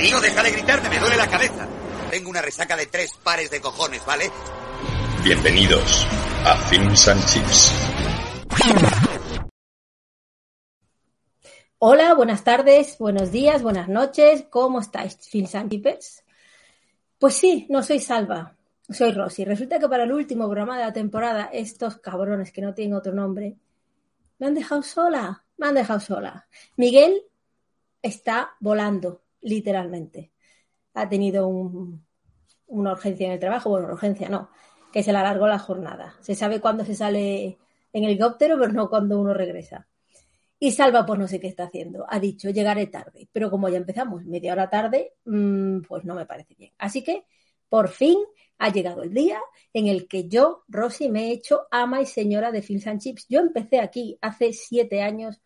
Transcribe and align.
Tío, 0.00 0.18
deja 0.18 0.42
de 0.42 0.50
gritarme, 0.52 0.88
me 0.88 0.98
duele 0.98 1.16
la 1.18 1.28
cabeza. 1.28 1.68
Tengo 2.10 2.30
una 2.30 2.40
resaca 2.40 2.74
de 2.74 2.86
tres 2.86 3.12
pares 3.22 3.50
de 3.50 3.60
cojones, 3.60 4.02
¿vale? 4.06 4.30
Bienvenidos 5.22 6.06
a 6.46 6.56
Films 6.56 7.06
and 7.06 7.26
Chips. 7.26 7.74
Hola, 11.80 12.14
buenas 12.14 12.44
tardes, 12.44 12.96
buenos 12.98 13.30
días, 13.30 13.62
buenas 13.62 13.88
noches. 13.90 14.46
¿Cómo 14.48 14.80
estáis, 14.80 15.18
Films 15.28 15.54
and 15.54 15.70
Chippers? 15.70 16.24
Pues 17.18 17.34
sí, 17.34 17.66
no 17.68 17.82
soy 17.82 18.00
Salva, 18.00 18.56
soy 18.88 19.12
Rosy. 19.12 19.44
Resulta 19.44 19.78
que 19.78 19.88
para 19.90 20.04
el 20.04 20.12
último 20.12 20.46
programa 20.46 20.78
de 20.78 20.84
la 20.86 20.94
temporada, 20.94 21.50
estos 21.52 21.98
cabrones 21.98 22.52
que 22.52 22.62
no 22.62 22.72
tienen 22.72 22.96
otro 22.96 23.12
nombre, 23.12 23.58
me 24.38 24.46
han 24.46 24.54
dejado 24.54 24.82
sola, 24.82 25.44
me 25.58 25.66
han 25.66 25.74
dejado 25.74 26.00
sola. 26.00 26.48
Miguel 26.76 27.22
está 28.00 28.56
volando, 28.60 29.20
literalmente. 29.42 30.32
Ha 30.94 31.08
tenido 31.08 31.48
un- 31.48 32.04
una 32.68 32.92
urgencia 32.92 33.26
en 33.26 33.32
el 33.34 33.40
trabajo, 33.40 33.70
bueno, 33.70 33.88
urgencia 33.88 34.28
no, 34.28 34.50
que 34.92 35.02
se 35.02 35.12
le 35.12 35.18
alargó 35.18 35.46
la 35.48 35.58
jornada. 35.58 36.16
Se 36.20 36.34
sabe 36.34 36.60
cuándo 36.60 36.84
se 36.84 36.94
sale 36.94 37.58
en 37.92 38.04
helicóptero, 38.04 38.58
pero 38.58 38.72
no 38.72 38.88
cuando 38.90 39.20
uno 39.20 39.34
regresa. 39.34 39.88
Y 40.58 40.72
Salva, 40.72 41.06
pues 41.06 41.18
no 41.18 41.26
sé 41.28 41.40
qué 41.40 41.48
está 41.48 41.64
haciendo. 41.64 42.04
Ha 42.08 42.20
dicho, 42.20 42.50
llegaré 42.50 42.86
tarde. 42.86 43.28
Pero 43.32 43.50
como 43.50 43.68
ya 43.68 43.78
empezamos 43.78 44.24
media 44.26 44.52
hora 44.52 44.68
tarde, 44.70 45.14
mm, 45.24 45.80
pues 45.82 46.04
no 46.04 46.14
me 46.14 46.26
parece 46.26 46.54
bien. 46.54 46.72
Así 46.78 47.02
que, 47.02 47.24
por 47.68 47.88
fin, 47.88 48.18
ha 48.58 48.70
llegado 48.70 49.02
el 49.02 49.14
día 49.14 49.40
en 49.72 49.86
el 49.88 50.06
que 50.06 50.28
yo, 50.28 50.64
Rosy, 50.68 51.08
me 51.08 51.28
he 51.28 51.32
hecho 51.32 51.62
ama 51.70 52.02
y 52.02 52.06
señora 52.06 52.52
de 52.52 52.62
Films 52.62 52.86
and 52.86 53.00
Chips. 53.00 53.26
Yo 53.28 53.40
empecé 53.40 53.80
aquí 53.80 54.18
hace 54.20 54.52
siete 54.52 55.02
años 55.02 55.40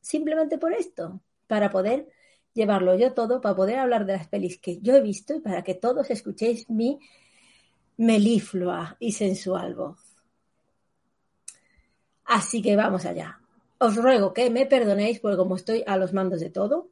simplemente 0.00 0.58
por 0.58 0.72
esto, 0.72 1.20
para 1.46 1.70
poder 1.70 2.08
llevarlo 2.58 2.94
yo 2.96 3.14
todo, 3.14 3.40
para 3.40 3.56
poder 3.56 3.78
hablar 3.78 4.04
de 4.04 4.14
las 4.14 4.28
pelis 4.28 4.58
que 4.58 4.78
yo 4.80 4.94
he 4.94 5.00
visto 5.00 5.34
y 5.34 5.40
para 5.40 5.62
que 5.62 5.74
todos 5.74 6.10
escuchéis 6.10 6.68
mi 6.68 6.98
meliflua 7.96 8.96
y 9.00 9.12
sensual 9.12 9.74
voz. 9.74 9.98
Así 12.24 12.60
que 12.60 12.76
vamos 12.76 13.06
allá. 13.06 13.40
Os 13.78 13.96
ruego 13.96 14.34
que 14.34 14.50
me 14.50 14.66
perdonéis 14.66 15.20
porque 15.20 15.38
como 15.38 15.56
estoy 15.56 15.82
a 15.86 15.96
los 15.96 16.12
mandos 16.12 16.40
de 16.40 16.50
todo, 16.50 16.90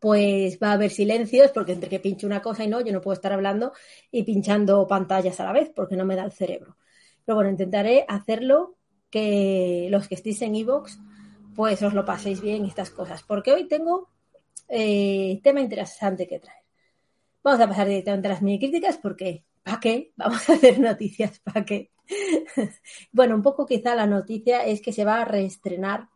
pues 0.00 0.58
va 0.62 0.70
a 0.70 0.72
haber 0.72 0.90
silencios 0.90 1.50
porque 1.52 1.72
entre 1.72 1.88
que 1.88 2.00
pincho 2.00 2.26
una 2.26 2.42
cosa 2.42 2.64
y 2.64 2.68
no, 2.68 2.82
yo 2.82 2.92
no 2.92 3.00
puedo 3.00 3.14
estar 3.14 3.32
hablando 3.32 3.72
y 4.10 4.24
pinchando 4.24 4.86
pantallas 4.86 5.40
a 5.40 5.44
la 5.44 5.52
vez 5.52 5.70
porque 5.74 5.96
no 5.96 6.04
me 6.04 6.16
da 6.16 6.24
el 6.24 6.32
cerebro. 6.32 6.76
Pero 7.24 7.36
bueno, 7.36 7.50
intentaré 7.50 8.04
hacerlo 8.06 8.76
que 9.08 9.88
los 9.90 10.08
que 10.08 10.16
estéis 10.16 10.42
en 10.42 10.56
iVoox 10.56 10.98
pues 11.54 11.82
os 11.82 11.94
lo 11.94 12.04
paséis 12.04 12.40
bien 12.40 12.64
estas 12.64 12.90
cosas. 12.90 13.22
Porque 13.22 13.52
hoy 13.52 13.66
tengo 13.66 14.08
eh, 14.68 15.40
tema 15.42 15.60
interesante 15.60 16.26
que 16.26 16.40
traer. 16.40 16.62
Vamos 17.42 17.60
a 17.60 17.68
pasar 17.68 17.88
directamente 17.88 18.28
a 18.28 18.32
las 18.32 18.42
mini 18.42 18.58
críticas 18.58 18.98
porque 18.98 19.44
¿para 19.62 19.80
qué? 19.80 20.12
Vamos 20.16 20.48
a 20.48 20.54
hacer 20.54 20.78
noticias, 20.78 21.40
¿para 21.40 21.64
qué? 21.64 21.90
bueno, 23.12 23.34
un 23.34 23.42
poco 23.42 23.66
quizá 23.66 23.94
la 23.94 24.06
noticia 24.06 24.64
es 24.64 24.80
que 24.80 24.92
se 24.92 25.04
va 25.04 25.22
a 25.22 25.24
reestrenar 25.24 26.08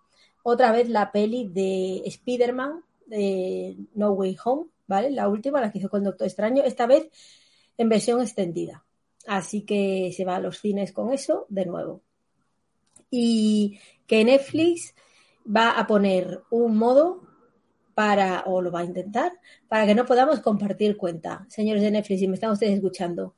otra 0.42 0.72
vez 0.72 0.88
la 0.88 1.12
peli 1.12 1.48
de 1.48 2.02
Spider-Man 2.06 2.84
de 3.06 3.76
No 3.94 4.12
Way 4.12 4.36
Home, 4.44 4.66
¿vale? 4.86 5.10
La 5.10 5.28
última, 5.28 5.60
la 5.60 5.72
que 5.72 5.78
hizo 5.78 5.88
con 5.88 6.04
Doctor 6.04 6.26
Extraño, 6.26 6.62
esta 6.62 6.86
vez 6.86 7.10
en 7.76 7.88
versión 7.88 8.20
extendida. 8.20 8.84
Así 9.26 9.62
que 9.62 10.12
se 10.16 10.24
va 10.24 10.36
a 10.36 10.40
los 10.40 10.58
cines 10.60 10.92
con 10.92 11.12
eso 11.12 11.46
de 11.48 11.66
nuevo. 11.66 12.02
Y 13.10 13.78
que 14.06 14.24
Netflix 14.24 14.94
va 15.44 15.70
a 15.70 15.86
poner 15.86 16.42
un 16.50 16.76
modo 16.76 17.27
para, 17.98 18.44
o 18.46 18.62
lo 18.62 18.70
va 18.70 18.78
a 18.78 18.84
intentar, 18.84 19.32
para 19.66 19.84
que 19.84 19.92
no 19.92 20.06
podamos 20.06 20.38
compartir 20.38 20.96
cuenta. 20.96 21.44
Señores 21.48 21.82
de 21.82 21.90
Netflix, 21.90 22.20
si 22.20 22.28
me 22.28 22.34
están 22.34 22.52
ustedes 22.52 22.74
escuchando, 22.74 23.34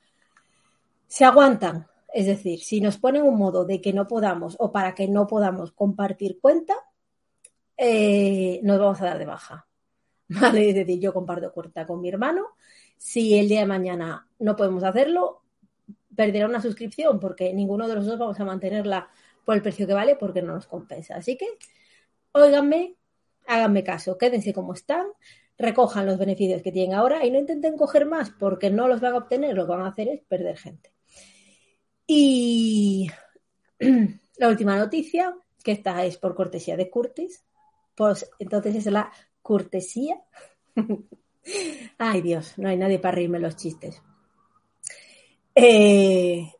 se 1.06 1.24
aguantan. 1.24 1.86
Es 2.12 2.26
decir, 2.26 2.60
si 2.60 2.82
nos 2.82 2.98
ponen 2.98 3.22
un 3.22 3.38
modo 3.38 3.64
de 3.64 3.80
que 3.80 3.94
no 3.94 4.06
podamos 4.06 4.56
o 4.58 4.70
para 4.70 4.94
que 4.94 5.08
no 5.08 5.26
podamos 5.26 5.72
compartir 5.72 6.38
cuenta, 6.42 6.74
eh, 7.78 8.60
nos 8.62 8.78
vamos 8.78 9.00
a 9.00 9.06
dar 9.06 9.18
de 9.18 9.24
baja. 9.24 9.66
¿Vale? 10.28 10.68
Es 10.68 10.74
decir, 10.74 11.00
yo 11.00 11.14
comparto 11.14 11.50
cuenta 11.54 11.86
con 11.86 12.02
mi 12.02 12.10
hermano. 12.10 12.48
Si 12.98 13.38
el 13.38 13.48
día 13.48 13.60
de 13.60 13.66
mañana 13.66 14.28
no 14.40 14.56
podemos 14.56 14.84
hacerlo, 14.84 15.40
perderá 16.14 16.44
una 16.46 16.60
suscripción 16.60 17.18
porque 17.18 17.54
ninguno 17.54 17.88
de 17.88 17.94
los 17.94 18.04
dos 18.04 18.18
vamos 18.18 18.38
a 18.38 18.44
mantenerla 18.44 19.08
por 19.46 19.56
el 19.56 19.62
precio 19.62 19.86
que 19.86 19.94
vale 19.94 20.16
porque 20.16 20.42
no 20.42 20.52
nos 20.52 20.66
compensa. 20.66 21.14
Así 21.14 21.38
que, 21.38 21.46
óiganme, 22.32 22.99
háganme 23.46 23.84
caso, 23.84 24.18
quédense 24.18 24.52
como 24.52 24.74
están, 24.74 25.06
recojan 25.58 26.06
los 26.06 26.18
beneficios 26.18 26.62
que 26.62 26.72
tienen 26.72 26.94
ahora 26.94 27.24
y 27.24 27.30
no 27.30 27.38
intenten 27.38 27.76
coger 27.76 28.06
más 28.06 28.30
porque 28.30 28.70
no 28.70 28.88
los 28.88 29.00
van 29.00 29.14
a 29.14 29.18
obtener, 29.18 29.54
lo 29.54 29.66
que 29.66 29.72
van 29.72 29.82
a 29.82 29.88
hacer 29.88 30.08
es 30.08 30.20
perder 30.22 30.56
gente. 30.56 30.92
Y 32.06 33.10
la 34.38 34.48
última 34.48 34.76
noticia, 34.76 35.36
que 35.62 35.72
esta 35.72 36.04
es 36.04 36.16
por 36.16 36.34
cortesía 36.34 36.76
de 36.76 36.90
Curtis, 36.90 37.44
pues 37.94 38.30
entonces 38.38 38.74
es 38.74 38.86
la 38.86 39.12
cortesía. 39.42 40.20
Ay 41.98 42.22
Dios, 42.22 42.54
no 42.56 42.68
hay 42.68 42.76
nadie 42.76 42.98
para 42.98 43.16
reírme 43.16 43.38
los 43.38 43.56
chistes. 43.56 44.02
Eh, 45.54 46.50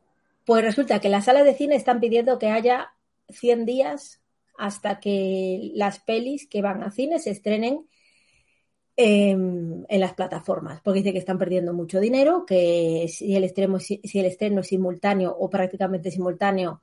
pues 0.45 0.65
resulta 0.65 1.01
que 1.01 1.09
las 1.09 1.25
salas 1.25 1.45
de 1.45 1.55
cine 1.55 1.77
están 1.77 2.01
pidiendo 2.01 2.39
que 2.39 2.49
haya 2.49 2.93
100 3.29 3.65
días 3.65 4.20
hasta 4.61 5.01
que 5.01 5.73
las 5.75 6.01
pelis 6.01 6.47
que 6.47 6.63
van 6.63 6.83
a 6.83 6.91
cine 6.91 7.19
se 7.19 7.31
estrenen 7.31 7.87
en, 8.97 9.87
en 9.89 10.01
las 10.01 10.15
plataformas, 10.15 10.81
porque 10.83 10.99
dice 10.99 11.13
que 11.13 11.19
están 11.19 11.39
perdiendo 11.39 11.73
mucho 11.73 12.01
dinero, 12.01 12.45
que 12.47 13.07
si 13.09 13.35
el, 13.35 13.45
estreno, 13.45 13.79
si 13.81 14.01
el 14.15 14.27
estreno 14.27 14.61
es 14.61 14.69
simultáneo 14.69 15.35
o 15.37 15.49
prácticamente 15.49 16.11
simultáneo 16.11 16.83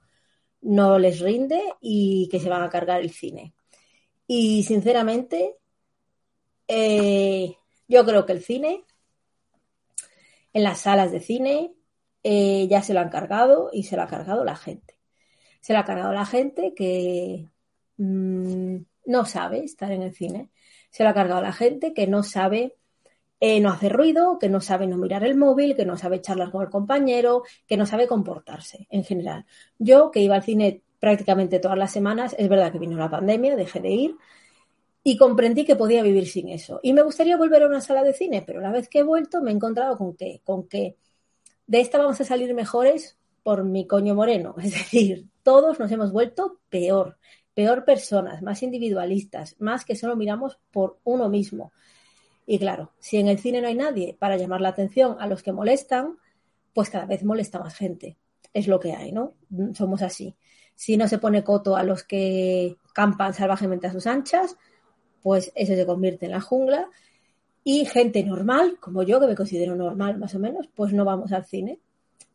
no 0.61 0.99
les 0.99 1.19
rinde 1.19 1.61
y 1.79 2.27
que 2.29 2.39
se 2.39 2.49
van 2.49 2.63
a 2.63 2.69
cargar 2.69 3.01
el 3.01 3.11
cine. 3.11 3.53
Y 4.25 4.63
sinceramente, 4.63 5.55
eh, 6.67 7.55
yo 7.87 8.05
creo 8.05 8.25
que 8.25 8.33
el 8.33 8.43
cine, 8.43 8.83
en 10.53 10.63
las 10.63 10.81
salas 10.81 11.11
de 11.11 11.21
cine, 11.21 11.73
eh, 12.23 12.67
ya 12.69 12.81
se 12.81 12.93
lo 12.93 12.99
han 12.99 13.09
cargado 13.09 13.69
y 13.71 13.83
se 13.83 13.95
lo 13.95 14.03
ha 14.03 14.07
cargado 14.07 14.43
la 14.43 14.55
gente. 14.55 14.97
Se 15.61 15.73
lo 15.73 15.79
ha 15.79 15.85
cargado 15.85 16.11
la 16.13 16.25
gente 16.25 16.73
que 16.73 17.47
mmm, 17.97 18.77
no 19.05 19.25
sabe 19.25 19.63
estar 19.63 19.91
en 19.91 20.01
el 20.03 20.13
cine. 20.13 20.49
Se 20.89 21.03
lo 21.03 21.09
ha 21.09 21.13
cargado 21.13 21.41
la 21.41 21.53
gente 21.53 21.93
que 21.93 22.07
no 22.07 22.23
sabe 22.23 22.75
eh, 23.39 23.59
no 23.59 23.69
hacer 23.69 23.93
ruido, 23.93 24.39
que 24.39 24.49
no 24.49 24.61
sabe 24.61 24.87
no 24.87 24.97
mirar 24.97 25.23
el 25.23 25.37
móvil, 25.37 25.75
que 25.75 25.85
no 25.85 25.97
sabe 25.97 26.21
charlar 26.21 26.51
con 26.51 26.63
el 26.63 26.69
compañero, 26.69 27.43
que 27.67 27.77
no 27.77 27.85
sabe 27.85 28.07
comportarse 28.07 28.87
en 28.89 29.03
general. 29.03 29.45
Yo, 29.77 30.09
que 30.11 30.21
iba 30.21 30.35
al 30.35 30.43
cine 30.43 30.81
prácticamente 30.99 31.59
todas 31.59 31.77
las 31.77 31.91
semanas, 31.91 32.35
es 32.37 32.49
verdad 32.49 32.71
que 32.71 32.79
vino 32.79 32.97
la 32.97 33.09
pandemia, 33.09 33.55
dejé 33.55 33.79
de 33.79 33.89
ir 33.89 34.15
y 35.03 35.17
comprendí 35.17 35.65
que 35.65 35.75
podía 35.75 36.01
vivir 36.01 36.27
sin 36.27 36.49
eso. 36.49 36.79
Y 36.81 36.93
me 36.93 37.03
gustaría 37.03 37.37
volver 37.37 37.63
a 37.63 37.67
una 37.67 37.81
sala 37.81 38.03
de 38.03 38.13
cine, 38.13 38.43
pero 38.45 38.59
la 38.59 38.71
vez 38.71 38.89
que 38.89 38.99
he 38.99 39.03
vuelto 39.03 39.41
me 39.41 39.51
he 39.51 39.53
encontrado 39.53 39.97
con 39.97 40.15
que, 40.15 40.41
con 40.43 40.67
que 40.67 40.97
de 41.67 41.79
esta 41.79 41.99
vamos 41.99 42.19
a 42.19 42.25
salir 42.25 42.53
mejores 42.53 43.17
por 43.43 43.63
mi 43.63 43.85
coño 43.85 44.15
moreno. 44.15 44.55
Es 44.61 44.71
decir, 44.71 45.27
todos 45.43 45.79
nos 45.79 45.91
hemos 45.91 46.11
vuelto 46.11 46.59
peor, 46.69 47.17
peor 47.57 47.85
personas, 47.85 48.43
más 48.43 48.61
individualistas, 48.61 49.55
más 49.57 49.83
que 49.83 49.95
solo 49.95 50.15
miramos 50.15 50.59
por 50.69 50.99
uno 51.03 51.27
mismo. 51.27 51.71
Y 52.45 52.59
claro, 52.59 52.91
si 52.99 53.17
en 53.17 53.27
el 53.27 53.39
cine 53.39 53.61
no 53.61 53.67
hay 53.67 53.73
nadie 53.73 54.15
para 54.19 54.37
llamar 54.37 54.61
la 54.61 54.69
atención 54.69 55.17
a 55.19 55.25
los 55.25 55.41
que 55.41 55.51
molestan, 55.51 56.19
pues 56.71 56.91
cada 56.91 57.07
vez 57.07 57.23
molesta 57.23 57.57
más 57.57 57.73
gente. 57.73 58.15
Es 58.53 58.67
lo 58.67 58.79
que 58.79 58.93
hay, 58.93 59.11
¿no? 59.11 59.33
Somos 59.73 60.03
así. 60.03 60.35
Si 60.75 60.97
no 60.97 61.07
se 61.07 61.17
pone 61.17 61.43
coto 61.43 61.75
a 61.75 61.81
los 61.81 62.03
que 62.03 62.77
campan 62.93 63.33
salvajemente 63.33 63.87
a 63.87 63.91
sus 63.91 64.05
anchas, 64.05 64.55
pues 65.23 65.51
eso 65.55 65.73
se 65.73 65.85
convierte 65.87 66.27
en 66.27 66.33
la 66.33 66.41
jungla. 66.41 66.87
Y 67.63 67.85
gente 67.85 68.23
normal, 68.23 68.77
como 68.79 69.01
yo, 69.01 69.19
que 69.19 69.25
me 69.25 69.35
considero 69.35 69.75
normal 69.75 70.19
más 70.19 70.35
o 70.35 70.39
menos, 70.39 70.69
pues 70.75 70.93
no 70.93 71.05
vamos 71.05 71.31
al 71.31 71.45
cine. 71.45 71.79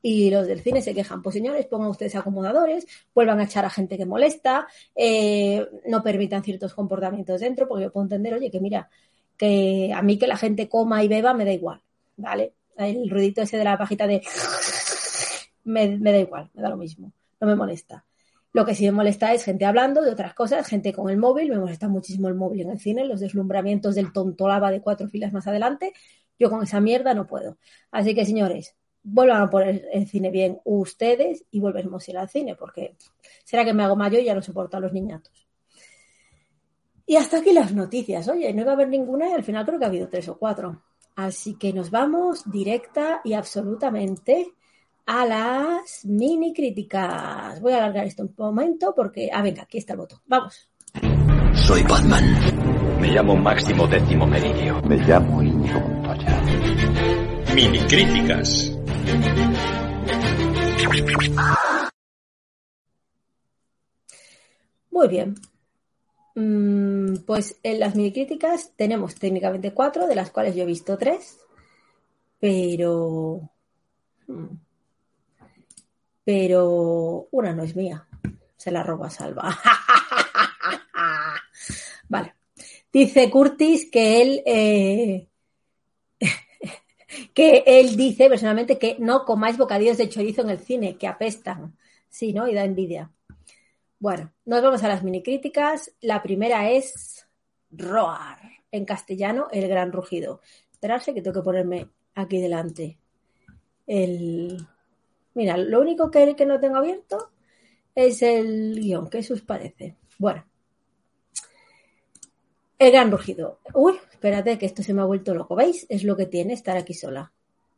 Y 0.02 0.31
los 0.31 0.49
del 0.49 0.60
cine 0.60 0.82
se 0.82 0.94
quejan, 0.94 1.22
pues 1.22 1.34
señores, 1.34 1.66
pongan 1.66 1.88
ustedes 1.88 2.16
acomodadores, 2.16 2.87
vuelvan 3.14 3.38
a 3.38 3.44
echar 3.44 3.64
a 3.64 3.70
gente 3.70 3.96
que 3.96 4.04
molesta, 4.04 4.66
eh, 4.96 5.64
no 5.87 6.02
permitan 6.02 6.43
ciertos 6.43 6.75
comportamientos 6.75 7.40
dentro, 7.40 7.69
porque 7.69 7.84
yo 7.84 7.93
puedo 7.93 8.04
entender, 8.04 8.34
oye, 8.34 8.50
que 8.50 8.60
mira, 8.60 8.90
que 9.37 9.93
a 9.94 10.02
mí 10.02 10.19
que 10.19 10.26
la 10.26 10.37
gente 10.37 10.69
coma 10.69 11.04
y 11.04 11.08
beba 11.08 11.34
me 11.34 11.44
da 11.44 11.52
igual, 11.52 11.82
¿vale? 12.16 12.54
El 12.76 13.08
ruidito 13.08 13.43
ese 13.43 13.56
de 13.56 13.64
la 13.64 13.78
pajita 13.78 14.08
de... 14.08 14.22
me, 15.64 15.96
me 15.99 16.12
da 16.12 16.19
igual, 16.19 16.50
me 16.54 16.62
da 16.62 16.69
lo 16.69 16.76
mismo, 16.76 17.12
no 17.40 17.46
me 17.46 17.54
molesta. 17.54 18.04
Lo 18.52 18.66
que 18.66 18.75
sí 18.75 18.84
me 18.84 18.93
molesta 18.93 19.32
es 19.32 19.44
gente 19.44 19.64
hablando 19.64 20.02
de 20.02 20.10
otras 20.10 20.34
cosas, 20.34 20.66
gente 20.66 20.93
con 20.93 21.08
el 21.10 21.16
móvil, 21.16 21.49
me 21.49 21.58
molesta 21.58 21.88
muchísimo 21.88 22.28
el 22.28 22.34
móvil 22.34 22.62
en 22.62 22.70
el 22.70 22.81
cine, 22.81 23.04
los 23.06 23.20
deslumbramientos 23.20 23.94
del 23.94 24.12
tontolaba 24.12 24.70
de 24.70 24.82
cuatro 24.82 25.08
filas 25.08 25.32
más 25.32 25.46
adelante, 25.46 25.93
yo 26.38 26.50
con 26.50 26.62
esa 26.62 26.81
mierda 26.81 27.14
no 27.14 27.26
puedo. 27.26 27.56
Así 27.90 28.14
que 28.14 28.26
señores, 28.26 28.76
vuelvan 29.02 29.43
a 29.43 29.50
poner 29.50 29.88
el 29.93 30.06
cine 30.06 30.31
bien 30.31 30.60
ustedes 30.64 31.44
y 31.50 31.60
volveremos 31.60 32.06
a 32.06 32.10
ir 32.10 32.19
al 32.19 32.28
cine, 32.28 32.54
porque 32.54 32.96
será 33.44 33.64
que 33.64 33.75
me 33.75 33.82
hago 33.82 33.96
mayor 33.96 34.22
y 34.22 34.26
ya 34.26 34.34
no 34.34 34.43
soporto 34.43 34.76
a 34.76 34.81
los 34.81 34.93
niñatos. 34.93 35.46
Y 37.06 37.16
hasta 37.16 37.38
aquí 37.38 37.52
las 37.52 37.75
noticias. 37.75 38.28
Oye, 38.28 38.52
no 38.52 38.62
iba 38.62 38.70
a 38.70 38.75
haber 38.75 38.88
ninguna 38.88 39.28
y 39.28 39.32
al 39.32 39.44
final 39.44 39.66
creo 39.66 39.78
que 39.78 39.84
ha 39.84 39.88
habido 39.88 40.08
tres 40.08 40.28
o 40.28 40.38
cuatro. 40.38 40.82
Así 41.16 41.56
que 41.58 41.72
nos 41.72 41.90
vamos 41.90 42.50
directa 42.50 43.20
y 43.25 43.34
absolutamente 43.34 44.54
a 45.06 45.26
las 45.26 46.04
mini 46.04 46.52
críticas. 46.54 47.60
Voy 47.60 47.72
a 47.72 47.78
alargar 47.78 48.06
esto 48.06 48.22
un 48.22 48.34
momento 48.37 48.94
porque. 48.94 49.28
Ah, 49.32 49.43
venga, 49.43 49.62
aquí 49.62 49.78
está 49.78 49.93
el 49.93 49.99
botón. 49.99 50.20
Vamos. 50.26 50.70
Soy 51.54 51.82
Batman. 51.82 53.00
Me 53.00 53.08
llamo 53.08 53.37
Máximo 53.37 53.87
Décimo 53.87 54.26
Meridio. 54.26 54.81
Me 54.82 54.96
llamo 54.96 55.43
Íñigo 55.43 55.81
Montoya. 55.81 56.43
Mini 57.54 57.81
críticas. 57.81 58.71
Muy 64.90 65.08
bien. 65.08 65.34
Mm, 66.34 67.16
pues 67.26 67.58
en 67.62 67.81
las 67.81 67.94
mini 67.94 68.12
críticas 68.12 68.72
tenemos 68.76 69.14
técnicamente 69.16 69.72
cuatro, 69.75 70.06
de 70.06 70.14
las 70.14 70.31
cuales 70.31 70.54
yo 70.54 70.62
he 70.62 70.66
visto 70.66 70.96
tres, 70.99 71.38
pero. 72.38 73.50
mm, 74.26 74.46
Pero 76.25 77.28
una 77.32 77.52
no 77.52 77.62
es 77.64 77.75
mía. 77.76 78.06
Se 78.56 78.70
la 78.70 78.82
robo 78.82 79.04
a 79.04 79.10
Salva. 79.10 79.56
Vale. 82.08 82.34
Dice 82.93 83.31
Curtis 83.31 83.88
que 83.90 84.22
él. 84.22 84.43
eh, 84.46 85.28
que 87.35 87.64
él 87.67 87.97
dice 87.97 88.29
personalmente 88.29 88.79
que 88.79 88.97
no 88.99 89.25
comáis 89.25 89.59
bocadillos 89.59 89.99
de 89.99 90.09
chorizo 90.09 90.43
en 90.43 90.50
el 90.50 90.59
cine, 90.59 90.97
que 90.97 91.06
apestan. 91.06 91.76
Sí, 92.09 92.32
¿no? 92.32 92.49
Y 92.49 92.55
da 92.55 92.64
envidia. 92.64 93.11
Bueno, 93.99 94.32
nos 94.44 94.62
vamos 94.62 94.82
a 94.82 94.88
las 94.88 95.03
mini 95.03 95.23
críticas. 95.23 95.93
La 96.00 96.23
primera 96.23 96.70
es 96.70 97.26
Roar, 97.70 98.38
en 98.70 98.85
castellano, 98.85 99.49
el 99.53 99.69
gran 99.69 99.93
rugido. 99.93 100.41
Esperarse 100.70 101.14
que 101.14 101.23
tengo 101.23 101.41
que 101.41 101.44
ponerme 101.44 101.88
aquí 102.14 102.41
delante. 102.41 102.99
El... 103.87 104.67
Mira, 105.35 105.56
lo 105.56 105.81
único 105.81 106.11
que, 106.11 106.37
que 106.37 106.44
no 106.44 106.61
tengo 106.61 106.76
abierto 106.76 107.31
es 107.94 108.23
el 108.23 108.79
guion. 108.81 109.09
¿Qué 109.09 109.19
os 109.19 109.41
parece? 109.43 109.97
Bueno. 110.19 110.44
El 112.82 112.90
gran 112.90 113.12
rugido. 113.12 113.61
Uy, 113.75 113.94
espérate 114.11 114.58
que 114.58 114.67
esto 114.67 114.82
se 114.82 114.93
me 114.93 115.02
ha 115.02 115.05
vuelto 115.05 115.37
loco. 115.37 115.55
¿Veis? 115.55 115.87
Es 115.88 116.02
lo 116.02 116.17
que 116.17 116.26
tiene 116.26 116.52
estar 116.52 116.76
aquí 116.76 116.94
sola. 116.94 117.31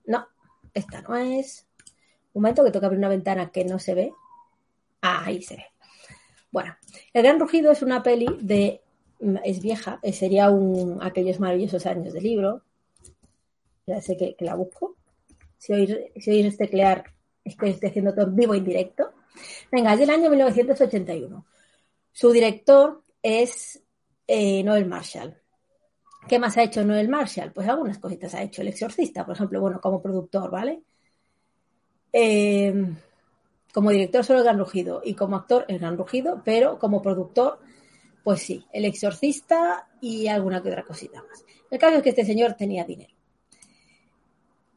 No, 0.06 0.27
esta 0.73 1.03
no 1.03 1.15
es. 1.15 1.67
Un 2.33 2.41
momento 2.41 2.65
que 2.65 2.73
que 2.73 2.79
abrir 2.87 3.01
una 3.01 3.11
ventana 3.11 3.51
que 3.51 3.67
no 3.67 3.79
se 3.79 3.93
ve. 3.93 4.15
Ah, 5.03 5.25
ahí 5.27 5.43
se 5.43 5.56
ve. 5.56 5.67
Bueno, 6.51 6.75
El 7.12 7.23
Gran 7.23 7.39
Rugido 7.39 7.71
es 7.71 7.83
una 7.83 8.03
peli 8.03 8.27
de. 8.41 8.81
Es 9.45 9.61
vieja, 9.61 10.01
eh, 10.03 10.15
sería 10.15 10.49
un 10.49 10.99
aquellos 11.03 11.39
maravillosos 11.39 11.85
años 11.85 12.15
de 12.15 12.23
libro. 12.23 12.62
Ya 13.87 14.00
sé 14.00 14.17
que, 14.17 14.35
la 14.39 14.55
busco. 14.55 14.97
Si 15.59 15.75
oís, 15.75 15.99
si 16.17 16.31
oís 16.31 16.57
teclear, 16.57 17.05
es 17.45 17.57
que 17.57 17.69
estoy 17.69 17.91
haciendo 17.91 18.15
todo 18.15 18.25
en 18.25 18.37
vivo 18.37 18.55
e 18.55 18.57
indirecto. 18.57 19.12
Venga, 19.71 19.93
es 19.93 19.99
del 19.99 20.09
año 20.09 20.31
1981. 20.31 21.45
Su 22.11 22.33
director 22.33 23.03
es 23.23 23.84
eh, 24.26 24.62
Noel 24.62 24.87
Marshall. 24.87 25.37
¿Qué 26.29 26.38
más 26.38 26.56
ha 26.56 26.62
hecho 26.65 26.85
Noel 26.85 27.09
Marshall? 27.09 27.53
Pues 27.53 27.69
algunas 27.69 27.99
cositas 27.99 28.35
ha 28.35 28.43
hecho. 28.43 28.62
El 28.62 28.69
Exorcista, 28.69 29.25
por 29.26 29.35
ejemplo, 29.37 29.61
bueno, 29.61 29.81
como 29.81 30.00
productor, 30.03 30.50
¿vale? 30.50 30.82
Eh, 32.12 32.73
como 33.73 33.91
director 33.91 34.25
solo 34.25 34.38
el 34.38 34.44
Gran 34.44 34.59
Rugido 34.59 35.03
y 35.05 35.15
como 35.15 35.37
actor 35.37 35.65
el 35.69 35.79
Gran 35.79 35.99
Rugido, 35.99 36.43
pero 36.44 36.79
como 36.79 37.03
productor, 37.03 37.59
pues 38.23 38.41
sí, 38.43 38.65
el 38.73 38.85
Exorcista 38.85 39.88
y 40.00 40.29
alguna 40.29 40.62
que 40.62 40.69
otra 40.71 40.85
cosita 40.85 41.23
más. 41.23 41.44
El 41.71 41.79
caso 41.79 41.97
es 41.97 42.03
que 42.03 42.11
este 42.11 42.25
señor 42.25 42.55
tenía 42.55 42.85
dinero. 42.85 43.12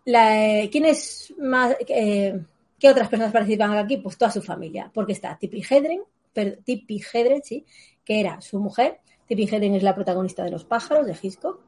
La, 0.06 0.68
¿Quién 0.72 0.86
es 0.86 1.34
más? 1.38 1.76
eh, 1.88 2.40
¿Qué 2.80 2.90
otras 2.90 3.10
personas 3.10 3.34
participan 3.34 3.76
aquí? 3.78 3.98
Pues 3.98 4.18
toda 4.18 4.32
su 4.32 4.42
familia, 4.42 4.90
porque 4.94 5.14
está 5.14 5.38
Tippi 5.38 5.64
Hedren, 5.70 6.02
per- 6.34 6.58
Tippi 6.64 7.02
Hedren, 7.12 7.42
sí, 7.44 7.66
que 8.06 8.20
era 8.20 8.40
su 8.42 8.60
mujer. 8.60 9.00
Tippi 9.28 9.44
Hedren 9.44 9.76
es 9.76 9.84
la 9.84 9.94
protagonista 9.94 10.44
de 10.44 10.52
Los 10.52 10.66
pájaros, 10.66 11.06
de 11.06 11.16
Hitchcock. 11.22 11.62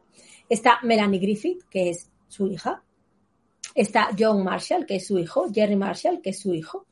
Está 0.48 0.80
Melanie 0.84 1.20
Griffith, 1.20 1.64
que 1.70 1.90
es 1.90 2.10
su 2.28 2.48
hija. 2.48 2.84
Está 3.76 4.10
John 4.18 4.44
Marshall, 4.44 4.86
que 4.86 4.96
es 4.96 5.08
su 5.08 5.20
hijo. 5.20 5.48
Jerry 5.54 5.76
Marshall, 5.76 6.22
que 6.22 6.32
es 6.32 6.40
su 6.40 6.54
hijo. 6.54 6.88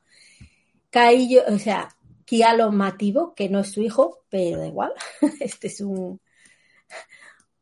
Caillo, 0.89 1.43
o 1.47 1.57
sea, 1.57 1.89
Kialo 2.25 2.71
Mativo, 2.71 3.33
que 3.33 3.49
no 3.49 3.59
es 3.59 3.71
su 3.71 3.81
hijo, 3.81 4.23
pero 4.29 4.59
da 4.59 4.67
igual. 4.67 4.93
Este 5.39 5.67
es 5.67 5.81
un 5.81 6.19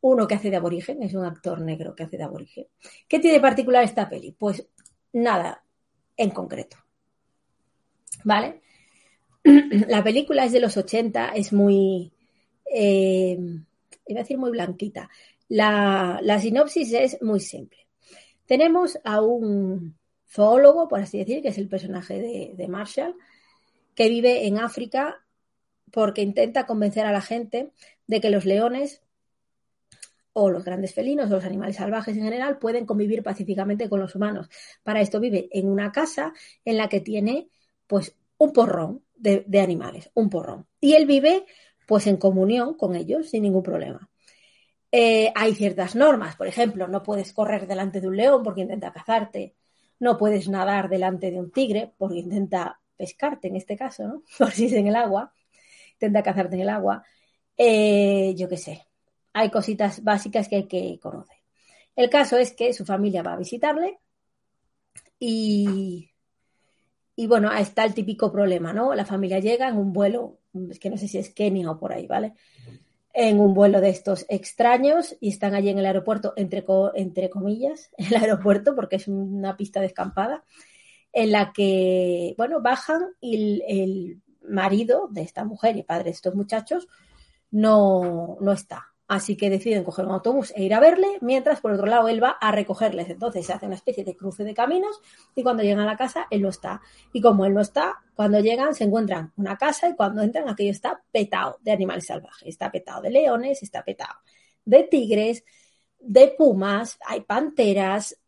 uno 0.02 0.28
que 0.28 0.36
hace 0.36 0.52
de 0.52 0.58
aborigen, 0.58 1.02
es 1.02 1.16
un 1.16 1.26
actor 1.26 1.60
negro 1.62 1.96
que 1.96 2.04
hace 2.04 2.18
de 2.18 2.24
aborigen. 2.24 2.68
¿Qué 3.08 3.18
tiene 3.18 3.40
particular 3.40 3.84
esta 3.84 4.08
peli? 4.08 4.32
Pues 4.38 4.68
nada 5.14 5.64
en 6.16 6.30
concreto. 6.30 6.78
¿Vale? 8.24 8.62
La 9.44 10.04
película 10.04 10.46
es 10.46 10.52
de 10.52 10.60
los 10.60 10.78
80, 10.78 11.30
es 11.30 11.52
muy, 11.54 12.12
eh, 12.72 13.38
iba 14.08 14.20
a 14.20 14.24
decir 14.24 14.38
muy 14.38 14.52
blanquita. 14.52 15.10
La, 15.48 16.20
la 16.22 16.40
sinopsis 16.40 16.94
es 16.94 17.22
muy 17.22 17.40
simple. 17.40 17.88
Tenemos 18.46 19.00
a 19.04 19.22
un 19.22 19.98
zoólogo, 20.28 20.88
por 20.88 21.00
así 21.00 21.18
decir, 21.18 21.42
que 21.42 21.50
es 21.50 21.58
el 21.58 21.68
personaje 21.68 22.20
de, 22.20 22.54
de 22.56 22.68
Marshall, 22.68 23.16
que 23.96 24.10
vive 24.10 24.48
en 24.48 24.60
África 24.60 25.26
porque 25.92 26.22
intenta 26.22 26.66
convencer 26.66 27.06
a 27.06 27.12
la 27.12 27.22
gente 27.22 27.72
de 28.08 28.20
que 28.20 28.30
los 28.30 28.46
leones 28.46 29.02
o 30.34 30.50
los 30.50 30.66
grandes 30.66 30.94
felinos 30.94 31.32
o 31.32 31.36
los 31.36 31.46
animales 31.46 31.78
salvajes 31.78 32.18
en 32.18 32.24
general 32.24 32.60
pueden 32.60 32.86
convivir 32.86 33.24
pacíficamente 33.24 33.88
con 33.88 34.02
los 34.02 34.16
humanos. 34.16 34.50
Para 34.84 35.00
esto 35.00 35.22
vive 35.22 35.48
en 35.52 35.70
una 35.70 35.94
casa 35.94 36.34
en 36.66 36.78
la 36.78 36.90
que 36.90 37.00
tiene 37.00 37.48
pues 37.88 38.14
un 38.38 38.52
porrón 38.52 39.04
de, 39.16 39.46
de 39.48 39.62
animales, 39.62 40.12
un 40.14 40.30
porrón. 40.30 40.68
Y 40.82 40.94
él 40.94 41.06
vive 41.06 41.46
pues 41.86 42.08
en 42.08 42.18
comunión 42.18 42.76
con 42.76 42.96
ellos 42.96 43.30
sin 43.30 43.44
ningún 43.44 43.64
problema. 43.64 44.10
Eh, 44.92 45.32
hay 45.36 45.54
ciertas 45.56 45.96
normas, 45.96 46.36
por 46.36 46.48
ejemplo, 46.48 46.88
no 46.88 47.04
puedes 47.04 47.34
correr 47.34 47.68
delante 47.68 48.00
de 48.00 48.08
un 48.08 48.18
león 48.18 48.44
porque 48.44 48.62
intenta 48.62 48.94
cazarte, 48.94 49.56
no 50.00 50.18
puedes 50.18 50.48
nadar 50.48 50.90
delante 50.90 51.32
de 51.32 51.40
un 51.40 51.52
tigre 51.52 51.92
porque 51.98 52.20
intenta 52.20 52.80
pescarte 52.96 53.48
en 53.50 53.58
este 53.58 53.76
caso, 53.76 54.08
¿no? 54.08 54.24
Por 54.38 54.52
si 54.52 54.66
es 54.66 54.74
en 54.74 54.88
el 54.88 54.96
agua, 54.96 55.34
intenta 55.94 56.24
cazarte 56.24 56.56
en 56.56 56.62
el 56.62 56.70
agua. 56.70 57.04
Eh, 57.58 58.34
yo 58.38 58.48
qué 58.48 58.58
sé, 58.58 58.88
hay 59.34 59.50
cositas 59.52 60.04
básicas 60.04 60.48
que 60.48 60.56
hay 60.58 60.68
que 60.68 61.00
conocer. 61.02 61.38
El 61.96 62.10
caso 62.10 62.38
es 62.38 62.54
que 62.54 62.74
su 62.74 62.86
familia 62.86 63.24
va 63.24 63.34
a 63.34 63.38
visitarle 63.38 64.00
y, 65.20 66.12
y 67.16 67.28
bueno, 67.28 67.52
está 67.52 67.86
el 67.86 67.94
típico 67.94 68.32
problema, 68.32 68.74
¿no? 68.74 68.94
La 68.94 69.06
familia 69.06 69.40
llega 69.40 69.68
en 69.70 69.78
un 69.78 69.94
vuelo, 69.94 70.40
es 70.70 70.80
que 70.80 70.90
no 70.90 70.98
sé 70.98 71.08
si 71.08 71.18
es 71.18 71.30
Kenia 71.30 71.70
o 71.72 71.78
por 71.78 71.94
ahí, 71.94 72.08
¿vale? 72.08 72.34
En 73.14 73.40
un 73.40 73.54
vuelo 73.54 73.82
de 73.82 73.90
estos 73.90 74.26
extraños 74.30 75.16
y 75.20 75.30
están 75.30 75.56
allí 75.56 75.70
en 75.70 75.80
el 75.80 75.86
aeropuerto, 75.86 76.34
entre, 76.36 76.66
entre 76.96 77.30
comillas, 77.30 77.92
el 77.98 78.16
aeropuerto, 78.16 78.76
porque 78.76 78.98
es 78.98 79.08
una 79.08 79.56
pista 79.58 79.82
descampada, 79.82 80.44
en 81.14 81.32
la 81.32 81.54
que, 81.54 82.34
bueno, 82.38 82.62
bajan 82.62 83.02
y 83.22 83.36
el, 83.36 83.64
el 83.68 84.22
marido 84.48 85.08
de 85.12 85.22
esta 85.22 85.46
mujer 85.46 85.78
y 85.78 85.84
padre 85.84 86.06
de 86.06 86.12
estos 86.12 86.36
muchachos 86.36 86.88
no, 87.52 88.38
no 88.42 88.52
está. 88.52 88.95
Así 89.08 89.38
que 89.38 89.52
deciden 89.52 89.84
coger 89.84 90.06
un 90.06 90.14
autobús 90.14 90.52
e 90.56 90.64
ir 90.64 90.74
a 90.74 90.80
verle, 90.80 91.20
mientras 91.22 91.62
por 91.62 91.72
otro 91.72 91.86
lado 91.86 92.08
él 92.08 92.24
va 92.24 92.38
a 92.42 92.52
recogerles. 92.52 93.08
Entonces 93.10 93.46
se 93.46 93.54
hace 93.54 93.68
una 93.68 93.76
especie 93.76 94.04
de 94.04 94.16
cruce 94.16 94.44
de 94.44 94.56
caminos 94.56 95.00
y 95.36 95.44
cuando 95.44 95.62
llegan 95.62 95.80
a 95.80 95.86
la 95.86 95.96
casa 95.96 96.26
él 96.32 96.42
no 96.42 96.50
está. 96.50 96.82
Y 97.14 97.22
como 97.22 97.46
él 97.46 97.54
no 97.54 97.62
está, 97.62 98.02
cuando 98.16 98.40
llegan 98.40 98.74
se 98.74 98.86
encuentran 98.86 99.32
una 99.38 99.58
casa 99.58 99.90
y 99.90 99.96
cuando 99.96 100.24
entran 100.24 100.50
aquello 100.50 100.72
está 100.72 101.04
petado 101.12 101.60
de 101.62 101.72
animales 101.72 102.08
salvajes. 102.08 102.48
Está 102.48 102.72
petado 102.72 103.04
de 103.04 103.12
leones, 103.12 103.62
está 103.62 103.84
petado 103.84 104.16
de 104.66 104.84
tigres, 104.84 105.44
de 106.00 106.34
pumas, 106.38 106.98
hay 107.06 107.22
panteras, 107.22 108.20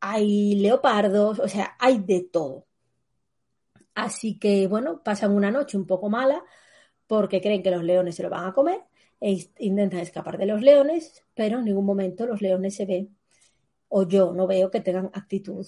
hay 0.00 0.54
leopardos, 0.56 1.38
o 1.38 1.48
sea, 1.48 1.76
hay 1.78 1.98
de 1.98 2.28
todo. 2.32 2.66
Así 3.94 4.38
que, 4.38 4.66
bueno, 4.66 5.02
pasan 5.02 5.32
una 5.32 5.50
noche 5.50 5.76
un 5.76 5.86
poco 5.86 6.08
mala 6.08 6.42
porque 7.06 7.42
creen 7.42 7.62
que 7.62 7.70
los 7.70 7.82
leones 7.84 8.14
se 8.16 8.22
lo 8.22 8.30
van 8.30 8.46
a 8.46 8.52
comer 8.54 8.80
e 9.22 9.48
intentan 9.60 10.00
escapar 10.00 10.36
de 10.36 10.46
los 10.46 10.60
leones, 10.60 11.22
pero 11.32 11.60
en 11.60 11.66
ningún 11.66 11.86
momento 11.86 12.26
los 12.26 12.42
leones 12.42 12.74
se 12.74 12.86
ven, 12.86 13.16
o 13.88 14.02
yo 14.02 14.32
no 14.32 14.48
veo 14.48 14.68
que 14.70 14.80
tengan 14.80 15.10
actitud 15.14 15.64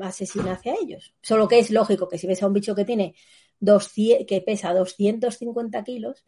asesina 0.00 0.52
hacia 0.52 0.74
ellos. 0.80 1.14
Solo 1.22 1.48
que 1.48 1.58
es 1.58 1.70
lógico 1.70 2.08
que 2.08 2.18
si 2.18 2.26
ves 2.26 2.42
a 2.42 2.46
un 2.46 2.52
bicho 2.52 2.74
que 2.74 2.84
tiene 2.84 3.14
200, 3.60 4.26
que 4.26 4.40
pesa 4.40 4.74
250 4.74 5.84
kilos 5.84 6.24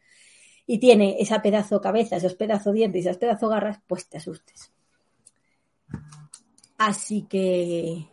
y 0.67 0.79
tiene 0.79 1.17
esa 1.19 1.43
pedazo 1.43 1.81
cabeza, 1.81 2.17
esos 2.17 2.35
pedazos 2.35 2.73
dientes 2.73 3.05
y 3.05 3.09
esas 3.09 3.19
pedazo 3.19 3.49
garras, 3.49 3.79
pues 3.87 4.09
te 4.09 4.19
asustes. 4.19 4.73
Así 6.79 7.27
que 7.29 8.07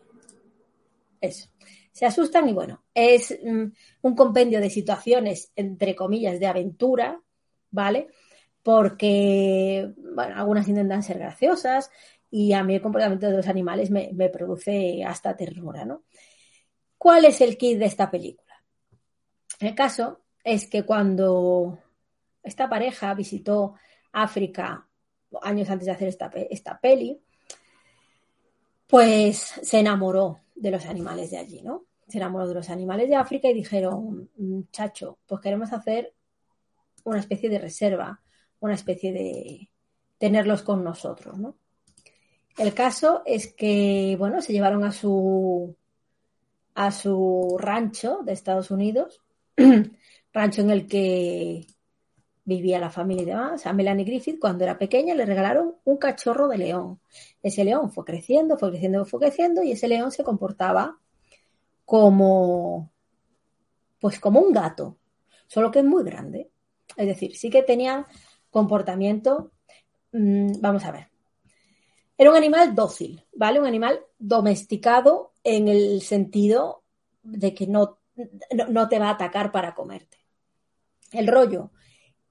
eso. 1.22 1.50
Se 1.92 2.06
asustan 2.06 2.48
y 2.50 2.54
bueno, 2.54 2.84
es 2.94 3.38
mm, 3.44 3.66
un 4.02 4.16
compendio 4.16 4.60
de 4.60 4.70
situaciones, 4.70 5.52
entre 5.56 5.96
comillas, 5.96 6.40
de 6.40 6.46
aventura, 6.46 7.22
¿vale? 7.72 8.10
Porque, 8.67 9.93
algunas 10.17 10.67
intentan 10.67 11.01
ser 11.01 11.19
graciosas 11.19 11.89
y 12.29 12.51
a 12.51 12.65
mí 12.65 12.75
el 12.75 12.81
comportamiento 12.81 13.27
de 13.27 13.38
los 13.38 13.47
animales 13.47 13.89
me, 13.89 14.29
produce 14.29 15.05
hasta 15.05 15.38
ternura. 15.38 15.88
¿Cuál 16.97 17.24
es 17.24 17.39
el 17.39 17.57
kit 17.57 17.79
de 17.79 17.86
esta 17.86 18.12
película? 18.12 18.62
El 19.62 19.74
caso 19.74 20.19
es 20.43 20.67
que 20.67 20.83
cuando 20.83 21.79
esta 22.43 22.67
pareja 22.67 23.13
visitó 23.13 23.75
África 24.12 24.86
años 25.43 25.69
antes 25.69 25.86
de 25.86 25.93
hacer 25.93 26.09
esta, 26.09 26.29
esta 26.50 26.77
peli, 26.77 27.21
pues 28.86 29.38
se 29.62 29.79
enamoró 29.79 30.41
de 30.55 30.71
los 30.71 30.86
animales 30.88 31.31
de 31.31 31.38
allí, 31.38 31.62
¿no? 31.62 31.86
Se 32.05 32.17
enamoró 32.17 32.45
de 32.50 32.55
los 32.55 32.69
animales 32.69 33.07
de 33.07 33.15
África 33.15 33.47
y 33.47 33.53
dijeron, 33.53 34.29
chacho, 34.74 35.19
pues 35.25 35.39
queremos 35.39 35.71
hacer 35.71 36.13
una 37.05 37.19
especie 37.19 37.50
de 37.50 37.59
reserva, 37.59 38.21
una 38.60 38.74
especie 38.74 39.12
de 39.14 39.70
tenerlos 40.18 40.64
con 40.64 40.84
nosotros, 40.84 41.38
¿no? 41.38 41.58
El 42.58 42.74
caso 42.74 43.22
es 43.26 43.54
que, 43.54 44.16
bueno, 44.18 44.42
se 44.42 44.54
llevaron 44.54 44.84
a 44.84 44.92
su 44.92 45.76
a 46.78 46.92
su 46.92 47.58
rancho 47.60 48.20
de 48.24 48.34
Estados 48.34 48.70
Unidos, 48.70 49.24
rancho 50.34 50.62
en 50.62 50.70
el 50.70 50.88
que 50.88 51.66
vivía 52.46 52.80
la 52.80 52.92
familia 52.92 53.24
y 53.24 53.26
demás. 53.26 53.66
A 53.66 53.74
Melanie 53.74 54.06
Griffith, 54.06 54.40
cuando 54.40 54.64
era 54.64 54.78
pequeña, 54.78 55.16
le 55.16 55.26
regalaron 55.26 55.76
un 55.86 55.98
cachorro 55.98 56.48
de 56.48 56.60
león. 56.60 57.00
Ese 57.42 57.64
león 57.64 57.92
fue 57.92 58.06
creciendo, 58.06 58.60
fue 58.60 58.70
creciendo, 58.70 59.06
fue 59.06 59.20
creciendo, 59.20 59.64
y 59.64 59.72
ese 59.72 59.88
león 59.88 60.12
se 60.12 60.24
comportaba 60.24 61.00
como, 61.84 62.92
pues 64.00 64.20
como 64.20 64.40
un 64.40 64.54
gato, 64.54 64.98
solo 65.48 65.72
que 65.72 65.80
es 65.80 65.86
muy 65.86 66.04
grande. 66.04 66.52
Es 66.96 67.08
decir, 67.08 67.36
sí 67.36 67.50
que 67.50 67.64
tenía 67.64 68.06
comportamiento, 68.58 69.52
mmm, 70.12 70.60
vamos 70.60 70.84
a 70.86 70.92
ver. 70.92 71.08
Era 72.18 72.32
un 72.32 72.36
animal 72.36 72.74
dócil, 72.74 73.24
¿vale? 73.34 73.60
Un 73.60 73.68
animal 73.68 74.00
domesticado 74.18 75.34
en 75.44 75.68
el 75.68 76.02
sentido 76.02 76.84
de 77.22 77.54
que 77.54 77.68
no, 77.68 78.00
no, 78.52 78.68
no 78.68 78.90
te 78.90 78.98
va 78.98 79.10
a 79.10 79.12
atacar 79.12 79.52
para 79.52 79.76
comerte. 79.76 80.18
El 81.12 81.28
rollo 81.28 81.72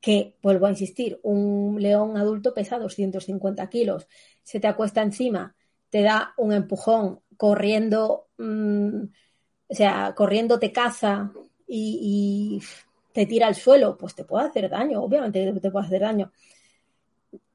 que, 0.00 0.34
vuelvo 0.42 0.66
a 0.66 0.70
insistir, 0.70 1.20
un 1.22 1.80
león 1.80 2.16
adulto 2.16 2.52
pesa 2.52 2.78
250 2.78 3.68
kilos, 3.68 4.08
se 4.42 4.58
te 4.58 4.66
acuesta 4.66 5.02
encima, 5.02 5.54
te 5.90 6.02
da 6.02 6.34
un 6.36 6.52
empujón, 6.52 7.20
corriendo, 7.36 8.28
mmm, 8.38 9.04
o 9.68 9.74
sea, 9.74 10.14
corriendo 10.16 10.58
te 10.58 10.72
caza 10.72 11.32
y, 11.68 12.60
te 13.16 13.24
tira 13.24 13.46
al 13.46 13.54
suelo, 13.54 13.96
pues 13.96 14.14
te 14.14 14.24
puede 14.24 14.46
hacer 14.46 14.68
daño, 14.68 15.02
obviamente 15.02 15.50
te 15.58 15.70
puede 15.70 15.86
hacer 15.86 16.02
daño. 16.02 16.30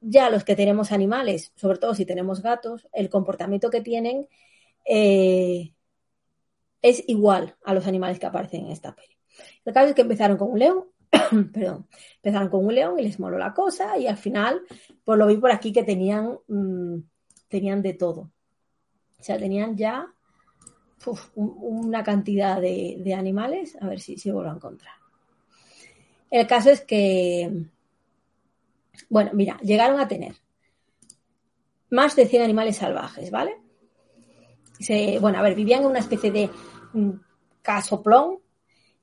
Ya 0.00 0.28
los 0.28 0.42
que 0.42 0.56
tenemos 0.56 0.90
animales, 0.90 1.52
sobre 1.54 1.78
todo 1.78 1.94
si 1.94 2.04
tenemos 2.04 2.42
gatos, 2.42 2.88
el 2.92 3.08
comportamiento 3.08 3.70
que 3.70 3.80
tienen 3.80 4.26
eh, 4.84 5.72
es 6.82 7.04
igual 7.06 7.54
a 7.62 7.74
los 7.74 7.86
animales 7.86 8.18
que 8.18 8.26
aparecen 8.26 8.64
en 8.64 8.72
esta 8.72 8.92
peli. 8.92 9.16
El 9.64 9.72
caso 9.72 9.90
es 9.90 9.94
que 9.94 10.02
empezaron 10.02 10.36
con 10.36 10.50
un 10.50 10.58
león, 10.58 10.86
perdón, 11.54 11.86
empezaron 12.16 12.48
con 12.48 12.66
un 12.66 12.74
león 12.74 12.98
y 12.98 13.04
les 13.04 13.20
moló 13.20 13.38
la 13.38 13.54
cosa 13.54 13.96
y 13.96 14.08
al 14.08 14.16
final, 14.16 14.62
pues 15.04 15.16
lo 15.16 15.28
vi 15.28 15.36
por 15.36 15.52
aquí 15.52 15.72
que 15.72 15.84
tenían, 15.84 16.40
mmm, 16.48 16.98
tenían 17.46 17.82
de 17.82 17.92
todo. 17.92 18.32
O 19.20 19.22
sea, 19.22 19.38
tenían 19.38 19.76
ya 19.76 20.12
una 21.36 22.02
cantidad 22.02 22.60
de, 22.60 22.96
de, 22.98 23.14
animales, 23.14 23.76
a 23.80 23.86
ver 23.86 24.00
si, 24.00 24.16
si 24.16 24.32
vuelvo 24.32 24.50
a 24.50 24.54
encontrar. 24.54 25.01
El 26.32 26.46
caso 26.46 26.70
es 26.70 26.80
que, 26.80 27.66
bueno, 29.10 29.32
mira, 29.34 29.58
llegaron 29.58 30.00
a 30.00 30.08
tener 30.08 30.34
más 31.90 32.16
de 32.16 32.24
100 32.24 32.42
animales 32.42 32.78
salvajes, 32.78 33.30
¿vale? 33.30 33.58
Se, 34.80 35.18
bueno, 35.18 35.38
a 35.38 35.42
ver, 35.42 35.54
vivían 35.54 35.82
en 35.82 35.88
una 35.88 35.98
especie 35.98 36.30
de 36.30 36.48
casoplón. 37.60 38.38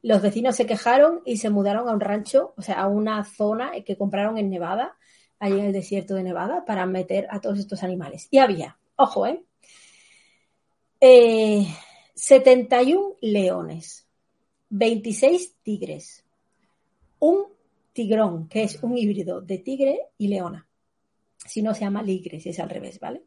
Los 0.01 0.23
vecinos 0.23 0.55
se 0.55 0.65
quejaron 0.65 1.21
y 1.23 1.37
se 1.37 1.51
mudaron 1.51 1.87
a 1.87 1.91
un 1.91 1.99
rancho, 1.99 2.55
o 2.57 2.63
sea, 2.63 2.81
a 2.81 2.87
una 2.87 3.23
zona 3.23 3.73
que 3.85 3.95
compraron 3.95 4.39
en 4.39 4.49
Nevada, 4.49 4.97
allí 5.37 5.59
en 5.59 5.65
el 5.65 5.73
desierto 5.73 6.15
de 6.15 6.23
Nevada, 6.23 6.65
para 6.65 6.87
meter 6.87 7.27
a 7.29 7.39
todos 7.41 7.59
estos 7.59 7.83
animales. 7.83 8.27
Y 8.31 8.39
había, 8.39 8.79
ojo, 8.95 9.27
¿eh? 9.27 9.43
eh 10.99 11.67
71 12.15 13.17
leones, 13.21 14.07
26 14.69 15.57
tigres, 15.61 16.25
un 17.19 17.47
tigrón, 17.93 18.47
que 18.47 18.63
es 18.63 18.81
un 18.81 18.97
híbrido 18.97 19.41
de 19.41 19.57
tigre 19.57 19.99
y 20.17 20.27
leona. 20.27 20.67
Si 21.45 21.61
no 21.61 21.73
se 21.73 21.81
llama 21.81 22.03
ligre, 22.03 22.39
si 22.39 22.49
es 22.49 22.59
al 22.59 22.69
revés, 22.69 22.99
¿vale? 22.99 23.23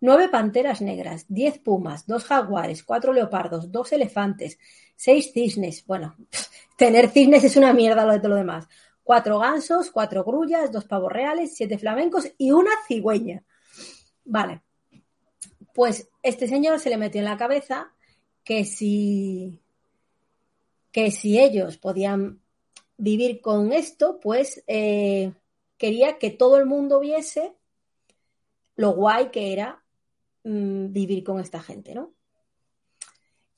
Nueve 0.00 0.28
panteras 0.28 0.80
negras, 0.80 1.26
diez 1.28 1.58
pumas, 1.58 2.06
dos 2.06 2.24
jaguares, 2.24 2.82
cuatro 2.82 3.12
leopardos, 3.12 3.70
dos 3.70 3.92
elefantes, 3.92 4.58
seis 4.96 5.32
cisnes. 5.32 5.84
Bueno, 5.86 6.16
tener 6.76 7.10
cisnes 7.10 7.44
es 7.44 7.56
una 7.56 7.72
mierda 7.72 8.06
lo 8.06 8.12
de 8.12 8.18
todo 8.18 8.30
lo 8.30 8.36
demás. 8.36 8.66
Cuatro 9.02 9.38
gansos, 9.38 9.90
cuatro 9.90 10.24
grullas, 10.24 10.72
dos 10.72 10.84
pavos 10.84 11.12
reales, 11.12 11.54
siete 11.54 11.78
flamencos 11.78 12.30
y 12.38 12.50
una 12.50 12.70
cigüeña. 12.86 13.44
Vale. 14.24 14.62
Pues 15.74 16.08
este 16.22 16.46
señor 16.46 16.80
se 16.80 16.90
le 16.90 16.96
metió 16.96 17.20
en 17.20 17.24
la 17.26 17.36
cabeza 17.36 17.92
que 18.44 18.64
si 18.64 19.60
que 20.92 21.10
si 21.10 21.38
ellos 21.38 21.76
podían 21.76 22.40
vivir 23.00 23.40
con 23.40 23.72
esto, 23.72 24.20
pues 24.20 24.62
eh, 24.66 25.32
quería 25.78 26.18
que 26.18 26.30
todo 26.30 26.58
el 26.58 26.66
mundo 26.66 27.00
viese 27.00 27.54
lo 28.76 28.92
guay 28.92 29.30
que 29.30 29.52
era 29.52 29.82
mmm, 30.44 30.92
vivir 30.92 31.24
con 31.24 31.40
esta 31.40 31.60
gente, 31.60 31.94
¿no? 31.94 32.14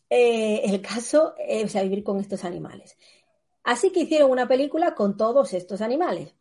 Eh, 0.08 0.62
el 0.64 0.80
caso, 0.80 1.34
eh, 1.38 1.64
o 1.64 1.68
sea, 1.68 1.82
vivir 1.82 2.04
con 2.04 2.20
estos 2.20 2.44
animales. 2.44 2.96
Así 3.64 3.90
que 3.90 4.00
hicieron 4.00 4.30
una 4.30 4.46
película 4.46 4.94
con 4.94 5.16
todos 5.16 5.54
estos 5.54 5.80
animales. 5.80 6.34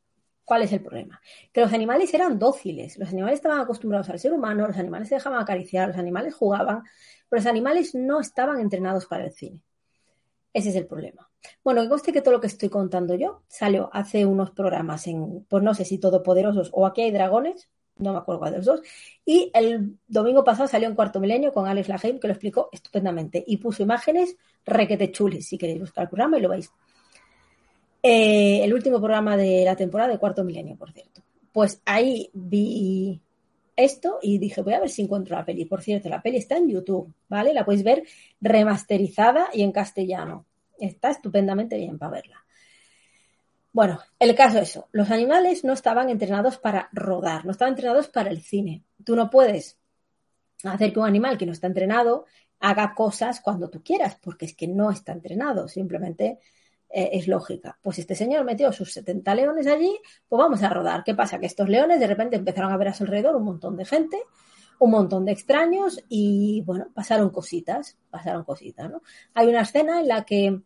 ¿Cuál 0.43 0.63
es 0.63 0.73
el 0.73 0.81
problema? 0.81 1.21
Que 1.53 1.61
los 1.61 1.71
animales 1.71 2.13
eran 2.13 2.37
dóciles, 2.37 2.97
los 2.97 3.09
animales 3.09 3.35
estaban 3.35 3.61
acostumbrados 3.61 4.09
al 4.09 4.19
ser 4.19 4.33
humano, 4.33 4.67
los 4.67 4.77
animales 4.77 5.07
se 5.07 5.15
dejaban 5.15 5.39
acariciar, 5.39 5.87
los 5.87 5.97
animales 5.97 6.35
jugaban, 6.35 6.83
pero 7.29 7.39
los 7.39 7.45
animales 7.45 7.95
no 7.95 8.19
estaban 8.19 8.59
entrenados 8.59 9.05
para 9.05 9.25
el 9.25 9.31
cine. 9.31 9.61
Ese 10.53 10.69
es 10.69 10.75
el 10.75 10.87
problema. 10.87 11.30
Bueno, 11.63 11.81
que 11.81 11.89
conste 11.89 12.13
que 12.13 12.21
todo 12.21 12.33
lo 12.33 12.41
que 12.41 12.47
estoy 12.47 12.69
contando 12.69 13.15
yo 13.15 13.41
salió 13.47 13.89
hace 13.93 14.25
unos 14.25 14.51
programas 14.51 15.07
en, 15.07 15.45
pues 15.49 15.63
no 15.63 15.73
sé 15.73 15.85
si 15.85 15.97
Todopoderosos 15.97 16.69
o 16.73 16.85
Aquí 16.85 17.01
hay 17.01 17.11
dragones, 17.11 17.69
no 17.97 18.13
me 18.13 18.19
acuerdo 18.19 18.39
cuál 18.39 18.51
de 18.51 18.57
los 18.57 18.65
dos, 18.65 18.81
y 19.25 19.51
el 19.53 19.97
domingo 20.07 20.43
pasado 20.43 20.67
salió 20.67 20.87
en 20.87 20.95
Cuarto 20.95 21.19
Milenio 21.19 21.51
con 21.51 21.67
Alex 21.67 21.87
Laheim, 21.87 22.19
que 22.19 22.27
lo 22.27 22.33
explicó 22.33 22.69
estupendamente, 22.71 23.43
y 23.45 23.57
puso 23.57 23.83
imágenes 23.83 24.35
requete 24.65 25.11
chulis, 25.11 25.47
si 25.47 25.57
queréis 25.57 25.79
buscar 25.79 26.03
el 26.03 26.09
programa 26.09 26.37
y 26.37 26.41
lo 26.41 26.49
veis. 26.49 26.71
Eh, 28.03 28.63
el 28.63 28.73
último 28.73 28.97
programa 28.97 29.37
de 29.37 29.63
la 29.63 29.75
temporada 29.75 30.11
de 30.11 30.17
Cuarto 30.17 30.43
Milenio, 30.43 30.75
por 30.75 30.91
cierto. 30.91 31.21
Pues 31.51 31.81
ahí 31.85 32.29
vi 32.33 33.21
esto 33.75 34.19
y 34.21 34.37
dije, 34.37 34.61
voy 34.61 34.73
a 34.73 34.79
ver 34.79 34.89
si 34.89 35.03
encuentro 35.03 35.35
la 35.35 35.45
peli. 35.45 35.65
Por 35.65 35.81
cierto, 35.81 36.09
la 36.09 36.21
peli 36.21 36.37
está 36.37 36.57
en 36.57 36.69
YouTube, 36.69 37.13
¿vale? 37.29 37.53
La 37.53 37.65
podéis 37.65 37.83
ver 37.83 38.03
remasterizada 38.39 39.49
y 39.53 39.61
en 39.61 39.71
castellano. 39.71 40.45
Está 40.81 41.11
estupendamente 41.11 41.77
bien 41.77 41.97
para 41.97 42.13
verla. 42.13 42.45
Bueno, 43.73 44.01
el 44.19 44.35
caso 44.35 44.59
es 44.59 44.69
eso. 44.69 44.89
Los 44.91 45.11
animales 45.11 45.63
no 45.63 45.73
estaban 45.73 46.09
entrenados 46.09 46.57
para 46.57 46.89
rodar, 46.91 47.45
no 47.45 47.51
estaban 47.51 47.73
entrenados 47.73 48.09
para 48.09 48.29
el 48.29 48.41
cine. 48.41 48.83
Tú 49.05 49.15
no 49.15 49.29
puedes 49.29 49.77
hacer 50.63 50.91
que 50.91 50.99
un 50.99 51.07
animal 51.07 51.37
que 51.37 51.45
no 51.45 51.53
está 51.53 51.67
entrenado 51.67 52.25
haga 52.59 52.93
cosas 52.93 53.39
cuando 53.39 53.69
tú 53.69 53.81
quieras, 53.81 54.17
porque 54.21 54.45
es 54.45 54.55
que 54.55 54.67
no 54.67 54.91
está 54.91 55.13
entrenado, 55.13 55.67
simplemente 55.67 56.39
eh, 56.89 57.09
es 57.13 57.27
lógica. 57.27 57.79
Pues 57.81 57.99
este 57.99 58.13
señor 58.13 58.43
metió 58.43 58.71
sus 58.73 58.91
70 58.91 59.35
leones 59.35 59.67
allí, 59.67 59.97
pues 60.27 60.37
vamos 60.37 60.61
a 60.61 60.69
rodar. 60.69 61.03
¿Qué 61.03 61.15
pasa? 61.15 61.39
Que 61.39 61.45
estos 61.45 61.69
leones 61.69 61.99
de 61.99 62.07
repente 62.07 62.35
empezaron 62.35 62.71
a 62.71 62.77
ver 62.77 62.89
a 62.89 62.93
su 62.93 63.03
alrededor 63.03 63.35
un 63.35 63.45
montón 63.45 63.77
de 63.77 63.85
gente, 63.85 64.17
un 64.79 64.91
montón 64.91 65.25
de 65.25 65.31
extraños 65.31 66.03
y 66.09 66.61
bueno, 66.65 66.87
pasaron 66.93 67.29
cositas, 67.29 67.97
pasaron 68.09 68.43
cositas, 68.43 68.89
¿no? 68.91 69.01
Hay 69.33 69.47
una 69.47 69.61
escena 69.61 70.01
en 70.01 70.07
la 70.07 70.25
que 70.25 70.61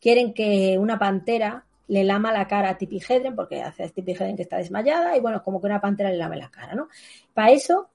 quieren 0.00 0.32
que 0.34 0.78
una 0.78 0.98
pantera 0.98 1.64
le 1.88 2.04
lama 2.04 2.32
la 2.32 2.46
cara 2.46 2.70
a 2.70 2.78
Tipi 2.78 3.00
Hedren, 3.06 3.34
porque 3.34 3.62
hace 3.62 3.82
a 3.82 3.88
Tipi 3.88 4.12
Hedren 4.12 4.36
que 4.36 4.42
está 4.42 4.58
desmayada, 4.58 5.16
y 5.16 5.20
bueno, 5.20 5.42
como 5.42 5.60
que 5.60 5.66
una 5.66 5.80
pantera 5.80 6.10
le 6.10 6.16
lame 6.16 6.36
la 6.36 6.50
cara, 6.50 6.74
¿no? 6.74 6.88
Para 7.34 7.50
eso 7.50 7.90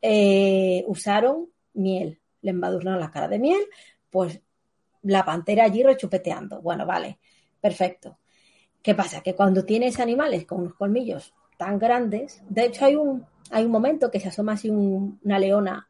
eh, 0.00 0.84
usaron 0.86 1.48
miel, 1.74 2.20
le 2.40 2.50
embadurnaron 2.50 3.00
la 3.00 3.10
cara 3.10 3.28
de 3.28 3.38
miel, 3.38 3.62
pues 4.10 4.40
la 5.02 5.24
pantera 5.24 5.64
allí 5.64 5.82
rechupeteando. 5.82 6.60
Bueno, 6.60 6.86
vale, 6.86 7.18
perfecto. 7.60 8.18
¿Qué 8.82 8.94
pasa? 8.94 9.22
Que 9.22 9.34
cuando 9.34 9.64
tienes 9.64 10.00
animales 10.00 10.44
con 10.44 10.60
unos 10.60 10.74
colmillos 10.74 11.34
tan 11.56 11.78
grandes, 11.78 12.42
de 12.48 12.66
hecho 12.66 12.84
hay 12.84 12.96
un, 12.96 13.26
hay 13.50 13.64
un 13.64 13.70
momento 13.70 14.10
que 14.10 14.20
se 14.20 14.28
asoma 14.28 14.52
así 14.52 14.70
un, 14.70 15.20
una 15.24 15.38
leona 15.38 15.88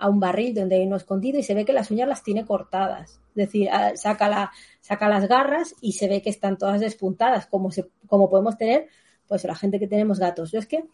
a 0.00 0.08
un 0.08 0.18
barril 0.20 0.54
donde 0.54 0.76
hay 0.76 0.86
uno 0.86 0.96
escondido 0.96 1.38
y 1.38 1.42
se 1.42 1.54
ve 1.54 1.64
que 1.64 1.72
las 1.72 1.90
uñas 1.90 2.08
las 2.08 2.22
tiene 2.22 2.44
cortadas. 2.46 3.20
Es 3.30 3.34
decir, 3.34 3.68
saca, 3.94 4.28
la, 4.28 4.50
saca 4.80 5.08
las 5.08 5.28
garras 5.28 5.74
y 5.80 5.92
se 5.92 6.08
ve 6.08 6.22
que 6.22 6.30
están 6.30 6.58
todas 6.58 6.80
despuntadas, 6.80 7.46
como, 7.46 7.70
se, 7.70 7.88
como 8.06 8.28
podemos 8.28 8.56
tener 8.58 8.88
Pues 9.28 9.44
la 9.44 9.54
gente 9.54 9.78
que 9.78 9.86
tenemos 9.86 10.18
gatos. 10.18 10.50
Yo 10.50 10.58
es 10.58 10.66
que, 10.66 10.84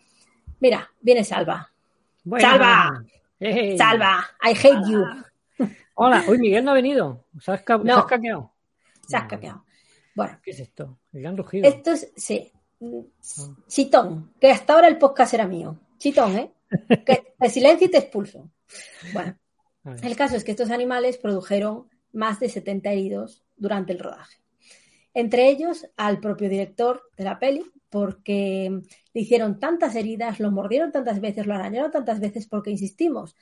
mira, 0.60 0.90
viene 1.00 1.25
Salva. 1.25 1.72
¡Salva! 2.38 3.04
¡Salva! 3.78 4.25
I 4.42 4.50
hate 4.50 4.90
you. 4.90 5.04
Hola, 5.94 6.25
hoy 6.28 6.38
Miguel 6.38 6.64
no 6.64 6.72
ha 6.72 6.75
venido. 6.75 7.25
¿Se 7.40 7.52
has, 7.52 7.62
ca- 7.62 7.78
No. 7.78 7.96
has 7.98 8.04
caqueado? 8.04 8.52
Se 9.08 9.16
has 9.16 9.26
caqueado. 9.26 9.64
Bueno, 10.14 10.38
¿Qué 10.42 10.50
es 10.50 10.60
esto? 10.60 10.98
El 11.12 11.22
gran 11.22 11.36
rugido. 11.36 11.66
esto 11.68 11.92
es, 11.92 12.12
sí. 12.16 12.52
Chitón, 13.68 14.32
que 14.40 14.50
hasta 14.50 14.75
ahora 14.75 14.88
el 14.88 14.98
podcast 14.98 15.32
era 15.34 15.46
mío. 15.46 15.78
Chitón, 15.98 16.36
¿eh? 16.36 16.52
Que 17.06 17.34
te 17.38 17.48
silencio 17.48 17.86
y 17.86 17.90
te 17.90 17.98
expulso. 17.98 18.50
Bueno. 19.12 19.37
El 20.02 20.16
caso 20.16 20.37
es 20.37 20.42
que 20.42 20.50
estos 20.50 20.70
animales 20.70 21.16
produjeron 21.16 21.88
más 22.12 22.40
de 22.40 22.49
70 22.49 22.90
heridos 22.90 23.44
durante 23.56 23.92
el 23.92 24.00
rodaje. 24.00 24.38
Entre 25.14 25.49
ellos 25.49 25.87
al 25.96 26.20
propio 26.20 26.49
director 26.49 27.02
de 27.16 27.25
la 27.25 27.38
peli, 27.38 27.64
porque 27.88 28.82
le 29.14 29.20
hicieron 29.20 29.58
tantas 29.58 29.94
heridas, 29.94 30.40
lo 30.40 30.50
mordieron 30.50 30.92
tantas 30.92 31.20
veces, 31.20 31.46
lo 31.46 31.54
arañaron 31.54 31.90
tantas 31.90 32.20
veces, 32.20 32.46
porque 32.46 32.70
insistimos, 32.70 33.37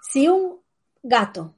si 0.00 0.28
un 0.28 0.60
gato 1.02 1.54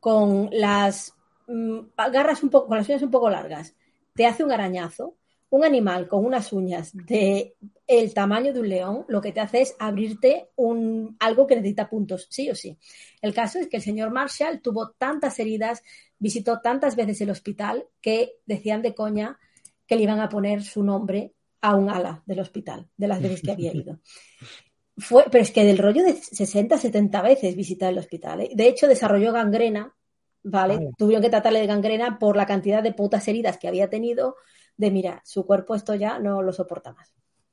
con 0.00 0.48
las 0.52 1.14
mm, 1.46 1.78
garras 2.12 2.42
un 2.42 2.50
poco, 2.50 2.68
con 2.68 2.78
las 2.78 2.88
uñas 2.88 3.02
un 3.02 3.10
poco 3.10 3.30
largas, 3.30 3.74
te 4.14 4.26
hace 4.26 4.44
un 4.44 4.52
arañazo, 4.52 5.16
un 5.50 5.64
animal 5.64 6.06
con 6.06 6.24
unas 6.24 6.52
uñas 6.52 6.92
de 6.94 7.56
el 7.86 8.14
tamaño 8.14 8.52
de 8.52 8.60
un 8.60 8.68
león, 8.68 9.04
lo 9.08 9.20
que 9.20 9.32
te 9.32 9.40
hace 9.40 9.62
es 9.62 9.74
abrirte 9.80 10.48
un, 10.54 11.16
algo 11.18 11.46
que 11.46 11.56
necesita 11.56 11.90
puntos, 11.90 12.28
sí 12.30 12.48
o 12.50 12.54
sí. 12.54 12.78
El 13.20 13.34
caso 13.34 13.58
es 13.58 13.66
que 13.66 13.78
el 13.78 13.82
señor 13.82 14.10
Marshall 14.10 14.60
tuvo 14.60 14.90
tantas 14.92 15.38
heridas, 15.40 15.82
visitó 16.18 16.60
tantas 16.60 16.94
veces 16.94 17.20
el 17.20 17.30
hospital 17.30 17.84
que 18.00 18.34
decían 18.46 18.80
de 18.80 18.94
coña 18.94 19.38
que 19.86 19.96
le 19.96 20.04
iban 20.04 20.20
a 20.20 20.28
poner 20.28 20.62
su 20.62 20.84
nombre 20.84 21.34
a 21.60 21.74
un 21.74 21.90
ala 21.90 22.22
del 22.26 22.38
hospital, 22.38 22.88
de 22.96 23.08
las 23.08 23.20
veces 23.20 23.42
que 23.42 23.50
había 23.50 23.74
ido. 23.74 23.98
Fue, 24.96 25.24
pero 25.30 25.42
es 25.42 25.50
que 25.50 25.64
del 25.64 25.78
rollo 25.78 26.04
de 26.04 26.12
60, 26.12 26.76
70 26.76 27.22
veces 27.22 27.56
visitar 27.56 27.90
el 27.90 27.98
hospital. 27.98 28.42
¿eh? 28.42 28.50
De 28.54 28.68
hecho, 28.68 28.86
desarrolló 28.86 29.32
gangrena, 29.32 29.94
¿vale? 30.42 30.76
Vale. 30.76 30.90
Tuvieron 30.96 31.22
que 31.22 31.30
tratarle 31.30 31.60
de 31.60 31.66
gangrena 31.66 32.18
por 32.18 32.36
la 32.36 32.46
cantidad 32.46 32.82
de 32.82 32.92
putas 32.92 33.26
heridas 33.26 33.58
que 33.58 33.66
había 33.66 33.88
tenido, 33.88 34.36
de 34.80 34.90
mira, 34.90 35.20
su 35.24 35.44
cuerpo 35.44 35.74
esto 35.74 35.94
ya 35.94 36.18
no 36.18 36.40
lo 36.40 36.52
soporta 36.52 36.92
más. 36.92 37.12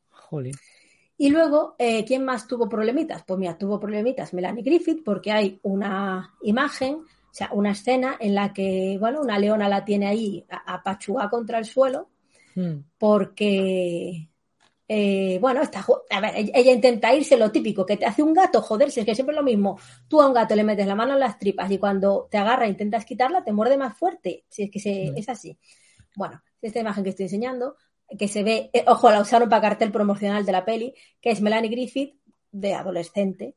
Jolín. 0.09 0.55
Y 1.17 1.29
luego, 1.29 1.75
eh, 1.77 2.05
¿quién 2.05 2.23
más 2.23 2.47
tuvo 2.47 2.69
problemitas? 2.69 3.23
Pues 3.27 3.37
mira, 3.39 3.57
tuvo 3.57 3.79
problemitas 3.79 4.33
Melanie 4.33 4.63
Griffith 4.63 5.03
porque 5.03 5.31
hay 5.31 5.59
una 5.63 6.35
imagen, 6.43 6.95
o 6.95 7.33
sea, 7.33 7.49
una 7.51 7.71
escena 7.71 8.15
en 8.19 8.33
la 8.33 8.53
que, 8.53 8.97
bueno, 8.99 9.21
una 9.21 9.37
leona 9.39 9.67
la 9.67 9.83
tiene 9.83 10.07
ahí 10.07 10.45
a- 10.49 10.75
apachugada 10.75 11.29
contra 11.29 11.57
el 11.59 11.65
suelo 11.65 12.09
Mm. 12.55 12.77
porque, 12.97 14.29
eh, 14.87 15.37
bueno, 15.41 15.61
está, 15.61 15.85
a 16.09 16.21
ver, 16.21 16.31
ella, 16.35 16.71
intenta 16.71 17.13
irse, 17.13 17.35
lo 17.35 17.51
típico, 17.51 17.85
que 17.85 17.97
te 17.97 18.05
hace 18.05 18.23
un 18.23 18.33
gato, 18.33 18.61
joderse, 18.61 19.01
es 19.01 19.05
que 19.05 19.15
siempre 19.15 19.33
es 19.35 19.39
lo 19.39 19.43
mismo. 19.43 19.77
Tú 20.07 20.21
a 20.21 20.27
un 20.27 20.33
gato 20.33 20.55
le 20.55 20.63
metes 20.63 20.87
la 20.87 20.95
mano 20.95 21.13
en 21.13 21.19
las 21.19 21.37
tripas 21.37 21.69
y 21.71 21.77
cuando 21.77 22.27
te 22.31 22.37
agarra 22.37 22.65
e 22.65 22.69
intentas 22.69 23.05
quitarla, 23.05 23.43
te 23.43 23.51
muerde 23.51 23.77
más 23.77 23.97
fuerte, 23.97 24.45
si 24.47 24.63
es 24.63 24.71
que 24.71 24.79
se- 24.79 25.11
Mm. 25.11 25.17
es 25.17 25.29
así. 25.29 25.57
Bueno, 26.17 26.41
esta 26.63 26.79
imagen 26.79 27.03
que 27.03 27.11
estoy 27.11 27.25
enseñando, 27.25 27.75
que 28.17 28.27
se 28.27 28.43
ve, 28.43 28.71
eh, 28.73 28.83
ojo, 28.87 29.11
la 29.11 29.21
usaron 29.21 29.49
para 29.49 29.61
cartel 29.61 29.91
promocional 29.91 30.45
de 30.45 30.51
la 30.51 30.65
peli, 30.65 30.95
que 31.21 31.29
es 31.29 31.41
Melanie 31.41 31.69
Griffith, 31.69 32.15
de 32.51 32.73
adolescente, 32.73 33.55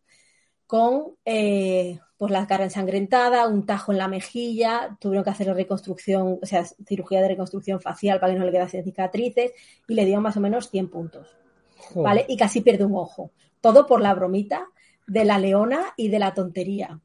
con 0.66 1.16
eh, 1.24 1.98
pues 2.18 2.30
la 2.30 2.46
cara 2.46 2.64
ensangrentada, 2.64 3.48
un 3.48 3.64
tajo 3.64 3.92
en 3.92 3.98
la 3.98 4.08
mejilla, 4.08 4.94
tuvieron 5.00 5.24
que 5.24 5.30
hacer 5.30 5.52
reconstrucción, 5.54 6.38
o 6.42 6.46
sea, 6.46 6.66
cirugía 6.86 7.22
de 7.22 7.28
reconstrucción 7.28 7.80
facial 7.80 8.20
para 8.20 8.34
que 8.34 8.38
no 8.38 8.44
le 8.44 8.52
quedasen 8.52 8.84
cicatrices 8.84 9.52
y 9.88 9.94
le 9.94 10.04
dio 10.04 10.20
más 10.20 10.36
o 10.36 10.40
menos 10.40 10.68
100 10.68 10.90
puntos, 10.90 11.34
Joder. 11.78 12.04
¿vale? 12.04 12.26
Y 12.28 12.36
casi 12.36 12.60
pierde 12.60 12.84
un 12.84 12.94
ojo. 12.94 13.32
Todo 13.62 13.86
por 13.86 14.02
la 14.02 14.12
bromita 14.12 14.66
de 15.06 15.24
la 15.24 15.38
leona 15.38 15.94
y 15.96 16.08
de 16.08 16.18
la 16.18 16.34
tontería. 16.34 17.00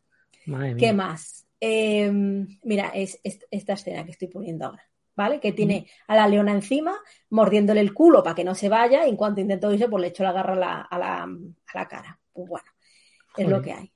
Madre 0.48 0.76
mía. 0.76 0.78
¿Qué 0.78 0.94
más? 0.94 1.46
Eh, 1.62 2.12
mira, 2.64 2.90
es, 2.90 3.22
es 3.24 3.40
esta 3.50 3.74
escena 3.74 4.04
que 4.04 4.12
estoy 4.12 4.28
poniendo 4.28 4.66
ahora, 4.66 4.84
¿vale? 5.16 5.40
Que 5.40 5.52
tiene 5.52 5.88
a 6.08 6.16
la 6.16 6.28
leona 6.28 6.52
encima, 6.52 6.96
mordiéndole 7.30 7.82
el 7.82 7.94
culo 7.94 8.24
para 8.24 8.36
que 8.36 8.44
no 8.44 8.56
se 8.56 8.70
vaya, 8.70 9.06
y 9.06 9.10
en 9.10 9.16
cuanto 9.16 9.42
intentó 9.42 9.72
irse, 9.72 9.88
pues 9.88 10.02
le 10.02 10.08
echó 10.08 10.24
la 10.24 10.32
garra 10.32 10.54
a 10.54 10.58
la, 10.58 10.82
a 10.82 11.00
la, 11.00 11.24
a 11.24 11.78
la 11.78 11.88
cara. 11.88 12.20
Pues 12.34 12.48
bueno, 12.48 12.68
es 13.38 13.48
lo 13.48 13.62
que 13.62 13.74
hay. 13.74 13.92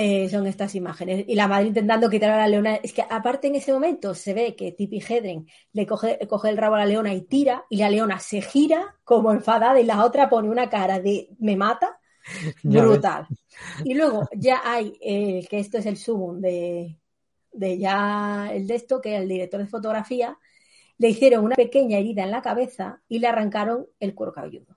Eh, 0.00 0.28
son 0.28 0.46
estas 0.46 0.76
imágenes. 0.76 1.24
Y 1.26 1.34
la 1.34 1.48
madre 1.48 1.66
intentando 1.66 2.08
quitar 2.08 2.30
a 2.30 2.38
la 2.38 2.46
leona. 2.46 2.76
Es 2.76 2.92
que 2.92 3.02
aparte 3.02 3.48
en 3.48 3.56
ese 3.56 3.72
momento 3.72 4.14
se 4.14 4.32
ve 4.32 4.54
que 4.54 4.70
Tippi 4.70 5.00
Hedren 5.00 5.48
le 5.72 5.86
coge, 5.86 6.20
coge 6.28 6.50
el 6.50 6.56
rabo 6.56 6.76
a 6.76 6.78
la 6.78 6.86
leona 6.86 7.12
y 7.12 7.22
tira, 7.22 7.64
y 7.68 7.78
la 7.78 7.90
leona 7.90 8.20
se 8.20 8.40
gira 8.40 8.96
como 9.02 9.32
enfadada, 9.32 9.80
y 9.80 9.84
la 9.84 10.04
otra 10.04 10.28
pone 10.28 10.50
una 10.50 10.70
cara 10.70 11.00
de 11.00 11.30
me 11.40 11.56
mata, 11.56 11.98
Ya 12.62 12.84
ves. 12.84 13.00
brutal. 13.00 13.26
Y 13.82 13.94
luego 13.94 14.28
ya 14.36 14.60
hay, 14.64 14.96
eh, 15.00 15.46
que 15.50 15.58
esto 15.58 15.78
es 15.78 15.86
el 15.86 15.96
sumum 15.96 16.40
de, 16.40 16.97
de 17.58 17.78
ya 17.78 18.50
el 18.52 18.66
de 18.66 18.74
esto, 18.74 19.00
que 19.00 19.16
el 19.16 19.28
director 19.28 19.60
de 19.60 19.66
fotografía, 19.66 20.38
le 20.98 21.08
hicieron 21.08 21.44
una 21.44 21.56
pequeña 21.56 21.98
herida 21.98 22.24
en 22.24 22.30
la 22.30 22.42
cabeza 22.42 23.00
y 23.08 23.20
le 23.20 23.28
arrancaron 23.28 23.86
el 24.00 24.14
cuero 24.14 24.32
cabelludo. 24.32 24.76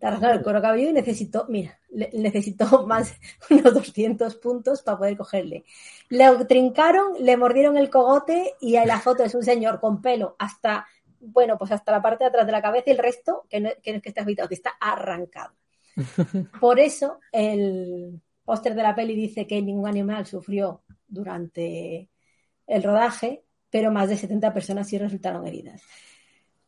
Le 0.00 0.08
arrancaron 0.08 0.36
el 0.36 0.42
cuero 0.42 0.60
cabelludo 0.60 0.90
y 0.90 0.94
necesitó, 0.94 1.46
mira, 1.48 1.78
necesitó 2.12 2.86
más 2.86 3.14
unos 3.50 3.74
200 3.74 4.36
puntos 4.36 4.82
para 4.82 4.98
poder 4.98 5.16
cogerle. 5.16 5.64
Le 6.10 6.44
trincaron, 6.44 7.14
le 7.18 7.36
mordieron 7.36 7.76
el 7.76 7.90
cogote 7.90 8.54
y 8.60 8.76
ahí 8.76 8.86
la 8.86 9.00
foto 9.00 9.24
es 9.24 9.34
un 9.34 9.42
señor 9.42 9.80
con 9.80 10.02
pelo 10.02 10.36
hasta, 10.38 10.86
bueno, 11.20 11.56
pues 11.56 11.72
hasta 11.72 11.92
la 11.92 12.02
parte 12.02 12.24
de 12.24 12.28
atrás 12.28 12.46
de 12.46 12.52
la 12.52 12.62
cabeza 12.62 12.84
y 12.88 12.92
el 12.92 12.98
resto, 12.98 13.46
que 13.48 13.60
no, 13.60 13.70
que 13.82 13.92
no 13.92 13.96
es 13.96 14.02
que 14.02 14.10
está 14.10 14.20
afeitado, 14.20 14.48
que 14.48 14.54
está 14.54 14.72
arrancado. 14.80 15.54
Por 16.60 16.78
eso 16.78 17.20
el 17.32 18.20
póster 18.44 18.74
de 18.74 18.82
la 18.82 18.94
peli 18.94 19.16
dice 19.16 19.46
que 19.46 19.62
ningún 19.62 19.88
animal 19.88 20.26
sufrió 20.26 20.82
durante 21.08 22.08
el 22.66 22.82
rodaje, 22.82 23.44
pero 23.70 23.92
más 23.92 24.08
de 24.08 24.16
70 24.16 24.52
personas 24.52 24.88
sí 24.88 24.98
resultaron 24.98 25.46
heridas. 25.46 25.82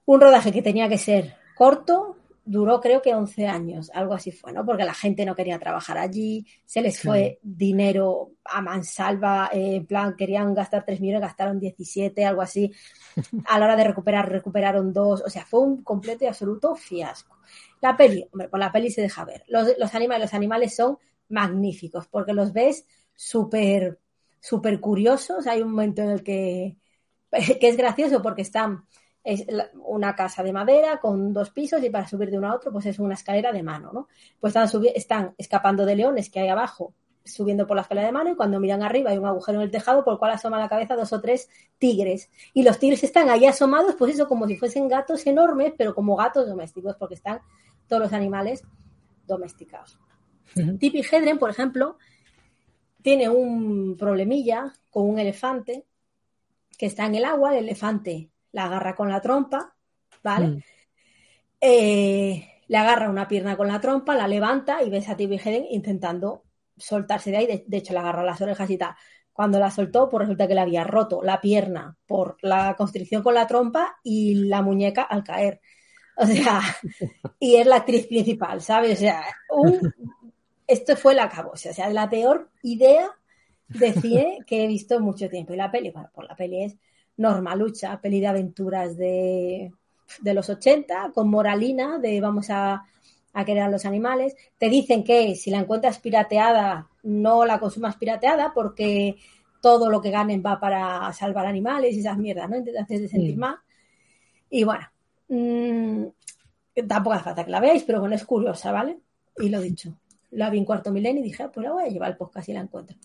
Un 0.05 0.21
rodaje 0.21 0.53
que 0.53 0.63
tenía 0.63 0.89
que 0.89 0.99
ser 0.99 1.37
corto, 1.55 2.17
duró 2.49 2.81
creo 2.81 3.03
que 3.03 3.15
11 3.15 3.47
años, 3.47 3.91
algo 3.93 4.15
así 4.15 4.33
fue, 4.33 4.53
¿no? 4.53 4.65
Porque 4.65 4.85
la 4.85 4.95
gente 4.95 5.27
no 5.27 5.35
quería 5.35 5.59
trabajar 5.59 5.99
allí, 5.99 6.47
se 6.65 6.81
les 6.81 6.99
fue 6.99 7.39
dinero 7.43 8.31
a 8.45 8.63
mansalva, 8.63 9.51
eh, 9.53 9.77
en 9.77 9.87
plan, 9.87 10.17
querían 10.17 10.55
gastar 10.55 10.85
3 10.87 10.99
millones, 11.01 11.21
gastaron 11.21 11.61
17, 11.61 12.25
algo 12.25 12.41
así. 12.41 12.73
A 13.45 13.59
la 13.59 13.67
hora 13.67 13.77
de 13.77 13.85
recuperar, 13.85 14.31
recuperaron 14.31 14.95
dos, 14.95 15.23
o 15.27 15.29
sea, 15.29 15.45
fue 15.45 15.61
un 15.61 15.83
completo 15.83 16.25
y 16.25 16.29
absoluto 16.29 16.75
fiasco. 16.75 17.37
La 17.83 17.97
peli, 17.97 18.27
hombre, 18.33 18.49
por 18.49 18.61
la 18.61 18.73
peli 18.73 18.91
se 18.91 19.03
deja 19.03 19.27
ver. 19.27 19.45
Los, 19.49 19.77
los, 19.79 19.95
animales, 19.95 20.23
los 20.23 20.35
animales 20.35 20.75
son 20.75 20.99
magníficos 21.29 22.07
porque 22.07 22.33
los 22.33 22.55
ves 22.55 22.87
súper 23.15 23.99
súper 24.41 24.81
curiosos. 24.81 25.47
Hay 25.47 25.63
un 25.63 25.71
momento 25.71 26.03
en 26.03 26.11
el 26.11 26.23
que, 26.23 26.77
que 27.61 27.69
es 27.69 27.77
gracioso 27.77 28.23
porque 28.23 28.43
están 28.43 28.85
es 29.25 29.45
una 29.85 30.15
casa 30.17 30.43
de 30.43 30.55
madera 30.55 31.01
con 31.01 31.35
dos 31.35 31.51
pisos 31.51 31.83
y 31.83 31.91
para 31.91 32.07
subir 32.07 32.31
de 32.31 32.39
uno 32.39 32.51
a 32.51 32.55
otro 32.55 32.73
pues 32.73 32.87
es 32.87 32.99
una 32.99 33.13
escalera 33.13 33.53
de 33.53 33.63
mano, 33.63 33.91
¿no? 33.93 34.09
Pues 34.41 34.57
están, 34.57 34.83
están 34.95 35.35
escapando 35.37 35.85
de 35.85 35.97
leones 35.97 36.31
que 36.31 36.41
hay 36.41 36.49
abajo 36.49 36.95
subiendo 37.25 37.67
por 37.67 37.77
la 37.77 37.83
escalera 37.83 38.07
de 38.07 38.13
mano 38.13 38.31
y 38.31 38.37
cuando 38.37 38.59
miran 38.59 38.83
arriba 38.83 39.11
hay 39.11 39.19
un 39.19 39.27
agujero 39.27 39.59
en 39.59 39.65
el 39.65 39.71
tejado 39.71 40.03
por 40.03 40.15
el 40.15 40.19
cual 40.19 40.33
asoma 40.33 40.59
la 40.59 40.69
cabeza 40.69 40.97
dos 40.97 41.13
o 41.13 41.21
tres 41.21 41.51
tigres. 41.79 42.31
Y 42.55 42.63
los 42.63 42.79
tigres 42.79 43.05
están 43.05 43.29
ahí 43.29 43.45
asomados, 43.45 43.95
pues 43.99 44.15
eso, 44.15 44.27
como 44.27 44.47
si 44.47 44.57
fuesen 44.57 44.89
gatos 44.89 45.27
enormes, 45.27 45.75
pero 45.77 45.95
como 45.95 46.17
gatos 46.17 46.49
domésticos, 46.49 46.97
porque 46.97 47.15
están 47.15 47.41
todos 47.87 48.03
los 48.03 48.13
animales 48.13 48.65
domesticados. 49.27 49.99
Uh 50.57 50.61
-huh. 50.61 50.79
Tippi 50.79 51.03
Hedren, 51.03 51.39
por 51.39 51.51
ejemplo, 51.51 51.99
tiene 53.09 53.31
un 53.31 53.97
problemilla 53.97 54.71
con 54.91 55.09
un 55.09 55.19
elefante 55.19 55.87
que 56.77 56.85
está 56.85 57.07
en 57.07 57.15
el 57.15 57.25
agua, 57.25 57.57
el 57.57 57.65
elefante 57.65 58.29
la 58.53 58.67
agarra 58.67 58.95
con 58.95 59.09
la 59.09 59.23
trompa, 59.23 59.75
¿vale? 60.23 60.49
Mm. 60.49 60.63
Eh, 61.59 62.49
le 62.67 62.77
agarra 62.77 63.09
una 63.09 63.27
pierna 63.27 63.57
con 63.57 63.67
la 63.67 63.81
trompa, 63.81 64.15
la 64.15 64.29
levanta 64.29 64.83
y 64.83 64.91
ves 64.91 65.09
a 65.09 65.17
Tippi 65.17 65.37
Hedren 65.37 65.65
intentando 65.71 66.45
soltarse 66.77 67.31
de 67.31 67.39
ahí, 67.39 67.47
de, 67.47 67.65
de, 67.67 67.77
hecho 67.79 67.95
le 67.95 68.01
agarra 68.01 68.23
las 68.23 68.43
orejas 68.43 68.69
y 68.69 68.77
tal. 68.77 68.95
Cuando 69.33 69.59
la 69.59 69.71
soltó, 69.71 70.11
pues 70.11 70.25
resulta 70.25 70.47
que 70.47 70.55
le 70.55 70.61
había 70.61 70.85
roto 70.85 71.23
la 71.23 71.41
pierna 71.41 71.97
por 72.07 72.37
la 72.43 72.75
constricción 72.77 73.23
con 73.23 73.33
la 73.33 73.47
trompa 73.47 74.01
y 74.03 74.35
la 74.35 74.61
muñeca 74.61 75.01
al 75.01 75.25
caer. 75.25 75.63
O 76.15 76.27
sea, 76.27 76.61
y 77.41 77.55
es 77.55 77.67
la 77.67 77.77
actriz 77.77 78.07
principal, 78.07 78.61
¿sabes? 78.61 78.99
O 78.99 79.01
sea, 79.01 79.25
un, 79.49 79.81
esto 80.69 80.97
fue 80.97 81.15
la 81.15 81.29
cabosa, 81.29 81.71
o 81.71 81.73
sea, 81.73 81.89
la 81.91 82.09
peor 82.09 82.51
idea 82.63 83.11
de 83.69 83.93
cine 83.95 84.39
que 84.47 84.65
he 84.65 84.67
visto 84.67 85.01
mucho 85.01 85.29
tiempo. 85.29 85.55
Y 85.55 85.57
la 85.57 85.71
peli, 85.71 85.91
bueno, 85.91 86.11
pues 86.15 86.29
la 86.29 86.37
peli 86.37 86.63
es 86.65 86.77
normalucha, 87.17 88.01
peli 88.01 88.21
de 88.21 88.27
aventuras 88.29 88.97
de, 88.97 89.73
de 90.21 90.35
los 90.35 90.49
80, 90.49 91.13
con 91.15 91.29
moralina, 91.29 91.99
de 91.99 92.21
vamos 92.21 92.51
a, 92.51 92.85
a 93.33 93.45
querer 93.45 93.63
a 93.65 93.71
los 93.71 93.87
animales. 93.87 94.37
Te 94.59 94.69
dicen 94.69 95.03
que 95.03 95.35
si 95.35 95.51
la 95.51 95.59
encuentras 95.59 95.99
pirateada, 95.99 96.89
no 97.03 97.47
la 97.47 97.59
consumas 97.59 97.97
pirateada 97.97 98.53
porque 98.55 99.17
todo 99.61 99.89
lo 99.89 100.01
que 100.01 100.11
ganen 100.11 100.43
va 100.45 100.61
para 100.61 101.13
salvar 101.13 101.47
animales 101.47 101.97
y 101.97 102.01
esas 102.01 102.19
mierdas, 102.19 102.49
¿no? 102.49 102.57
Haces 102.81 103.01
de 103.01 103.09
sentir 103.09 103.33
sí. 103.33 103.37
más. 103.37 103.57
Y 104.51 104.65
bueno, 104.65 104.87
mm, 105.29 106.05
tampoco 106.87 107.15
hace 107.15 107.25
falta 107.25 107.45
que 107.45 107.51
la 107.51 107.61
veáis, 107.61 107.83
pero 107.85 108.01
bueno, 108.01 108.15
es 108.15 108.25
curiosa, 108.25 108.71
¿vale? 108.71 108.99
Y 109.39 109.49
lo 109.49 109.61
dicho, 109.61 109.95
la 110.31 110.51
vi 110.51 110.59
en 110.59 110.65
cuarto 110.65 110.93
milenio 110.93 111.21
y 111.21 111.25
dije, 111.25 111.43
ah, 111.43 111.51
pues 111.53 111.65
la 111.65 111.73
voy 111.73 111.85
a 111.85 111.89
llevar 111.89 112.11
al 112.11 112.17
podcast 112.17 112.49
y 112.49 112.53
la 112.53 112.61
encuentro. 112.61 112.97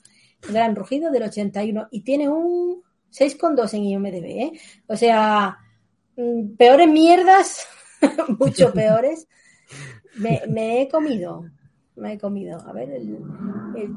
El 0.48 0.54
Gran 0.54 0.76
Rugido 0.76 1.12
del 1.12 1.24
81 1.24 1.88
y 1.92 2.02
tiene 2.02 2.30
un 2.30 2.82
6,2 3.12 3.74
en 3.76 3.84
IMDB, 3.84 4.26
¿eh? 4.26 4.52
O 4.88 4.96
sea, 4.96 5.58
mm, 6.18 6.56
peores 6.56 6.90
mierdas, 6.90 7.66
mucho 8.40 8.74
peores. 8.74 9.28
Me, 10.18 10.42
me 10.50 10.82
he 10.82 10.90
comido, 10.90 11.46
me 11.96 12.14
he 12.14 12.18
comido. 12.18 12.60
A 12.68 12.74
ver, 12.74 12.92
el, 12.92 13.18
el 13.76 13.96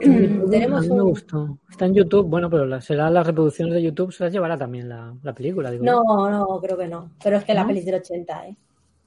Tenemos 0.00 0.78
a 0.80 0.88
mí 0.88 0.94
me 0.96 1.02
gustó. 1.02 1.58
Está 1.68 1.86
en 1.86 1.94
YouTube, 1.94 2.26
bueno, 2.26 2.48
pero 2.48 2.64
la- 2.64 2.80
será 2.80 3.10
las 3.10 3.26
reproducciones 3.26 3.74
de 3.74 3.82
YouTube, 3.82 4.12
se 4.12 4.24
las 4.24 4.32
llevará 4.32 4.56
también 4.56 4.88
la, 4.88 5.14
la 5.22 5.34
película, 5.34 5.70
digo. 5.70 5.84
yo. 5.84 5.92
No, 6.02 6.30
no, 6.30 6.60
creo 6.60 6.76
que 6.78 6.88
no. 6.88 7.10
Pero 7.22 7.36
es 7.36 7.44
que 7.44 7.52
la 7.54 7.66
peli 7.66 7.80
es 7.80 7.84
del 7.84 7.96
80, 7.96 8.46
¿eh? 8.48 8.56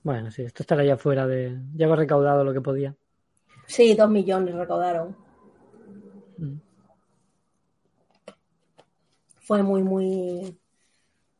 Bueno, 0.04 0.30
sí, 0.32 0.44
esto 0.44 0.64
estará 0.64 0.84
ya 0.84 0.98
fuera 0.98 1.26
de. 1.26 1.58
Ya 1.76 1.86
habrá 1.86 1.98
recaudado 1.98 2.44
lo 2.44 2.54
que 2.54 2.62
podía. 2.62 2.96
Sí, 3.66 3.96
dos 3.96 4.10
millones 4.10 4.54
recaudaron. 4.54 5.16
Mm. 6.38 6.56
Fue 9.40 9.64
muy, 9.64 9.82
muy, 9.84 10.58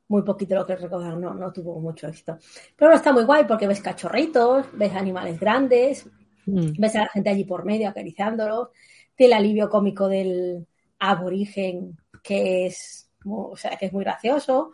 muy 0.08 0.22
poquito 0.24 0.56
lo 0.56 0.66
que 0.66 0.76
recaudaron. 0.76 1.22
No, 1.22 1.34
no 1.34 1.52
tuvo 1.54 1.80
mucho 1.80 2.08
éxito. 2.08 2.38
Pero 2.76 2.94
está 2.94 3.14
muy 3.14 3.24
guay 3.24 3.46
porque 3.46 3.68
ves 3.68 3.82
cachorritos, 3.82 4.66
ves 4.74 4.94
animales 4.96 5.40
grandes, 5.40 6.10
Mm. 6.46 6.74
ves 6.78 6.96
a 6.96 7.02
la 7.02 7.10
gente 7.10 7.30
allí 7.30 7.44
por 7.44 7.66
medio 7.66 7.90
acariciándolos. 7.90 8.70
Tiene 9.16 9.34
el 9.34 9.40
alivio 9.40 9.70
cómico 9.70 10.08
del 10.08 10.66
aborigen, 11.00 11.98
que 12.22 12.68
es, 12.68 13.10
o 13.26 13.56
sea, 13.56 13.76
que 13.78 13.88
es 13.88 13.94
muy 13.94 14.04
gracioso. 14.04 14.74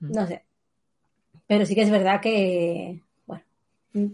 Mm. 0.00 0.12
No 0.12 0.26
sé. 0.26 0.44
Pero 1.46 1.66
sí 1.66 1.74
que 1.74 1.82
es 1.82 1.90
verdad 1.90 2.20
que, 2.20 3.02
bueno, 3.26 3.44
mm, 3.92 4.06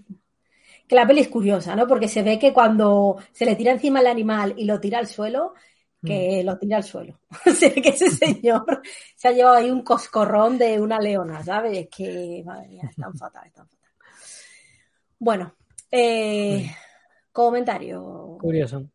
que 0.87 0.95
la 0.95 1.07
peli 1.07 1.21
es 1.21 1.29
curiosa, 1.29 1.77
¿no? 1.77 1.87
Porque 1.87 2.09
se 2.09 2.23
ve 2.23 2.39
que 2.39 2.53
cuando 2.53 3.17
se 3.33 3.45
le 3.45 3.57
tira 3.57 3.73
encima 3.73 4.01
el 4.01 4.07
animal 4.07 4.55
y 4.57 4.65
lo 4.65 4.81
tira 4.81 4.99
al 4.99 5.07
suelo, 5.07 5.55
que 6.05 6.43
lo 6.45 6.57
tira 6.59 6.79
al 6.79 6.85
suelo. 6.85 7.21
ve 7.61 7.83
que 7.83 7.91
ese 7.91 8.11
señor 8.11 8.83
se 9.17 9.29
ha 9.29 9.33
llevado 9.33 9.57
ahí 9.57 9.71
un 9.71 9.83
coscorrón 9.83 10.57
de 10.57 10.81
una 10.81 10.99
leona, 10.99 11.43
¿sabes? 11.43 11.77
Es 11.77 11.89
que, 11.89 12.43
madre 12.45 12.69
mía, 12.69 12.89
es 12.89 12.97
tan 12.97 13.15
fatal, 13.17 13.47
es 13.47 13.53
tan 13.53 13.69
fatal. 13.69 13.91
Bueno, 15.19 15.55
eh, 15.91 16.71
comentario. 17.33 18.37
Curioso. 18.41 18.89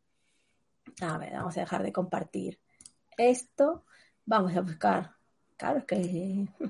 A 1.01 1.17
ver, 1.17 1.33
vamos 1.33 1.57
a 1.57 1.61
dejar 1.61 1.83
de 1.83 1.91
compartir 1.91 2.59
esto. 3.17 3.83
Vamos 4.25 4.55
a 4.55 4.61
buscar. 4.61 5.11
Claro, 5.57 5.79
es 5.79 5.85
que. 5.85 6.47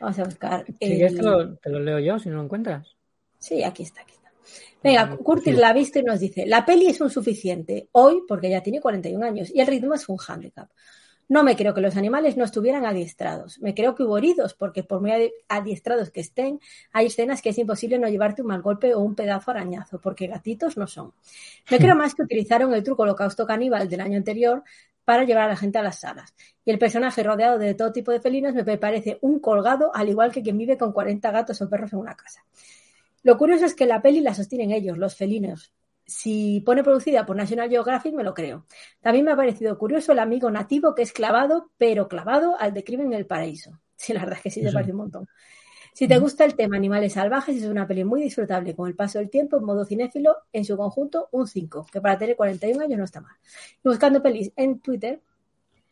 Vamos 0.00 0.18
a 0.20 0.24
buscar. 0.24 0.64
Si 0.66 0.74
el- 0.80 0.90
quieres 0.96 1.16
te 1.16 1.22
lo, 1.22 1.56
te 1.56 1.70
lo 1.70 1.80
leo 1.80 1.98
yo, 1.98 2.18
si 2.20 2.28
no 2.28 2.36
lo 2.36 2.44
encuentras. 2.44 2.96
Sí, 3.38 3.64
aquí 3.64 3.82
está, 3.82 4.02
aquí 4.02 4.12
está. 4.12 4.30
Venga, 4.82 5.16
Curtis 5.16 5.56
la 5.58 5.70
ha 5.70 5.72
visto 5.72 5.98
y 5.98 6.02
nos 6.04 6.20
dice: 6.20 6.46
La 6.46 6.64
peli 6.64 6.86
es 6.86 7.00
un 7.00 7.10
suficiente 7.10 7.88
hoy 7.92 8.22
porque 8.28 8.48
ya 8.48 8.62
tiene 8.62 8.80
41 8.80 9.26
años 9.26 9.50
y 9.52 9.60
el 9.60 9.66
ritmo 9.66 9.94
es 9.94 10.08
un 10.08 10.16
hándicap. 10.16 10.70
No 11.28 11.42
me 11.42 11.56
creo 11.56 11.74
que 11.74 11.82
los 11.82 11.96
animales 11.96 12.36
no 12.38 12.44
estuvieran 12.44 12.86
adiestrados. 12.86 13.58
Me 13.60 13.74
creo 13.74 13.94
que 13.94 14.02
hubo 14.02 14.16
heridos, 14.16 14.54
porque 14.54 14.82
por 14.82 15.00
muy 15.00 15.10
adi- 15.10 15.32
adiestrados 15.48 16.10
que 16.10 16.20
estén, 16.20 16.58
hay 16.92 17.06
escenas 17.06 17.42
que 17.42 17.50
es 17.50 17.58
imposible 17.58 17.98
no 17.98 18.08
llevarte 18.08 18.40
un 18.42 18.48
mal 18.48 18.62
golpe 18.62 18.94
o 18.94 19.00
un 19.00 19.14
pedazo 19.14 19.50
arañazo, 19.50 20.00
porque 20.00 20.26
gatitos 20.26 20.76
no 20.78 20.86
son. 20.86 21.12
Me 21.70 21.78
creo 21.78 21.94
más 21.96 22.14
que 22.14 22.22
utilizaron 22.22 22.72
el 22.72 22.82
truco 22.82 23.02
holocausto 23.02 23.46
caníbal 23.46 23.88
del 23.88 24.00
año 24.00 24.16
anterior 24.16 24.62
para 25.04 25.24
llevar 25.24 25.44
a 25.44 25.48
la 25.48 25.56
gente 25.56 25.78
a 25.78 25.82
las 25.82 26.00
salas. 26.00 26.34
Y 26.64 26.70
el 26.70 26.78
personaje 26.78 27.22
rodeado 27.22 27.58
de 27.58 27.74
todo 27.74 27.92
tipo 27.92 28.10
de 28.12 28.20
felinos 28.20 28.54
me 28.54 28.78
parece 28.78 29.18
un 29.22 29.38
colgado, 29.40 29.90
al 29.94 30.08
igual 30.08 30.32
que 30.32 30.42
quien 30.42 30.56
vive 30.58 30.78
con 30.78 30.92
40 30.92 31.30
gatos 31.30 31.60
o 31.62 31.68
perros 31.68 31.92
en 31.92 31.98
una 32.00 32.14
casa. 32.16 32.44
Lo 33.22 33.38
curioso 33.38 33.66
es 33.66 33.74
que 33.74 33.86
la 33.86 34.02
peli 34.02 34.20
la 34.20 34.34
sostienen 34.34 34.72
ellos, 34.72 34.98
los 34.98 35.16
felinos. 35.16 35.72
Si 36.08 36.60
pone 36.64 36.82
producida 36.82 37.26
por 37.26 37.36
National 37.36 37.68
Geographic, 37.68 38.14
me 38.14 38.24
lo 38.24 38.32
creo. 38.32 38.64
También 39.02 39.26
me 39.26 39.32
ha 39.32 39.36
parecido 39.36 39.76
curioso 39.78 40.12
el 40.12 40.18
amigo 40.20 40.50
nativo 40.50 40.94
que 40.94 41.02
es 41.02 41.12
clavado, 41.12 41.70
pero 41.76 42.08
clavado 42.08 42.56
al 42.58 42.72
de 42.72 42.82
Crimen 42.82 43.08
en 43.08 43.18
el 43.20 43.26
Paraíso. 43.26 43.78
Sí, 44.00 44.12
la 44.12 44.20
verdad 44.20 44.36
es 44.38 44.42
que 44.44 44.50
sí, 44.50 44.62
te 44.62 44.70
parece 44.72 44.92
un 44.92 44.98
montón. 44.98 45.28
Si 45.92 46.06
te 46.06 46.18
gusta 46.20 46.44
el 46.44 46.54
tema 46.54 46.76
Animales 46.76 47.14
Salvajes, 47.14 47.56
es 47.56 47.64
una 47.68 47.86
peli 47.88 48.04
muy 48.04 48.22
disfrutable 48.22 48.76
con 48.76 48.88
el 48.88 48.94
paso 48.94 49.18
del 49.18 49.28
tiempo 49.28 49.56
en 49.56 49.64
modo 49.64 49.84
cinéfilo, 49.84 50.36
en 50.52 50.64
su 50.64 50.76
conjunto 50.76 51.28
un 51.32 51.48
5, 51.48 51.84
que 51.92 52.00
para 52.00 52.16
tener 52.16 52.36
41 52.36 52.84
años 52.84 52.96
no 52.98 53.04
está 53.04 53.20
mal. 53.20 53.34
Y 53.84 53.88
buscando 53.88 54.22
pelis 54.22 54.52
en 54.54 54.78
Twitter, 54.78 55.20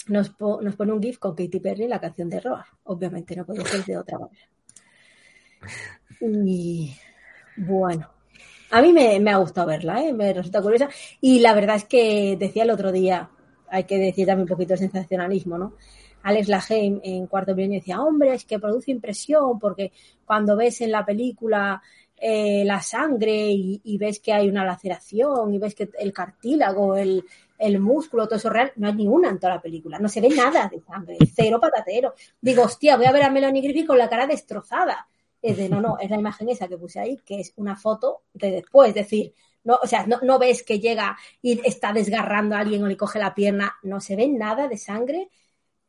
nos, 0.07 0.31
po- 0.31 0.63
nos 0.63 0.77
pone 0.77 0.93
un 0.93 1.03
GIF 1.03 1.19
con 1.19 1.35
Katy 1.35 1.59
Perry 1.59 1.85
y 1.85 1.89
la 1.89 2.01
canción 2.01 2.29
de 2.31 2.39
Roar. 2.41 2.65
Obviamente 2.85 3.35
no 3.35 3.45
puede 3.45 3.65
ser 3.65 3.85
de 3.85 3.99
otra 3.99 4.19
manera. 4.21 4.47
Y 6.21 6.95
bueno, 7.57 8.09
a 8.71 8.83
mí 8.83 8.93
me, 8.93 9.31
ha 9.31 9.37
gustado 9.37 9.69
verla, 9.69 10.03
¿eh? 10.03 10.13
me 10.13 10.33
resulta 10.33 10.63
curiosa. 10.63 10.89
Y 11.21 11.41
la 11.41 11.55
verdad 11.55 11.77
es 11.77 11.85
que 11.85 12.37
decía 12.39 12.65
el 12.65 12.71
otro 12.71 12.93
día, 12.93 13.31
hay 13.69 13.85
que 13.85 13.99
decir 13.99 14.27
también 14.27 14.45
un 14.45 14.49
poquito 14.49 14.75
de 14.75 14.79
sensacionalismo, 14.79 15.59
¿no? 15.59 15.75
Alex 16.23 16.49
Laheim 16.49 17.01
en 17.05 17.27
Cuarto 17.29 17.55
Milenio 17.55 17.79
decía, 17.79 18.01
hombre, 18.01 18.35
es 18.35 18.45
que 18.45 18.59
produce 18.59 18.91
impresión 18.91 19.61
porque 19.61 19.93
cuando 20.25 20.57
ves 20.57 20.81
en 20.81 20.91
la 20.91 21.05
película 21.05 21.81
eh, 22.17 22.65
la 22.65 22.83
sangre 22.83 23.51
y, 23.53 23.99
ves 23.99 24.19
que 24.19 24.33
hay 24.33 24.49
una 24.49 24.65
laceración 24.65 25.55
y 25.55 25.59
ves 25.59 25.75
que 25.77 25.89
el 26.01 26.13
cartílago, 26.13 26.97
el, 26.97 27.25
el 27.59 27.79
músculo, 27.79 28.27
todo 28.27 28.37
eso 28.37 28.51
real, 28.51 28.73
no 28.77 28.89
hay 28.89 28.95
ni 28.95 29.07
una 29.07 29.29
en 29.29 29.39
toda 29.39 29.55
la 29.55 29.63
película, 29.63 29.99
no 30.01 30.09
se 30.09 30.21
ve 30.21 30.31
nada 30.31 30.69
de 30.69 30.81
sangre, 30.81 31.17
cero 31.33 31.61
patatero. 31.61 32.15
Digo, 32.41 32.65
hostia, 32.65 32.97
voy 32.97 33.07
a 33.07 33.13
ver 33.13 33.23
a 33.23 33.31
Melanie 33.31 33.63
Griffith 33.63 33.87
con 33.87 33.99
la 33.99 34.09
cara 34.09 34.27
destrozada. 34.27 35.07
Es 35.43 35.57
de, 35.57 35.69
no, 35.69 35.81
no, 35.81 35.99
es 35.99 36.11
la 36.11 36.19
imagen 36.19 36.49
esa 36.49 36.69
que 36.69 36.79
puse 36.79 36.99
ahí, 36.99 37.19
que 37.19 37.41
es 37.41 37.53
una 37.57 37.77
foto 37.77 38.23
de 38.33 38.51
después, 38.51 38.89
es 38.91 38.95
decir, 38.95 39.35
no, 39.65 39.79
o 39.83 39.87
sea, 39.87 40.07
no, 40.07 40.19
no 40.23 40.39
ves 40.39 40.63
que 40.63 40.81
llega 40.81 41.17
y 41.43 41.61
está 41.67 41.93
desgarrando 41.93 42.57
a 42.57 42.61
alguien 42.61 42.83
o 42.85 42.87
le 42.87 42.97
coge 42.97 43.19
la 43.19 43.35
pierna, 43.35 43.77
no 43.83 44.01
se 44.01 44.17
ve 44.17 44.29
nada 44.29 44.69
de 44.69 44.77
sangre 44.79 45.31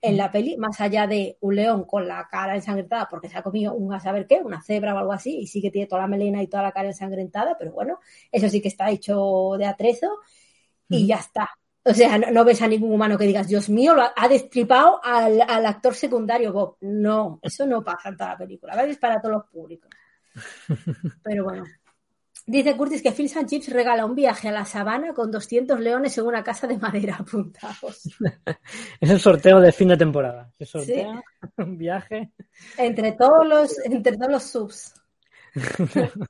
en 0.02 0.18
la 0.18 0.32
peli, 0.32 0.58
más 0.58 0.80
allá 0.82 1.08
de 1.08 1.38
un 1.42 1.56
león 1.56 1.84
con 1.86 2.08
la 2.08 2.28
cara 2.30 2.56
ensangrentada 2.56 3.08
porque 3.10 3.30
se 3.30 3.38
ha 3.38 3.44
comido 3.44 3.74
un 3.74 3.94
a 3.94 4.00
saber 4.00 4.28
qué, 4.28 4.42
una 4.44 4.62
cebra 4.62 4.94
o 4.94 4.98
algo 5.00 5.14
así, 5.14 5.40
y 5.40 5.48
sí 5.48 5.62
que 5.62 5.72
tiene 5.72 5.88
toda 5.88 6.02
la 6.04 6.08
melena 6.08 6.42
y 6.44 6.48
toda 6.48 6.64
la 6.64 6.72
cara 6.72 6.88
ensangrentada, 6.90 7.58
pero 7.58 7.72
bueno, 7.72 8.00
eso 8.32 8.48
sí 8.50 8.62
que 8.62 8.68
está 8.68 8.90
hecho 8.92 9.54
de 9.58 9.66
atrezo 9.66 10.08
y 10.90 11.08
ya 11.08 11.18
está. 11.18 11.50
O 11.88 11.94
sea, 11.94 12.18
no, 12.18 12.32
no 12.32 12.44
ves 12.44 12.62
a 12.62 12.68
ningún 12.68 12.92
humano 12.92 13.18
que 13.18 13.26
digas, 13.26 13.48
Dios 13.48 13.70
mío, 13.70 13.96
lo 13.96 14.02
ha, 14.02 14.14
ha 14.16 14.28
destripado 14.28 15.00
al, 15.04 15.42
al 15.48 15.66
actor 15.66 15.96
secundario 15.96 16.52
Bob. 16.52 16.78
No, 16.82 17.40
eso 17.42 17.66
no 17.66 17.84
pasa 17.84 18.10
en 18.10 18.18
toda 18.18 18.32
la 18.32 18.38
película, 18.38 18.76
¿vale? 18.76 18.92
Es 18.92 18.98
para 18.98 19.22
todos 19.22 19.36
los 19.36 19.46
públicos. 19.46 19.90
Pero 21.24 21.46
bueno. 21.46 21.66
Dice 22.50 22.78
Curtis 22.78 23.02
que 23.02 23.12
Phil 23.12 23.30
Chips 23.30 23.68
regala 23.74 24.06
un 24.06 24.16
viaje 24.16 24.48
a 24.48 24.54
la 24.54 24.64
sabana 24.64 25.14
con 25.14 25.30
200 25.30 25.82
leones 25.82 26.18
en 26.18 26.26
una 26.26 26.44
casa 26.44 26.66
de 26.66 26.78
madera 26.78 27.16
apuntados. 27.20 28.10
Es 29.02 29.10
el 29.10 29.20
sorteo 29.20 29.60
de 29.60 29.74
fin 29.74 29.90
de 29.90 29.98
temporada. 29.98 30.50
Se 30.58 30.66
sortea 30.66 31.22
un 31.58 31.78
viaje. 31.78 32.32
Entre 32.78 33.12
todos 33.14 33.46
los, 33.46 33.78
entre 33.86 34.14
todos 34.14 34.32
los 34.32 34.44
subs. 34.44 34.94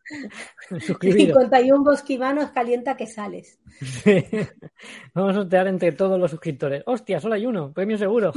Suscribido. 0.80 1.40
51 1.40 1.84
bosquivanos 1.84 2.52
calienta 2.52 2.96
que 2.96 3.08
sales. 3.08 3.60
Vamos 5.14 5.32
a 5.32 5.40
sortear 5.40 5.68
entre 5.68 5.92
todos 5.92 6.20
los 6.20 6.32
suscriptores. 6.32 6.84
Hostia, 6.86 7.20
solo 7.20 7.36
hay 7.36 7.46
uno. 7.46 7.74
Premio 7.74 7.98
seguro. 7.98 8.32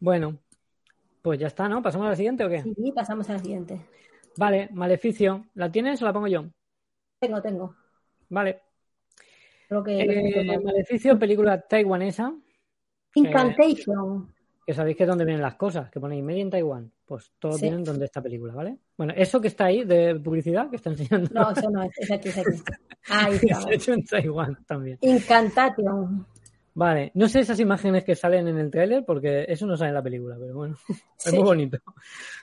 bueno, 0.00 0.38
pues 1.22 1.38
ya 1.38 1.46
está, 1.48 1.68
¿no? 1.68 1.82
¿Pasamos 1.82 2.06
a 2.06 2.10
la 2.10 2.16
siguiente 2.16 2.44
o 2.44 2.48
qué? 2.48 2.62
Sí, 2.62 2.92
pasamos 2.94 3.28
a 3.30 3.34
la 3.34 3.38
siguiente. 3.38 3.80
Vale, 4.36 4.68
Maleficio. 4.72 5.46
¿La 5.54 5.70
tienes 5.70 6.00
o 6.02 6.04
la 6.04 6.12
pongo 6.12 6.26
yo? 6.26 6.44
Tengo, 7.18 7.40
tengo. 7.40 7.74
Vale. 8.28 8.62
Creo 9.68 9.82
que 9.82 10.00
Eh, 10.00 10.58
Maleficio, 10.58 11.18
película 11.18 11.60
taiwanesa. 11.60 12.34
Incantation. 13.14 14.32
Que 14.66 14.74
sabéis 14.74 14.96
que 14.96 15.04
es 15.04 15.08
donde 15.08 15.24
vienen 15.24 15.42
las 15.42 15.54
cosas, 15.54 15.90
que 15.90 16.00
ponéis 16.00 16.22
media 16.22 16.42
en 16.42 16.50
Taiwán. 16.50 16.92
Pues 17.06 17.30
todo 17.38 17.52
Sí. 17.52 17.68
viene 17.68 17.84
donde 17.84 18.04
esta 18.06 18.20
película, 18.20 18.52
¿vale? 18.52 18.78
Bueno, 18.98 19.12
eso 19.16 19.40
que 19.40 19.46
está 19.48 19.66
ahí 19.66 19.84
de 19.84 20.16
publicidad, 20.16 20.68
que 20.68 20.76
está 20.76 20.90
enseñando, 20.90 21.30
No, 21.32 21.50
eso 21.52 21.70
no 21.70 21.82
es, 21.82 22.10
aquí, 22.10 22.28
es 22.30 22.38
aquí. 22.38 22.50
Ahí 23.08 23.34
es 23.36 23.42
estamos. 23.44 23.70
hecho 23.70 23.92
en 23.92 24.04
Taiwán 24.04 24.58
también. 24.66 24.98
Incantation. 25.02 26.26
Vale, 26.74 27.10
no 27.14 27.26
sé 27.26 27.40
esas 27.40 27.58
imágenes 27.58 28.04
que 28.04 28.14
salen 28.14 28.48
en 28.48 28.58
el 28.58 28.70
tráiler 28.70 29.02
porque 29.06 29.46
eso 29.48 29.66
no 29.66 29.78
sale 29.78 29.88
en 29.90 29.94
la 29.94 30.02
película, 30.02 30.36
pero 30.38 30.54
bueno, 30.56 30.76
es 31.24 31.32
muy 31.32 31.42
bonito. 31.42 31.78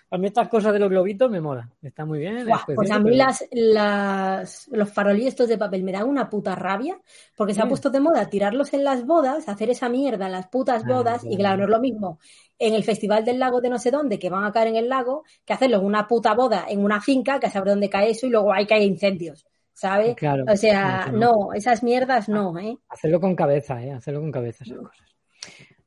A 0.09 0.17
mí 0.17 0.25
estas 0.27 0.47
cosas 0.47 0.73
de 0.73 0.79
los 0.79 0.89
globitos 0.89 1.29
me 1.29 1.39
mola, 1.41 1.69
está 1.83 2.03
muy 2.05 2.17
bien. 2.19 2.45
Buah, 2.47 2.57
es 2.67 2.75
pues 2.75 2.89
a 2.91 2.97
mí 2.99 3.11
pero- 3.11 3.15
las, 3.17 3.45
las, 3.51 4.67
los 4.71 4.91
farolillos 4.91 5.35
de 5.35 5.57
papel 5.57 5.83
me 5.83 5.91
dan 5.91 6.07
una 6.07 6.29
puta 6.29 6.55
rabia 6.55 6.97
porque 7.35 7.53
se 7.53 7.61
ha 7.61 7.65
Mm. 7.65 7.69
puesto 7.69 7.89
de 7.91 7.99
moda 7.99 8.27
tirarlos 8.29 8.73
en 8.73 8.83
las 8.83 9.05
bodas, 9.05 9.47
hacer 9.49 9.69
esa 9.69 9.87
mierda 9.89 10.25
en 10.27 10.31
las 10.31 10.47
putas 10.47 10.83
Ah, 10.83 10.87
bodas 10.87 11.23
y 11.29 11.35
claro, 11.37 11.57
no 11.57 11.63
es 11.65 11.69
lo 11.69 11.79
mismo 11.79 12.19
en 12.67 12.73
el 12.73 12.83
festival 12.83 13.25
del 13.25 13.39
lago 13.39 13.61
de 13.61 13.69
no 13.69 13.77
sé 13.77 13.91
dónde 13.91 14.19
que 14.19 14.29
van 14.29 14.45
a 14.45 14.51
caer 14.51 14.69
en 14.69 14.75
el 14.75 14.89
lago 14.89 15.23
que 15.45 15.53
hacerlo 15.53 15.77
en 15.77 15.85
una 15.85 16.07
puta 16.07 16.33
boda 16.33 16.65
en 16.67 16.83
una 16.83 17.01
finca 17.01 17.39
que 17.39 17.49
saber 17.49 17.69
dónde 17.69 17.89
cae 17.89 18.11
eso 18.11 18.27
y 18.27 18.29
luego 18.29 18.53
hay 18.53 18.65
que 18.65 18.73
hay 18.73 18.83
incendios. 18.83 19.45
¿sabes? 19.73 20.15
Claro, 20.15 20.45
o 20.47 20.55
sea, 20.55 21.09
no, 21.11 21.19
no, 21.19 21.53
esas 21.53 21.83
mierdas 21.83 22.29
no, 22.29 22.57
¿eh? 22.57 22.77
Hacerlo 22.89 23.19
con 23.19 23.35
cabeza, 23.35 23.83
¿eh? 23.83 23.91
Hacerlo 23.91 24.21
con 24.21 24.31
cabeza 24.31 24.63
esas 24.63 24.77
cosas. 24.77 25.15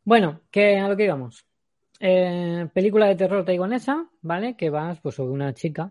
Bueno, 0.04 0.42
que 0.50 0.76
a 0.76 0.88
lo 0.88 0.96
que 0.96 1.04
íbamos. 1.04 1.46
Eh, 1.98 2.68
película 2.74 3.06
de 3.06 3.14
terror 3.14 3.44
taiwanesa, 3.44 4.08
¿vale? 4.20 4.56
Que 4.56 4.70
vas 4.70 5.00
pues 5.00 5.14
sobre 5.14 5.32
una 5.32 5.54
chica, 5.54 5.90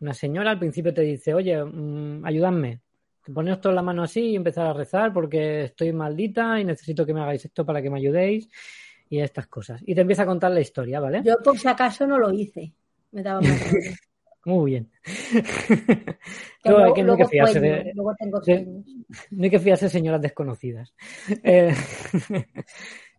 una 0.00 0.14
señora, 0.14 0.50
al 0.50 0.58
principio 0.58 0.92
te 0.92 1.02
dice, 1.02 1.32
oye, 1.32 1.62
mmm, 1.62 2.24
ayúdame. 2.24 2.80
Te 3.24 3.32
pones 3.32 3.60
toda 3.60 3.74
la 3.74 3.82
mano 3.82 4.02
así 4.02 4.30
y 4.30 4.36
empezar 4.36 4.66
a 4.66 4.72
rezar 4.72 5.12
porque 5.12 5.64
estoy 5.64 5.92
maldita 5.92 6.58
y 6.58 6.64
necesito 6.64 7.06
que 7.06 7.14
me 7.14 7.20
hagáis 7.20 7.44
esto 7.44 7.64
para 7.64 7.80
que 7.80 7.88
me 7.88 7.98
ayudéis 7.98 8.48
y 9.12 9.20
estas 9.20 9.46
cosas. 9.46 9.82
Y 9.84 9.94
te 9.94 10.00
empieza 10.00 10.22
a 10.22 10.26
contar 10.26 10.50
la 10.52 10.60
historia, 10.60 10.98
¿vale? 10.98 11.20
Yo 11.22 11.36
por 11.44 11.58
si 11.58 11.68
acaso 11.68 12.06
no 12.06 12.16
lo 12.16 12.32
hice. 12.32 12.72
Me 13.10 13.22
daba 13.22 13.42
más 13.42 13.50
Muy 14.46 14.70
bien. 14.70 14.90
No, 16.64 16.70
luego, 16.70 16.84
hay 16.86 16.92
que, 16.94 17.02
no 17.02 17.12
hay 17.12 17.18
que 17.18 17.28
fiarse 17.28 17.58
sueño, 17.58 17.74
de, 17.74 17.92
luego 17.94 18.14
tengo 18.18 18.40
de- 18.40 18.82
no 19.32 19.44
hay 19.44 19.50
que 19.50 19.58
fiarse 19.58 19.84
de 19.84 19.90
señoras 19.90 20.22
desconocidas. 20.22 20.94
Eh, 21.44 21.74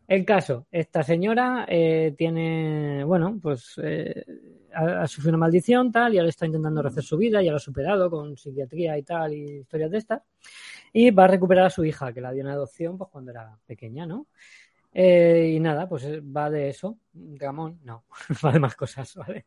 el 0.08 0.26
caso, 0.26 0.66
esta 0.72 1.04
señora 1.04 1.68
eh, 1.70 2.16
tiene, 2.18 3.04
bueno, 3.04 3.40
pues 3.40 3.80
eh, 3.84 4.26
ha, 4.74 5.04
ha 5.04 5.08
sufrido 5.08 5.30
una 5.38 5.46
maldición 5.46 5.92
tal 5.92 6.16
y 6.16 6.18
ahora 6.18 6.30
está 6.30 6.48
intentando 6.48 6.82
rehacer 6.82 7.04
su 7.04 7.18
vida, 7.18 7.44
ya 7.44 7.52
lo 7.52 7.58
ha 7.58 7.60
superado 7.60 8.10
con 8.10 8.36
psiquiatría 8.36 8.98
y 8.98 9.04
tal 9.04 9.32
y 9.32 9.60
historias 9.60 9.92
de 9.92 9.98
estas 10.00 10.24
y 10.92 11.12
va 11.12 11.26
a 11.26 11.28
recuperar 11.28 11.68
a 11.68 11.70
su 11.70 11.86
hija 11.86 12.12
que 12.12 12.22
la 12.22 12.32
dio 12.32 12.42
en 12.42 12.50
adopción 12.50 12.98
pues 12.98 13.12
cuando 13.12 13.30
era 13.30 13.56
pequeña, 13.68 14.08
¿no? 14.08 14.26
Eh, 14.94 15.54
y 15.56 15.60
nada, 15.60 15.88
pues 15.90 16.04
eh, 16.04 16.22
va 16.22 16.50
de 16.50 16.70
eso. 16.70 16.98
Ramón, 17.14 17.80
no, 17.84 18.06
va 18.46 18.52
de 18.52 18.60
más 18.60 18.76
cosas, 18.76 19.16
¿vale? 19.16 19.46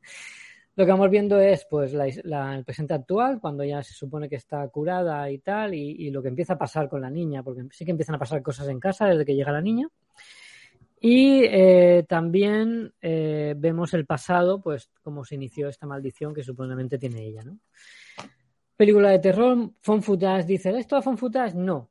Lo 0.74 0.84
que 0.84 0.90
vamos 0.90 1.08
viendo 1.08 1.40
es 1.40 1.66
pues 1.70 1.92
la, 1.94 2.06
la- 2.24 2.54
el 2.56 2.64
presente 2.64 2.92
actual, 2.92 3.40
cuando 3.40 3.64
ya 3.64 3.82
se 3.82 3.94
supone 3.94 4.28
que 4.28 4.36
está 4.36 4.66
curada 4.68 5.30
y 5.30 5.38
tal, 5.38 5.72
y, 5.72 6.10
lo 6.10 6.20
que 6.20 6.28
empieza 6.28 6.54
a 6.54 6.58
pasar 6.58 6.88
con 6.88 7.00
la 7.00 7.08
niña, 7.08 7.42
porque 7.42 7.62
sí 7.70 7.84
que 7.84 7.92
empiezan 7.92 8.16
a 8.16 8.18
pasar 8.18 8.42
cosas 8.42 8.68
en 8.68 8.78
casa 8.78 9.06
desde 9.06 9.24
que 9.24 9.34
llega 9.34 9.52
la 9.52 9.62
niña. 9.62 9.88
Y 11.00 11.44
eh, 11.44 12.04
también 12.08 12.92
vemos 13.00 13.94
el 13.94 14.04
pasado, 14.04 14.60
pues 14.60 14.90
cómo 15.02 15.24
se 15.24 15.36
inició 15.36 15.68
esta 15.68 15.86
maldición 15.86 16.34
que 16.34 16.42
supuestamente 16.42 16.98
tiene 16.98 17.24
ella, 17.24 17.42
¿no? 17.42 17.58
Película 18.76 19.10
de 19.10 19.18
terror, 19.20 19.70
Fon 19.80 20.02
Footage 20.02 20.44
dice, 20.44 20.76
¿esto 20.78 20.98
es 20.98 21.04
Fon 21.04 21.16
Footage? 21.16 21.54
No. 21.54 21.88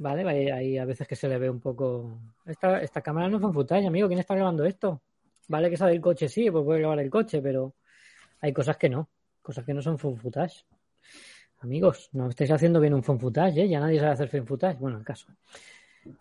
Vale, 0.00 0.26
hay, 0.26 0.48
hay 0.48 0.78
a 0.78 0.86
veces 0.86 1.06
que 1.06 1.14
se 1.14 1.28
le 1.28 1.38
ve 1.38 1.50
un 1.50 1.60
poco. 1.60 2.18
Esta, 2.46 2.80
esta 2.80 3.02
cámara 3.02 3.28
no 3.28 3.36
es 3.36 3.42
Fon 3.42 3.52
Footage, 3.52 3.86
amigo, 3.86 4.08
¿quién 4.08 4.18
está 4.18 4.34
grabando 4.34 4.64
esto? 4.64 5.02
Vale 5.48 5.68
que 5.68 5.76
sale 5.76 5.92
el 5.92 6.00
coche, 6.00 6.26
sí, 6.26 6.50
pues 6.50 6.64
puede 6.64 6.78
grabar 6.78 7.00
el 7.00 7.10
coche, 7.10 7.42
pero 7.42 7.74
hay 8.40 8.50
cosas 8.50 8.78
que 8.78 8.88
no, 8.88 9.10
cosas 9.42 9.62
que 9.62 9.74
no 9.74 9.82
son 9.82 9.98
Footage. 9.98 10.64
Amigos, 11.58 12.08
no 12.12 12.30
estáis 12.30 12.50
haciendo 12.50 12.80
bien 12.80 12.94
un 12.94 13.02
Fon 13.02 13.20
Footage, 13.20 13.60
¿eh? 13.60 13.68
Ya 13.68 13.78
nadie 13.78 14.00
sabe 14.00 14.12
hacer 14.12 14.28
Fon 14.30 14.46
Footage, 14.46 14.78
bueno, 14.78 14.96
el 14.96 15.04
caso. 15.04 15.26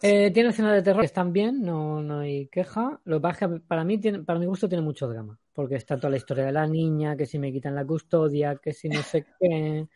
Eh, 0.01 0.29
tiene 0.31 0.49
escenas 0.49 0.73
de 0.73 0.81
terror 0.81 0.99
que 0.99 1.05
están 1.05 1.31
bien, 1.31 1.61
no, 1.61 2.01
no 2.01 2.19
hay 2.19 2.47
queja. 2.47 2.99
Lo 3.05 3.15
que 3.15 3.21
pasa 3.21 3.45
es 3.45 3.51
que 3.53 3.59
para 3.61 3.85
mí, 3.85 3.97
tiene, 3.97 4.23
para 4.23 4.39
mi 4.39 4.45
gusto, 4.45 4.67
tiene 4.67 4.83
mucho 4.83 5.07
drama. 5.07 5.39
Porque 5.53 5.75
está 5.75 5.95
toda 5.95 6.09
la 6.09 6.17
historia 6.17 6.43
de 6.43 6.51
la 6.51 6.67
niña, 6.67 7.15
que 7.15 7.25
si 7.25 7.39
me 7.39 7.49
quitan 7.53 7.75
la 7.75 7.85
custodia, 7.85 8.57
que 8.57 8.73
si 8.73 8.89
no 8.89 9.01
sé 9.01 9.25
qué, 9.39 9.87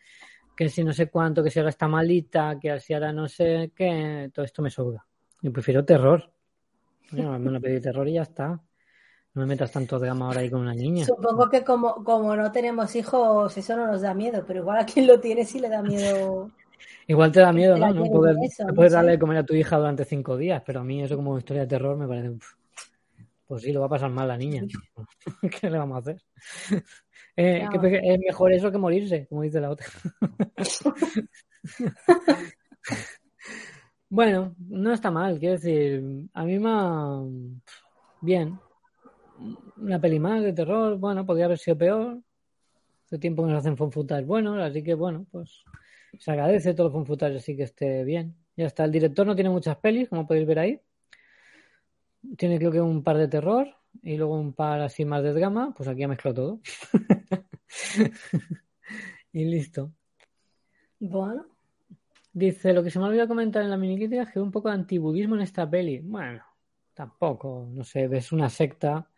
que 0.56 0.68
si 0.68 0.84
no 0.84 0.92
sé 0.92 1.08
cuánto, 1.08 1.42
que 1.42 1.50
si 1.50 1.58
ahora 1.58 1.70
está 1.70 1.88
malita, 1.88 2.58
que 2.60 2.78
si 2.80 2.94
ahora 2.94 3.12
no 3.12 3.28
sé 3.28 3.72
qué. 3.74 4.30
Todo 4.32 4.44
esto 4.44 4.62
me 4.62 4.70
sobra. 4.70 5.04
Yo 5.42 5.52
prefiero 5.52 5.84
terror. 5.84 6.30
Bueno, 7.10 7.38
me 7.38 7.50
lo 7.50 7.60
pedí 7.60 7.80
terror 7.80 8.08
y 8.08 8.14
ya 8.14 8.22
está. 8.22 8.48
No 8.48 9.42
me 9.42 9.46
metas 9.46 9.72
tanto 9.72 9.98
drama 9.98 10.26
ahora 10.26 10.40
ahí 10.40 10.50
con 10.50 10.60
una 10.60 10.74
niña. 10.74 11.04
Supongo 11.04 11.48
que 11.48 11.64
como, 11.64 12.04
como 12.04 12.36
no 12.36 12.52
tenemos 12.52 12.94
hijos, 12.94 13.56
eso 13.56 13.76
no 13.76 13.88
nos 13.88 14.02
da 14.02 14.14
miedo, 14.14 14.44
pero 14.46 14.60
igual 14.60 14.78
a 14.78 14.86
quien 14.86 15.08
lo 15.08 15.18
tiene 15.18 15.44
sí 15.44 15.58
le 15.58 15.68
da 15.68 15.82
miedo. 15.82 16.50
Igual 17.06 17.32
te 17.32 17.40
da 17.40 17.52
miedo, 17.52 17.76
¿no? 17.76 17.92
No 17.92 18.04
poder, 18.04 18.36
eso, 18.42 18.64
no 18.64 18.72
no 18.72 18.82
sé. 18.82 18.90
darle 18.90 19.12
de 19.12 19.18
comer 19.18 19.38
a 19.38 19.44
tu 19.44 19.54
hija 19.54 19.76
durante 19.76 20.04
cinco 20.04 20.36
días, 20.36 20.62
pero 20.64 20.80
a 20.80 20.84
mí 20.84 21.02
eso 21.02 21.16
como 21.16 21.36
historia 21.36 21.62
de 21.62 21.68
terror 21.68 21.96
me 21.96 22.06
parece... 22.06 22.30
uf, 22.30 22.54
Pues 23.46 23.62
sí, 23.62 23.72
lo 23.72 23.80
va 23.80 23.86
a 23.86 23.90
pasar 23.90 24.10
mal 24.10 24.28
la 24.28 24.38
niña. 24.38 24.62
¿Qué 25.60 25.68
le 25.68 25.78
vamos 25.78 25.96
a 25.96 25.98
hacer? 26.00 26.22
Eh, 27.36 27.66
que 27.70 28.00
es 28.02 28.20
mejor 28.20 28.52
eso 28.52 28.70
que 28.70 28.78
morirse, 28.78 29.26
como 29.26 29.42
dice 29.42 29.60
la 29.60 29.70
otra. 29.70 29.86
bueno, 34.08 34.54
no 34.58 34.92
está 34.92 35.10
mal, 35.10 35.38
quiero 35.38 35.54
decir, 35.54 36.02
a 36.32 36.44
mí 36.44 36.58
me 36.58 36.70
ha... 36.70 37.22
Bien. 38.20 38.58
Una 39.76 40.00
peli 40.00 40.20
más 40.20 40.42
de 40.42 40.52
terror, 40.52 40.96
bueno, 40.96 41.26
podría 41.26 41.46
haber 41.46 41.58
sido 41.58 41.76
peor. 41.76 42.20
Hace 43.04 43.18
tiempo 43.18 43.42
que 43.42 43.50
nos 43.50 43.58
hacen 43.58 43.76
fonfutas 43.76 44.24
buenos, 44.24 44.58
así 44.62 44.82
que 44.82 44.94
bueno, 44.94 45.26
pues 45.30 45.64
se 46.18 46.30
agradece 46.30 46.72
todo 46.72 46.86
el 46.86 46.92
fonfutas 46.92 47.34
así 47.34 47.56
que 47.56 47.64
esté 47.64 48.04
bien. 48.04 48.36
Ya 48.56 48.66
está, 48.66 48.84
el 48.84 48.92
director 48.92 49.26
no 49.26 49.34
tiene 49.34 49.50
muchas 49.50 49.76
pelis, 49.76 50.08
como 50.08 50.26
podéis 50.26 50.46
ver 50.46 50.58
ahí. 50.60 50.80
Tiene 52.38 52.58
creo 52.58 52.70
que 52.70 52.80
un 52.80 53.02
par 53.02 53.18
de 53.18 53.28
terror 53.28 53.76
y 54.02 54.16
luego 54.16 54.34
un 54.38 54.52
par 54.52 54.80
así 54.80 55.04
más 55.04 55.22
de 55.22 55.32
drama, 55.32 55.72
pues 55.76 55.88
aquí 55.88 56.02
ha 56.02 56.08
mezclado 56.08 56.34
todo. 56.34 56.60
y 59.32 59.44
listo. 59.44 59.92
Bueno, 61.00 61.46
Dice, 62.32 62.72
lo 62.72 62.82
que 62.82 62.90
se 62.90 62.98
me 62.98 63.04
ha 63.04 63.08
olvidado 63.08 63.28
comentar 63.28 63.62
en 63.62 63.70
la 63.70 63.76
mini 63.76 63.96
crítica 63.96 64.22
es 64.22 64.30
que 64.30 64.40
un 64.40 64.50
poco 64.50 64.68
de 64.68 64.74
antibudismo 64.74 65.36
en 65.36 65.42
esta 65.42 65.70
peli. 65.70 66.00
Bueno, 66.00 66.42
tampoco, 66.92 67.68
no 67.70 67.84
sé, 67.84 68.08
ves 68.08 68.32
una 68.32 68.50
secta. 68.50 69.08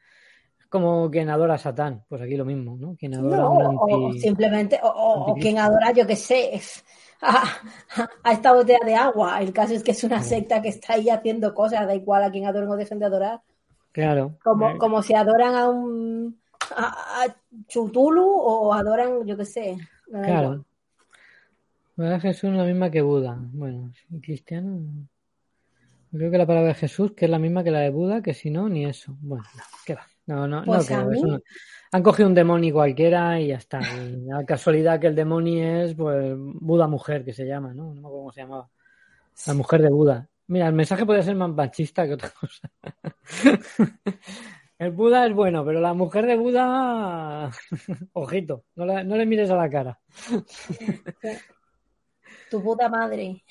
Como 0.69 1.11
quien 1.11 1.31
adora 1.31 1.55
a 1.55 1.59
Satán, 1.59 2.05
pues 2.09 2.21
aquí 2.21 2.37
lo 2.37 2.45
mismo, 2.45 2.77
¿no? 2.77 2.95
Quien 2.97 3.15
adora 3.15 3.37
no, 3.39 3.51
un 3.53 3.79
o 3.81 4.12
simplemente, 4.12 4.79
o, 4.83 4.89
o- 4.89 4.91
o 4.91 5.19
anticristo. 5.21 5.41
quien 5.41 5.59
adora, 5.59 5.93
yo 5.93 6.07
qué 6.07 6.17
sé, 6.17 6.61
a, 7.23 7.45
a 8.23 8.33
esta 8.33 8.53
botella 8.53 8.85
de 8.85 8.95
agua. 8.95 9.41
El 9.41 9.53
caso 9.55 9.73
es 9.73 9.83
que 9.83 9.93
es 9.93 10.05
una 10.05 10.23
secta 10.23 10.61
que 10.61 10.69
está 10.69 10.95
ahí 10.95 11.09
haciendo 11.09 11.55
cosas, 11.55 11.87
da 11.87 11.95
igual 11.95 12.23
a 12.25 12.31
quien 12.31 12.45
adoren 12.45 12.69
o 12.69 12.77
dejen 12.77 12.99
de 12.99 13.07
adorar. 13.07 13.41
Claro. 13.97 14.37
Como, 14.45 14.69
eh, 14.69 14.77
como 14.77 15.03
si 15.03 15.15
adoran 15.15 15.55
a 15.55 15.71
un 15.71 16.39
a, 16.77 17.23
a 17.25 17.37
Chutulu 17.67 18.27
o 18.27 18.75
adoran, 18.75 19.25
yo 19.25 19.39
qué 19.39 19.45
sé. 19.47 19.79
Claro. 20.11 20.67
¿Verdad 21.97 22.21
Jesús 22.21 22.51
es 22.51 22.57
la 22.57 22.65
misma 22.65 22.91
que 22.91 23.01
Buda? 23.01 23.39
Bueno, 23.41 23.91
cristiano. 24.21 24.81
Creo 26.13 26.31
que 26.31 26.37
la 26.37 26.47
palabra 26.47 26.69
de 26.69 26.75
Jesús, 26.75 27.13
que 27.13 27.25
es 27.25 27.31
la 27.31 27.39
misma 27.39 27.65
que 27.65 27.71
la 27.71 27.81
de 27.81 27.89
Buda, 27.91 28.21
que 28.21 28.35
si 28.35 28.51
no, 28.51 28.69
ni 28.69 28.85
eso. 28.85 29.17
Bueno, 29.23 29.45
no, 29.57 29.63
¿qué 29.87 29.95
va? 29.95 30.07
No, 30.27 30.47
no, 30.47 30.63
Pues 30.65 30.91
no 30.91 30.97
creo. 30.97 31.09
mí- 31.09 31.17
eso 31.17 31.27
no. 31.29 31.41
Han 31.93 32.03
cogido 32.03 32.29
un 32.29 32.35
demonio 32.35 32.75
cualquiera 32.75 33.41
y 33.41 33.47
ya 33.49 33.57
está. 33.57 33.81
Y 33.81 34.27
la 34.27 34.45
casualidad 34.45 35.01
que 35.01 35.07
el 35.07 35.15
demonio 35.15 35.85
es, 35.85 35.95
pues, 35.95 36.35
Buda 36.37 36.87
mujer, 36.87 37.25
que 37.25 37.33
se 37.33 37.47
llama, 37.47 37.73
¿no? 37.73 37.85
No 37.85 37.93
me 37.95 38.01
acuerdo 38.01 38.19
cómo 38.19 38.33
se 38.33 38.41
llamaba. 38.43 38.69
La 39.47 39.55
mujer 39.55 39.81
de 39.81 39.89
Buda. 39.89 40.29
Mira, 40.49 40.69
el 40.69 40.75
mensaje 40.75 41.05
podría 41.05 41.25
ser 41.25 41.35
más 41.35 41.51
machista 41.51 42.07
que 42.07 42.15
otra 42.15 42.31
cosa. 42.31 42.71
El 44.79 44.91
Buda 44.93 45.27
es 45.27 45.33
bueno, 45.33 45.65
pero 45.65 45.81
la 45.81 45.95
mujer 45.95 46.27
de 46.27 46.37
Buda, 46.37 47.51
ojito, 48.13 48.67
no 48.75 48.85
le, 48.85 49.05
no 49.05 49.17
le 49.17 49.25
mires 49.25 49.49
a 49.51 49.57
la 49.57 49.71
cara. 49.71 49.99
Tu 52.51 52.63
puta 52.63 52.89
madre. 52.91 53.43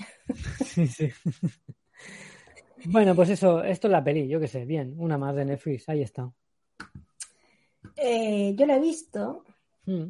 Sí, 0.64 0.88
sí. 0.88 1.10
Bueno, 2.86 3.16
pues 3.16 3.30
eso, 3.30 3.64
esto 3.64 3.88
es 3.88 3.92
la 3.92 4.04
peli, 4.04 4.28
yo 4.28 4.40
qué 4.40 4.48
sé, 4.48 4.66
bien, 4.66 4.94
una 5.00 5.18
más 5.18 5.36
de 5.36 5.46
Netflix, 5.46 5.90
ahí 5.90 6.04
está. 6.04 6.32
Eh, 7.98 8.54
yo 8.56 8.66
la 8.68 8.76
he 8.76 8.80
visto 8.80 9.44
Mm. 9.88 10.10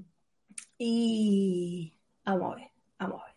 y 0.78 1.94
vamos 2.26 2.54
a 2.54 2.56
ver, 2.58 2.68
vamos 3.00 3.22
a 3.22 3.26
ver. 3.26 3.36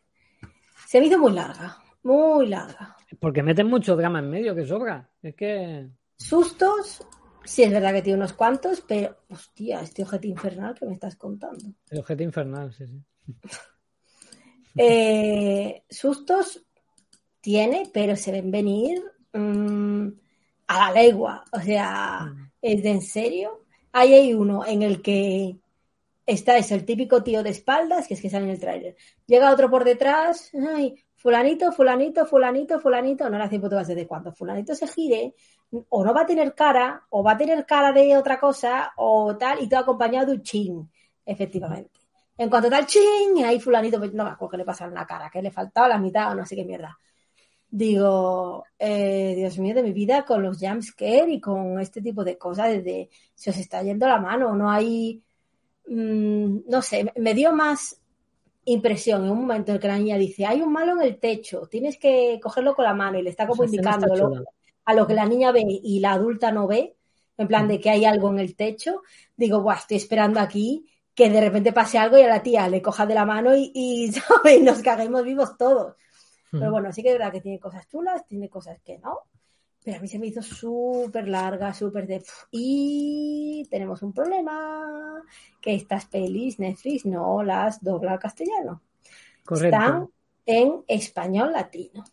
Se 0.87 1.01
me 1.01 1.07
hizo 1.07 1.19
muy 1.19 1.33
larga, 1.33 1.77
muy 2.03 2.47
larga. 2.47 2.97
Porque 3.21 3.43
meten 3.43 3.69
mucho 3.69 3.97
drama 3.97 4.19
en 4.21 4.31
medio 4.31 4.55
que 4.55 4.67
sobra. 4.67 5.09
Es 5.23 5.35
que. 5.35 5.89
Sustos, 6.17 7.07
sí 7.45 7.63
es 7.63 7.73
verdad 7.73 7.93
que 7.95 8.03
tiene 8.03 8.19
unos 8.19 8.33
cuantos, 8.33 8.83
pero 8.87 9.17
hostia, 9.29 9.81
este 9.81 10.03
ojete 10.03 10.29
infernal 10.29 10.75
que 10.75 10.87
me 10.87 10.95
estás 10.95 11.17
contando. 11.17 11.65
El 11.91 12.01
objeto 12.01 12.23
infernal, 12.23 12.73
sí, 12.73 12.87
sí. 12.87 13.03
Eh, 14.81 15.83
sustos 15.91 16.65
tiene, 17.41 17.91
pero 17.93 18.15
se 18.15 18.31
ven 18.31 18.51
venir 18.53 19.03
mm, 19.33 20.09
a 20.69 20.79
la 20.79 20.93
legua. 20.93 21.45
O 21.51 21.59
sea, 21.61 22.33
es 22.63 22.83
de 22.85 22.91
en 22.91 23.03
serio. 23.03 23.65
Ahí 23.91 24.15
hay 24.15 24.35
uno 24.35 24.65
en 24.65 24.83
el 24.83 25.03
que 25.03 25.59
está 26.27 26.59
es 26.59 26.71
el 26.71 26.85
típico 26.85 27.23
tío 27.23 27.43
de 27.43 27.51
espaldas, 27.51 28.07
que 28.07 28.15
es 28.15 28.21
que 28.21 28.31
sale 28.31 28.45
en 28.45 28.51
el 28.53 28.61
tráiler. 28.61 28.97
Llega 29.27 29.53
otro 29.53 29.71
por 29.71 29.85
detrás, 29.85 30.53
ay, 30.75 31.03
fulanito, 31.19 31.73
fulanito, 31.73 32.25
fulanito, 32.27 32.81
fulanito, 32.81 33.29
no 33.29 33.39
le 33.39 33.45
hace 33.45 33.59
puto 33.59 33.77
base 33.77 33.95
de 33.95 34.07
cuando 34.07 34.33
fulanito 34.33 34.75
se 34.75 34.87
gire, 34.87 35.35
o 35.71 36.05
no 36.05 36.15
va 36.15 36.23
a 36.23 36.27
tener 36.27 36.55
cara, 36.55 37.05
o 37.11 37.23
va 37.23 37.33
a 37.33 37.37
tener 37.37 37.67
cara 37.67 37.93
de 37.93 38.17
otra 38.17 38.39
cosa, 38.39 38.93
o 38.97 39.37
tal, 39.37 39.61
y 39.63 39.69
todo 39.69 39.81
acompañado 39.81 40.27
de 40.27 40.33
un 40.35 40.43
chin, 40.43 40.91
efectivamente. 41.27 42.01
En 42.39 42.49
cuanto 42.49 42.71
tal 42.71 42.87
ching, 42.87 43.45
ahí 43.45 43.59
fulanito, 43.59 43.99
pues, 43.99 44.15
no 44.15 44.25
me 44.25 44.31
acuerdo 44.31 44.53
qué 44.53 44.57
le 44.59 44.65
pasa 44.65 44.85
en 44.87 44.95
la 44.95 45.07
cara, 45.07 45.29
que 45.29 45.43
le 45.43 45.51
faltaba 45.51 45.89
la 45.89 45.99
mitad 45.99 46.31
o 46.33 46.35
no 46.37 46.47
sé 46.47 46.55
qué 46.55 46.65
mierda. 46.65 46.97
Digo, 47.71 48.65
eh, 48.79 49.35
Dios 49.37 49.59
mío 49.59 49.75
de 49.75 49.83
mi 49.83 49.93
vida, 49.93 50.25
con 50.25 50.43
los 50.43 50.59
jumpscare 50.61 51.31
y 51.33 51.41
con 51.41 51.81
este 51.81 52.01
tipo 52.01 52.25
de 52.25 52.39
cosas, 52.39 52.69
desde 52.69 53.11
se 53.35 53.51
os 53.51 53.59
está 53.59 53.83
yendo 53.83 54.07
la 54.07 54.21
mano, 54.21 54.55
no 54.55 54.71
hay, 54.71 55.23
mm, 55.89 56.61
no 56.69 56.81
sé, 56.81 57.13
me 57.17 57.35
dio 57.35 57.53
más 57.53 58.01
impresión 58.65 59.25
en 59.25 59.31
un 59.31 59.41
momento 59.43 59.71
en 59.71 59.77
el 59.77 59.81
que 59.81 59.89
la 59.89 59.99
niña 59.99 60.17
dice, 60.19 60.47
hay 60.47 60.61
un 60.61 60.73
malo 60.73 60.93
en 60.93 61.03
el 61.03 61.19
techo, 61.19 61.67
tienes 61.71 61.99
que 61.99 62.39
cogerlo 62.43 62.75
con 62.75 62.85
la 62.85 62.95
mano 62.95 63.19
y 63.19 63.23
le 63.23 63.31
está 63.31 63.47
como 63.47 63.65
Esa 63.65 63.77
está 63.77 63.77
indicándolo 63.77 64.29
chula. 64.29 64.45
a 64.85 64.95
lo 64.95 65.07
que 65.07 65.15
la 65.15 65.27
niña 65.27 65.53
ve 65.53 65.65
y 65.67 66.01
la 66.01 66.13
adulta 66.13 66.53
no 66.53 66.67
ve, 66.67 66.97
en 67.37 67.49
plan 67.49 67.69
de 67.69 67.81
que 67.81 67.91
hay 67.91 68.05
algo 68.05 68.31
en 68.31 68.41
el 68.41 68.57
techo, 68.57 69.03
digo, 69.37 69.63
Buah, 69.63 69.77
estoy 69.77 69.97
esperando 69.97 70.41
aquí 70.41 70.87
que 71.15 71.31
de 71.31 71.41
repente 71.41 71.73
pase 71.73 71.99
algo 71.99 72.19
y 72.19 72.23
a 72.23 72.29
la 72.29 72.43
tía 72.43 72.69
le 72.69 72.83
coja 72.83 73.07
de 73.07 73.15
la 73.15 73.25
mano 73.25 73.57
y, 73.57 73.71
y, 73.75 74.13
¿sabes? 74.13 74.61
nos 74.63 74.83
caguemos 74.83 75.25
vivos 75.25 75.57
todos. 75.57 75.97
Pero 76.51 76.71
bueno, 76.71 76.93
sí 76.93 77.03
que 77.03 77.11
es 77.11 77.19
verdad 77.19 77.33
que 77.33 77.41
tiene 77.43 77.61
cosas 77.61 77.87
chulas, 77.89 78.27
tiene 78.27 78.49
cosas 78.49 78.81
que 78.81 78.99
no. 78.99 79.19
Pero 79.89 80.01
a 80.01 80.03
mí 80.03 80.09
se 80.09 80.19
me 80.19 80.27
hizo 80.27 80.43
súper 80.43 81.29
larga, 81.29 81.73
súper 81.73 82.07
de... 82.07 82.23
Y 82.51 83.67
tenemos 83.71 84.03
un 84.03 84.13
problema, 84.13 85.23
que 85.63 85.75
estas 85.77 86.05
pelis 86.05 86.59
Netflix 86.59 87.07
no 87.07 87.43
las 87.43 87.83
dobla 87.83 88.13
al 88.13 88.19
castellano. 88.19 88.83
Correcto. 89.47 89.77
Están 89.79 90.11
en 90.45 90.85
español 90.87 91.53
latino. 91.53 92.05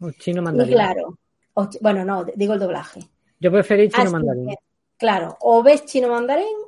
O 0.00 0.10
chino 0.10 0.42
Y 0.42 0.44
mandarín. 0.44 0.74
claro, 0.74 1.18
o 1.54 1.62
ch- 1.62 1.78
bueno, 1.80 2.04
no, 2.04 2.24
digo 2.24 2.52
el 2.52 2.60
doblaje. 2.60 3.00
Yo 3.40 3.50
preferí 3.50 3.88
chino 3.88 4.02
Así 4.04 4.12
mandarín. 4.12 4.48
que, 4.48 4.54
claro, 4.98 5.38
o 5.40 5.62
ves 5.62 5.86
chino 5.86 6.08
mandarín 6.08 6.58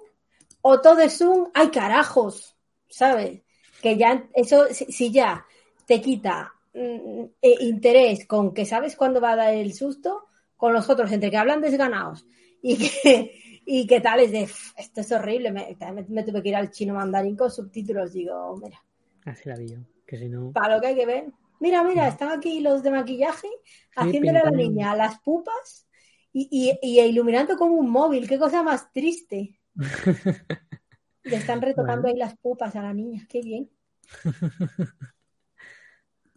o 0.63 0.81
todo 0.81 1.01
es 1.01 1.21
un 1.21 1.51
¡ay 1.53 1.69
carajos! 1.71 2.57
¿Sabes? 2.89 3.43
Que 3.83 3.99
ya, 3.99 4.29
eso, 4.35 4.67
si, 4.71 4.87
si 4.87 5.13
ya 5.13 5.45
te 5.87 6.01
quita 6.01 6.55
mm, 6.73 7.25
eh, 7.43 7.57
interés 7.61 8.27
con 8.27 8.55
que 8.55 8.65
sabes 8.65 8.97
cuándo 8.97 9.21
va 9.21 9.33
a 9.33 9.37
dar 9.37 9.53
el 9.55 9.75
susto, 9.75 10.25
con 10.57 10.73
los 10.73 10.89
otros, 10.91 11.11
entre 11.13 11.31
que 11.31 11.37
hablan 11.37 11.61
desganados 11.61 12.27
y 12.63 12.77
que, 12.79 13.61
y 13.67 13.87
que 13.87 14.01
tal 14.01 14.21
es 14.21 14.33
de 14.33 14.47
"Ff, 14.47 14.73
esto 14.79 15.01
es 15.01 15.13
horrible, 15.13 15.53
me, 15.53 15.77
tuve 16.25 16.43
que 16.43 16.49
ir 16.51 16.57
al 16.57 16.71
chino 16.71 16.95
mandarín 16.95 17.37
con 17.37 17.51
subtítulos, 17.51 18.13
digo, 18.13 18.57
mira, 18.63 18.83
Así 19.25 19.49
la 19.49 19.57
vi 19.57 19.69
yo. 19.69 19.79
Que 20.07 20.19
si 20.19 20.29
no. 20.29 20.53
para 20.53 20.75
lo 20.77 20.81
que 20.83 20.89
hay 20.89 20.95
que 20.97 21.07
ver. 21.07 21.33
Mira, 21.61 21.83
mira, 21.83 22.07
están 22.09 22.31
aquí 22.31 22.61
los 22.61 22.83
de 22.83 22.91
maquillaje 22.91 23.49
haciéndole 23.97 24.39
a 24.41 24.45
la 24.45 24.51
niña 24.51 24.95
las 24.95 25.19
pupas 25.21 25.87
y, 26.33 26.49
y- 26.51 26.79
y 26.83 27.01
iluminando 27.01 27.57
con 27.57 27.71
un 27.71 27.89
móvil. 27.89 28.29
Qué 28.29 28.39
cosa 28.39 28.63
más 28.63 28.93
triste. 28.93 29.59
Le 31.25 31.37
están 31.37 31.63
retocando 31.63 32.03
Bueno. 32.03 32.09
ahí 32.15 32.19
las 32.19 32.37
pupas 32.37 32.77
a 32.77 32.83
la 32.83 32.93
niña. 32.93 33.25
Qué 33.31 33.41
bien. 33.41 33.71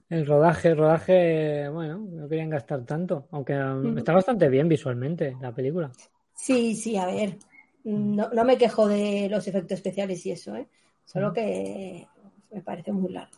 El 0.10 0.26
rodaje, 0.26 0.70
el 0.70 0.78
rodaje, 0.78 1.68
bueno, 1.70 1.98
no 1.98 2.30
querían 2.30 2.50
gastar 2.50 2.86
tanto, 2.86 3.28
aunque 3.32 3.54
um, 3.58 3.98
está 3.98 4.14
bastante 4.14 4.48
bien 4.48 4.68
visualmente 4.70 5.36
la 5.42 5.52
película. 5.52 5.92
Sí, 6.34 6.76
sí, 6.76 6.96
a 6.96 7.06
ver. 7.06 7.38
No, 7.84 8.30
no 8.30 8.44
me 8.46 8.58
quejo 8.58 8.88
de 8.88 9.28
los 9.30 9.48
efectos 9.48 9.74
especiales 9.78 10.26
y 10.26 10.32
eso, 10.32 10.56
¿eh? 10.56 10.68
Solo 11.06 11.34
que 11.34 12.08
me 12.52 12.62
parece 12.62 12.92
muy 12.92 13.12
larga. 13.12 13.38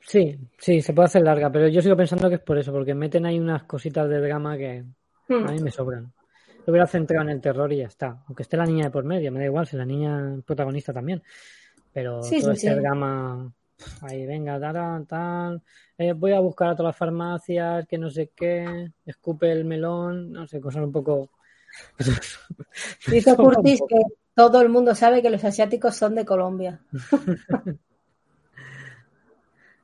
Sí, 0.00 0.38
sí, 0.58 0.80
se 0.80 0.92
puede 0.92 1.06
hacer 1.06 1.22
larga, 1.22 1.50
pero 1.52 1.68
yo 1.68 1.82
sigo 1.82 1.96
pensando 1.96 2.28
que 2.28 2.36
es 2.36 2.40
por 2.40 2.58
eso, 2.58 2.72
porque 2.72 2.94
meten 2.94 3.26
ahí 3.26 3.38
unas 3.38 3.64
cositas 3.64 4.08
de 4.08 4.20
drama 4.20 4.56
que 4.56 4.84
Hmm. 5.28 5.46
a 5.46 5.52
mí 5.52 5.60
me 5.60 5.70
sobran. 5.70 6.10
Yo 6.66 6.72
hubiera 6.72 6.86
centrado 6.86 7.22
en 7.22 7.30
el 7.30 7.40
terror 7.40 7.70
y 7.72 7.78
ya 7.78 7.86
está. 7.86 8.22
Aunque 8.26 8.42
esté 8.44 8.56
la 8.56 8.64
niña 8.64 8.86
de 8.86 8.90
por 8.90 9.04
medio, 9.04 9.30
me 9.30 9.40
da 9.40 9.44
igual 9.44 9.66
si 9.66 9.76
la 9.76 9.84
niña 9.84 10.36
es 10.38 10.44
protagonista 10.44 10.92
también. 10.92 11.22
Pero 11.92 12.22
Sí, 12.22 12.40
todo 12.40 12.52
sí, 12.52 12.56
este 12.56 12.74
sí. 12.74 12.80
drama, 12.80 13.52
ahí 14.02 14.26
venga, 14.26 14.58
tal, 14.60 15.06
tal, 15.06 15.62
eh, 15.96 16.12
voy 16.12 16.32
a 16.32 16.40
buscar 16.40 16.68
a 16.68 16.76
todas 16.76 16.90
las 16.90 16.96
farmacias, 16.96 17.86
que 17.86 17.98
no 17.98 18.10
sé 18.10 18.30
qué, 18.34 18.90
escupe 19.06 19.50
el 19.52 19.64
melón, 19.64 20.32
no 20.32 20.46
sé, 20.46 20.60
cosas 20.60 20.84
un 20.84 20.92
poco... 20.92 21.30
Dice 23.10 23.36
Curtis 23.36 23.80
que 23.88 24.00
todo 24.34 24.60
el 24.62 24.68
mundo 24.68 24.94
sabe 24.94 25.20
que 25.22 25.30
los 25.30 25.44
asiáticos 25.44 25.94
son 25.96 26.14
de 26.14 26.24
Colombia. 26.24 26.80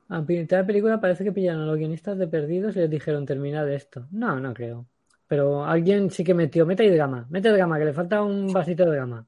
A 0.09 0.21
mitad 0.21 0.59
de 0.59 0.65
película 0.65 1.01
parece 1.01 1.25
que 1.25 1.33
pillaron 1.33 1.63
a 1.63 1.67
los 1.67 1.79
guionistas 1.79 2.19
de 2.19 2.29
perdidos 2.29 2.77
y 2.77 2.81
les 2.81 2.91
dijeron 2.91 3.25
terminad 3.25 3.69
esto. 3.73 4.07
No, 4.13 4.39
no 4.39 4.53
creo. 4.53 4.87
Pero 5.27 5.65
alguien 5.65 6.11
sí 6.11 6.23
que 6.23 6.35
metió, 6.35 6.67
mete 6.67 6.83
ahí 6.83 6.91
drama, 6.91 7.27
mete 7.31 7.49
drama, 7.51 7.79
que 7.79 7.87
le 7.87 7.93
falta 7.95 8.23
un 8.23 8.53
vasito 8.53 8.85
de 8.85 8.97
drama. 8.97 9.27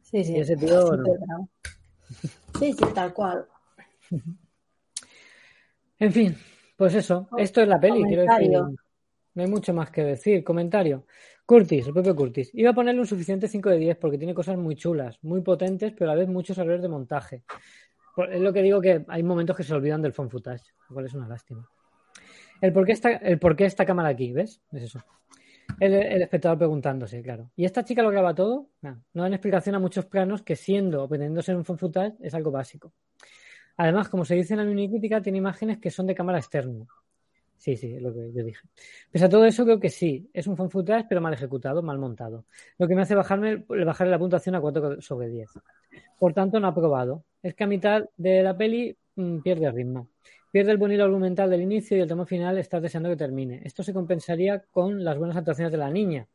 Sí, 0.00 0.22
sí. 0.24 0.34
Y 0.36 0.40
ese 0.40 0.56
tío, 0.56 0.86
Sí, 0.86 0.96
no. 0.96 1.02
pero- 1.02 1.48
sí, 2.58 2.72
sí, 2.72 2.84
tal 2.94 3.12
cual. 3.12 3.44
En 5.98 6.12
fin, 6.12 6.36
pues 6.76 6.94
eso, 6.94 7.28
esto 7.38 7.60
es 7.60 7.68
la 7.68 7.78
peli, 7.78 8.02
quiero 8.02 8.22
decir. 8.22 8.50
No 9.34 9.42
hay 9.42 9.48
mucho 9.48 9.72
más 9.72 9.90
que 9.90 10.02
decir. 10.02 10.44
Comentario. 10.44 11.06
Curtis, 11.46 11.86
el 11.86 11.92
propio 11.92 12.14
Curtis. 12.14 12.50
Iba 12.54 12.70
a 12.70 12.74
ponerle 12.74 13.00
un 13.00 13.06
suficiente 13.06 13.48
5 13.48 13.70
de 13.70 13.78
10 13.78 13.96
porque 13.98 14.18
tiene 14.18 14.34
cosas 14.34 14.56
muy 14.56 14.74
chulas, 14.76 15.18
muy 15.22 15.40
potentes, 15.42 15.92
pero 15.92 16.10
a 16.10 16.14
la 16.14 16.20
vez 16.20 16.28
muchos 16.28 16.56
errores 16.58 16.82
de 16.82 16.88
montaje. 16.88 17.44
Es 18.30 18.40
lo 18.40 18.52
que 18.52 18.62
digo 18.62 18.80
que 18.80 19.04
hay 19.08 19.22
momentos 19.22 19.56
que 19.56 19.62
se 19.62 19.74
olvidan 19.74 20.02
del 20.02 20.12
phone 20.12 20.30
footage, 20.30 20.74
lo 20.88 20.94
cual 20.94 21.06
es 21.06 21.14
una 21.14 21.28
lástima. 21.28 21.68
El 22.60 22.72
por 22.72 22.84
qué 22.84 22.92
está, 22.92 23.10
el 23.10 23.38
por 23.38 23.56
qué 23.56 23.64
esta 23.64 23.86
cámara 23.86 24.10
aquí, 24.10 24.32
¿ves? 24.32 24.60
Es 24.72 24.82
eso. 24.82 25.02
El, 25.80 25.94
el 25.94 26.22
espectador 26.22 26.58
preguntándose, 26.58 27.22
claro. 27.22 27.50
¿Y 27.56 27.64
esta 27.64 27.84
chica 27.84 28.02
lo 28.02 28.10
graba 28.10 28.34
todo? 28.34 28.68
No, 28.82 29.02
no 29.14 29.22
dan 29.22 29.32
explicación 29.32 29.74
a 29.74 29.78
muchos 29.78 30.04
planos 30.06 30.42
que 30.42 30.56
siendo 30.56 31.02
o 31.02 31.08
pretendiendo 31.08 31.42
ser 31.42 31.56
un 31.56 31.64
phone 31.64 31.78
footage 31.78 32.16
es 32.20 32.34
algo 32.34 32.50
básico. 32.50 32.92
Además, 33.76 34.08
como 34.08 34.24
se 34.24 34.34
dice 34.34 34.54
en 34.54 34.58
la 34.58 34.64
mini 34.64 34.88
crítica, 34.88 35.20
tiene 35.20 35.38
imágenes 35.38 35.78
que 35.78 35.90
son 35.90 36.06
de 36.06 36.14
cámara 36.14 36.38
externa. 36.38 36.86
Sí, 37.62 37.76
sí, 37.76 37.94
es 37.94 38.02
lo 38.02 38.12
que 38.12 38.32
yo 38.32 38.42
dije. 38.42 38.60
Pese 39.08 39.26
a 39.26 39.28
todo 39.28 39.44
eso, 39.44 39.62
creo 39.64 39.78
que 39.78 39.88
sí. 39.88 40.28
Es 40.32 40.48
un 40.48 40.56
fan 40.56 40.68
footage, 40.68 41.06
pero 41.08 41.20
mal 41.20 41.32
ejecutado, 41.32 41.80
mal 41.80 41.96
montado. 41.96 42.44
Lo 42.76 42.88
que 42.88 42.96
me 42.96 43.02
hace 43.02 43.14
bajarme, 43.14 43.64
bajarle 43.68 44.10
la 44.10 44.18
puntuación 44.18 44.56
a 44.56 44.60
4 44.60 45.00
sobre 45.00 45.28
10. 45.28 45.48
Por 46.18 46.32
tanto, 46.34 46.58
no 46.58 46.66
ha 46.66 46.74
probado. 46.74 47.24
Es 47.40 47.54
que 47.54 47.62
a 47.62 47.68
mitad 47.68 48.02
de 48.16 48.42
la 48.42 48.56
peli 48.56 48.96
mm, 49.14 49.42
pierde 49.42 49.70
ritmo. 49.70 50.08
Pierde 50.50 50.72
el 50.72 50.76
bonito 50.76 51.04
argumental 51.04 51.50
del 51.50 51.62
inicio 51.62 51.96
y 51.96 52.00
el 52.00 52.08
tema 52.08 52.26
final 52.26 52.58
estás 52.58 52.82
deseando 52.82 53.08
que 53.10 53.16
termine. 53.16 53.62
Esto 53.64 53.84
se 53.84 53.92
compensaría 53.92 54.64
con 54.72 55.04
las 55.04 55.16
buenas 55.16 55.36
actuaciones 55.36 55.70
de 55.70 55.78
la 55.78 55.88
niña. 55.88 56.26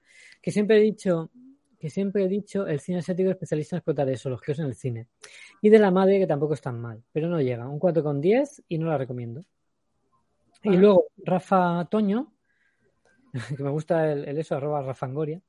Que 0.41 0.51
siempre 0.51 0.77
he 0.77 0.81
dicho, 0.81 1.29
que 1.79 1.89
siempre 1.89 2.23
he 2.23 2.27
dicho, 2.27 2.65
el 2.67 2.79
cine 2.79 2.99
asiático 2.99 3.29
es 3.29 3.35
especialista 3.35 3.75
en 3.75 3.77
explotar 3.79 4.09
eso, 4.09 4.29
los 4.29 4.41
creos 4.41 4.59
en 4.59 4.65
el 4.65 4.75
cine. 4.75 5.07
Y 5.61 5.69
de 5.69 5.79
la 5.79 5.91
madre, 5.91 6.19
que 6.19 6.27
tampoco 6.27 6.53
es 6.55 6.61
tan 6.61 6.79
mal. 6.79 7.03
Pero 7.11 7.27
no 7.29 7.39
llega. 7.39 7.67
Un 7.67 7.79
4 7.79 8.03
con 8.03 8.19
10 8.19 8.63
y 8.67 8.77
no 8.77 8.87
la 8.87 8.97
recomiendo. 8.97 9.43
Y 10.63 10.75
luego 10.75 11.05
Rafa 11.17 11.85
Toño, 11.89 12.33
que 13.57 13.63
me 13.63 13.69
gusta 13.69 14.11
el, 14.11 14.27
el 14.27 14.37
eso, 14.39 14.55
arroba 14.55 14.81
Rafangoria, 14.81 15.41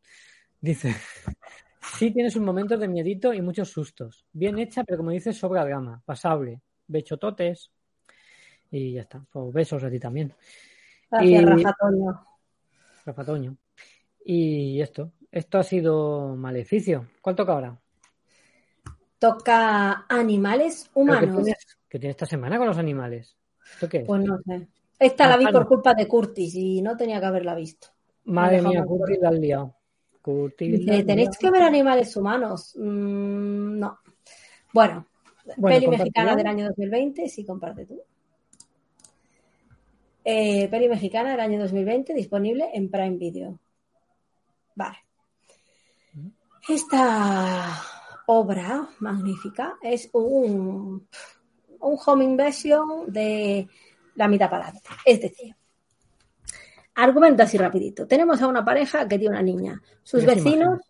dice, 0.60 0.94
sí 1.98 2.10
tienes 2.10 2.36
un 2.36 2.44
momento 2.44 2.76
de 2.76 2.88
miedito 2.88 3.32
y 3.32 3.40
muchos 3.40 3.70
sustos. 3.70 4.26
Bien 4.32 4.58
hecha, 4.58 4.84
pero 4.84 4.98
como 4.98 5.10
dices, 5.10 5.36
sobra 5.38 5.64
gama, 5.64 6.02
pasable, 6.04 6.60
bechototes 6.86 7.70
y 8.70 8.92
ya 8.92 9.00
está. 9.02 9.24
Pues 9.32 9.52
besos 9.52 9.82
a 9.82 9.90
ti 9.90 9.98
también, 9.98 10.32
Gracias, 11.10 11.42
Y- 11.42 11.44
Rafa 11.46 11.74
Toño. 11.80 12.26
Rafa 13.06 13.24
Toño. 13.24 13.56
Y 14.26 14.78
esto, 14.82 15.12
esto 15.38 15.58
ha 15.58 15.62
sido 15.62 16.36
Maleficio. 16.36 17.08
¿Cuál 17.20 17.36
toca 17.36 17.52
ahora? 17.52 17.78
Toca 19.18 20.06
animales 20.08 20.90
humanos. 20.94 21.36
¿Qué 21.36 21.42
tienes, 21.42 21.78
qué 21.88 21.98
tienes 21.98 22.14
esta 22.14 22.26
semana 22.26 22.58
con 22.58 22.66
los 22.66 22.78
animales? 22.78 23.36
¿Esto 23.74 23.88
qué 23.88 23.98
es? 23.98 24.06
Pues 24.06 24.22
no 24.22 24.38
sé. 24.44 24.68
Esta 24.98 25.28
la 25.28 25.36
vi 25.36 25.46
Ah, 25.46 25.52
por 25.52 25.66
culpa 25.66 25.94
de 25.94 26.06
Curtis 26.08 26.54
y 26.54 26.82
no 26.82 26.96
tenía 26.96 27.20
que 27.20 27.26
haberla 27.26 27.54
visto. 27.54 27.88
Madre 28.24 28.60
mía, 28.62 28.84
Curtis 28.84 29.18
la 29.20 29.28
has 29.28 29.38
liado. 29.38 29.74
Curtis 30.20 30.80
Dice, 30.80 31.04
tenéis 31.04 31.38
que 31.38 31.50
ver 31.50 31.62
animales 31.62 32.14
humanos. 32.16 32.74
Mm, 32.76 33.78
no. 33.78 33.98
Bueno, 34.72 35.06
Bueno, 35.56 35.76
peli 35.76 35.88
mexicana 35.88 36.36
del 36.36 36.46
año 36.46 36.66
2020, 36.66 37.28
sí, 37.28 37.44
comparte 37.44 37.86
tú. 37.86 38.02
Eh, 40.24 40.68
peli 40.68 40.88
mexicana 40.88 41.30
del 41.30 41.40
año 41.40 41.58
2020, 41.60 42.12
disponible 42.12 42.68
en 42.74 42.90
Prime 42.90 43.16
Video. 43.16 43.58
Vale. 44.74 44.98
Esta 46.68 47.82
obra 48.26 48.86
magnífica 48.98 49.78
es 49.80 50.10
un, 50.12 51.08
un 51.80 51.98
home 52.04 52.24
invasion 52.24 53.10
de 53.10 53.66
la 54.16 54.28
mitad 54.28 54.50
para 54.50 54.64
adelante. 54.64 54.90
Es 55.06 55.20
decir, 55.20 55.56
argumento 56.94 57.42
así 57.42 57.56
rapidito. 57.56 58.06
Tenemos 58.06 58.42
a 58.42 58.48
una 58.48 58.64
pareja 58.64 59.08
que 59.08 59.18
tiene 59.18 59.34
una 59.34 59.42
niña. 59.42 59.80
Sus 60.02 60.26
vecinos 60.26 60.80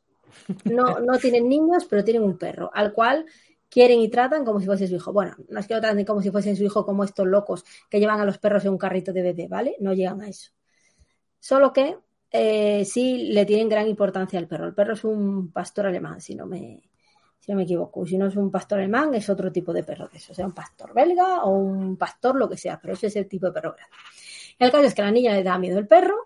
no, 0.65 0.99
no 0.99 1.17
tienen 1.19 1.49
niños, 1.49 1.87
pero 1.89 2.03
tienen 2.03 2.25
un 2.25 2.37
perro, 2.37 2.71
al 2.75 2.93
cual 2.93 3.25
quieren 3.69 4.01
y 4.01 4.09
tratan 4.09 4.45
como 4.45 4.59
si 4.59 4.67
fuese 4.67 4.89
su 4.89 4.97
hijo. 4.97 5.13
Bueno, 5.13 5.37
no 5.49 5.61
es 5.61 5.69
que 5.69 5.75
lo 5.75 5.81
traten 5.81 6.05
como 6.05 6.23
si 6.23 6.33
fuese 6.33 6.57
su 6.57 6.65
hijo, 6.65 6.85
como 6.85 7.05
estos 7.05 7.27
locos 7.27 7.65
que 7.89 8.01
llevan 8.01 8.21
a 8.21 8.25
los 8.25 8.39
perros 8.39 8.65
en 8.65 8.73
un 8.73 8.79
carrito 8.79 9.13
de 9.13 9.23
bebé, 9.23 9.47
¿vale? 9.47 9.77
No 9.79 9.93
llegan 9.93 10.23
a 10.23 10.29
eso. 10.29 10.51
Solo 11.39 11.73
que 11.73 11.97
eh, 12.31 12.85
sí 12.85 13.29
le 13.33 13.47
tienen 13.47 13.69
gran 13.69 13.89
importancia 13.89 14.39
al 14.39 14.49
perro. 14.49 14.67
El 14.67 14.75
perro 14.75 14.95
es 14.95 15.05
un 15.05 15.51
pastor 15.53 15.87
alemán, 15.87 16.21
si 16.21 16.35
no 16.35 16.47
me, 16.47 16.83
si 17.39 17.53
no 17.53 17.57
me 17.57 17.65
equivoco. 17.65 18.07
Si 18.07 18.19
no 18.19 18.27
es 18.27 18.37
un 18.37 18.51
pastor 18.51 18.79
alemán, 18.81 19.15
es 19.15 19.29
otro 19.31 19.51
tipo 19.53 19.73
de 19.73 19.85
perro 19.85 20.09
de 20.09 20.19
eso. 20.19 20.35
sea 20.35 20.47
un 20.47 20.53
pastor 20.53 20.93
belga 20.95 21.45
o 21.45 21.51
un 21.51 21.97
pastor, 21.97 22.37
lo 22.37 22.49
que 22.49 22.57
sea, 22.57 22.79
pero 22.81 22.95
ese 22.95 23.09
es 23.09 23.17
el 23.17 23.29
tipo 23.29 23.47
de 23.47 23.53
perro 23.53 23.75
grande. 23.75 23.97
El 24.59 24.71
caso 24.71 24.85
es 24.85 24.95
que 24.95 25.03
a 25.03 25.07
la 25.07 25.13
niña 25.13 25.33
le 25.35 25.43
da 25.43 25.59
miedo 25.59 25.79
el 25.79 25.87
perro. 25.87 26.17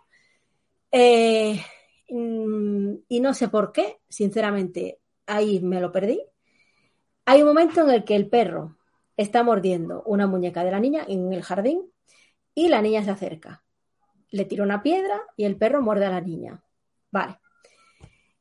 Eh, 0.91 1.61
y 2.09 3.21
no 3.21 3.35
sé 3.35 3.49
por 3.49 3.73
qué, 3.73 4.01
sinceramente, 4.09 5.01
ahí 5.27 5.61
me 5.61 5.81
lo 5.81 5.93
perdí. 5.93 6.21
Hay 7.25 7.43
un 7.43 7.49
momento 7.49 7.83
en 7.83 7.91
el 7.91 8.05
que 8.05 8.17
el 8.17 8.29
perro 8.29 8.77
está 9.17 9.43
mordiendo 9.43 10.03
una 10.05 10.27
muñeca 10.27 10.65
de 10.65 10.71
la 10.71 10.81
niña 10.81 11.05
en 11.09 11.33
el 11.33 11.43
jardín 11.43 11.91
y 12.55 12.69
la 12.69 12.83
niña 12.83 13.03
se 13.05 13.11
acerca. 13.11 13.63
Le 14.33 14.45
tira 14.45 14.65
una 14.65 14.83
piedra 14.83 15.23
y 15.37 15.45
el 15.45 15.57
perro 15.57 15.81
muerde 15.81 16.07
a 16.07 16.11
la 16.11 16.21
niña. 16.21 16.61
Vale. 17.13 17.39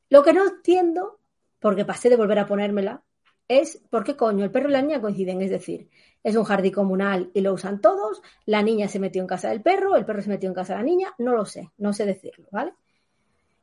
Lo 0.10 0.24
que 0.24 0.34
no 0.34 0.48
entiendo, 0.48 1.20
porque 1.60 1.86
pasé 1.86 2.10
de 2.10 2.18
volver 2.18 2.39
a 2.39 2.48
ponérmela, 2.48 3.04
es 3.48 3.82
por 3.89 4.04
qué 4.04 4.16
coño 4.16 4.44
el 4.44 4.52
perro 4.52 4.70
y 4.70 4.72
la 4.72 4.82
niña 4.82 5.02
coinciden. 5.02 5.42
Es 5.42 5.52
decir, 5.52 5.89
es 6.24 6.36
un 6.36 6.44
jardín 6.44 6.72
comunal 6.72 7.32
y 7.34 7.42
lo 7.42 7.54
usan 7.54 7.82
todos, 7.82 8.22
la 8.46 8.62
niña 8.62 8.88
se 8.88 9.00
metió 9.00 9.22
en 9.22 9.28
casa 9.28 9.50
del 9.50 9.62
perro, 9.62 9.96
el 9.96 10.06
perro 10.06 10.22
se 10.22 10.30
metió 10.30 10.48
en 10.48 10.56
casa 10.56 10.74
de 10.74 10.80
la 10.80 10.86
niña, 10.86 11.14
no 11.18 11.36
lo 11.36 11.46
sé, 11.46 11.72
no 11.78 11.94
sé 11.94 12.06
decirlo, 12.06 12.48
¿vale? 12.52 12.74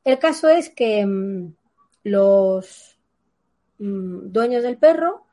El 0.05 0.19
caso 0.19 0.49
es 0.49 0.71
que 0.71 1.05
mmm, 1.07 1.55
los 2.05 2.99
mmm, 3.79 4.31
dueños 4.31 4.63
del 4.63 4.79
perro, 4.79 5.25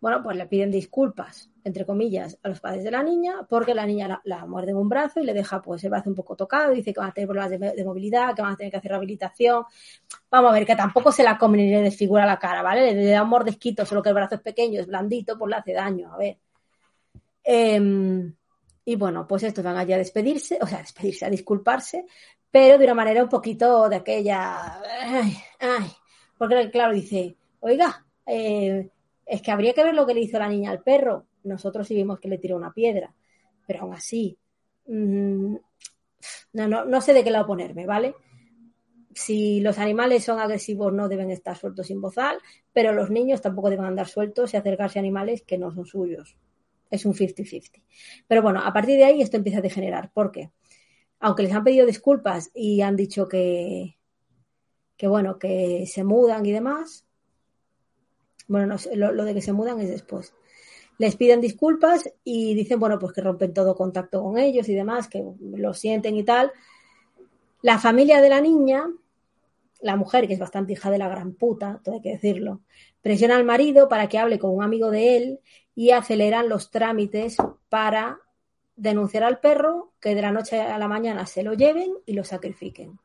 bueno, 0.00 0.22
pues 0.22 0.36
le 0.36 0.46
piden 0.46 0.70
disculpas, 0.70 1.50
entre 1.66 1.84
comillas, 1.84 2.38
a 2.44 2.48
los 2.48 2.60
padres 2.60 2.84
de 2.84 2.92
la 2.92 3.02
niña, 3.02 3.44
porque 3.48 3.74
la 3.74 3.84
niña 3.84 4.20
la, 4.22 4.46
muerde 4.46 4.70
en 4.70 4.76
un 4.76 4.88
brazo 4.88 5.18
y 5.18 5.24
le 5.24 5.34
deja 5.34 5.60
pues 5.60 5.82
el 5.82 5.90
brazo 5.90 6.08
un 6.08 6.14
poco 6.14 6.36
tocado, 6.36 6.72
dice 6.72 6.92
que 6.92 7.00
van 7.00 7.08
a 7.08 7.12
tener 7.12 7.26
problemas 7.26 7.50
de, 7.50 7.58
de, 7.58 7.84
movilidad, 7.84 8.36
que 8.36 8.42
van 8.42 8.52
a 8.52 8.56
tener 8.56 8.70
que 8.70 8.76
hacer 8.76 8.92
rehabilitación. 8.92 9.64
Vamos 10.30 10.50
a 10.52 10.54
ver, 10.54 10.64
que 10.64 10.76
tampoco 10.76 11.10
se 11.10 11.24
la 11.24 11.36
comen 11.36 11.62
y 11.62 11.70
le 11.70 11.82
desfigura 11.82 12.24
la 12.24 12.38
cara, 12.38 12.62
¿vale? 12.62 12.94
Le 12.94 13.10
da 13.10 13.24
un 13.24 13.30
mordisquito, 13.30 13.84
solo 13.84 14.00
que 14.00 14.10
el 14.10 14.14
brazo 14.14 14.36
es 14.36 14.42
pequeño, 14.42 14.80
es 14.80 14.86
blandito, 14.86 15.36
pues 15.36 15.50
le 15.50 15.56
hace 15.56 15.72
daño, 15.72 16.12
a 16.14 16.18
ver. 16.18 16.38
Eh, 17.42 18.32
y 18.84 18.94
bueno, 18.94 19.26
pues 19.26 19.42
estos 19.42 19.64
van 19.64 19.76
allí 19.76 19.92
a 19.92 19.98
despedirse, 19.98 20.58
o 20.62 20.66
sea, 20.68 20.78
a 20.78 20.82
despedirse, 20.82 21.26
a 21.26 21.30
disculparse, 21.30 22.06
pero 22.48 22.78
de 22.78 22.84
una 22.84 22.94
manera 22.94 23.24
un 23.24 23.28
poquito 23.28 23.88
de 23.88 23.96
aquella. 23.96 24.80
Ay, 25.02 25.36
ay, 25.58 25.90
porque 26.38 26.70
claro, 26.70 26.94
dice, 26.94 27.36
oiga, 27.58 28.06
eh, 28.24 28.88
es 29.26 29.42
que 29.42 29.50
habría 29.50 29.74
que 29.74 29.82
ver 29.82 29.94
lo 29.94 30.06
que 30.06 30.14
le 30.14 30.20
hizo 30.20 30.38
la 30.38 30.48
niña 30.48 30.70
al 30.70 30.82
perro. 30.82 31.26
Nosotros 31.46 31.86
sí 31.88 31.94
vimos 31.94 32.20
que 32.20 32.28
le 32.28 32.38
tiró 32.38 32.56
una 32.56 32.72
piedra, 32.72 33.14
pero 33.66 33.82
aún 33.82 33.94
así, 33.94 34.38
mmm, 34.86 35.56
no, 36.52 36.68
no, 36.68 36.84
no 36.84 37.00
sé 37.00 37.12
de 37.14 37.24
qué 37.24 37.30
lado 37.30 37.46
ponerme, 37.46 37.86
¿vale? 37.86 38.14
Si 39.14 39.60
los 39.60 39.78
animales 39.78 40.24
son 40.24 40.38
agresivos 40.38 40.92
no 40.92 41.08
deben 41.08 41.30
estar 41.30 41.56
sueltos 41.56 41.86
sin 41.86 42.00
bozal, 42.00 42.38
pero 42.72 42.92
los 42.92 43.10
niños 43.10 43.40
tampoco 43.40 43.70
deben 43.70 43.86
andar 43.86 44.08
sueltos 44.08 44.52
y 44.52 44.56
acercarse 44.56 44.98
a 44.98 45.00
animales 45.00 45.42
que 45.42 45.58
no 45.58 45.72
son 45.72 45.86
suyos 45.86 46.36
es 46.90 47.04
un 47.04 47.14
50-50. 47.14 47.82
Pero 48.26 48.42
bueno, 48.42 48.60
a 48.62 48.72
partir 48.72 48.96
de 48.96 49.04
ahí 49.04 49.22
esto 49.22 49.36
empieza 49.36 49.58
a 49.58 49.62
degenerar. 49.62 50.10
¿Por 50.12 50.32
qué? 50.32 50.50
Aunque 51.20 51.42
les 51.42 51.52
han 51.52 51.64
pedido 51.64 51.86
disculpas 51.86 52.50
y 52.54 52.82
han 52.82 52.96
dicho 52.96 53.28
que, 53.28 53.98
que 54.96 55.08
bueno, 55.08 55.38
que 55.38 55.86
se 55.86 56.04
mudan 56.04 56.44
y 56.46 56.52
demás. 56.52 57.06
Bueno, 58.48 58.66
no, 58.66 58.76
lo, 58.94 59.12
lo, 59.12 59.24
de 59.24 59.34
que 59.34 59.42
se 59.42 59.52
mudan 59.52 59.80
es 59.80 59.88
después. 59.88 60.34
Les 60.98 61.16
piden 61.16 61.40
disculpas 61.40 62.10
y 62.24 62.54
dicen, 62.54 62.80
bueno, 62.80 62.98
pues 62.98 63.12
que 63.12 63.20
rompen 63.20 63.52
todo 63.52 63.74
contacto 63.74 64.22
con 64.22 64.38
ellos 64.38 64.68
y 64.68 64.74
demás, 64.74 65.08
que 65.08 65.22
lo 65.40 65.74
sienten 65.74 66.16
y 66.16 66.24
tal. 66.24 66.52
La 67.62 67.78
familia 67.78 68.20
de 68.20 68.30
la 68.30 68.40
niña, 68.40 68.86
la 69.80 69.96
mujer, 69.96 70.26
que 70.26 70.34
es 70.34 70.38
bastante 70.38 70.72
hija 70.72 70.90
de 70.90 70.98
la 70.98 71.08
gran 71.08 71.34
puta, 71.34 71.80
todo 71.84 71.96
hay 71.96 72.00
que 72.00 72.12
decirlo, 72.12 72.60
presiona 73.02 73.36
al 73.36 73.44
marido 73.44 73.88
para 73.88 74.08
que 74.08 74.18
hable 74.18 74.38
con 74.38 74.54
un 74.54 74.62
amigo 74.62 74.90
de 74.90 75.16
él 75.16 75.40
y 75.74 75.90
aceleran 75.90 76.48
los 76.48 76.70
trámites 76.70 77.36
para 77.68 78.18
denunciar 78.76 79.24
al 79.24 79.40
perro, 79.40 79.92
que 80.00 80.14
de 80.14 80.22
la 80.22 80.32
noche 80.32 80.60
a 80.60 80.78
la 80.78 80.88
mañana 80.88 81.26
se 81.26 81.42
lo 81.42 81.54
lleven 81.54 81.94
y 82.04 82.12
lo 82.12 82.24
sacrifiquen. 82.24 82.98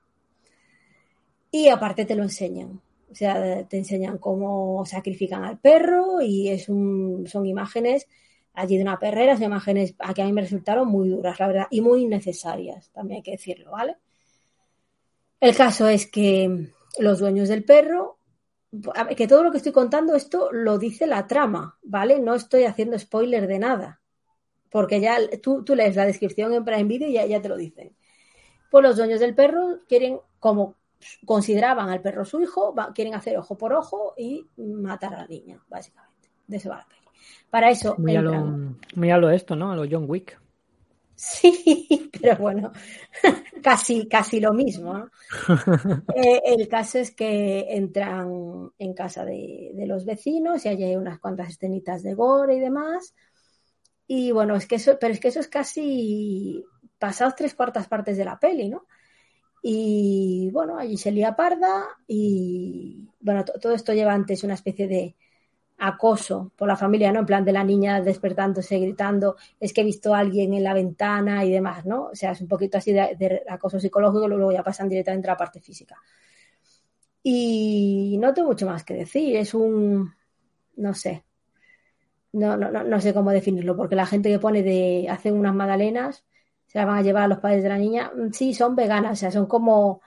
Y 1.49 1.67
aparte 1.67 2.05
te 2.05 2.15
lo 2.15 2.23
enseñan. 2.23 2.81
O 3.11 3.15
sea, 3.15 3.67
te 3.67 3.77
enseñan 3.77 4.17
cómo 4.17 4.85
sacrifican 4.85 5.43
al 5.43 5.59
perro 5.59 6.21
y 6.21 6.49
es 6.49 6.69
un, 6.69 7.27
son 7.27 7.45
imágenes 7.45 8.07
allí 8.53 8.77
de 8.77 8.83
una 8.83 8.99
perrera, 8.99 9.35
son 9.35 9.45
imágenes 9.45 9.95
a 9.99 10.13
que 10.13 10.21
a 10.21 10.25
mí 10.25 10.33
me 10.33 10.41
resultaron 10.41 10.87
muy 10.87 11.09
duras, 11.09 11.39
la 11.39 11.47
verdad, 11.47 11.67
y 11.69 11.81
muy 11.81 12.03
innecesarias, 12.03 12.89
también 12.91 13.17
hay 13.17 13.23
que 13.23 13.31
decirlo, 13.31 13.71
¿vale? 13.71 13.97
El 15.39 15.55
caso 15.55 15.87
es 15.87 16.07
que 16.07 16.69
los 16.99 17.19
dueños 17.19 17.49
del 17.49 17.63
perro 17.63 18.17
que 19.17 19.27
todo 19.27 19.43
lo 19.43 19.51
que 19.51 19.57
estoy 19.57 19.73
contando, 19.73 20.15
esto 20.15 20.49
lo 20.51 20.77
dice 20.77 21.05
la 21.05 21.27
trama, 21.27 21.77
¿vale? 21.83 22.19
No 22.19 22.35
estoy 22.35 22.63
haciendo 22.63 22.97
spoiler 22.97 23.47
de 23.47 23.59
nada. 23.59 24.01
Porque 24.69 25.01
ya 25.01 25.17
tú, 25.41 25.63
tú 25.65 25.75
lees 25.75 25.97
la 25.97 26.05
descripción 26.05 26.53
en 26.53 26.63
Prime 26.63 26.85
Video 26.85 27.09
y 27.09 27.13
ya, 27.13 27.25
ya 27.25 27.41
te 27.41 27.49
lo 27.49 27.57
dicen. 27.57 27.93
Pues 28.69 28.81
los 28.83 28.95
dueños 28.95 29.19
del 29.19 29.35
perro 29.35 29.79
quieren, 29.89 30.19
como 30.39 30.75
consideraban 31.25 31.89
al 31.89 32.01
perro 32.01 32.25
su 32.25 32.41
hijo, 32.41 32.73
va, 32.73 32.91
quieren 32.93 33.15
hacer 33.15 33.37
ojo 33.37 33.57
por 33.57 33.73
ojo 33.73 34.13
y 34.17 34.45
matar 34.57 35.13
a 35.13 35.17
la 35.19 35.27
niña, 35.27 35.59
básicamente. 35.67 36.29
De 36.47 36.57
eso 36.57 36.69
va 36.69 36.77
la 36.77 36.87
peli. 36.87 37.01
Para 37.49 37.69
eso. 37.69 37.95
Muy 37.97 38.15
a, 38.15 38.21
lo, 38.21 38.75
muy 38.95 39.11
a 39.11 39.17
lo 39.17 39.29
esto, 39.29 39.55
¿no? 39.55 39.71
A 39.71 39.75
lo 39.75 39.85
John 39.89 40.05
Wick. 40.07 40.39
Sí, 41.15 42.09
pero 42.19 42.35
bueno, 42.37 42.71
casi, 43.61 44.07
casi 44.07 44.39
lo 44.39 44.53
mismo. 44.53 44.93
¿no? 44.93 45.09
eh, 46.15 46.41
el 46.45 46.67
caso 46.67 46.97
es 46.97 47.11
que 47.11 47.75
entran 47.75 48.71
en 48.79 48.93
casa 48.93 49.23
de, 49.23 49.71
de, 49.73 49.85
los 49.85 50.03
vecinos 50.03 50.65
y 50.65 50.69
hay 50.69 50.95
unas 50.95 51.19
cuantas 51.19 51.49
escenitas 51.49 52.01
de 52.01 52.15
gore 52.15 52.55
y 52.55 52.59
demás. 52.59 53.13
Y 54.07 54.31
bueno, 54.31 54.55
es 54.55 54.65
que 54.65 54.75
eso, 54.75 54.97
pero 54.99 55.13
es 55.13 55.19
que 55.19 55.27
eso 55.27 55.39
es 55.39 55.47
casi 55.47 56.65
pasados 56.97 57.35
tres 57.35 57.53
cuartas 57.53 57.87
partes 57.87 58.17
de 58.17 58.25
la 58.25 58.39
peli, 58.39 58.67
¿no? 58.67 58.87
Y 59.61 60.49
bueno, 60.51 60.77
allí 60.77 60.97
se 60.97 61.11
lía 61.11 61.35
parda 61.35 61.85
y 62.07 63.07
bueno, 63.19 63.45
todo 63.45 63.73
esto 63.73 63.93
lleva 63.93 64.13
antes 64.13 64.43
una 64.43 64.55
especie 64.55 64.87
de, 64.87 65.15
acoso 65.81 66.51
por 66.55 66.67
la 66.67 66.75
familia, 66.75 67.11
¿no? 67.11 67.21
En 67.21 67.25
plan 67.25 67.43
de 67.43 67.51
la 67.51 67.63
niña 67.63 68.01
despertándose, 68.01 68.77
gritando, 68.77 69.35
es 69.59 69.73
que 69.73 69.81
he 69.81 69.83
visto 69.83 70.13
a 70.13 70.19
alguien 70.19 70.53
en 70.53 70.63
la 70.63 70.75
ventana 70.75 71.43
y 71.43 71.51
demás, 71.51 71.85
¿no? 71.87 72.05
O 72.05 72.15
sea, 72.15 72.31
es 72.31 72.41
un 72.41 72.47
poquito 72.47 72.77
así 72.77 72.93
de, 72.93 73.43
acoso 73.49 73.79
psicológico, 73.79 74.27
luego 74.27 74.51
ya 74.51 74.63
pasan 74.63 74.87
directamente 74.87 75.27
a 75.27 75.33
la 75.33 75.37
parte 75.37 75.59
física. 75.59 75.97
Y 77.23 78.15
no 78.19 78.31
tengo 78.33 78.49
mucho 78.49 78.67
más 78.67 78.83
que 78.83 78.93
decir, 78.93 79.35
es 79.35 79.55
un, 79.55 80.13
no 80.75 80.93
sé, 80.93 81.23
no, 82.33 82.55
no, 82.57 82.71
no 82.71 83.01
sé 83.01 83.13
cómo 83.13 83.31
definirlo, 83.31 83.75
porque 83.75 83.95
la 83.95 84.05
gente 84.05 84.29
que 84.29 84.39
pone 84.39 84.61
de, 84.61 85.07
hacen 85.09 85.33
unas 85.33 85.55
magdalenas, 85.55 86.23
se 86.71 86.77
las 86.79 86.87
van 86.87 86.99
a 86.99 87.01
llevar 87.01 87.23
a 87.23 87.27
los 87.27 87.39
padres 87.39 87.63
de 87.63 87.69
la 87.69 87.77
niña, 87.77 88.11
sí, 88.31 88.53
son 88.53 88.75
veganas, 88.77 89.11
o 89.11 89.15
sea, 89.19 89.31
son 89.31 89.45
como 89.45 90.01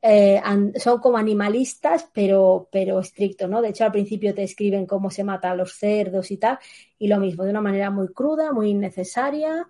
eh, 0.00 0.40
son 0.76 1.00
como 1.00 1.18
animalistas, 1.18 2.08
pero, 2.12 2.68
pero 2.70 3.00
estrictos, 3.00 3.50
¿no? 3.50 3.60
De 3.60 3.70
hecho, 3.70 3.84
al 3.84 3.92
principio 3.92 4.34
te 4.34 4.44
escriben 4.44 4.86
cómo 4.86 5.10
se 5.10 5.24
mata 5.24 5.50
a 5.50 5.56
los 5.56 5.72
cerdos 5.74 6.30
y 6.30 6.36
tal, 6.36 6.58
y 6.98 7.08
lo 7.08 7.18
mismo, 7.18 7.44
de 7.44 7.50
una 7.50 7.60
manera 7.60 7.90
muy 7.90 8.08
cruda, 8.12 8.52
muy 8.52 8.70
innecesaria. 8.70 9.66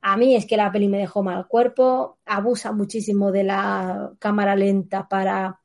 A 0.00 0.16
mí 0.16 0.36
es 0.36 0.46
que 0.46 0.56
la 0.56 0.72
peli 0.72 0.88
me 0.88 0.98
dejó 0.98 1.22
mal 1.22 1.46
cuerpo, 1.48 2.18
abusa 2.26 2.72
muchísimo 2.72 3.32
de 3.32 3.44
la 3.44 4.12
cámara 4.18 4.56
lenta 4.56 5.08
para 5.08 5.60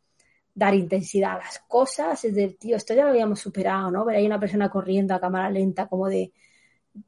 dar 0.53 0.75
intensidad 0.75 1.33
a 1.35 1.37
las 1.39 1.59
cosas. 1.67 2.25
Es 2.25 2.35
del 2.35 2.57
tío, 2.57 2.75
esto 2.77 2.93
ya 2.93 3.05
lo 3.05 3.11
habíamos 3.11 3.39
superado, 3.39 3.91
¿no? 3.91 4.05
Ver 4.05 4.17
ahí 4.17 4.25
una 4.25 4.39
persona 4.39 4.69
corriendo 4.69 5.15
a 5.15 5.19
cámara 5.21 5.49
lenta, 5.49 5.87
como 5.87 6.09
de 6.09 6.33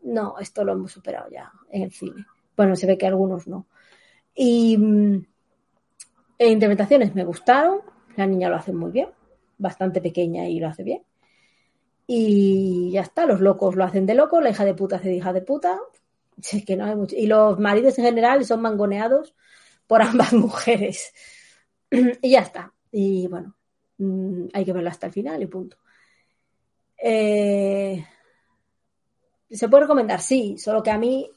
no, 0.04 0.38
esto 0.40 0.64
lo 0.64 0.74
hemos 0.74 0.92
superado 0.92 1.30
ya 1.30 1.52
en 1.72 1.84
el 1.84 1.92
cine. 1.92 2.26
Bueno, 2.56 2.76
se 2.76 2.88
ve 2.88 2.98
que 2.98 3.08
algunos 3.08 3.48
no. 3.48 3.68
Y 4.36 4.78
e 6.38 6.50
interpretaciones 6.50 7.16
me 7.16 7.24
gustaron, 7.24 7.80
la 8.16 8.28
niña 8.28 8.50
lo 8.50 8.58
hace 8.58 8.74
muy 8.74 8.92
bien, 8.92 9.10
bastante 9.58 10.02
pequeña 10.02 10.48
y 10.48 10.60
lo 10.60 10.68
hace 10.68 10.84
bien. 10.84 11.04
Y 12.08 12.92
ya 12.92 13.02
está, 13.02 13.26
los 13.26 13.42
locos 13.42 13.76
lo 13.76 13.84
hacen 13.84 14.06
de 14.06 14.14
loco, 14.14 14.42
la 14.42 14.50
hija 14.50 14.66
de 14.66 14.76
puta 14.76 14.98
hace 14.98 15.10
de 15.10 15.16
hija 15.16 15.34
de 15.34 15.42
puta. 15.42 15.80
Es 16.52 16.66
que 16.66 16.76
no 16.76 16.86
hay 16.86 16.96
mucho. 16.96 17.16
Y 17.16 17.28
los 17.28 17.60
maridos 17.60 17.98
en 17.98 18.06
general 18.06 18.46
son 18.46 18.62
mangoneados 18.62 19.34
por 19.88 20.02
ambas 20.02 20.34
mujeres. 20.34 21.14
y 22.22 22.32
ya 22.32 22.42
está. 22.42 22.74
Y 22.92 23.28
bueno, 23.28 23.56
mm, 23.98 24.48
hay 24.54 24.66
que 24.66 24.74
verla 24.74 24.92
hasta 24.92 25.08
el 25.08 25.14
final 25.14 25.42
y 25.42 25.48
punto. 25.48 25.78
Eh, 26.98 28.06
¿Se 29.50 29.70
puede 29.70 29.84
recomendar? 29.84 30.22
Sí, 30.22 30.58
solo 30.58 30.84
que 30.84 30.92
a 30.92 30.98
mí, 30.98 31.30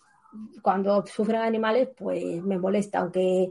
cuando 0.62 1.05
sufren 1.07 1.41
animales, 1.41 1.89
pues 1.97 2.43
me 2.43 2.59
molesta, 2.59 3.01
aunque 3.01 3.51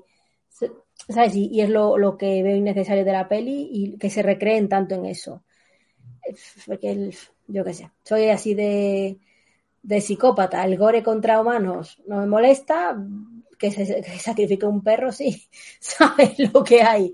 ¿sabes? 1.09 1.35
Y, 1.35 1.61
es 1.61 1.69
lo, 1.69 1.97
lo, 1.97 2.17
que 2.17 2.43
veo 2.43 2.55
innecesario 2.55 3.05
de 3.05 3.11
la 3.11 3.27
peli 3.27 3.69
y 3.71 3.97
que 3.97 4.09
se 4.09 4.23
recreen 4.23 4.69
tanto 4.69 4.95
en 4.95 5.05
eso. 5.05 5.43
Porque, 6.65 6.91
el, 6.91 7.15
yo 7.47 7.63
qué 7.63 7.73
sé, 7.73 7.91
soy 8.03 8.29
así 8.29 8.53
de, 8.53 9.17
de 9.83 10.01
psicópata. 10.01 10.63
El 10.65 10.77
gore 10.77 11.03
contra 11.03 11.39
humanos 11.39 12.01
no 12.07 12.17
me 12.17 12.27
molesta, 12.27 12.97
que 13.57 13.71
se 13.71 14.01
que 14.01 14.19
sacrifique 14.19 14.65
un 14.65 14.83
perro, 14.83 15.11
sí, 15.11 15.47
sabes 15.79 16.37
lo 16.39 16.63
que 16.63 16.81
hay. 16.81 17.13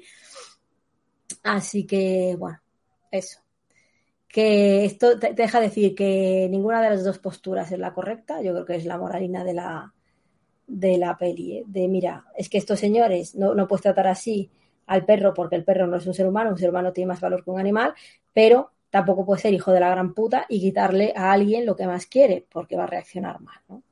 Así 1.44 1.86
que, 1.86 2.36
bueno, 2.38 2.60
eso. 3.12 3.43
Que 4.34 4.84
esto 4.84 5.20
te 5.20 5.34
deja 5.34 5.62
decir 5.62 5.94
que 5.94 6.48
ninguna 6.50 6.82
de 6.82 6.90
las 6.90 7.04
dos 7.04 7.20
posturas 7.20 7.72
es 7.72 7.78
la 7.78 7.94
correcta. 7.94 8.42
Yo 8.42 8.52
creo 8.54 8.66
que 8.66 8.76
es 8.76 8.86
la 8.86 8.98
moralina 8.98 9.44
de 9.44 9.54
la, 9.54 9.94
de 10.68 10.98
la 10.98 11.16
peli, 11.18 11.58
¿eh? 11.58 11.64
de 11.68 11.88
mira, 11.88 12.26
es 12.36 12.50
que 12.50 12.58
estos 12.58 12.80
señores 12.80 13.36
no, 13.36 13.54
no 13.54 13.68
puedes 13.68 13.84
tratar 13.84 14.08
así 14.08 14.50
al 14.88 15.06
perro 15.06 15.34
porque 15.34 15.56
el 15.56 15.64
perro 15.64 15.86
no 15.86 15.98
es 15.98 16.08
un 16.08 16.16
ser 16.16 16.26
humano, 16.26 16.50
un 16.50 16.58
ser 16.58 16.72
humano 16.72 16.92
tiene 16.92 17.10
más 17.10 17.22
valor 17.22 17.44
que 17.44 17.52
un 17.52 17.60
animal, 17.60 17.94
pero 18.34 18.72
tampoco 18.90 19.26
puede 19.26 19.42
ser 19.42 19.54
hijo 19.54 19.72
de 19.72 19.80
la 19.80 19.90
gran 19.90 20.14
puta 20.14 20.46
y 20.50 20.60
quitarle 20.60 21.14
a 21.16 21.32
alguien 21.32 21.66
lo 21.66 21.76
que 21.76 21.88
más 21.88 22.06
quiere, 22.06 22.46
porque 22.52 22.76
va 22.76 22.84
a 22.84 22.88
reaccionar 22.88 23.40
mal, 23.40 23.58
¿no? 23.70 23.84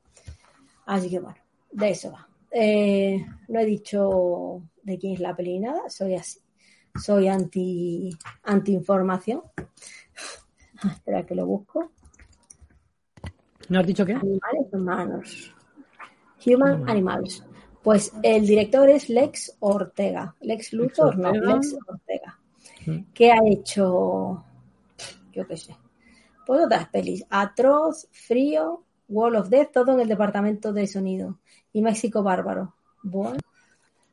Así 0.86 1.08
que 1.08 1.20
bueno, 1.20 1.38
de 1.70 1.90
eso 1.90 2.12
va. 2.12 2.28
Eh, 2.50 3.24
no 3.48 3.60
he 3.60 3.64
dicho 3.64 4.62
de 4.82 4.98
quién 4.98 5.14
es 5.14 5.20
la 5.20 5.34
peli 5.34 5.54
ni 5.54 5.60
nada, 5.60 5.88
soy 5.88 6.14
así. 6.14 6.40
Soy 7.02 7.26
anti, 7.26 8.10
anti 8.42 8.72
información. 8.72 9.42
Espera 10.84 11.24
que 11.24 11.34
lo 11.34 11.46
busco. 11.46 11.92
¿No 13.68 13.80
has 13.80 13.86
dicho 13.86 14.04
qué? 14.04 14.12
Animales 14.14 14.66
humanos. 14.72 15.54
Human 16.44 16.88
Animals. 16.88 17.44
Pues 17.82 18.12
el 18.22 18.46
director 18.46 18.88
es 18.88 19.08
Lex 19.08 19.56
Ortega. 19.60 20.34
Lex 20.40 20.72
Luthor, 20.72 21.18
no, 21.18 21.28
Ortega. 21.28 21.54
Lex 21.54 21.76
Ortega. 21.86 22.38
Mm. 22.86 23.12
¿Qué 23.12 23.32
ha 23.32 23.38
hecho? 23.46 24.44
Yo 25.32 25.46
qué 25.46 25.56
sé. 25.56 25.76
Pues 26.46 26.64
otras 26.64 26.88
pelis. 26.88 27.24
Atroz, 27.30 28.08
Frío, 28.10 28.84
Wall 29.08 29.36
of 29.36 29.48
Death, 29.48 29.72
todo 29.72 29.92
en 29.92 30.00
el 30.00 30.08
departamento 30.08 30.72
de 30.72 30.86
sonido. 30.86 31.38
Y 31.72 31.82
México 31.82 32.22
Bárbaro. 32.22 32.74
Bueno. 33.02 33.38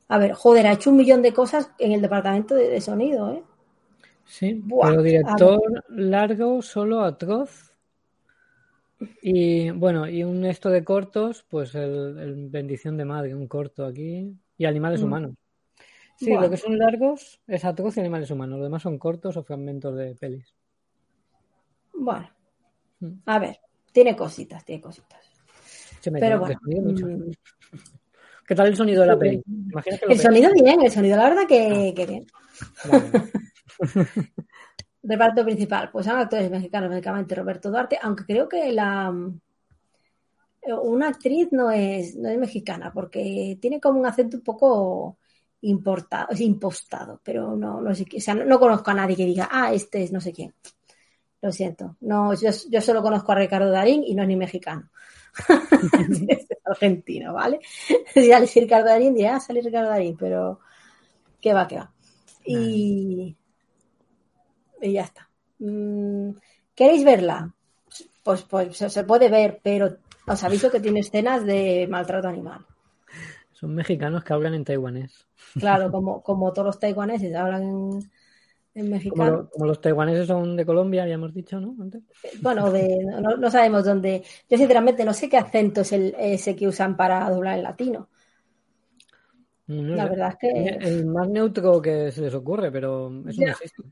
A 0.08 0.18
ver, 0.18 0.34
joder, 0.34 0.66
ha 0.66 0.74
hecho 0.74 0.90
un 0.90 0.98
millón 0.98 1.22
de 1.22 1.34
cosas 1.34 1.70
en 1.78 1.92
el 1.92 2.02
departamento 2.02 2.56
de, 2.56 2.70
de 2.70 2.82
sonido, 2.82 3.32
¿eh? 3.32 3.44
Sí, 4.30 4.54
Buah, 4.64 4.92
pero 4.92 5.02
director 5.02 5.84
largo, 5.90 6.62
solo 6.62 7.02
atroz. 7.02 7.74
Y 9.24 9.72
bueno, 9.72 10.08
y 10.08 10.24
un 10.24 10.46
esto 10.46 10.70
de 10.70 10.84
cortos, 10.84 11.44
pues 11.50 11.74
el, 11.74 12.16
el 12.20 12.50
Bendición 12.50 12.96
de 12.96 13.06
Madre, 13.06 13.34
un 13.34 13.48
corto 13.48 13.86
aquí. 13.86 14.32
Y 14.56 14.66
Animales 14.66 15.02
Mm. 15.02 15.06
Humanos. 15.06 15.32
Sí, 16.16 16.30
Buah. 16.30 16.42
lo 16.44 16.50
que 16.52 16.58
son 16.58 16.78
largos 16.78 17.42
es 17.48 17.66
atroz 17.66 17.98
y 17.98 18.02
Animales 18.02 18.30
Humanos. 18.30 18.60
Lo 18.60 18.66
demás 18.66 18.84
son 18.84 19.00
cortos 19.00 19.36
o 19.36 19.44
fragmentos 19.44 19.96
de 19.96 20.14
pelis. 20.14 20.54
Bueno. 21.96 22.30
Mm. 23.00 23.14
A 23.26 23.40
ver, 23.40 23.60
tiene 23.92 24.16
cositas, 24.16 24.64
tiene 24.64 24.80
cositas. 24.82 25.26
Se 26.02 26.12
me 26.12 26.20
Pero 26.20 26.40
bueno. 26.40 26.60
mucho. 26.66 27.08
¿Qué 28.48 28.54
tal 28.56 28.68
el 28.68 28.76
sonido 28.76 29.02
de 29.02 29.08
la 29.08 29.18
peli? 29.18 29.44
El 30.08 30.20
sonido 30.20 30.52
bien, 30.54 30.82
el 30.82 30.92
sonido 30.92 31.18
la 31.18 31.30
verdad 31.30 31.48
que, 31.48 31.94
que 31.96 32.06
bien. 32.06 32.28
Vale. 32.86 33.10
Reparto 35.04 35.46
principal, 35.46 35.90
pues 35.92 36.06
son 36.06 36.18
actores 36.18 36.52
mexicanos, 36.52 36.90
básicamente 36.90 37.36
Roberto 37.36 37.70
Duarte, 37.72 38.00
aunque 38.02 38.26
creo 38.26 38.50
que 38.50 38.72
la 38.74 39.14
eh, 40.62 40.74
una 40.74 41.08
actriz 41.10 41.50
no 41.52 41.72
es, 41.72 42.16
no 42.16 42.30
es 42.30 42.38
mexicana, 42.38 42.92
porque 42.94 43.58
tiene 43.62 43.80
como 43.80 44.00
un 44.00 44.06
acento 44.06 44.38
un 44.38 44.44
poco 44.44 45.18
importado, 45.62 46.28
es 46.32 46.42
impostado, 46.42 47.20
pero 47.24 47.56
no, 47.56 47.82
no 47.82 47.94
sé, 47.96 48.06
qué- 48.06 48.18
o 48.18 48.22
sea, 48.22 48.36
no, 48.36 48.46
no 48.46 48.60
conozco 48.60 48.92
a 48.92 48.94
nadie 48.94 49.16
que 49.16 49.26
diga, 49.26 49.50
ah, 49.52 49.74
este 49.74 50.04
es 50.04 50.12
no 50.12 50.22
sé 50.22 50.32
quién. 50.34 50.54
Lo 51.42 51.52
siento. 51.54 51.98
No, 52.02 52.34
yo, 52.36 52.50
yo 52.70 52.82
solo 52.82 53.02
conozco 53.04 53.32
a 53.32 53.36
Ricardo 53.36 53.72
Darín 53.72 54.04
y 54.06 54.16
no 54.16 54.24
es 54.24 54.30
ni 54.30 54.36
mexicano. 54.38 54.90
es 56.30 56.48
argentino, 56.66 57.34
¿vale? 57.34 57.60
Si 58.14 58.32
al 58.32 58.42
decir 58.42 58.64
Ricardo 58.64 58.88
Darín, 58.90 59.16
dirá, 59.16 59.38
ah, 59.38 59.40
sale 59.40 59.62
Ricardo 59.62 59.90
Darín, 59.90 60.18
pero 60.18 60.60
que 61.42 61.54
va, 61.54 61.68
que 61.68 61.78
va. 61.78 61.92
Y, 62.46 63.36
y 64.82 64.94
ya 64.94 65.04
está. 65.04 65.30
Mm, 65.60 66.32
¿Queréis 66.76 67.04
verla? 67.04 67.54
Pues, 68.24 68.44
pues 68.44 68.78
se, 68.78 69.04
puede 69.04 69.30
ver, 69.30 69.60
pero 69.64 69.98
os 70.28 70.44
aviso 70.44 70.72
que 70.72 70.80
tiene 70.80 71.02
escenas 71.02 71.46
de 71.46 71.88
maltrato 71.90 72.28
animal. 72.28 72.66
Son 73.52 73.74
mexicanos 73.76 74.24
que 74.24 74.34
hablan 74.34 74.54
en 74.56 74.64
taiwanés. 74.66 75.28
Claro, 75.58 75.92
como, 75.92 76.24
como 76.24 76.52
todos 76.54 76.66
los 76.68 76.80
taiwaneses 76.80 77.36
hablan 77.36 77.64
en, 77.64 78.12
en 78.76 78.90
Como, 79.10 79.24
mexicano. 79.24 79.38
lo- 79.38 79.50
como 79.50 79.66
los 79.66 79.82
taiwaneses 79.82 80.28
son 80.28 80.56
de 80.56 80.66
Colombia, 80.66 81.08
ya 81.08 81.16
hemos 81.16 81.34
dicho, 81.34 81.60
¿no? 81.60 81.76
Antes. 81.82 82.04
Bueno, 82.42 82.72
de, 82.72 82.88
no, 83.22 83.38
no 83.38 83.52
sabemos 83.52 83.86
dónde. 83.86 84.24
Yo 84.50 84.58
sinceramente 84.58 85.06
no 85.06 85.14
sé 85.14 85.30
qué 85.30 85.38
acento 85.38 85.82
es 85.82 85.92
el, 85.94 86.16
ese 86.20 86.56
que 86.56 86.68
usan 86.68 86.96
para 86.98 87.30
doblar 87.30 87.58
en 87.58 87.64
latino. 87.64 88.10
No 89.68 89.96
La 89.96 90.06
verdad 90.08 90.30
es 90.32 90.38
que, 90.40 90.80
El 90.88 91.06
más 91.06 91.30
neutro 91.30 91.82
que 91.82 92.12
se 92.12 92.22
les 92.22 92.34
ocurre, 92.34 92.72
pero 92.72 93.08
eso 93.28 93.42
Ya. 93.42 93.48
no 93.48 93.52
existe. 93.52 93.84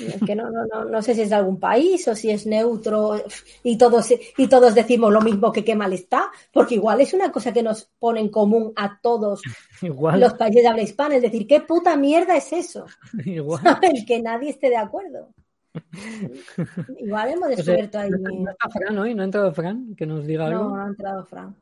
Es 0.00 0.20
que 0.26 0.34
no, 0.34 0.50
no, 0.50 0.64
no, 0.66 0.84
no 0.86 1.02
sé 1.02 1.14
si 1.14 1.22
es 1.22 1.30
de 1.30 1.36
algún 1.36 1.58
país 1.60 2.06
o 2.08 2.14
si 2.14 2.30
es 2.30 2.46
neutro 2.46 3.22
y 3.62 3.76
todos, 3.78 4.12
y 4.36 4.46
todos 4.48 4.74
decimos 4.74 5.12
lo 5.12 5.20
mismo 5.20 5.52
que 5.52 5.64
qué 5.64 5.74
mal 5.74 5.92
está, 5.92 6.30
porque 6.52 6.74
igual 6.76 7.00
es 7.00 7.12
una 7.14 7.30
cosa 7.32 7.52
que 7.52 7.62
nos 7.62 7.84
pone 7.98 8.20
en 8.20 8.28
común 8.28 8.72
a 8.76 8.98
todos 9.00 9.40
Igual, 9.82 10.20
los 10.20 10.34
países 10.34 10.62
de 10.62 10.68
habla 10.68 10.82
hispana, 10.82 11.16
es 11.16 11.22
decir, 11.22 11.46
¿qué 11.46 11.60
puta 11.60 11.96
mierda 11.96 12.36
es 12.36 12.52
eso? 12.52 12.86
igual. 13.24 13.62
El 13.82 14.04
que 14.06 14.20
nadie 14.20 14.50
esté 14.50 14.68
de 14.70 14.76
acuerdo. 14.76 15.28
Igual 16.98 17.30
hemos 17.30 17.48
O 17.48 17.48
sea, 17.48 17.56
descubierto 17.56 17.98
ahí. 17.98 18.10
no, 18.10 18.18
no 18.18 18.50
está 18.50 18.68
Fran 18.70 18.98
hoy, 18.98 19.14
no 19.14 19.22
ha 19.22 19.24
entrado 19.24 19.52
Fran, 19.52 19.94
que 19.96 20.06
nos 20.06 20.24
diga 20.26 20.48
No, 20.48 20.58
algo. 20.58 20.76
no 20.76 20.82
ha 20.84 20.86
entrado 20.86 21.24
Fran. 21.26 21.56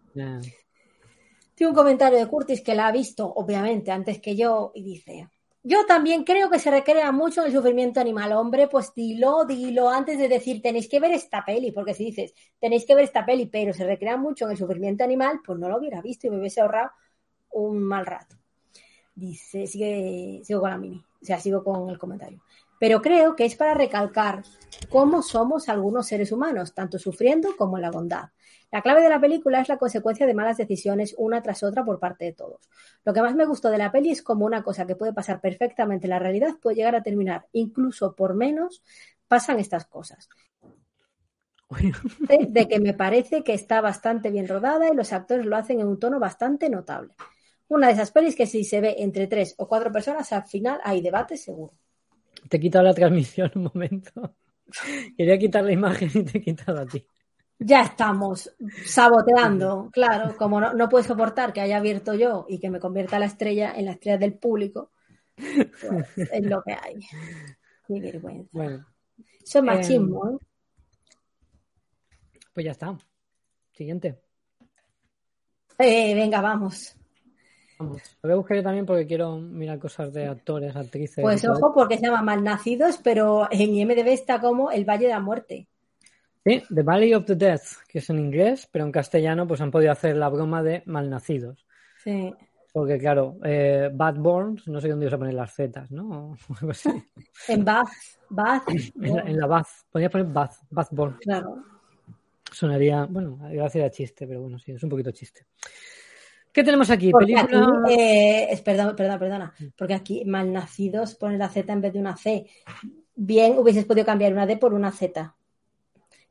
Tiene 1.54 1.70
un 1.70 1.74
comentario 1.74 2.18
de 2.18 2.26
Curtis 2.26 2.60
que 2.62 2.74
la 2.74 2.88
ha 2.88 2.92
visto, 2.92 3.26
obviamente, 3.26 3.90
antes 3.90 4.20
que 4.20 4.36
yo, 4.36 4.72
y 4.74 4.82
dice: 4.82 5.28
Yo 5.64 5.86
también 5.86 6.24
creo 6.24 6.50
que 6.50 6.58
se 6.58 6.72
recrea 6.72 7.12
mucho 7.12 7.42
en 7.42 7.46
el 7.46 7.52
sufrimiento 7.52 8.00
animal. 8.00 8.32
Hombre, 8.32 8.66
pues 8.66 8.92
dilo, 8.94 9.44
dilo 9.44 9.88
antes 9.88 10.18
de 10.18 10.28
decir 10.28 10.60
tenéis 10.60 10.88
que 10.88 10.98
ver 10.98 11.12
esta 11.12 11.44
peli, 11.44 11.70
porque 11.70 11.94
si 11.94 12.06
dices 12.06 12.34
tenéis 12.58 12.84
que 12.84 12.96
ver 12.96 13.04
esta 13.04 13.24
peli, 13.24 13.46
pero 13.46 13.72
se 13.72 13.86
recrea 13.86 14.16
mucho 14.16 14.46
en 14.46 14.52
el 14.52 14.56
sufrimiento 14.56 15.04
animal, 15.04 15.40
pues 15.44 15.58
no 15.58 15.68
lo 15.68 15.78
hubiera 15.78 16.02
visto 16.02 16.26
y 16.26 16.30
me 16.30 16.40
hubiese 16.40 16.60
ahorrado 16.60 16.90
un 17.52 17.80
mal 17.80 18.06
rato. 18.06 18.36
Dice, 19.14 19.66
sigue, 19.66 20.40
sigo 20.42 20.60
con 20.60 20.70
la 20.70 20.78
mini, 20.78 21.04
o 21.20 21.24
sea, 21.24 21.38
sigo 21.38 21.62
con 21.62 21.90
el 21.90 21.98
comentario. 21.98 22.42
Pero 22.80 23.00
creo 23.00 23.36
que 23.36 23.44
es 23.44 23.54
para 23.54 23.74
recalcar 23.74 24.42
cómo 24.88 25.22
somos 25.22 25.68
algunos 25.68 26.08
seres 26.08 26.32
humanos, 26.32 26.74
tanto 26.74 26.98
sufriendo 26.98 27.56
como 27.56 27.76
en 27.76 27.82
la 27.82 27.92
bondad. 27.92 28.30
La 28.72 28.80
clave 28.80 29.02
de 29.02 29.10
la 29.10 29.20
película 29.20 29.60
es 29.60 29.68
la 29.68 29.76
consecuencia 29.76 30.26
de 30.26 30.32
malas 30.32 30.56
decisiones 30.56 31.14
una 31.18 31.42
tras 31.42 31.62
otra 31.62 31.84
por 31.84 32.00
parte 32.00 32.24
de 32.24 32.32
todos. 32.32 32.70
Lo 33.04 33.12
que 33.12 33.20
más 33.20 33.34
me 33.34 33.44
gustó 33.44 33.68
de 33.68 33.76
la 33.76 33.92
peli 33.92 34.10
es 34.10 34.22
como 34.22 34.46
una 34.46 34.62
cosa 34.62 34.86
que 34.86 34.96
puede 34.96 35.12
pasar 35.12 35.42
perfectamente 35.42 36.06
en 36.06 36.10
la 36.10 36.18
realidad 36.18 36.54
puede 36.60 36.76
llegar 36.76 36.96
a 36.96 37.02
terminar, 37.02 37.46
incluso 37.52 38.16
por 38.16 38.34
menos 38.34 38.82
pasan 39.28 39.60
estas 39.60 39.84
cosas. 39.84 40.26
De, 42.28 42.46
de 42.48 42.68
que 42.68 42.80
me 42.80 42.94
parece 42.94 43.44
que 43.44 43.52
está 43.52 43.82
bastante 43.82 44.30
bien 44.30 44.48
rodada 44.48 44.90
y 44.90 44.96
los 44.96 45.12
actores 45.12 45.44
lo 45.44 45.56
hacen 45.56 45.80
en 45.80 45.86
un 45.86 45.98
tono 45.98 46.18
bastante 46.18 46.70
notable. 46.70 47.14
Una 47.68 47.88
de 47.88 47.92
esas 47.92 48.10
pelis 48.10 48.36
que 48.36 48.46
si 48.46 48.64
se 48.64 48.80
ve 48.80 48.96
entre 48.98 49.26
tres 49.26 49.54
o 49.58 49.68
cuatro 49.68 49.92
personas, 49.92 50.32
al 50.32 50.44
final 50.44 50.80
hay 50.82 51.02
debate 51.02 51.36
seguro. 51.36 51.74
Te 52.48 52.56
he 52.56 52.60
quitado 52.60 52.84
la 52.84 52.94
transmisión 52.94 53.50
un 53.54 53.70
momento. 53.72 54.34
Quería 55.16 55.38
quitar 55.38 55.64
la 55.64 55.72
imagen 55.72 56.10
y 56.14 56.22
te 56.24 56.38
he 56.38 56.40
quitado 56.40 56.80
a 56.80 56.86
ti. 56.86 57.06
Ya 57.64 57.82
estamos 57.82 58.54
saboteando, 58.84 59.90
claro, 59.92 60.36
como 60.36 60.60
no, 60.60 60.72
no 60.72 60.88
puedo 60.88 61.04
soportar 61.04 61.52
que 61.52 61.60
haya 61.60 61.78
abierto 61.78 62.14
yo 62.14 62.46
y 62.48 62.58
que 62.58 62.70
me 62.70 62.80
convierta 62.80 63.18
la 63.18 63.26
estrella 63.26 63.72
en 63.76 63.86
la 63.86 63.92
estrella 63.92 64.18
del 64.18 64.34
público, 64.34 64.90
pues 65.36 66.30
es 66.32 66.44
lo 66.44 66.62
que 66.62 66.72
hay. 66.72 67.00
Qué 67.86 68.00
vergüenza. 68.00 68.48
Bueno, 68.52 68.86
Eso 69.44 69.58
es 69.58 69.64
machismo, 69.64 70.30
¿eh? 70.30 70.36
pues 72.52 72.64
ya 72.64 72.72
está. 72.72 72.96
Siguiente. 73.72 74.20
Eh, 75.78 76.14
venga, 76.14 76.40
vamos. 76.40 76.94
Vamos. 77.78 78.02
Lo 78.22 78.28
voy 78.28 78.32
a 78.32 78.36
buscar 78.36 78.56
yo 78.56 78.62
también 78.62 78.86
porque 78.86 79.06
quiero 79.06 79.38
mirar 79.38 79.78
cosas 79.78 80.12
de 80.12 80.26
actores, 80.26 80.76
actrices. 80.76 81.22
Pues 81.22 81.44
ojo, 81.44 81.72
porque 81.74 81.96
se 81.96 82.06
llama 82.06 82.22
Malnacidos, 82.22 82.98
pero 82.98 83.48
en 83.50 83.74
IMDB 83.74 84.08
está 84.08 84.40
como 84.40 84.70
El 84.70 84.84
Valle 84.84 85.06
de 85.06 85.12
la 85.12 85.20
Muerte. 85.20 85.68
Sí, 86.44 86.62
The 86.74 86.82
Valley 86.82 87.14
of 87.14 87.24
the 87.24 87.36
Death, 87.36 87.62
que 87.86 87.98
es 87.98 88.10
en 88.10 88.18
inglés, 88.18 88.68
pero 88.70 88.84
en 88.84 88.92
castellano 88.92 89.46
pues 89.46 89.60
han 89.60 89.70
podido 89.70 89.92
hacer 89.92 90.16
la 90.16 90.28
broma 90.28 90.62
de 90.62 90.82
malnacidos. 90.86 91.66
Sí. 92.02 92.32
Porque 92.72 92.98
claro, 92.98 93.38
eh, 93.44 93.90
Bad 93.92 94.16
Borns, 94.16 94.66
no 94.66 94.80
sé 94.80 94.88
dónde 94.88 95.04
ibas 95.04 95.14
a 95.14 95.18
poner 95.18 95.34
las 95.34 95.54
zetas, 95.54 95.90
¿no? 95.90 96.36
En 97.48 97.64
Bath, 97.64 97.88
Bath, 98.30 98.62
En 99.00 99.14
la, 99.14 99.22
en 99.22 99.38
la 99.38 99.46
Bath, 99.46 99.68
podrías 99.90 100.10
poner 100.10 100.26
Bath, 100.28 100.54
Bath 100.70 100.88
Born. 100.90 101.16
claro. 101.20 101.62
Sonaría, 102.50 103.06
bueno, 103.08 103.38
gracias 103.50 103.86
a 103.86 103.90
chiste, 103.90 104.26
pero 104.26 104.42
bueno, 104.42 104.58
sí, 104.58 104.72
es 104.72 104.82
un 104.82 104.90
poquito 104.90 105.10
chiste. 105.10 105.46
¿Qué 106.52 106.62
tenemos 106.62 106.90
aquí? 106.90 107.10
Porque 107.10 107.34
Película. 107.34 107.82
aquí, 107.86 107.94
eh, 107.94 108.62
perdón, 108.62 108.94
perdón, 108.94 109.18
perdona, 109.18 109.54
porque 109.76 109.94
aquí 109.94 110.22
Malnacidos 110.26 111.14
pone 111.14 111.38
la 111.38 111.48
Z 111.48 111.72
en 111.72 111.80
vez 111.80 111.94
de 111.94 112.00
una 112.00 112.14
C. 112.16 112.46
Bien 113.14 113.58
hubieses 113.58 113.86
podido 113.86 114.04
cambiar 114.04 114.32
una 114.34 114.44
D 114.44 114.58
por 114.58 114.74
una 114.74 114.90
Z. 114.92 115.34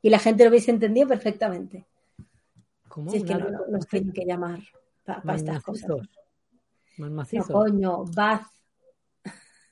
Y 0.02 0.10
la 0.10 0.18
gente 0.18 0.44
lo 0.44 0.50
hubiese 0.50 0.70
entendido 0.70 1.08
perfectamente. 1.08 1.86
¿Cómo? 2.88 3.10
Si 3.10 3.18
es 3.18 3.24
que 3.24 3.34
no, 3.34 3.48
no- 3.50 3.66
nos 3.68 3.86
tienen 3.86 4.12
que 4.12 4.24
llamar 4.24 4.60
para 5.04 5.34
estas 5.36 5.62
cosas. 5.62 5.88
No, 6.98 7.24
coño, 7.50 8.04
Bath 8.04 8.46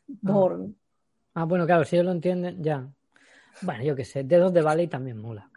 Born. 0.07 0.77
Ah, 1.35 1.45
bueno, 1.45 1.67
claro, 1.67 1.85
si 1.85 1.97
ellos 1.97 2.07
lo 2.07 2.13
entienden, 2.13 2.63
ya. 2.63 2.89
Bueno, 3.63 3.85
yo 3.85 3.95
qué 3.95 4.05
sé, 4.05 4.25
Dedos 4.25 4.53
de 4.53 4.63
Valley 4.63 4.89
también 4.89 5.19
mola. 5.19 5.51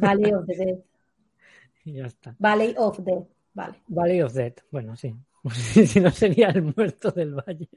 Valley 0.00 0.32
of 0.32 0.46
the 0.46 0.56
Dead. 0.64 0.78
Y 1.84 1.92
ya 1.94 2.06
está. 2.06 2.34
Valley 2.38 2.74
of 2.76 2.98
the. 3.04 3.26
Vale. 3.54 3.74
Valley 3.86 4.22
of 4.22 4.32
Dead. 4.34 4.54
Bueno, 4.70 4.96
sí. 4.96 5.14
si 5.86 6.00
no 6.00 6.10
sería 6.10 6.48
el 6.48 6.62
muerto 6.62 7.10
del 7.10 7.34
valle. 7.34 7.68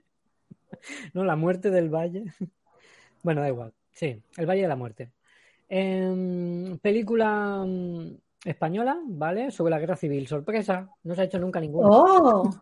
No, 1.14 1.24
la 1.24 1.36
muerte 1.36 1.70
del 1.70 1.90
valle. 1.90 2.26
Bueno, 3.24 3.42
da 3.42 3.50
igual. 3.50 3.72
Sí, 3.92 4.20
El 4.36 4.48
Valle 4.48 4.64
de 4.64 4.68
la 4.68 4.76
Muerte. 4.76 5.12
Em, 5.74 6.78
película 6.80 7.64
mm, 7.66 8.18
española, 8.44 9.00
¿vale? 9.06 9.52
Sobre 9.52 9.72
la 9.72 9.80
guerra 9.80 9.96
civil. 9.96 10.28
Sorpresa, 10.28 10.90
no 11.04 11.16
se 11.16 11.22
ha 11.22 11.24
hecho 11.24 11.40
nunca 11.40 11.62
ninguna. 11.62 11.88
¡Oh! 11.90 12.50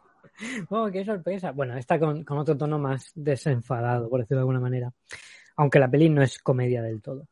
Oh, 0.70 0.89
qué 0.89 1.03
sorpresa. 1.03 1.51
Bueno, 1.51 1.76
está 1.76 1.99
con, 1.99 2.24
con 2.24 2.38
otro 2.38 2.55
tono 2.55 2.80
más 2.80 3.12
desenfadado, 3.14 4.10
por 4.10 4.22
decirlo 4.22 4.38
de 4.38 4.41
alguna 4.43 4.62
manera. 4.62 4.89
Aunque 5.57 5.80
la 5.80 5.89
peli 5.89 6.10
no 6.10 6.22
es 6.22 6.39
comedia 6.39 6.82
del 6.82 7.01
todo. 7.01 7.28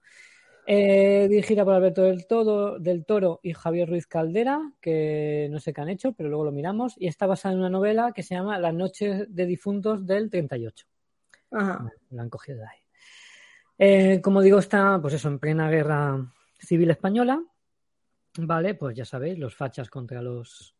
Eh, 0.65 1.27
dirigida 1.29 1.63
por 1.63 1.73
Alberto 1.73 2.01
del, 2.01 2.27
todo, 2.27 2.79
del 2.79 3.05
Toro 3.05 3.39
y 3.43 3.53
Javier 3.53 3.87
Ruiz 3.87 4.07
Caldera, 4.07 4.73
que 4.81 5.47
no 5.49 5.59
sé 5.59 5.71
qué 5.71 5.79
han 5.79 5.87
hecho, 5.89 6.11
pero 6.11 6.27
luego 6.27 6.43
lo 6.43 6.51
miramos. 6.51 6.95
Y 6.97 7.07
está 7.07 7.27
basada 7.27 7.53
en 7.53 7.59
una 7.59 7.69
novela 7.69 8.11
que 8.13 8.23
se 8.23 8.35
llama 8.35 8.59
Las 8.59 8.73
noches 8.73 9.33
de 9.33 9.45
difuntos 9.45 10.05
del 10.05 10.29
38. 10.29 10.85
Ajá. 11.51 11.89
La 12.09 12.23
han 12.23 12.29
cogido 12.29 12.57
de 12.57 12.65
ahí. 12.65 12.86
Eh, 13.77 14.21
como 14.21 14.41
digo, 14.41 14.59
está, 14.59 14.99
pues 15.01 15.13
eso, 15.13 15.27
en 15.27 15.39
plena 15.39 15.69
guerra 15.69 16.33
civil 16.59 16.91
española. 16.91 17.41
Vale, 18.39 18.75
pues 18.75 18.95
ya 18.95 19.05
sabéis, 19.05 19.37
los 19.37 19.55
fachas 19.55 19.89
contra 19.89 20.21
los 20.21 20.75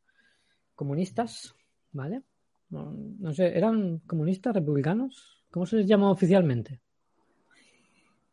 comunistas. 0.76 1.56
¿Vale? 1.91 2.22
No, 2.70 2.91
no 2.91 3.34
sé, 3.34 3.58
¿eran 3.58 4.00
comunistas, 4.00 4.54
republicanos? 4.54 5.43
¿Cómo 5.50 5.66
se 5.66 5.78
les 5.78 5.88
llama 5.88 6.12
oficialmente? 6.12 6.82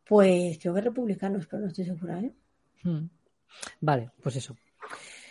Pues 0.05 0.59
creo 0.59 0.73
que 0.73 0.81
republicanos, 0.81 1.47
pero 1.47 1.61
no 1.61 1.67
estoy 1.67 1.85
segura, 1.85 2.19
¿eh? 2.19 2.33
Hmm. 2.83 3.07
Vale, 3.81 4.11
pues 4.21 4.35
eso. 4.35 4.55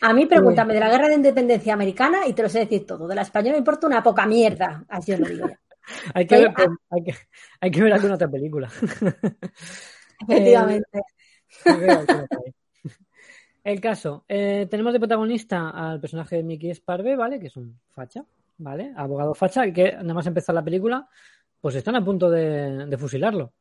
A 0.00 0.12
mí 0.12 0.26
pregúntame 0.26 0.74
de 0.74 0.80
la 0.80 0.90
guerra 0.90 1.08
de 1.08 1.14
independencia 1.14 1.72
americana 1.72 2.26
y 2.26 2.32
te 2.32 2.42
lo 2.42 2.48
sé 2.48 2.60
decir 2.60 2.84
todo. 2.84 3.06
De 3.06 3.14
la 3.14 3.22
española 3.22 3.52
me 3.52 3.58
importa 3.58 3.86
una 3.86 4.02
poca 4.02 4.26
mierda. 4.26 4.84
Así 4.88 5.12
os 5.12 5.20
lo 5.20 5.28
digo. 5.28 5.48
Hay 6.14 6.26
que, 6.26 6.36
ver, 6.38 6.52
ah. 6.56 6.66
hay, 6.90 7.02
que, 7.04 7.14
hay 7.60 7.70
que 7.70 7.82
ver 7.82 7.92
alguna 7.92 8.14
otra 8.14 8.28
película. 8.28 8.68
Efectivamente. 10.28 11.02
Ahí. 11.64 12.52
El 13.62 13.80
caso, 13.80 14.24
eh, 14.28 14.66
tenemos 14.70 14.92
de 14.92 14.98
protagonista 14.98 15.70
al 15.70 16.00
personaje 16.00 16.36
de 16.36 16.42
Mickey 16.42 16.74
Sparve, 16.74 17.16
¿vale? 17.16 17.40
Que 17.40 17.46
es 17.46 17.56
un 17.56 17.80
facha, 17.90 18.22
¿vale? 18.58 18.92
Abogado 18.94 19.34
facha, 19.34 19.70
que 19.72 19.92
nada 19.92 20.12
más 20.14 20.26
empezar 20.26 20.54
la 20.54 20.62
película, 20.64 21.08
pues 21.60 21.74
están 21.76 21.96
a 21.96 22.04
punto 22.04 22.28
de, 22.30 22.86
de 22.86 22.98
fusilarlo. 22.98 23.54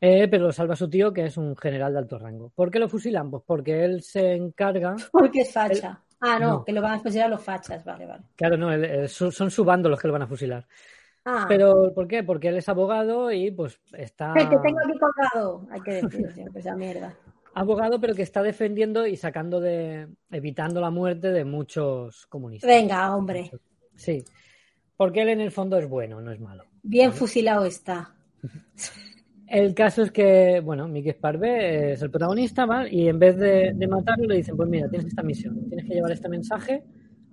Eh, 0.00 0.28
pero 0.28 0.44
lo 0.46 0.52
salva 0.52 0.76
su 0.76 0.88
tío, 0.88 1.12
que 1.12 1.24
es 1.26 1.36
un 1.36 1.56
general 1.56 1.92
de 1.94 1.98
alto 1.98 2.18
rango. 2.18 2.50
¿Por 2.54 2.70
qué 2.70 2.78
lo 2.78 2.88
fusilan? 2.88 3.30
Pues 3.30 3.42
porque 3.46 3.84
él 3.84 4.02
se 4.02 4.34
encarga. 4.34 4.94
Porque 5.12 5.40
es 5.40 5.52
facha. 5.52 6.00
Ah, 6.20 6.38
no, 6.38 6.48
No. 6.50 6.64
que 6.64 6.72
lo 6.72 6.80
van 6.82 6.94
a 6.98 7.02
considerar 7.02 7.30
los 7.30 7.42
fachas. 7.42 7.84
Vale, 7.84 8.06
vale. 8.06 8.22
Claro, 8.36 8.56
no, 8.56 8.72
él- 8.72 8.84
él- 8.84 9.08
son 9.08 9.32
son 9.32 9.50
su 9.50 9.64
bando 9.64 9.88
los 9.88 9.98
que 10.00 10.06
lo 10.06 10.12
van 10.12 10.22
a 10.22 10.26
fusilar. 10.26 10.66
Ah, 11.24 11.46
Pero, 11.48 11.92
¿por 11.94 12.06
qué? 12.06 12.22
Porque 12.22 12.48
él 12.48 12.56
es 12.58 12.68
abogado 12.68 13.32
y 13.32 13.50
pues 13.50 13.80
está. 13.92 14.34
el 14.36 14.48
que 14.48 14.58
tengo 14.58 14.78
aquí 14.80 14.98
colgado. 14.98 15.66
Hay 15.70 15.80
que 15.80 15.92
decir 16.02 16.32
siempre 16.32 16.60
esa 16.60 16.76
mierda. 16.76 17.16
Abogado, 17.54 18.00
pero 18.00 18.14
que 18.14 18.22
está 18.22 18.42
defendiendo 18.42 19.06
y 19.06 19.16
sacando 19.16 19.60
de. 19.60 20.08
evitando 20.30 20.80
la 20.80 20.90
muerte 20.90 21.30
de 21.32 21.44
muchos 21.44 22.26
comunistas. 22.26 22.68
Venga, 22.68 23.14
hombre. 23.14 23.50
Sí. 23.94 24.24
Porque 24.96 25.22
él 25.22 25.30
en 25.30 25.40
el 25.40 25.50
fondo 25.50 25.78
es 25.78 25.88
bueno, 25.88 26.20
no 26.20 26.30
es 26.30 26.40
malo. 26.40 26.64
Bien 26.82 27.12
fusilado 27.12 27.64
está. 27.64 28.14
El 29.46 29.74
caso 29.74 30.02
es 30.02 30.10
que, 30.10 30.60
bueno, 30.60 30.88
Mickey 30.88 31.12
Sparve 31.12 31.92
es 31.92 32.02
el 32.02 32.10
protagonista, 32.10 32.64
¿vale? 32.64 32.88
Y 32.90 33.08
en 33.08 33.18
vez 33.18 33.36
de, 33.36 33.72
de 33.74 33.86
matarlo, 33.86 34.26
le 34.26 34.38
dicen, 34.38 34.56
pues 34.56 34.68
mira, 34.68 34.88
tienes 34.88 35.08
esta 35.08 35.22
misión, 35.22 35.68
tienes 35.68 35.86
que 35.86 35.94
llevar 35.94 36.10
este 36.10 36.28
mensaje 36.28 36.82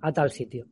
a 0.02 0.12
tal 0.12 0.30
sitio. 0.30 0.66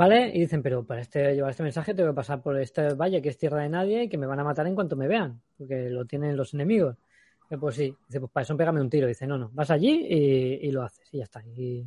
¿Vale? 0.00 0.30
Y 0.34 0.40
dicen, 0.40 0.62
pero 0.62 0.82
para 0.82 1.02
este, 1.02 1.34
llevar 1.34 1.50
este 1.50 1.62
mensaje 1.62 1.92
tengo 1.92 2.08
que 2.08 2.14
pasar 2.16 2.40
por 2.40 2.56
este 2.58 2.94
valle 2.94 3.20
que 3.20 3.28
es 3.28 3.36
tierra 3.36 3.60
de 3.62 3.68
nadie 3.68 4.04
y 4.04 4.08
que 4.08 4.16
me 4.16 4.26
van 4.26 4.40
a 4.40 4.44
matar 4.44 4.66
en 4.66 4.74
cuanto 4.74 4.96
me 4.96 5.06
vean, 5.06 5.42
porque 5.58 5.90
lo 5.90 6.06
tienen 6.06 6.36
los 6.38 6.54
enemigos. 6.54 6.96
Y 7.50 7.56
pues 7.58 7.74
sí, 7.76 7.94
dice, 8.08 8.18
pues 8.20 8.32
para 8.32 8.44
eso 8.44 8.56
pégame 8.56 8.80
un 8.80 8.88
tiro. 8.88 9.06
Dice, 9.06 9.26
no, 9.26 9.36
no, 9.36 9.50
vas 9.52 9.70
allí 9.70 10.06
y, 10.08 10.66
y 10.68 10.70
lo 10.72 10.84
haces 10.84 11.06
y 11.12 11.18
ya 11.18 11.24
está. 11.24 11.42
Y, 11.44 11.84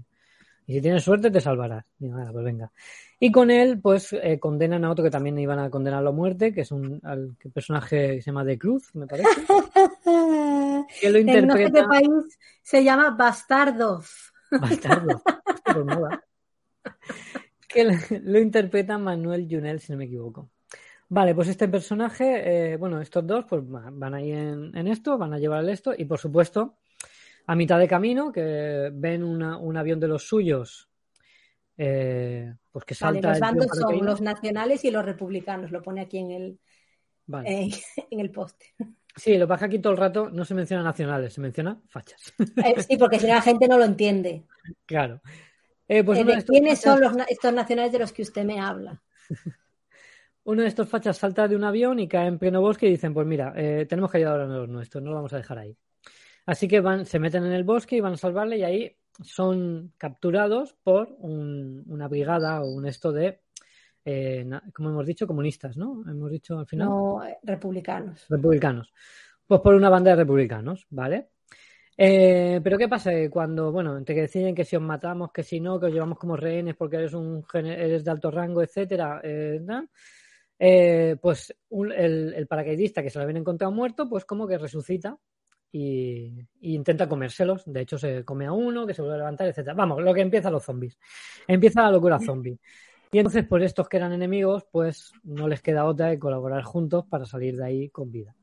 y 0.68 0.74
si 0.76 0.80
tienes 0.82 1.04
suerte 1.04 1.32
te 1.32 1.42
salvarás. 1.42 1.86
Digo, 1.98 2.16
nada, 2.18 2.32
pues 2.32 2.46
venga. 2.46 2.72
Y 3.20 3.32
con 3.32 3.50
él, 3.50 3.80
pues 3.82 4.14
eh, 4.14 4.38
condenan 4.40 4.86
a 4.86 4.92
otro 4.92 5.04
que 5.04 5.10
también 5.10 5.40
iban 5.40 5.58
a 5.58 5.72
condenarlo 5.72 6.10
a 6.10 6.14
muerte, 6.14 6.54
que 6.54 6.62
es 6.62 6.72
un 6.72 7.00
al- 7.04 7.36
que 7.40 7.50
personaje 7.50 8.16
que 8.18 8.22
se 8.22 8.28
llama 8.30 8.44
De 8.44 8.60
Cruz, 8.60 8.94
me 8.94 9.08
parece. 9.08 9.28
Que 11.02 11.10
lo 11.10 11.18
En 11.18 11.26
no 11.48 11.56
sé 11.56 11.60
qué 11.60 11.64
interpreta. 11.64 11.88
país 11.88 12.38
se 12.62 12.84
llama 12.84 13.10
Bastardov. 13.10 14.06
Bastardo. 14.52 15.16
Hostia, 15.26 15.74
pues 15.74 15.86
mola. 15.86 16.24
Que 17.74 17.84
lo, 18.24 18.40
interpreta 18.40 18.98
Manuel 18.98 19.48
Junel, 19.50 19.80
si 19.80 19.92
no 19.92 19.98
me 19.98 20.06
equivoco. 20.06 20.50
Vale, 21.10 21.36
pues 21.36 21.48
este 21.48 21.68
personaje, 21.68 22.74
eh, 22.74 22.78
bueno, 22.78 23.02
estos 23.02 23.26
dos 23.26 23.46
pues 23.46 23.62
va- 23.64 23.90
van 23.92 24.14
ahí 24.14 24.32
en, 24.32 24.76
en 24.76 24.88
esto, 24.88 25.18
van 25.18 25.34
a 25.34 25.40
llevar 25.40 25.64
el 25.64 25.70
esto 25.70 25.94
y 25.98 26.06
por 26.06 26.20
supuesto, 26.20 26.78
a 27.46 27.56
mitad 27.56 27.78
de 27.80 27.88
camino, 27.88 28.32
que 28.32 28.90
ven 28.94 29.24
una- 29.24 29.58
un 29.58 29.76
avión 29.78 30.00
de 30.00 30.08
los 30.08 30.28
suyos, 30.28 30.90
eh, 31.78 32.54
pues 32.72 32.86
que 32.86 32.96
Vale, 33.00 33.22
salta 33.22 33.30
los 33.30 33.38
tío 33.40 33.48
en 33.50 33.56
bandos 33.58 33.78
son 33.78 34.06
los 34.06 34.22
nacionales 34.22 34.86
y 34.86 34.92
los 34.92 35.04
republicanos. 35.06 35.72
Lo 35.72 35.82
pone 35.82 36.02
aquí 36.02 36.20
en 36.20 36.32
el, 36.32 36.60
Vale. 37.26 37.50
en 37.50 37.70
el 38.20 38.32
poste. 38.32 38.74
Sí, 39.16 39.38
lo 39.38 39.46
que 39.46 39.50
pasa 39.50 39.66
aquí 39.66 39.80
todo 39.80 39.94
el 39.94 40.00
rato 40.00 40.30
no 40.32 40.44
se 40.46 40.56
menciona 40.56 40.82
nacionales, 40.84 41.34
se 41.34 41.42
menciona 41.42 41.80
fachas. 41.90 42.34
Eh, 42.64 42.82
sí, 42.82 42.98
porque 42.98 43.20
si 43.20 43.28
no 43.28 43.34
la 43.36 43.42
gente 43.42 43.68
no 43.68 43.78
lo 43.78 43.86
entiende. 43.86 44.44
claro. 44.86 45.22
Eh, 45.88 46.04
pues 46.04 46.20
Eh, 46.20 46.24
de 46.24 46.32
¿De 46.34 46.38
estos 46.40 46.54
¿Quiénes 46.54 46.80
fachas- 46.80 47.00
son 47.00 47.02
los, 47.18 47.28
estos 47.30 47.54
nacionales 47.54 47.92
de 47.92 48.00
los 48.00 48.12
que 48.14 48.22
usted 48.22 48.44
me 48.46 48.60
habla? 48.60 49.02
Uno 50.46 50.62
de 50.62 50.68
estos 50.68 50.90
fachas 50.90 51.18
salta 51.18 51.48
de 51.48 51.56
un 51.56 51.64
avión 51.64 52.00
y 52.00 52.08
cae 52.08 52.28
en 52.28 52.38
pleno 52.38 52.60
bosque 52.62 52.88
y 52.88 52.92
dicen, 52.92 53.14
pues 53.14 53.26
mira, 53.26 53.54
eh, 53.56 53.86
tenemos 53.88 54.12
que 54.12 54.18
ayudar 54.18 54.42
a 54.42 54.46
los 54.46 54.68
nuestros, 54.68 55.02
no 55.04 55.10
lo 55.12 55.16
vamos 55.16 55.32
a 55.34 55.38
dejar 55.38 55.58
ahí. 55.60 55.78
Así 56.46 56.68
que 56.68 56.82
van, 56.82 57.06
se 57.06 57.20
meten 57.20 57.46
en 57.46 57.54
el 57.54 57.64
bosque 57.64 57.96
y 57.96 58.02
van 58.02 58.14
a 58.14 58.18
salvarle 58.18 58.58
y 58.58 58.64
ahí 58.64 58.98
son 59.22 59.94
capturados 59.98 60.74
por 60.84 61.16
un- 61.20 61.84
una 61.88 62.10
brigada 62.10 62.62
o 62.62 62.74
un 62.74 62.86
esto 62.86 63.14
de, 63.14 63.40
eh, 64.04 64.46
como 64.74 64.90
hemos 64.90 65.06
dicho, 65.06 65.26
comunistas, 65.28 65.78
¿no? 65.78 66.04
Hemos 66.10 66.30
dicho 66.30 66.60
al 66.60 66.68
final, 66.68 66.90
No, 66.90 67.22
republicanos. 67.44 68.26
republicanos. 68.28 68.92
Pues 69.48 69.62
por 69.62 69.76
una 69.76 69.90
banda 69.90 70.12
de 70.12 70.18
republicanos, 70.18 70.86
¿vale? 70.90 71.30
Eh, 71.98 72.60
pero 72.64 72.78
¿qué 72.78 72.88
pasa? 72.88 73.12
Cuando, 73.30 73.72
bueno, 73.72 73.98
entre 73.98 74.16
que 74.16 74.22
deciden 74.22 74.56
que 74.56 74.66
si 74.66 74.76
os 74.76 74.82
matamos, 74.82 75.32
que 75.32 75.44
si 75.44 75.60
no, 75.60 75.80
que 75.80 75.88
os 75.88 75.94
llevamos 75.94 76.18
como 76.18 76.36
rehenes 76.36 76.76
porque 76.76 76.98
eres 76.98 77.14
un 77.14 77.46
eres 77.54 78.04
de 78.04 78.12
alto 78.12 78.32
rango, 78.32 78.62
etcétera, 78.64 79.22
eh, 79.24 79.60
¿no? 79.62 79.88
Eh, 80.60 81.18
pues 81.22 81.54
un- 81.70 81.92
el, 81.92 82.34
el 82.36 82.48
paracaidista 82.48 83.04
que 83.04 83.10
se 83.10 83.20
lo 83.20 83.24
habían 83.24 83.38
encontrado 83.38 83.72
muerto, 83.72 84.08
pues 84.10 84.26
como 84.26 84.48
que 84.48 84.58
resucita 84.58 85.18
y, 85.72 86.40
y 86.62 86.76
intenta 86.76 87.08
comérselos. 87.10 87.64
De 87.66 87.82
hecho, 87.82 87.98
se 87.98 88.24
come 88.24 88.46
a 88.46 88.52
uno, 88.54 88.88
que 88.88 88.94
se 88.94 89.02
vuelve 89.02 89.16
a 89.16 89.20
levantar, 89.20 89.48
etcétera. 89.48 89.74
Vamos, 89.76 90.02
lo 90.02 90.14
que 90.14 90.22
empieza 90.22 90.50
los 90.52 90.64
zombies. 90.64 90.98
Empieza 91.48 91.84
la 91.84 91.92
locura 91.92 92.20
zombie. 92.20 92.58
Y 93.12 93.20
entonces, 93.20 93.46
pues 93.48 93.64
estos 93.64 93.88
que 93.90 93.98
eran 93.98 94.14
enemigos, 94.14 94.66
pues 94.72 95.12
no 95.24 95.48
les 95.48 95.62
queda 95.62 95.86
otra 95.86 96.12
que 96.12 96.20
colaborar 96.20 96.64
juntos 96.64 97.06
para 97.08 97.26
salir 97.26 97.58
de 97.58 97.66
ahí 97.66 97.90
con 97.90 98.12
vida. 98.12 98.36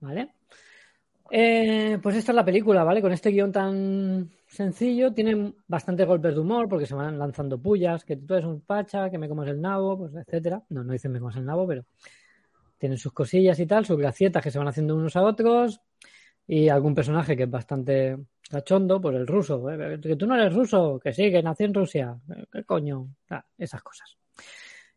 ¿Vale? 0.00 0.35
Eh, 1.30 1.98
pues 2.02 2.16
esta 2.16 2.32
es 2.32 2.36
la 2.36 2.44
película, 2.44 2.84
¿vale? 2.84 3.02
Con 3.02 3.12
este 3.12 3.30
guion 3.30 3.50
tan 3.50 4.30
sencillo, 4.46 5.12
tienen 5.12 5.56
bastantes 5.66 6.06
golpes 6.06 6.34
de 6.34 6.40
humor 6.40 6.68
porque 6.68 6.86
se 6.86 6.94
van 6.94 7.18
lanzando 7.18 7.58
pullas, 7.60 8.04
que 8.04 8.16
tú 8.16 8.34
eres 8.34 8.46
un 8.46 8.60
pacha, 8.60 9.10
que 9.10 9.18
me 9.18 9.28
comes 9.28 9.48
el 9.48 9.60
nabo, 9.60 9.98
pues 9.98 10.14
etcétera. 10.14 10.62
No, 10.68 10.84
no 10.84 10.92
dicen 10.92 11.12
me 11.12 11.18
comes 11.18 11.36
el 11.36 11.44
nabo, 11.44 11.66
pero 11.66 11.84
tienen 12.78 12.98
sus 12.98 13.12
cosillas 13.12 13.58
y 13.58 13.66
tal, 13.66 13.84
sus 13.86 13.96
gracietas 13.98 14.42
que 14.42 14.50
se 14.50 14.58
van 14.58 14.68
haciendo 14.68 14.94
unos 14.94 15.16
a 15.16 15.22
otros 15.22 15.80
y 16.46 16.68
algún 16.68 16.94
personaje 16.94 17.36
que 17.36 17.44
es 17.44 17.50
bastante 17.50 18.16
cachondo, 18.48 19.00
pues 19.00 19.16
el 19.16 19.26
ruso, 19.26 19.68
¿eh? 19.70 19.98
que 20.00 20.16
tú 20.16 20.26
no 20.26 20.36
eres 20.36 20.54
ruso, 20.54 21.00
que 21.02 21.12
sí, 21.12 21.30
que 21.30 21.42
nací 21.42 21.64
en 21.64 21.74
Rusia, 21.74 22.16
Eh, 22.36 22.44
¿qué 22.52 22.64
coño? 22.64 23.08
Ah, 23.30 23.44
esas 23.58 23.82
cosas. 23.82 24.16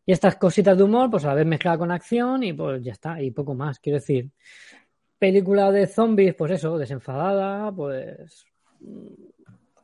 Y 0.05 0.11
estas 0.11 0.35
cositas 0.35 0.77
de 0.77 0.83
humor, 0.83 1.09
pues 1.09 1.23
a 1.25 1.29
la 1.29 1.35
vez 1.35 1.45
mezclada 1.45 1.77
con 1.77 1.91
acción 1.91 2.43
y 2.43 2.53
pues 2.53 2.83
ya 2.83 2.91
está, 2.91 3.21
y 3.21 3.31
poco 3.31 3.55
más, 3.55 3.79
quiero 3.79 3.97
decir. 3.99 4.29
Película 5.19 5.71
de 5.71 5.85
zombies, 5.85 6.33
pues 6.33 6.53
eso, 6.53 6.77
desenfadada, 6.77 7.71
pues 7.73 8.45
mm, 8.79 9.07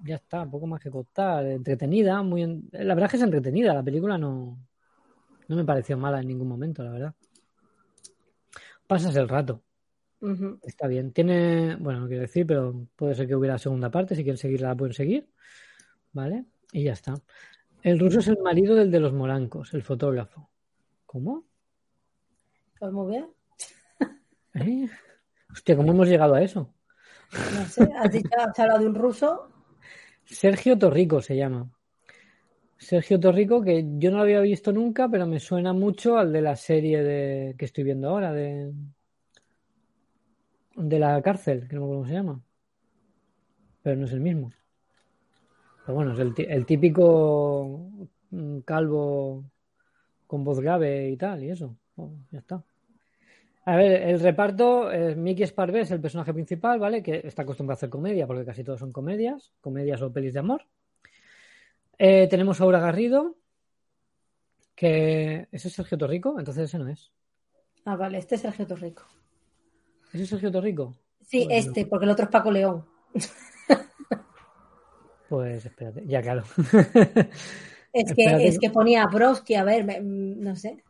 ya 0.06 0.16
está, 0.16 0.46
poco 0.50 0.66
más 0.66 0.82
que 0.82 0.90
contar, 0.90 1.46
entretenida, 1.46 2.24
muy 2.24 2.44
en- 2.44 2.70
la 2.72 2.96
verdad 2.96 3.06
es 3.06 3.12
que 3.12 3.18
es 3.18 3.24
entretenida, 3.24 3.74
la 3.74 3.84
película 3.84 4.18
no, 4.18 4.58
no 5.48 5.56
me 5.56 5.66
pareció 5.66 5.98
mala 5.98 6.22
en 6.22 6.28
ningún 6.28 6.48
momento, 6.48 6.84
la 6.84 6.92
verdad. 6.92 7.16
Pasas 8.88 9.16
el 9.16 9.28
rato, 9.28 9.62
está 10.64 10.88
bien. 10.88 11.12
Tiene, 11.12 11.76
bueno, 11.76 12.00
no 12.02 12.08
quiero 12.08 12.22
decir, 12.22 12.46
pero 12.48 12.88
puede 12.96 13.16
ser 13.16 13.28
que 13.28 13.36
hubiera 13.36 13.58
segunda 13.58 13.90
parte, 13.90 14.16
si 14.16 14.24
quieren 14.24 14.38
seguirla 14.38 14.70
la 14.70 14.76
pueden 14.76 14.94
seguir, 14.94 15.28
¿vale? 16.14 16.46
Y 16.72 16.84
ya 16.84 16.94
está. 16.94 17.14
El 17.84 18.00
ruso 18.00 18.20
es 18.20 18.28
el 18.28 18.38
marido 18.40 18.76
del 18.76 18.90
de 18.92 19.00
los 19.00 19.12
morancos, 19.14 19.74
el 19.74 19.84
fotógrafo. 19.84 20.50
¿Cómo? 21.06 21.46
Pues 22.80 22.92
muy 22.92 23.12
bien. 23.12 23.28
¿Eh? 24.54 24.90
Hostia, 25.56 25.78
¿cómo 25.78 25.94
hemos 25.94 26.10
llegado 26.10 26.36
a 26.36 26.42
eso? 26.42 26.74
No 27.32 27.66
sé, 27.66 27.90
has, 27.98 28.12
dicho, 28.12 28.30
has 28.38 28.60
hablado 28.60 28.82
de 28.82 28.88
un 28.88 28.96
ruso. 28.96 29.50
Sergio 30.26 30.78
Torrico 30.78 31.22
se 31.22 31.38
llama. 31.38 31.72
Sergio 32.78 33.22
Torrico, 33.22 33.62
que 33.62 33.86
yo 33.98 34.12
no 34.12 34.18
lo 34.18 34.24
había 34.24 34.42
visto 34.42 34.74
nunca, 34.74 35.08
pero 35.08 35.26
me 35.26 35.40
suena 35.40 35.72
mucho 35.72 36.18
al 36.18 36.34
de 36.34 36.42
la 36.42 36.58
serie 36.58 37.02
de 37.04 37.56
que 37.58 37.64
estoy 37.64 37.86
viendo 37.86 38.10
ahora, 38.10 38.34
de 38.34 38.74
de 40.76 41.00
la 41.00 41.22
cárcel, 41.22 41.70
que 41.70 41.76
no 41.76 41.82
me 41.82 41.86
acuerdo 41.86 42.02
cómo 42.02 42.08
se 42.08 42.14
llama. 42.14 42.42
Pero 43.82 43.96
no 43.96 44.06
es 44.06 44.12
el 44.12 44.20
mismo. 44.20 44.52
Pero 45.86 45.96
bueno, 45.96 46.14
es 46.14 46.20
el, 46.20 46.66
típico 46.66 48.10
mm, 48.32 48.60
calvo 48.60 49.46
con 50.28 50.44
voz 50.44 50.60
grave 50.60 51.10
y 51.10 51.16
tal, 51.16 51.44
y 51.44 51.52
eso. 51.52 51.78
Oh, 51.96 52.12
ya 52.30 52.40
está. 52.40 52.62
A 53.66 53.76
ver, 53.76 54.04
el 54.10 54.20
reparto, 54.20 54.92
eh, 54.92 55.16
Mickey 55.16 55.46
Sparvé 55.48 55.82
es 55.82 55.92
el 55.92 56.00
personaje 56.00 56.34
principal, 56.34 56.80
¿vale? 56.80 57.02
Que 57.02 57.22
está 57.24 57.42
acostumbrado 57.42 57.78
a 57.78 57.80
hacer 57.80 57.90
comedia, 57.90 58.28
porque 58.28 58.46
casi 58.46 58.64
todos 58.64 58.80
son 58.80 58.92
comedias, 58.92 59.54
comedias 59.60 60.02
o 60.04 60.12
pelis 60.14 60.34
de 60.34 60.40
amor. 60.40 60.62
Eh, 61.98 62.28
tenemos 62.30 62.62
a 62.62 62.64
Aura 62.66 62.80
Garrido, 62.80 63.36
que 64.76 65.48
ese 65.52 65.68
es 65.70 65.74
Sergio 65.74 65.98
Torrico, 65.98 66.38
entonces 66.38 66.66
ese 66.66 66.78
no 66.78 66.88
es. 66.90 67.12
Ah, 67.86 67.96
vale, 67.96 68.18
este 68.20 68.36
es 68.36 68.42
Sergio 68.42 68.68
Torrico. 68.68 69.04
¿Ese 70.14 70.24
es 70.24 70.30
Sergio 70.30 70.52
Torrico? 70.52 70.94
Sí, 71.22 71.46
Bueno. 71.46 71.56
este, 71.56 71.86
porque 71.88 72.06
el 72.06 72.12
otro 72.12 72.26
es 72.26 72.32
Paco 72.32 72.52
León. 72.52 72.86
Pues 75.28 75.66
espérate, 75.66 76.04
ya 76.06 76.22
claro. 76.22 76.44
Es 77.92 78.14
que, 78.14 78.48
es 78.48 78.60
que 78.60 78.70
ponía 78.70 79.04
a 79.04 79.08
Broski, 79.08 79.56
a 79.56 79.64
ver, 79.64 79.86
me- 79.86 80.02
mm, 80.02 80.40
no 80.42 80.56
sé. 80.58 80.84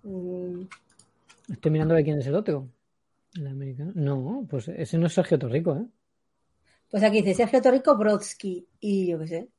Estoy 1.51 1.71
mirando 1.71 1.93
de 1.95 2.03
quién 2.03 2.19
es 2.19 2.27
el 2.27 2.35
otro. 2.35 2.69
¿El 3.35 3.47
americano? 3.47 3.91
No, 3.95 4.45
pues 4.49 4.67
ese 4.69 4.97
no 4.97 5.07
es 5.07 5.13
Sergio 5.13 5.37
Torrico, 5.37 5.75
¿eh? 5.75 5.85
Pues 6.89 7.03
aquí 7.03 7.17
dice 7.21 7.33
Sergio 7.35 7.61
Torrico 7.61 7.97
Brodsky 7.97 8.67
y 8.79 9.07
yo 9.07 9.19
qué 9.19 9.27
sé. 9.27 9.49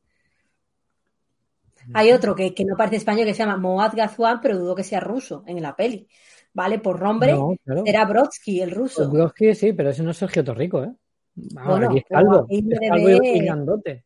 Hay 1.95 2.11
otro 2.13 2.35
que, 2.35 2.55
que 2.55 2.65
no 2.65 2.77
parece 2.77 2.97
español 2.97 3.27
que 3.27 3.35
se 3.35 3.41
llama 3.45 3.57
Moad 3.59 3.93
Gazwan, 3.95 4.41
pero 4.41 4.59
dudo 4.59 4.75
que 4.75 4.83
sea 4.83 4.99
ruso 5.01 5.45
en 5.47 5.63
la 5.63 5.77
peli. 5.77 6.09
Vale, 6.53 6.79
por 6.79 7.01
nombre 7.01 7.33
No, 7.33 7.55
claro. 7.65 7.83
será 7.85 8.05
Brodsky, 8.07 8.61
el 8.61 8.71
ruso. 8.71 9.03
Pues 9.03 9.11
Brodsky 9.11 9.55
sí, 9.55 9.73
pero 9.73 9.91
ese 9.91 10.03
no 10.03 10.11
es 10.11 10.17
Sergio 10.17 10.43
Torrico, 10.43 10.83
¿eh? 10.83 10.93
Vamos, 11.35 11.71
Bueno, 11.71 11.89
aquí 11.91 11.99
es 11.99 12.05
calvo. 12.09 12.45
aquí 12.45 12.59
Es 12.59 12.65
debe 12.67 12.89
calvo 12.89 13.09
y- 13.11 13.41
grandote. 13.41 14.05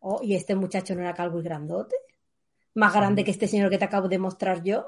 Oh, 0.00 0.20
y 0.22 0.34
este 0.34 0.54
muchacho 0.56 0.94
no 0.94 1.02
era 1.02 1.12
calvo 1.14 1.38
y 1.38 1.42
grandote. 1.42 1.94
Más 2.74 2.94
grande 2.94 3.22
que 3.24 3.30
este 3.30 3.46
señor 3.46 3.68
que 3.70 3.76
te 3.78 3.84
acabo 3.84 4.08
de 4.08 4.18
mostrar 4.18 4.62
yo. 4.62 4.86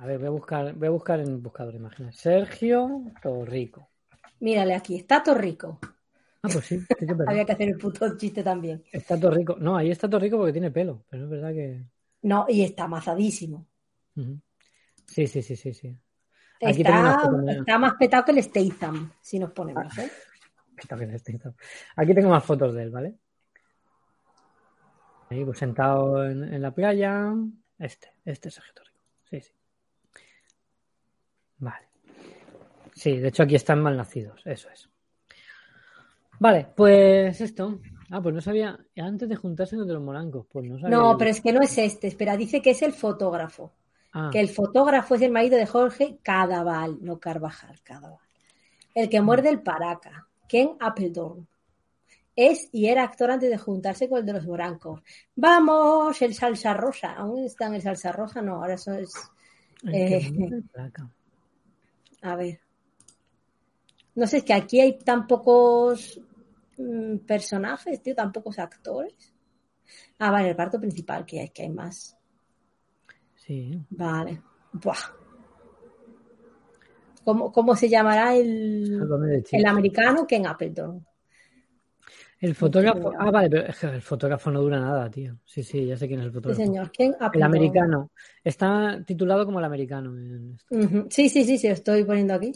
A 0.00 0.06
ver, 0.06 0.18
voy 0.18 0.26
a 0.26 0.30
buscar, 0.30 0.74
voy 0.74 0.88
a 0.88 0.90
buscar 0.90 1.20
en 1.20 1.42
buscador 1.42 1.72
de 1.72 1.78
imágenes. 1.78 2.16
Sergio 2.16 3.02
Torrico. 3.22 3.90
Mírale 4.40 4.74
aquí, 4.74 4.96
está 4.96 5.22
Torrico. 5.22 5.78
Ah, 6.42 6.48
pues 6.52 6.64
sí, 6.64 6.80
que. 6.98 7.06
Había 7.28 7.44
que 7.44 7.52
hacer 7.52 7.68
el 7.68 7.78
puto 7.78 8.16
chiste 8.16 8.42
también. 8.42 8.82
Está 8.92 9.18
Torrico. 9.18 9.56
No, 9.58 9.76
ahí 9.76 9.90
está 9.90 10.08
Torrico 10.08 10.36
porque 10.36 10.52
tiene 10.52 10.70
pelo, 10.70 11.04
pero 11.08 11.24
es 11.24 11.30
verdad 11.30 11.52
que. 11.52 11.84
No, 12.22 12.46
y 12.48 12.62
está 12.62 12.84
amazadísimo. 12.84 13.66
Sí, 15.06 15.26
sí, 15.26 15.42
sí, 15.42 15.56
sí, 15.56 15.74
sí. 15.74 15.98
Aquí 16.62 16.80
Está, 16.80 17.30
está 17.48 17.78
más 17.78 17.94
petado 17.94 18.24
que 18.24 18.32
el 18.32 18.42
Statham, 18.42 19.12
si 19.20 19.38
nos 19.38 19.52
ponemos, 19.52 19.98
¿eh? 19.98 20.10
Está 20.76 20.96
bien, 20.96 21.10
está 21.10 21.32
bien. 21.32 21.42
Aquí 21.96 22.14
tengo 22.14 22.30
más 22.30 22.44
fotos 22.44 22.74
de 22.74 22.84
él, 22.84 22.90
¿vale? 22.90 23.14
Ahí, 25.30 25.44
pues 25.44 25.58
sentado 25.58 26.24
en, 26.24 26.44
en 26.44 26.62
la 26.62 26.70
playa. 26.74 27.32
Este, 27.78 28.12
este 28.24 28.48
es 28.48 28.54
Sergio 28.54 28.72
Torrico. 28.74 29.00
Sí, 29.24 29.40
sí. 29.40 29.52
Vale. 31.64 31.86
Sí, 32.94 33.16
de 33.18 33.28
hecho 33.28 33.42
aquí 33.42 33.54
están 33.54 33.82
mal 33.82 33.96
nacidos, 33.96 34.42
eso 34.44 34.68
es. 34.70 34.88
Vale, 36.38 36.66
pues 36.76 37.40
esto. 37.40 37.80
Ah, 38.10 38.20
pues 38.20 38.34
no 38.34 38.40
sabía. 38.40 38.78
Antes 38.96 39.28
de 39.28 39.36
juntarse 39.36 39.76
con 39.76 39.88
los 39.88 40.02
morancos, 40.02 40.46
pues 40.52 40.66
no 40.66 40.78
sabía. 40.78 40.96
No, 40.96 41.16
pero 41.16 41.30
es 41.30 41.40
que 41.40 41.52
no 41.52 41.62
es 41.62 41.76
este. 41.78 42.08
Espera, 42.08 42.36
dice 42.36 42.60
que 42.60 42.70
es 42.70 42.82
el 42.82 42.92
fotógrafo. 42.92 43.72
Ah, 44.12 44.28
Que 44.30 44.40
el 44.40 44.48
fotógrafo 44.48 45.14
es 45.14 45.22
el 45.22 45.32
marido 45.32 45.56
de 45.56 45.66
Jorge 45.66 46.18
Cadaval, 46.22 46.98
no 47.00 47.18
Carvajal, 47.18 47.80
Cadaval. 47.82 48.18
El 48.94 49.08
que 49.08 49.20
muerde 49.20 49.48
el 49.48 49.60
paraca, 49.60 50.28
Ken 50.46 50.76
Appledorn. 50.78 51.48
Es 52.36 52.68
y 52.72 52.86
era 52.86 53.04
actor 53.04 53.30
antes 53.30 53.50
de 53.50 53.58
juntarse 53.58 54.08
con 54.08 54.18
el 54.18 54.26
de 54.26 54.34
los 54.34 54.46
morancos. 54.46 55.00
Vamos, 55.34 56.20
el 56.22 56.34
salsa 56.34 56.74
rosa. 56.74 57.14
¿Aún 57.14 57.44
está 57.44 57.66
en 57.66 57.74
el 57.74 57.82
salsa 57.82 58.12
rosa? 58.12 58.42
No, 58.42 58.56
ahora 58.56 58.74
eso 58.74 58.92
es. 58.92 59.14
el 59.84 59.92
que 59.92 60.16
eh, 60.16 60.32
muerde 60.32 60.56
el 60.56 60.62
placa. 60.64 61.10
A 62.24 62.36
ver. 62.36 62.58
No 64.14 64.26
sé, 64.26 64.38
es 64.38 64.44
que 64.44 64.54
aquí 64.54 64.80
hay 64.80 64.98
tan 64.98 65.26
pocos 65.26 66.18
mm, 66.78 67.18
personajes, 67.18 68.02
tío, 68.02 68.14
tan 68.14 68.32
pocos 68.32 68.58
actores. 68.58 69.34
Ah, 70.18 70.30
vale, 70.30 70.48
el 70.48 70.56
parto 70.56 70.80
principal, 70.80 71.26
que 71.26 71.40
hay, 71.40 71.50
que 71.50 71.62
hay 71.64 71.68
más. 71.68 72.16
Sí. 73.34 73.84
Vale. 73.90 74.42
Buah. 74.72 74.96
¿Cómo, 77.24 77.52
cómo 77.52 77.76
se 77.76 77.90
llamará 77.90 78.34
el, 78.34 79.02
el 79.52 79.66
americano? 79.66 80.26
Ken 80.26 80.46
Appleton. 80.46 81.06
El 82.44 82.54
fotógrafo. 82.54 83.12
Ah, 83.18 83.30
vale, 83.30 83.48
pero 83.48 83.66
es 83.66 83.78
que 83.78 83.86
el 83.86 84.02
fotógrafo 84.02 84.50
no 84.50 84.60
dura 84.60 84.78
nada, 84.78 85.10
tío. 85.10 85.38
Sí, 85.44 85.62
sí, 85.62 85.86
ya 85.86 85.96
sé 85.96 86.06
quién 86.06 86.20
es 86.20 86.26
el 86.26 86.32
Sí, 86.32 86.34
fotógrafo. 86.34 86.62
señor. 86.62 86.90
Ken 86.92 87.08
El 87.18 87.24
Appleton. 87.24 87.42
americano. 87.42 88.10
Está 88.42 89.02
titulado 89.06 89.46
como 89.46 89.58
el 89.60 89.64
americano. 89.64 90.10
en 90.16 90.52
esto. 90.54 90.74
Ujú. 90.76 91.06
Sí, 91.10 91.28
sí, 91.28 91.44
sí, 91.44 91.56
sí, 91.56 91.68
lo 91.68 91.74
estoy 91.74 92.04
poniendo 92.04 92.34
aquí. 92.34 92.52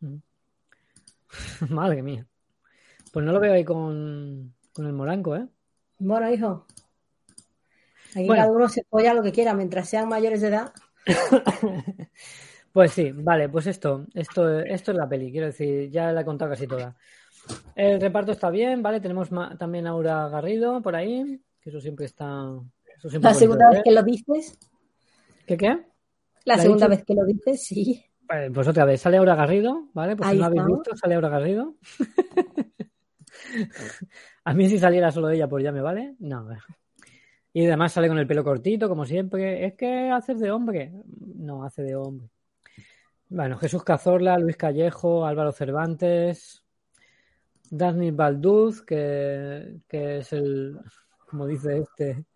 Madre 1.68 2.02
mía. 2.02 2.26
Pues 3.12 3.24
no 3.24 3.32
lo 3.32 3.40
veo 3.40 3.52
ahí 3.52 3.64
con, 3.64 4.54
con 4.72 4.86
el 4.86 4.92
moranco, 4.92 5.36
¿eh? 5.36 5.46
Bueno, 5.98 6.30
hijo. 6.32 6.66
Aquí 8.14 8.26
Bueno. 8.26 8.42
cada 8.42 8.52
uno 8.52 8.68
se 8.68 8.82
polla 8.88 9.14
lo 9.14 9.22
que 9.22 9.32
quiera 9.32 9.54
mientras 9.54 9.88
sean 9.88 10.08
mayores 10.08 10.40
de 10.40 10.48
edad. 10.48 10.72
Pues 12.72 12.92
sí, 12.92 13.10
vale, 13.12 13.48
pues 13.48 13.66
esto, 13.66 14.06
esto, 14.14 14.60
esto 14.60 14.92
es 14.92 14.96
la 14.96 15.08
peli, 15.08 15.32
quiero 15.32 15.46
decir, 15.48 15.90
ya 15.90 16.12
la 16.12 16.20
he 16.20 16.24
contado 16.24 16.52
casi 16.52 16.68
toda. 16.68 16.94
El 17.74 18.00
reparto 18.00 18.32
está 18.32 18.50
bien, 18.50 18.82
¿vale? 18.82 19.00
Tenemos 19.00 19.28
también 19.58 19.86
a 19.86 19.90
Aura 19.90 20.28
Garrido 20.28 20.80
por 20.82 20.96
ahí, 20.96 21.40
que 21.60 21.70
eso 21.70 21.80
siempre 21.80 22.06
está. 22.06 22.42
Eso 22.96 23.08
siempre 23.08 23.30
La 23.30 23.34
segunda 23.34 23.66
vez 23.68 23.76
ver. 23.78 23.84
que 23.84 23.90
lo 23.92 24.02
dices, 24.02 24.58
¿Qué 25.46 25.56
qué? 25.56 25.68
la 26.44 26.56
¿La 26.56 26.58
segunda 26.58 26.88
vez 26.88 27.04
que 27.04 27.14
lo 27.14 27.24
dices, 27.24 27.64
sí. 27.64 28.04
Pues, 28.26 28.50
pues 28.54 28.68
otra 28.68 28.84
vez, 28.84 29.00
sale 29.00 29.16
Aura 29.16 29.34
Garrido, 29.34 29.88
¿vale? 29.92 30.14
Pues 30.16 30.28
si 30.28 30.34
Ahí 30.34 30.38
no 30.40 30.46
habéis 30.46 30.62
está. 30.62 30.72
visto, 30.74 30.96
sale 30.96 31.14
Aura 31.16 31.28
Garrido. 31.28 31.74
a 34.44 34.54
mí 34.54 34.68
si 34.68 34.78
saliera 34.78 35.10
solo 35.10 35.30
ella, 35.30 35.48
pues 35.48 35.64
ya 35.64 35.72
me 35.72 35.80
vale. 35.80 36.14
No. 36.20 36.48
Y 37.52 37.66
además 37.66 37.92
sale 37.92 38.08
con 38.08 38.18
el 38.18 38.26
pelo 38.26 38.44
cortito, 38.44 38.88
como 38.88 39.04
siempre. 39.04 39.66
Es 39.66 39.74
que 39.74 40.10
haces 40.10 40.38
de 40.38 40.50
hombre. 40.52 40.92
No, 41.36 41.64
hace 41.64 41.82
de 41.82 41.96
hombre. 41.96 42.28
Bueno, 43.28 43.56
Jesús 43.58 43.82
Cazorla, 43.84 44.38
Luis 44.38 44.56
Callejo, 44.56 45.24
Álvaro 45.26 45.52
Cervantes, 45.52 46.59
Dani 47.70 48.10
Balduz, 48.10 48.82
que, 48.82 49.80
que 49.88 50.18
es 50.18 50.32
el, 50.32 50.78
como 51.28 51.46
dice 51.46 51.78
este, 51.78 52.26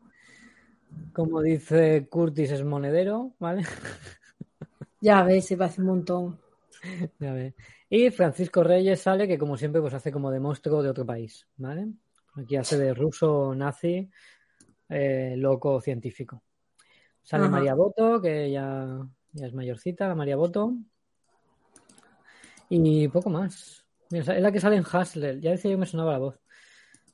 como 1.13 1.43
dice 1.43 2.07
Curtis, 2.09 2.53
es 2.53 2.65
monedero, 2.65 3.35
¿vale? 3.39 3.65
Ya 5.01 5.23
ves, 5.23 5.47
se 5.47 5.57
parece 5.57 5.81
un 5.81 5.89
montón. 5.89 6.41
Ya 7.19 7.33
ves. 7.33 7.55
Y 7.91 8.11
Francisco 8.11 8.63
Reyes 8.63 9.01
sale, 9.01 9.29
que 9.29 9.37
como 9.37 9.57
siempre, 9.57 9.81
pues 9.81 9.95
hace 9.95 10.11
como 10.11 10.31
de 10.31 10.41
monstruo 10.41 10.83
de 10.83 10.91
otro 10.91 11.05
país, 11.05 11.47
¿vale? 11.57 11.89
Aquí 12.37 12.57
hace 12.57 12.79
de 12.79 12.95
ruso 12.95 13.55
nazi, 13.55 14.11
eh, 14.89 15.35
loco 15.37 15.81
científico. 15.81 16.43
Sale 17.23 17.45
Ajá. 17.45 17.53
María 17.53 17.75
Boto, 17.75 18.21
que 18.21 18.51
ya, 18.51 19.07
ya 19.33 19.47
es 19.47 19.55
mayorcita, 19.55 20.09
la 20.09 20.15
María 20.15 20.37
Boto. 20.37 20.75
Y 22.69 23.09
poco 23.09 23.31
más. 23.31 23.84
Es 24.11 24.27
la 24.27 24.53
que 24.53 24.61
sale 24.61 24.77
en 24.77 24.85
Hustler. 24.85 25.41
Ya 25.41 25.51
decía 25.51 25.71
yo 25.71 25.79
me 25.79 25.87
sonaba 25.87 26.13
la 26.13 26.19
voz. 26.19 26.41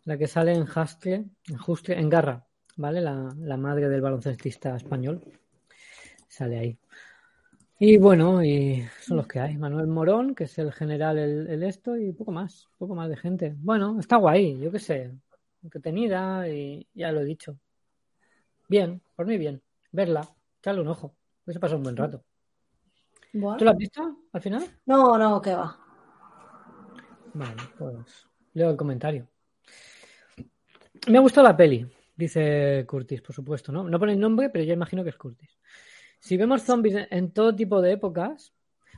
La 0.04 0.16
que 0.18 0.26
sale 0.26 0.52
en 0.52 0.62
Hustler, 0.62 1.24
en, 1.48 1.98
en 1.98 2.08
Garra, 2.08 2.46
¿vale? 2.76 3.00
La, 3.00 3.34
la 3.38 3.56
madre 3.56 3.88
del 3.88 4.00
baloncestista 4.00 4.76
español. 4.76 5.22
Sale 6.28 6.58
ahí. 6.58 6.78
Y 7.78 7.96
bueno, 7.96 8.44
y 8.44 8.86
son 9.00 9.16
los 9.16 9.26
que 9.26 9.40
hay. 9.40 9.56
Manuel 9.56 9.86
Morón, 9.86 10.34
que 10.34 10.44
es 10.44 10.58
el 10.58 10.72
general, 10.72 11.16
el, 11.18 11.46
el 11.46 11.62
esto, 11.62 11.96
y 11.96 12.12
poco 12.12 12.30
más, 12.30 12.68
poco 12.76 12.94
más 12.94 13.08
de 13.08 13.16
gente. 13.16 13.54
Bueno, 13.58 13.98
está 13.98 14.16
guay, 14.16 14.58
yo 14.58 14.70
qué 14.70 14.78
sé. 14.78 15.12
Entretenida 15.62 16.48
y 16.48 16.86
ya 16.94 17.10
lo 17.12 17.20
he 17.20 17.24
dicho. 17.24 17.58
Bien, 18.68 19.00
por 19.16 19.26
mí 19.26 19.38
bien. 19.38 19.62
Verla, 19.92 20.28
echarle 20.58 20.82
un 20.82 20.88
ojo. 20.88 21.14
Se 21.46 21.58
pasa 21.58 21.76
un 21.76 21.82
buen 21.82 21.96
rato. 21.96 22.22
Bueno. 23.32 23.56
¿Tú 23.56 23.64
la 23.64 23.72
has 23.72 23.76
visto 23.76 24.24
al 24.32 24.40
final? 24.40 24.64
No, 24.86 25.18
no, 25.18 25.40
que 25.40 25.54
va. 25.54 25.78
Vale, 27.34 27.62
pues 27.78 28.26
leo 28.54 28.70
el 28.70 28.76
comentario. 28.76 29.28
Me 31.08 31.18
ha 31.18 31.20
gustado 31.20 31.46
la 31.46 31.56
peli, 31.56 31.86
dice 32.16 32.84
Curtis, 32.86 33.22
por 33.22 33.34
supuesto, 33.34 33.72
¿no? 33.72 33.84
No 33.84 33.98
pone 33.98 34.12
el 34.12 34.20
nombre, 34.20 34.50
pero 34.50 34.64
yo 34.64 34.74
imagino 34.74 35.02
que 35.02 35.10
es 35.10 35.16
Curtis. 35.16 35.58
Si 36.18 36.36
vemos 36.36 36.62
zombies 36.62 37.06
en 37.10 37.32
todo 37.32 37.54
tipo 37.54 37.80
de 37.80 37.92
épocas, 37.92 38.52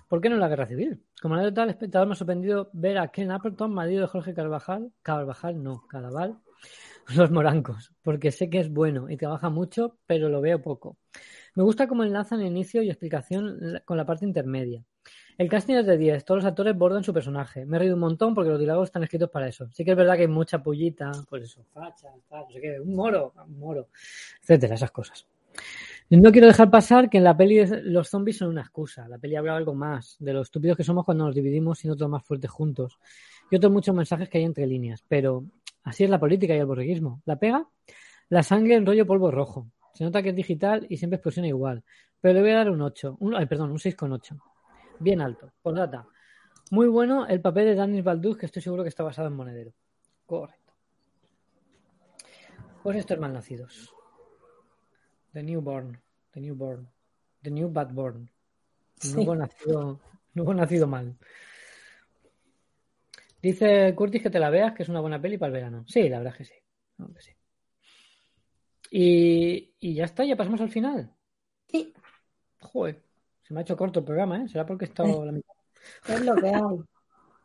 ¿por 0.08 0.20
qué 0.20 0.28
no 0.28 0.34
en 0.34 0.40
la 0.40 0.48
guerra 0.48 0.66
civil? 0.66 1.04
Como 1.20 1.34
anécdota, 1.34 1.62
el 1.62 1.70
espectador 1.70 2.08
me 2.08 2.14
ha 2.14 2.16
sorprendido 2.16 2.70
ver 2.72 2.98
a 2.98 3.08
Ken 3.08 3.30
Appleton, 3.30 3.72
marido 3.72 4.00
de 4.00 4.08
Jorge 4.08 4.34
Carvajal, 4.34 4.92
Carvajal, 5.02 5.62
no, 5.62 5.86
Cadaval, 5.86 6.38
los 7.14 7.30
morancos, 7.30 7.92
porque 8.02 8.32
sé 8.32 8.50
que 8.50 8.58
es 8.58 8.70
bueno 8.72 9.08
y 9.08 9.16
trabaja 9.16 9.50
mucho, 9.50 9.98
pero 10.06 10.28
lo 10.28 10.40
veo 10.40 10.60
poco. 10.60 10.98
Me 11.54 11.62
gusta 11.62 11.86
cómo 11.86 12.02
enlazan 12.02 12.42
inicio 12.42 12.82
y 12.82 12.88
explicación 12.88 13.80
con 13.84 13.96
la 13.96 14.06
parte 14.06 14.24
intermedia. 14.24 14.84
El 15.38 15.48
casting 15.48 15.74
es 15.74 15.86
de 15.86 15.96
10, 15.96 16.24
todos 16.24 16.42
los 16.42 16.50
actores 16.50 16.76
bordan 16.76 17.02
su 17.02 17.12
personaje. 17.12 17.64
Me 17.64 17.76
he 17.76 17.80
reído 17.80 17.94
un 17.94 18.00
montón 18.00 18.34
porque 18.34 18.50
los 18.50 18.58
diálogos 18.58 18.88
están 18.88 19.02
escritos 19.02 19.30
para 19.30 19.48
eso. 19.48 19.68
Sí 19.72 19.84
que 19.84 19.92
es 19.92 19.96
verdad 19.96 20.16
que 20.16 20.22
hay 20.22 20.28
mucha 20.28 20.62
pullita, 20.62 21.10
pues 21.28 21.44
eso, 21.44 21.64
facha, 21.72 22.08
no 22.30 22.50
sé 22.50 22.60
qué, 22.60 22.80
un 22.80 22.94
moro, 22.94 23.32
un 23.46 23.58
moro, 23.58 23.88
etcétera, 24.42 24.74
esas 24.74 24.90
cosas. 24.90 25.26
No 26.10 26.30
quiero 26.30 26.46
dejar 26.46 26.70
pasar 26.70 27.08
que 27.08 27.16
en 27.16 27.24
la 27.24 27.34
peli 27.34 27.64
los 27.84 28.10
zombies 28.10 28.36
son 28.36 28.48
una 28.48 28.60
excusa. 28.60 29.08
La 29.08 29.16
peli 29.16 29.34
habla 29.34 29.56
algo 29.56 29.74
más 29.74 30.16
de 30.18 30.34
lo 30.34 30.42
estúpidos 30.42 30.76
que 30.76 30.84
somos 30.84 31.06
cuando 31.06 31.24
nos 31.24 31.34
dividimos 31.34 31.78
siendo 31.78 31.96
todos 31.96 32.10
más 32.10 32.22
fuertes 32.22 32.50
juntos. 32.50 32.98
Y 33.50 33.56
otros 33.56 33.72
muchos 33.72 33.94
mensajes 33.94 34.28
que 34.28 34.36
hay 34.36 34.44
entre 34.44 34.66
líneas. 34.66 35.02
Pero 35.08 35.44
así 35.84 36.04
es 36.04 36.10
la 36.10 36.20
política 36.20 36.54
y 36.54 36.58
el 36.58 36.66
borreguismo. 36.66 37.22
La 37.24 37.36
pega, 37.36 37.66
la 38.28 38.42
sangre 38.42 38.74
en 38.74 38.84
rollo 38.84 39.06
polvo 39.06 39.30
rojo. 39.30 39.68
Se 39.94 40.04
nota 40.04 40.22
que 40.22 40.30
es 40.30 40.36
digital 40.36 40.86
y 40.90 40.98
siempre 40.98 41.16
explosiona 41.16 41.48
igual. 41.48 41.82
Pero 42.20 42.34
le 42.34 42.40
voy 42.42 42.50
a 42.50 42.56
dar 42.56 42.70
un 42.70 42.82
8. 42.82 43.16
Un, 43.20 43.34
ay, 43.34 43.46
perdón, 43.46 43.70
un 43.70 43.78
6,8. 43.78 44.38
Bien 44.98 45.20
alto. 45.20 45.52
Por 45.62 45.74
data. 45.74 46.06
Muy 46.70 46.86
bueno 46.88 47.26
el 47.26 47.40
papel 47.40 47.66
de 47.66 47.74
Danis 47.74 48.04
Balduz, 48.04 48.38
que 48.38 48.46
estoy 48.46 48.62
seguro 48.62 48.82
que 48.82 48.88
está 48.88 49.02
basado 49.02 49.28
en 49.28 49.34
Monedero. 49.34 49.72
Correcto. 50.26 50.72
Pues 52.82 52.96
estos 52.96 53.18
malnacidos. 53.18 53.94
The 55.32 55.42
Newborn. 55.42 56.00
The 56.32 56.40
Newborn. 56.40 56.88
The 57.42 57.50
New 57.50 57.70
Bad 57.70 57.92
Born. 57.92 58.30
Sí. 58.98 59.14
Nuevo, 59.14 59.34
nacido, 59.34 60.00
nuevo 60.34 60.54
nacido 60.54 60.86
mal. 60.86 61.16
Dice 63.42 63.92
Curtis 63.96 64.22
que 64.22 64.30
te 64.30 64.38
la 64.38 64.50
veas, 64.50 64.72
que 64.72 64.84
es 64.84 64.88
una 64.88 65.00
buena 65.00 65.20
peli 65.20 65.36
para 65.36 65.48
el 65.48 65.54
verano. 65.54 65.84
Sí, 65.88 66.08
la 66.08 66.18
verdad 66.18 66.34
es 66.34 66.38
que 66.38 66.44
sí. 66.44 66.60
No, 66.98 67.12
que 67.12 67.20
sí. 67.20 67.32
Y, 68.90 69.74
y 69.80 69.94
ya 69.94 70.04
está, 70.04 70.24
ya 70.24 70.36
pasamos 70.36 70.60
al 70.60 70.70
final. 70.70 71.12
Sí, 71.68 71.92
Joder, 72.62 73.02
se 73.52 73.54
me 73.54 73.60
ha 73.60 73.62
hecho 73.64 73.76
corto 73.76 73.98
el 73.98 74.06
programa, 74.06 74.38
¿eh? 74.38 74.48
Será 74.48 74.64
porque 74.64 74.86
he 74.86 74.88
estado 74.88 75.26
la 75.26 75.32
mitad. 75.32 75.54
es 76.08 76.24
lo 76.24 76.34
que 76.36 76.48
hay. 76.48 76.62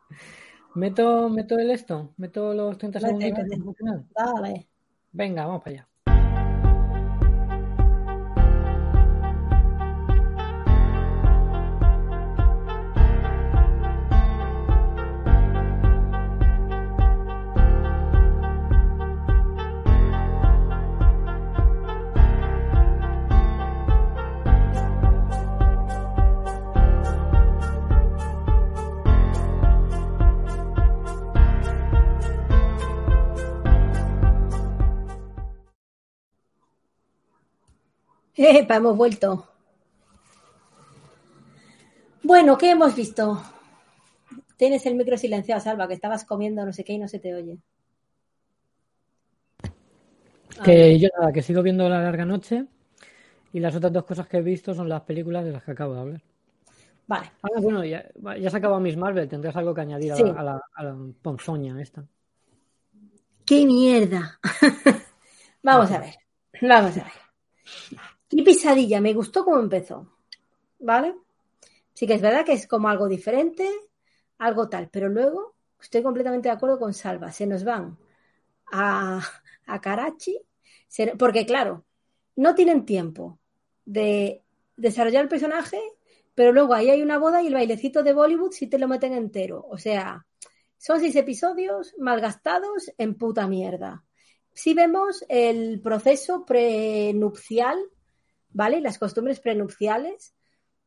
Meto, 0.74 1.28
meto 1.28 1.58
el 1.58 1.70
esto, 1.70 2.14
meto 2.16 2.54
los 2.54 2.78
30 2.78 2.98
Vete, 2.98 3.06
segunditos 3.08 3.44
vete. 3.44 3.56
al 3.68 3.74
final. 3.74 4.06
Dale. 4.14 4.68
Venga, 5.12 5.44
vamos 5.44 5.62
para 5.62 5.76
allá. 5.76 5.87
Epa, 38.40 38.76
hemos 38.76 38.96
vuelto. 38.96 39.48
Bueno, 42.22 42.56
¿qué 42.56 42.70
hemos 42.70 42.94
visto? 42.94 43.42
Tienes 44.56 44.86
el 44.86 44.94
micro 44.94 45.16
silenciado, 45.16 45.60
Salva, 45.60 45.88
que 45.88 45.94
estabas 45.94 46.24
comiendo 46.24 46.64
no 46.64 46.72
sé 46.72 46.84
qué 46.84 46.92
y 46.92 46.98
no 46.98 47.08
se 47.08 47.18
te 47.18 47.34
oye. 47.34 47.58
Que 50.62 50.98
yo 51.00 51.08
nada, 51.18 51.32
que 51.32 51.42
sigo 51.42 51.62
viendo 51.62 51.88
La 51.88 52.00
Larga 52.00 52.24
Noche 52.24 52.66
y 53.52 53.58
las 53.58 53.74
otras 53.74 53.92
dos 53.92 54.04
cosas 54.04 54.28
que 54.28 54.36
he 54.36 54.42
visto 54.42 54.72
son 54.72 54.88
las 54.88 55.02
películas 55.02 55.44
de 55.44 55.52
las 55.52 55.64
que 55.64 55.72
acabo 55.72 55.94
de 55.94 56.00
hablar. 56.00 56.22
Vale, 57.08 57.32
Ah, 57.42 57.60
bueno, 57.60 57.84
ya, 57.84 58.04
ya 58.38 58.50
se 58.50 58.56
acabado 58.56 58.80
Miss 58.80 58.96
Marvel, 58.96 59.28
tendrás 59.28 59.56
algo 59.56 59.74
que 59.74 59.80
añadir 59.80 60.12
a, 60.12 60.16
la, 60.16 60.30
a, 60.32 60.42
la, 60.44 60.62
a 60.74 60.84
la 60.84 60.96
ponzoña 61.22 61.80
esta. 61.80 62.04
¡Qué 63.44 63.66
mierda! 63.66 64.38
vamos 65.62 65.90
a 65.90 65.98
ver, 65.98 66.14
vamos 66.62 66.96
a 66.98 67.04
ver. 67.04 67.12
Qué 68.28 68.42
pisadilla, 68.42 69.00
me 69.00 69.14
gustó 69.14 69.44
cómo 69.44 69.58
empezó. 69.58 70.12
¿Vale? 70.78 71.14
Sí 71.94 72.06
que 72.06 72.14
es 72.14 72.22
verdad 72.22 72.44
que 72.44 72.52
es 72.52 72.66
como 72.66 72.88
algo 72.88 73.08
diferente, 73.08 73.68
algo 74.38 74.68
tal, 74.68 74.88
pero 74.88 75.08
luego 75.08 75.54
estoy 75.80 76.02
completamente 76.02 76.48
de 76.48 76.54
acuerdo 76.54 76.78
con 76.78 76.94
Salva. 76.94 77.32
Se 77.32 77.46
nos 77.46 77.64
van 77.64 77.98
a, 78.72 79.20
Karachi, 79.82 80.38
porque 81.18 81.46
claro, 81.46 81.84
no 82.36 82.54
tienen 82.54 82.84
tiempo 82.84 83.38
de 83.84 84.42
desarrollar 84.76 85.24
el 85.24 85.28
personaje, 85.28 85.80
pero 86.34 86.52
luego 86.52 86.74
ahí 86.74 86.90
hay 86.90 87.02
una 87.02 87.18
boda 87.18 87.42
y 87.42 87.48
el 87.48 87.54
bailecito 87.54 88.02
de 88.02 88.12
Bollywood 88.12 88.52
sí 88.52 88.68
te 88.68 88.78
lo 88.78 88.86
meten 88.86 89.12
entero. 89.12 89.66
O 89.68 89.78
sea, 89.78 90.26
son 90.76 91.00
seis 91.00 91.16
episodios 91.16 91.94
malgastados 91.98 92.92
en 92.96 93.16
puta 93.16 93.48
mierda. 93.48 94.04
Si 94.52 94.74
vemos 94.74 95.24
el 95.28 95.80
proceso 95.80 96.44
prenupcial, 96.44 97.78
¿vale? 98.58 98.80
Las 98.80 98.98
costumbres 98.98 99.38
prenupciales 99.38 100.34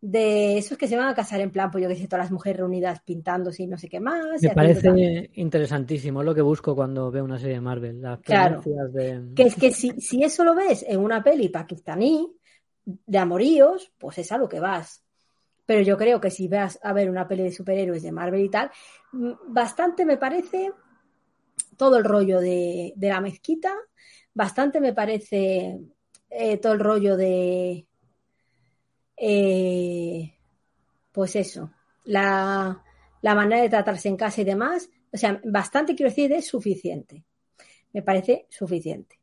de 0.02 0.58
esos 0.58 0.78
que 0.78 0.90
se 0.90 0.98
van 0.98 1.08
a 1.08 1.16
casar 1.16 1.40
en 1.40 1.52
plan, 1.52 1.72
pues 1.72 1.82
yo 1.82 1.88
que 1.88 1.96
sé, 1.96 2.06
todas 2.06 2.26
las 2.26 2.32
mujeres 2.32 2.58
reunidas 2.60 3.00
pintándose 3.02 3.64
y 3.64 3.68
no 3.68 3.78
sé 3.78 3.88
qué 3.88 4.02
más. 4.02 4.42
Me 4.42 4.50
tal. 4.50 4.56
parece 4.56 5.30
interesantísimo, 5.36 6.20
es 6.20 6.26
lo 6.26 6.36
que 6.36 6.42
busco 6.42 6.76
cuando 6.76 7.10
veo 7.12 7.24
una 7.24 7.40
serie 7.40 7.56
de 7.56 7.62
Marvel. 7.62 8.02
Las 8.02 8.20
Claro. 8.20 8.62
de... 8.92 9.30
Que 9.34 9.44
es 9.44 9.56
que 9.56 9.72
si, 9.72 9.92
si 10.02 10.22
eso 10.22 10.44
lo 10.44 10.54
ves 10.54 10.84
en 10.86 11.00
una 11.00 11.24
peli 11.24 11.48
pakistaní 11.48 12.30
de 12.84 13.18
amoríos, 13.18 13.94
pues 13.98 14.18
es 14.18 14.30
a 14.34 14.38
lo 14.38 14.50
que 14.50 14.60
vas. 14.60 15.06
Pero 15.66 15.80
yo 15.82 15.98
creo 15.98 16.20
que 16.20 16.30
si 16.30 16.50
vas 16.50 16.78
a 16.84 16.92
ver 16.92 17.10
una 17.10 17.26
peli 17.26 17.44
de 17.44 17.54
superhéroes 17.54 18.04
de 18.04 18.12
Marvel 18.12 18.42
y 18.44 18.50
tal, 18.50 18.70
mm, 19.14 19.32
bastante 19.48 20.04
me 20.04 20.18
parece 20.18 20.74
todo 21.78 21.96
el 21.96 22.04
rollo 22.04 22.42
de, 22.42 22.92
de 22.98 23.08
la 23.08 23.22
mezquita, 23.22 23.74
bastante 24.34 24.82
me 24.82 24.94
parece 24.94 25.80
eh, 26.32 26.58
todo 26.58 26.74
el 26.74 26.80
rollo 26.80 27.18
de, 27.18 27.86
eh, 29.18 30.34
pues 31.12 31.36
eso, 31.36 31.72
la, 32.06 32.84
la 33.22 33.36
manera 33.36 33.62
de 33.62 33.70
tratarse 33.70 34.08
en 34.08 34.18
casa 34.18 34.42
y 34.42 34.46
demás. 34.46 34.90
O 35.14 35.18
sea, 35.18 35.40
bastante 35.44 35.96
quiero 35.96 36.10
decir 36.10 36.32
es 36.34 36.48
suficiente. 36.48 37.24
Me 37.94 38.02
parece 38.02 38.48
suficiente. 38.50 39.20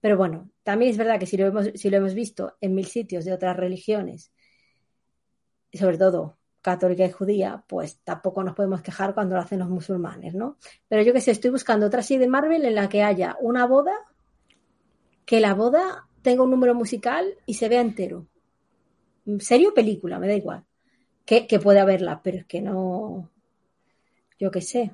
Pero 0.00 0.16
bueno, 0.16 0.50
también 0.62 0.92
es 0.92 0.96
verdad 0.96 1.18
que 1.18 1.26
si 1.26 1.36
lo 1.36 1.46
hemos, 1.46 1.70
si 1.74 1.90
lo 1.90 1.96
hemos 1.96 2.14
visto 2.14 2.56
en 2.60 2.74
mil 2.74 2.86
sitios 2.86 3.24
de 3.24 3.32
otras 3.32 3.56
religiones, 3.56 4.32
sobre 5.72 5.98
todo 5.98 6.38
católica 6.60 7.04
y 7.04 7.10
judía, 7.10 7.64
pues 7.66 7.98
tampoco 8.04 8.44
nos 8.44 8.54
podemos 8.54 8.82
quejar 8.82 9.14
cuando 9.14 9.34
lo 9.34 9.40
hacen 9.40 9.58
los 9.58 9.68
musulmanes, 9.68 10.34
¿no? 10.34 10.58
Pero 10.88 11.02
yo 11.02 11.12
que 11.12 11.20
sé, 11.20 11.32
estoy 11.32 11.50
buscando 11.50 11.86
otra 11.86 12.02
serie 12.02 12.20
de 12.20 12.28
Marvel 12.28 12.64
en 12.64 12.74
la 12.74 12.88
que 12.88 13.02
haya 13.02 13.36
una 13.40 13.66
boda, 13.66 13.92
que 15.26 15.40
la 15.40 15.54
boda 15.54 16.08
tenga 16.24 16.42
un 16.42 16.50
número 16.50 16.74
musical 16.74 17.36
y 17.46 17.54
se 17.54 17.68
vea 17.68 17.82
entero. 17.82 18.26
Serie 19.38 19.68
o 19.68 19.74
película, 19.74 20.18
me 20.18 20.26
da 20.26 20.34
igual. 20.34 20.64
Que, 21.24 21.46
que 21.46 21.60
puede 21.60 21.80
haberla, 21.80 22.20
pero 22.22 22.38
es 22.38 22.46
que 22.46 22.60
no. 22.60 23.30
Yo 24.40 24.50
qué 24.50 24.62
sé. 24.62 24.92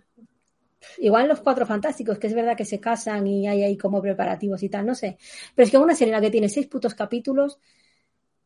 Igual 0.99 1.28
los 1.28 1.41
cuatro 1.41 1.66
fantásticos, 1.66 2.18
que 2.18 2.26
es 2.26 2.35
verdad 2.35 2.57
que 2.57 2.64
se 2.64 2.81
casan 2.81 3.26
y 3.26 3.47
hay 3.47 3.62
ahí 3.62 3.76
como 3.76 4.03
preparativos 4.03 4.62
y 4.62 4.68
tal, 4.68 4.87
no 4.87 4.95
sé. 4.95 5.18
Pero 5.55 5.64
es 5.64 5.70
que 5.70 5.78
una 5.78 5.95
serie 5.95 6.12
la 6.12 6.20
que 6.20 6.31
tiene 6.31 6.49
seis 6.49 6.66
putos 6.66 6.95
capítulos, 6.95 7.61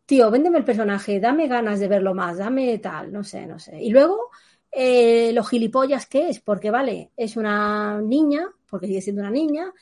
tío, 0.05 0.31
véndeme 0.31 0.59
el 0.59 0.65
personaje, 0.65 1.21
dame 1.21 1.49
ganas 1.49 1.81
de 1.81 1.89
verlo 1.89 2.15
más, 2.15 2.39
dame 2.39 2.79
tal, 2.79 3.13
no 3.13 3.25
sé, 3.25 3.47
no 3.47 3.59
sé. 3.59 3.83
Y 3.83 3.91
luego, 3.91 4.31
eh, 4.71 5.33
lo 5.33 5.43
gilipollas 5.45 6.07
que 6.07 6.29
es, 6.29 6.41
porque 6.41 6.71
vale, 6.71 7.13
es 7.17 7.37
una 7.37 8.01
niña, 8.03 8.47
porque 8.69 8.89
sigue 8.89 9.01
siendo 9.01 9.23
una 9.23 9.31
niña, 9.31 9.73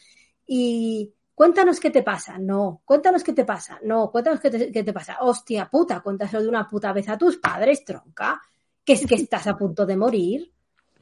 y 0.46 1.12
cuéntanos 1.34 1.80
qué 1.80 1.90
te 1.90 2.02
pasa, 2.02 2.38
no, 2.38 2.82
cuéntanos 2.84 3.22
qué 3.22 3.32
te 3.32 3.44
pasa, 3.44 3.80
no, 3.82 4.10
cuéntanos 4.10 4.40
qué 4.40 4.50
te, 4.50 4.92
pasa, 4.92 5.18
hostia 5.20 5.68
puta, 5.68 6.00
cuéntaselo 6.00 6.42
de 6.42 6.48
una 6.48 6.68
puta 6.68 6.92
vez 6.92 7.08
a 7.08 7.18
tus 7.18 7.38
padres, 7.38 7.84
tronca, 7.84 8.40
que 8.84 8.94
es 8.94 9.06
que 9.06 9.14
estás 9.14 9.46
a 9.46 9.56
punto 9.56 9.86
de 9.86 9.96
morir. 9.96 10.52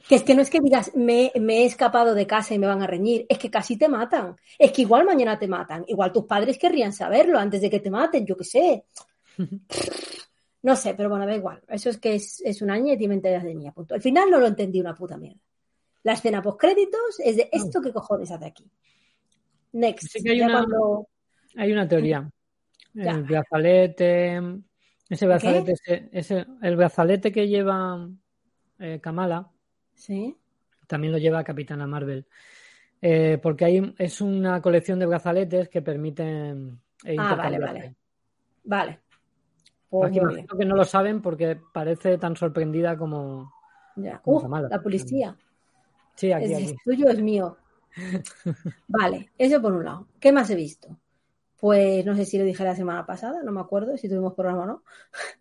Que 0.09 0.14
es 0.14 0.22
que 0.22 0.35
no 0.35 0.41
es 0.41 0.49
que 0.49 0.61
digas, 0.61 0.93
me, 0.97 1.31
me, 1.39 1.59
he 1.59 1.66
escapado 1.66 2.14
de 2.14 2.26
casa 2.26 2.55
y 2.55 2.59
me 2.59 2.66
van 2.66 2.83
a 2.83 2.87
reñir, 2.87 3.26
es 3.28 3.39
que 3.39 3.51
casi 3.51 3.76
te 3.76 3.87
matan. 3.87 4.35
Es 4.59 4.72
que 4.72 4.83
igual 4.83 5.05
mañana 5.05 5.39
te 5.39 5.47
matan. 5.47 5.85
Igual 5.87 6.11
tus 6.11 6.24
padres 6.24 6.59
querrían 6.59 6.95
saberlo 6.95 7.39
antes 7.39 7.61
de 7.61 7.68
que 7.68 7.81
te 7.81 7.91
maten, 7.91 8.24
yo 8.24 8.35
qué 8.35 8.45
sé. 8.45 8.85
No 10.62 10.76
sé, 10.76 10.95
pero 10.95 11.09
bueno, 11.09 11.26
da 11.26 11.35
igual. 11.35 11.62
Eso 11.68 11.89
es 11.89 11.99
que 11.99 12.14
es, 12.14 12.43
es 12.45 12.61
una 12.61 12.76
niña 12.76 12.95
y 12.95 12.99
tiene 12.99 13.14
mentalidad 13.14 13.43
de 13.43 13.55
niña. 13.55 13.72
Punto. 13.72 13.95
Al 13.95 14.03
final 14.03 14.31
no 14.31 14.39
lo 14.39 14.47
entendí 14.47 14.81
una 14.81 14.95
puta 14.95 15.16
mierda. 15.16 15.41
La 16.03 16.12
escena 16.12 16.43
post 16.43 16.61
créditos 16.61 17.18
es 17.18 17.37
de 17.37 17.49
esto 17.53 17.81
que 17.81 17.93
cojones 17.93 18.31
hace 18.31 18.47
aquí. 18.47 18.70
Next. 19.73 20.09
Sí 20.11 20.23
que 20.23 20.31
hay 20.33 20.43
una- 20.43 20.53
cuando- 20.66 21.09
Hay 21.57 21.73
una 21.73 21.87
teoría. 21.89 22.31
Ya. 22.95 23.12
El 23.12 23.23
brazalete, 23.25 24.41
ese 25.09 25.27
brazalete, 25.27 25.73
ese, 25.73 26.09
ese- 26.12 26.47
el 26.62 26.77
brazalete 26.77 27.31
que 27.33 27.47
lleva 27.49 28.09
eh, 28.79 28.99
Kamala, 29.01 29.49
Sí. 29.95 30.37
también 30.87 31.12
lo 31.12 31.18
lleva 31.18 31.45
Capitana 31.45 31.87
Marvel. 31.87 32.27
Eh, 33.03 33.39
porque 33.43 33.64
hay, 33.64 33.95
es 33.99 34.21
una 34.21 34.61
colección 34.62 34.99
de 34.99 35.07
brazaletes 35.07 35.68
que 35.68 35.83
permiten 35.83 36.81
eh, 37.05 37.16
Ah, 37.18 37.35
vale, 37.35 37.59
vale. 37.59 37.95
Vale. 38.64 39.01
Pues 39.89 40.14
imagino 40.16 40.57
que 40.57 40.64
no 40.64 40.77
lo 40.77 40.85
saben 40.85 41.21
porque 41.23 41.59
parece 41.73 42.16
tan 42.18 42.37
sorprendida 42.37 42.97
como. 42.97 43.53
Ya. 43.97 44.18
como 44.21 44.37
Uh, 44.39 44.43
Kamala. 44.43 44.68
la 44.68 44.81
policía. 44.83 45.37
Sí, 46.14 46.31
aquí, 46.33 46.45
es, 46.45 46.53
aquí. 46.55 46.64
es 46.64 46.75
tuyo, 46.85 47.09
es 47.09 47.21
mío. 47.21 47.57
Vale, 48.88 49.30
eso 49.38 49.61
por 49.61 49.72
un 49.72 49.84
lado. 49.84 50.09
¿Qué 50.20 50.32
más 50.32 50.51
he 50.51 50.55
visto? 50.55 50.99
Pues 51.59 52.05
no 52.07 52.16
sé 52.16 52.24
si 52.24 52.38
lo 52.38 52.45
dije 52.45 52.64
la 52.64 52.74
semana 52.76 53.05
pasada, 53.05 53.43
no 53.43 53.53
me 53.53 53.61
acuerdo 53.61 53.97
si 53.97 54.09
tuvimos 54.09 54.34
programa 54.34 54.62
o 54.62 54.66
no. 54.66 54.84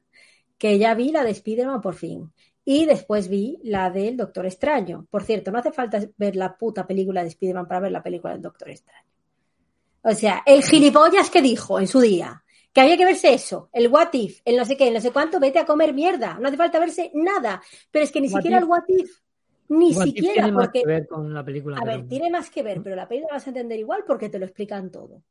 Que 0.58 0.78
ya 0.78 0.94
vi 0.94 1.12
la 1.14 1.24
de 1.24 1.32
Spider-Man 1.32 1.80
por 1.80 1.96
fin. 1.96 2.34
Y 2.66 2.86
después 2.86 3.30
vi 3.30 3.60
la 3.64 3.90
del 3.90 4.18
Doctor 4.18 4.46
Extraño. 4.46 5.08
Por 5.10 5.24
cierto, 5.24 5.52
no 5.52 5.60
hace 5.60 5.72
falta 5.72 6.02
ver 6.18 6.36
la 6.36 6.58
puta 6.58 6.86
película 6.86 7.22
de 7.22 7.30
Spider-Man 7.30 7.66
para 7.66 7.80
ver 7.80 7.94
la 7.94 8.04
película 8.04 8.34
del 8.34 8.42
Doctor 8.42 8.70
Extraño. 8.70 9.08
O 10.02 10.12
sea, 10.14 10.44
el 10.46 10.62
gilipollas 10.64 11.30
que 11.30 11.42
dijo 11.42 11.80
en 11.80 11.88
su 11.88 12.02
día 12.02 12.44
que 12.74 12.82
había 12.82 12.98
que 12.98 13.06
verse 13.06 13.34
eso, 13.34 13.70
el 13.72 13.88
what 13.88 14.10
if, 14.14 14.42
el 14.46 14.58
no 14.58 14.66
sé 14.66 14.76
qué, 14.76 14.90
el 14.90 14.94
no 14.94 15.02
sé 15.02 15.12
cuánto, 15.12 15.40
vete 15.40 15.60
a 15.60 15.66
comer 15.66 15.94
mierda. 15.94 16.38
No 16.40 16.50
hace 16.50 16.58
falta 16.58 16.78
verse 16.80 17.10
nada. 17.16 17.62
Pero 17.90 18.04
es 18.04 18.12
que 18.12 18.20
ni 18.22 18.28
What 18.28 18.36
siquiera 18.42 18.58
if- 18.58 18.64
el 18.64 18.70
what 18.70 18.84
if, 18.90 19.18
ni 19.70 19.94
siquiera, 19.94 20.42
tiene 20.42 20.52
más 20.52 20.68
porque 20.68 20.82
que 20.82 20.88
ver 20.88 21.08
con 21.08 21.34
la 21.34 21.44
película. 21.46 21.78
a 21.78 21.86
ver, 21.86 22.08
tiene 22.08 22.30
más 22.30 22.50
que 22.50 22.64
ver, 22.64 22.82
pero 22.84 22.96
la 22.96 23.08
película 23.08 23.34
la 23.34 23.38
vas 23.38 23.48
a 23.48 23.50
entender 23.52 23.80
igual 23.80 24.04
porque 24.06 24.30
te 24.30 24.40
lo 24.40 24.46
explican 24.46 24.92
todo. 24.92 25.24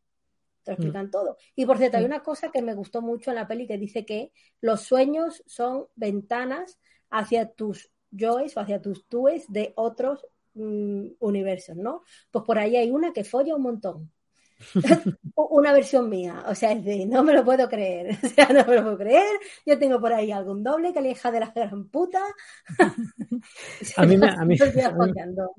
Te 0.64 0.72
lo 0.72 0.74
Mm. 0.74 0.74
explican 0.74 1.10
todo. 1.10 1.36
Y 1.56 1.66
por 1.66 1.78
cierto, 1.78 1.98
hay 1.98 2.04
Mm. 2.04 2.06
una 2.06 2.22
cosa 2.22 2.50
que 2.50 2.62
me 2.62 2.74
gustó 2.74 3.02
mucho 3.02 3.30
en 3.30 3.36
la 3.36 3.48
peli 3.48 3.66
que 3.66 3.78
dice 3.78 4.06
que 4.06 4.32
los 4.60 4.82
sueños 4.82 5.42
son 5.46 5.88
ventanas 5.96 6.78
hacia 7.10 7.50
tus 7.52 7.90
yoes 8.10 8.56
o 8.56 8.60
hacia 8.60 8.82
tus 8.82 9.06
túes 9.08 9.46
de 9.52 9.72
otros 9.76 10.26
mm, 10.54 11.08
universos, 11.20 11.76
¿no? 11.76 12.02
Pues 12.32 12.44
por 12.44 12.58
ahí 12.58 12.76
hay 12.76 12.90
una 12.90 13.12
que 13.12 13.24
folla 13.24 13.54
un 13.56 13.62
montón. 13.62 14.12
una 15.36 15.72
versión 15.72 16.08
mía, 16.08 16.44
o 16.46 16.54
sea, 16.54 16.72
es 16.72 16.84
de 16.84 17.06
no 17.06 17.22
me 17.22 17.32
lo 17.32 17.44
puedo 17.44 17.68
creer, 17.68 18.16
o 18.24 18.28
sea, 18.28 18.46
no 18.48 18.64
me 18.64 18.74
lo 18.76 18.82
puedo 18.82 18.98
creer. 18.98 19.38
Yo 19.64 19.78
tengo 19.78 20.00
por 20.00 20.12
ahí 20.12 20.32
algún 20.32 20.62
doble 20.62 20.92
que 20.92 21.00
le 21.00 21.10
hija 21.10 21.30
de 21.30 21.40
la 21.40 21.52
gran 21.54 21.88
puta. 21.88 22.20
A 23.96 24.04
mí 24.06 24.16
me- 24.16 24.28
a 24.28 24.44
mí- 24.44 24.56
Se 24.58 24.66
estoy 24.66 24.82
a 24.82 24.90
mí- 24.90 24.96
follando. 24.96 25.54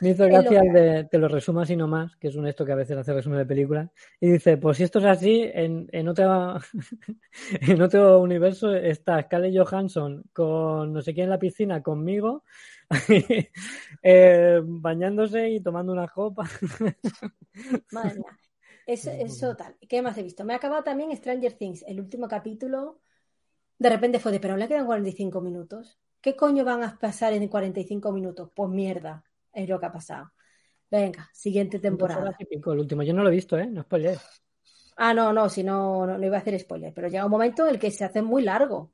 Me 0.00 0.10
hizo 0.10 0.26
gracia 0.26 0.60
el 0.60 0.72
de 0.72 1.04
te 1.04 1.18
lo 1.18 1.28
resumo 1.28 1.60
así 1.60 1.76
nomás, 1.76 2.16
que 2.16 2.28
es 2.28 2.36
un 2.36 2.46
esto 2.46 2.64
que 2.64 2.72
a 2.72 2.76
veces 2.76 2.96
hace 2.96 3.12
resumen 3.12 3.38
de 3.38 3.46
películas, 3.46 3.90
y 4.18 4.30
dice, 4.30 4.56
pues 4.56 4.78
si 4.78 4.84
esto 4.84 4.98
es 4.98 5.04
así, 5.04 5.42
en, 5.52 5.88
en, 5.92 6.08
otra, 6.08 6.58
en 7.60 7.82
otro 7.82 8.20
universo 8.20 8.74
está 8.74 9.22
Scarlett 9.22 9.56
Johansson 9.56 10.24
con 10.32 10.92
no 10.92 11.02
sé 11.02 11.12
quién 11.12 11.24
en 11.24 11.30
la 11.30 11.38
piscina 11.38 11.82
conmigo, 11.82 12.44
eh, 14.02 14.60
bañándose 14.64 15.50
y 15.50 15.60
tomando 15.60 15.92
una 15.92 16.08
copa. 16.08 16.48
Madre 17.92 18.14
mía. 18.14 18.38
Eso, 18.86 19.10
eso 19.10 19.54
tal. 19.54 19.76
¿Qué 19.88 20.02
más 20.02 20.18
he 20.18 20.22
visto? 20.22 20.44
Me 20.44 20.52
ha 20.52 20.56
acabado 20.56 20.82
también 20.82 21.16
Stranger 21.16 21.52
Things, 21.52 21.84
el 21.86 22.00
último 22.00 22.26
capítulo. 22.26 23.00
De 23.78 23.88
repente 23.88 24.18
fue 24.18 24.32
de, 24.32 24.40
pero 24.40 24.56
le 24.56 24.66
quedan 24.66 24.86
45 24.86 25.40
minutos. 25.40 26.00
¿Qué 26.20 26.34
coño 26.34 26.64
van 26.64 26.82
a 26.82 26.98
pasar 26.98 27.32
en 27.32 27.46
45 27.46 28.12
minutos? 28.12 28.50
Pues 28.54 28.68
mierda, 28.68 29.24
es 29.52 29.68
lo 29.68 29.78
que 29.78 29.86
ha 29.86 29.92
pasado. 29.92 30.32
Venga, 30.90 31.28
siguiente 31.32 31.78
temporada. 31.78 32.36
el 32.38 32.78
último. 32.78 33.02
Yo 33.02 33.14
no 33.14 33.22
lo 33.22 33.28
he 33.28 33.32
visto, 33.34 33.56
¿eh? 33.56 33.66
No 33.66 33.82
spoilers. 33.82 34.42
Ah, 34.96 35.14
no, 35.14 35.32
no, 35.32 35.48
si 35.48 35.62
no, 35.62 36.06
no, 36.06 36.18
no 36.18 36.26
iba 36.26 36.36
a 36.36 36.40
hacer 36.40 36.58
spoiler, 36.58 36.92
pero 36.92 37.08
llega 37.08 37.24
un 37.24 37.30
momento 37.30 37.64
en 37.66 37.74
el 37.74 37.78
que 37.80 37.90
se 37.90 38.04
hace 38.04 38.22
muy 38.22 38.42
largo. 38.42 38.92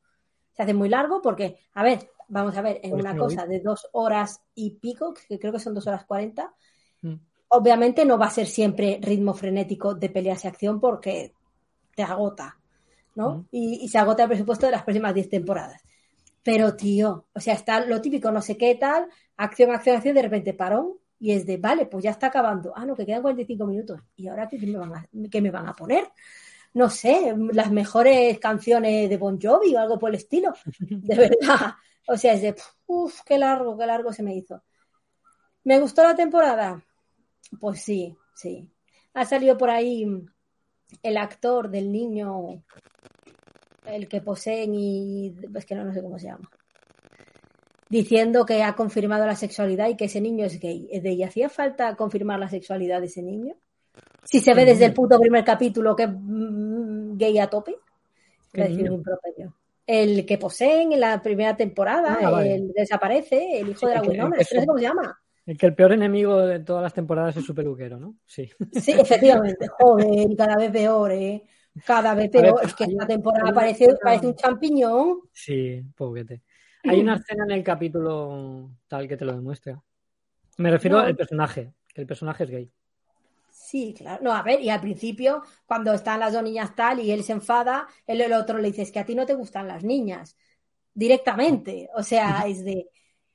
Se 0.52 0.62
hace 0.62 0.74
muy 0.74 0.88
largo 0.88 1.20
porque, 1.20 1.58
a 1.74 1.82
ver, 1.82 2.10
vamos 2.28 2.56
a 2.56 2.62
ver, 2.62 2.80
en 2.82 2.94
una 2.94 3.16
cosa 3.16 3.46
de 3.46 3.60
dos 3.60 3.88
horas 3.92 4.40
y 4.54 4.72
pico, 4.72 5.14
que 5.28 5.38
creo 5.38 5.52
que 5.52 5.58
son 5.58 5.74
dos 5.74 5.86
horas 5.86 6.04
cuarenta, 6.04 6.54
Mm. 7.02 7.14
obviamente 7.48 8.04
no 8.04 8.18
va 8.18 8.26
a 8.26 8.30
ser 8.30 8.46
siempre 8.46 8.98
ritmo 9.02 9.34
frenético 9.34 9.94
de 9.94 10.08
peleas 10.08 10.44
y 10.44 10.48
acción 10.48 10.80
porque 10.80 11.34
te 11.94 12.02
agota, 12.02 12.58
¿no? 13.14 13.38
Mm. 13.38 13.46
Y, 13.50 13.84
y 13.84 13.88
se 13.88 13.98
agota 13.98 14.22
el 14.24 14.28
presupuesto 14.30 14.66
de 14.66 14.72
las 14.72 14.82
próximas 14.82 15.14
10 15.14 15.28
temporadas. 15.28 15.82
Pero, 16.42 16.76
tío, 16.76 17.26
o 17.34 17.40
sea, 17.40 17.54
está 17.54 17.84
lo 17.84 18.00
típico, 18.00 18.30
no 18.30 18.40
sé 18.40 18.56
qué 18.56 18.74
tal, 18.76 19.08
acción, 19.36 19.70
acción, 19.70 19.96
acción, 19.96 20.14
de 20.14 20.22
repente 20.22 20.54
parón 20.54 20.94
y 21.18 21.32
es 21.32 21.46
de, 21.46 21.56
vale, 21.56 21.86
pues 21.86 22.04
ya 22.04 22.10
está 22.10 22.26
acabando. 22.28 22.72
Ah, 22.76 22.84
no, 22.84 22.94
que 22.94 23.06
quedan 23.06 23.22
45 23.22 23.66
minutos. 23.66 24.00
¿Y 24.16 24.28
ahora 24.28 24.48
qué 24.48 24.58
me 24.58 24.76
van 24.76 24.94
a, 24.94 25.06
qué 25.30 25.40
me 25.40 25.50
van 25.50 25.66
a 25.68 25.74
poner? 25.74 26.08
No 26.74 26.90
sé, 26.90 27.34
las 27.52 27.70
mejores 27.70 28.38
canciones 28.38 29.08
de 29.08 29.16
Bon 29.16 29.40
Jovi 29.40 29.74
o 29.74 29.78
algo 29.78 29.98
por 29.98 30.10
el 30.10 30.16
estilo. 30.16 30.52
De 30.78 31.14
verdad. 31.40 31.74
O 32.06 32.16
sea, 32.16 32.34
es 32.34 32.42
de, 32.42 32.54
uff, 32.86 33.22
qué 33.24 33.38
largo, 33.38 33.76
qué 33.78 33.86
largo 33.86 34.12
se 34.12 34.22
me 34.22 34.34
hizo. 34.36 34.62
¿Me 35.64 35.80
gustó 35.80 36.02
la 36.02 36.14
temporada? 36.14 36.84
Pues 37.58 37.82
sí, 37.82 38.16
sí. 38.34 38.70
Ha 39.14 39.24
salido 39.24 39.56
por 39.56 39.70
ahí 39.70 40.06
el 41.02 41.16
actor 41.16 41.70
del 41.70 41.90
niño, 41.90 42.62
el 43.86 44.08
que 44.08 44.20
poseen 44.20 44.74
y 44.74 45.34
es 45.54 45.64
que 45.64 45.74
no, 45.74 45.84
no 45.84 45.94
sé 45.94 46.02
cómo 46.02 46.18
se 46.18 46.26
llama, 46.26 46.50
diciendo 47.88 48.44
que 48.44 48.62
ha 48.62 48.74
confirmado 48.74 49.26
la 49.26 49.36
sexualidad 49.36 49.88
y 49.88 49.96
que 49.96 50.06
ese 50.06 50.20
niño 50.20 50.44
es 50.44 50.58
gay. 50.60 50.88
Es 50.90 51.02
de, 51.02 51.12
¿y 51.12 51.22
hacía 51.22 51.48
falta 51.48 51.94
confirmar 51.96 52.38
la 52.38 52.48
sexualidad 52.48 53.00
de 53.00 53.06
ese 53.06 53.22
niño? 53.22 53.54
Si 54.24 54.40
se 54.40 54.54
ve 54.54 54.62
El 54.62 54.68
desde 54.68 54.86
el 54.86 54.92
puto 54.92 55.18
primer 55.20 55.44
capítulo 55.44 55.94
que 55.94 56.04
es 56.04 56.10
mm, 56.12 57.16
gay 57.16 57.38
a 57.38 57.46
tope. 57.48 57.76
El 59.86 60.26
que 60.26 60.38
poseen 60.38 60.92
en 60.92 61.00
la 61.00 61.22
primera 61.22 61.56
temporada, 61.56 62.18
Ah, 62.20 62.30
vale. 62.30 62.54
el 62.56 62.72
desaparece, 62.72 63.60
el 63.60 63.68
hijo 63.68 63.80
Sí, 63.80 63.86
de 63.86 63.94
la 63.94 64.02
Winona, 64.02 64.36
no 64.36 64.42
sé 64.42 64.66
cómo 64.66 64.78
se 64.78 64.84
llama. 64.84 65.18
El 65.46 65.56
que 65.56 65.66
el 65.66 65.74
peor 65.76 65.92
enemigo 65.92 66.38
de 66.44 66.58
todas 66.60 66.82
las 66.82 66.92
temporadas 66.92 67.36
es 67.36 67.44
su 67.44 67.54
peluquero, 67.54 68.00
¿no? 68.00 68.16
Sí. 68.26 68.50
Sí, 68.72 68.92
efectivamente, 68.92 69.68
joder, 69.78 70.28
cada 70.36 70.56
vez 70.56 70.72
peor, 70.72 71.12
¿eh? 71.12 71.44
Cada 71.84 72.14
vez 72.14 72.30
ver, 72.32 72.42
peor. 72.42 72.60
es 72.64 72.74
que 72.74 72.84
esta 72.84 73.06
temporada 73.06 73.52
parece, 73.52 73.94
parece 74.02 74.26
un 74.26 74.34
champiñón. 74.34 75.20
Sí, 75.32 75.82
poquete. 75.94 76.42
Hay 76.88 77.00
una 77.00 77.16
escena 77.16 77.44
en 77.44 77.50
el 77.52 77.64
capítulo 77.64 78.70
tal 78.88 79.08
que 79.08 79.16
te 79.16 79.24
lo 79.24 79.34
demuestra. 79.34 79.80
Me 80.58 80.70
refiero 80.70 80.98
No. 80.98 81.04
al 81.04 81.16
personaje, 81.16 81.72
que 81.92 82.00
el 82.00 82.06
personaje 82.06 82.44
es 82.44 82.50
gay. 82.50 82.70
Sí, 83.50 83.94
claro. 83.96 84.22
No, 84.22 84.32
a 84.32 84.42
ver, 84.42 84.60
y 84.60 84.70
al 84.70 84.80
principio, 84.80 85.42
cuando 85.66 85.92
están 85.92 86.20
las 86.20 86.32
dos 86.32 86.42
niñas 86.42 86.74
tal 86.74 87.00
y 87.00 87.10
él 87.10 87.24
se 87.24 87.32
enfada, 87.32 87.86
él 88.06 88.20
el 88.20 88.32
otro 88.32 88.58
le 88.58 88.68
dice, 88.68 88.82
es 88.82 88.92
que 88.92 89.00
a 89.00 89.04
ti 89.06 89.14
no 89.14 89.26
te 89.26 89.34
gustan 89.34 89.66
las 89.66 89.82
niñas. 89.82 90.36
Directamente. 90.94 91.88
O 91.96 92.02
sea, 92.02 92.44
es 92.46 92.64
de, 92.64 92.88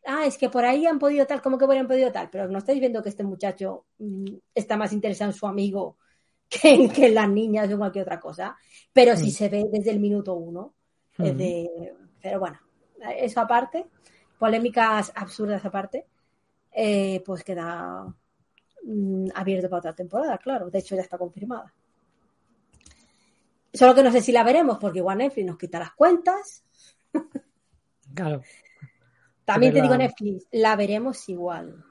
ah, 0.06 0.26
es 0.26 0.38
que 0.38 0.50
por 0.50 0.66
ahí 0.66 0.86
han 0.86 1.00
podido 1.00 1.26
tal, 1.28 1.42
¿cómo 1.42 1.58
que 1.58 1.66
por 1.66 1.74
ahí 1.74 1.80
han 1.80 1.88
podido 1.88 2.12
tal? 2.12 2.30
Pero 2.32 2.48
no 2.48 2.58
estáis 2.60 2.80
viendo 2.80 3.04
que 3.04 3.10
este 3.10 3.24
muchacho 3.24 3.86
mm, 4.00 4.26
está 4.56 4.78
más 4.78 4.94
interesado 4.94 5.32
en 5.32 5.38
su 5.38 5.46
amigo 5.48 5.98
que 6.50 6.70
en, 6.74 6.90
que 6.90 7.08
en 7.08 7.16
las 7.16 7.30
niñas 7.30 7.68
o 7.70 7.74
en 7.74 7.78
cualquier 7.80 8.04
otra 8.04 8.20
cosa. 8.20 8.56
Pero 8.94 9.16
sí 9.18 9.28
Mm. 9.28 9.32
se 9.32 9.50
ve 9.50 9.66
desde 9.72 9.92
el 9.92 10.00
minuto 10.00 10.34
uno. 10.36 10.74
Mm. 11.18 11.38
pero 12.22 12.40
bueno, 12.40 12.58
eso 13.18 13.42
aparte, 13.42 13.88
polémicas 14.38 15.12
absurdas 15.16 15.64
aparte, 15.66 16.06
eh, 16.72 17.22
pues 17.26 17.44
queda 17.44 18.06
mm, 18.84 19.28
abierto 19.36 19.70
para 19.70 19.80
otra 19.80 19.96
temporada, 19.96 20.38
claro. 20.38 20.70
De 20.70 20.80
hecho, 20.80 20.96
ya 20.96 21.02
está 21.02 21.18
confirmada. 21.18 21.74
Solo 23.74 23.96
que 23.96 24.04
no 24.04 24.12
sé 24.12 24.22
si 24.22 24.32
la 24.32 24.44
veremos, 24.44 24.78
porque 24.78 25.00
igual 25.00 25.20
Netflix 25.20 25.48
nos 25.48 25.58
quita 25.58 25.80
las 25.80 25.94
cuentas. 25.94 26.64
Claro. 28.14 28.42
También 29.46 29.74
te 29.74 29.82
digo 29.82 29.96
Netflix, 29.96 30.46
la 30.52 30.76
veremos 30.76 31.30
igual. 31.30 31.82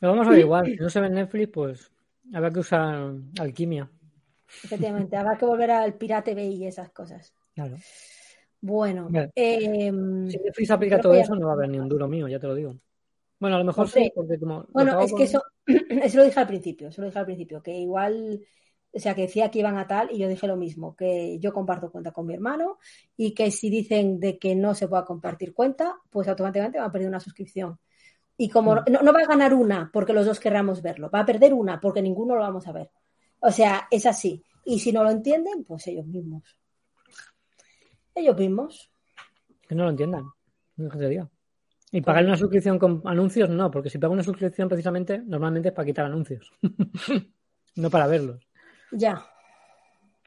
Lo 0.00 0.08
vamos 0.08 0.26
a 0.26 0.30
ver 0.30 0.40
igual. 0.40 0.66
Si 0.66 0.76
no 0.76 0.88
se 0.88 1.00
ve 1.00 1.06
en 1.08 1.14
Netflix, 1.14 1.50
pues 1.52 1.92
habrá 2.32 2.50
que 2.50 2.60
usar 2.60 3.12
alquimia. 3.38 3.90
Efectivamente, 4.64 5.16
habrá 5.16 5.36
que 5.36 5.44
volver 5.44 5.70
al 5.70 5.94
Pirate 5.94 6.34
Bay 6.34 6.54
y 6.54 6.66
esas 6.66 6.90
cosas. 6.90 7.34
Claro. 7.54 7.76
Bueno, 8.66 9.06
Vale. 9.08 9.30
eh, 9.36 9.92
Si 10.28 10.38
Netflix 10.38 10.70
aplica 10.72 11.00
todo 11.00 11.14
ya- 11.14 11.20
eso, 11.22 11.36
no 11.36 11.46
va 11.46 11.52
a 11.52 11.54
haber 11.54 11.68
ni 11.70 11.78
un 11.78 11.88
duro 11.88 12.08
mío, 12.08 12.26
ya 12.26 12.40
te 12.40 12.48
lo 12.48 12.54
digo. 12.54 12.74
Bueno, 13.38 13.56
a 13.56 13.58
lo 13.60 13.64
mejor 13.64 13.88
sí, 13.88 14.10
porque 14.14 14.38
como. 14.40 14.66
Bueno, 14.70 14.98
es 15.00 15.10
con- 15.10 15.18
que 15.18 15.24
eso, 15.24 15.42
eso 15.66 16.18
lo 16.18 16.24
dije 16.24 16.40
al 16.40 16.46
principio, 16.48 16.88
eso 16.88 17.00
lo 17.00 17.06
dije 17.06 17.18
al 17.18 17.26
principio, 17.26 17.62
que 17.62 17.76
igual, 17.78 18.42
o 18.92 18.98
sea, 18.98 19.14
que 19.14 19.22
decía 19.22 19.50
que 19.50 19.60
iban 19.60 19.76
a 19.78 19.86
tal 19.86 20.10
y 20.10 20.18
yo 20.18 20.26
dije 20.28 20.46
lo 20.48 20.56
mismo, 20.56 20.96
que 20.96 21.38
yo 21.38 21.52
comparto 21.52 21.92
cuenta 21.92 22.10
con 22.12 22.26
mi 22.26 22.34
hermano 22.34 22.78
y 23.16 23.34
que 23.34 23.50
si 23.52 23.70
dicen 23.70 24.18
de 24.18 24.38
que 24.38 24.56
no 24.56 24.74
se 24.74 24.88
pueda 24.88 25.04
compartir 25.04 25.54
cuenta, 25.54 25.96
pues 26.10 26.26
automáticamente 26.28 26.78
va 26.80 26.86
a 26.86 26.92
perder 26.92 27.08
una 27.08 27.20
suscripción. 27.20 27.78
Y 28.36 28.48
como 28.50 28.74
Mm. 28.74 28.84
no, 28.90 29.02
no 29.02 29.12
va 29.12 29.20
a 29.20 29.26
ganar 29.26 29.54
una 29.54 29.90
porque 29.92 30.12
los 30.12 30.26
dos 30.26 30.40
querramos 30.40 30.82
verlo, 30.82 31.08
va 31.10 31.20
a 31.20 31.26
perder 31.26 31.54
una 31.54 31.80
porque 31.80 32.02
ninguno 32.02 32.34
lo 32.34 32.40
vamos 32.42 32.66
a 32.66 32.72
ver. 32.72 32.90
O 33.40 33.50
sea, 33.52 33.86
es 33.90 34.06
así. 34.06 34.42
Y 34.64 34.80
si 34.80 34.90
no 34.92 35.04
lo 35.04 35.10
entienden, 35.10 35.62
pues 35.62 35.86
ellos 35.86 36.06
mismos. 36.06 36.58
Ellos 38.16 38.36
mismos. 38.36 38.90
Que 39.68 39.74
no 39.76 39.84
lo 39.84 39.90
entiendan. 39.90 40.24
No. 40.76 40.90
Y 41.92 42.00
pagar 42.00 42.24
una 42.24 42.36
suscripción 42.36 42.78
con 42.78 43.00
anuncios, 43.04 43.48
no, 43.48 43.70
porque 43.70 43.90
si 43.90 43.98
pago 43.98 44.12
una 44.12 44.22
suscripción 44.22 44.68
precisamente, 44.68 45.22
normalmente 45.24 45.68
es 45.68 45.74
para 45.74 45.86
quitar 45.86 46.06
anuncios. 46.06 46.52
no 47.76 47.90
para 47.90 48.06
verlos. 48.08 48.46
Ya. 48.90 49.24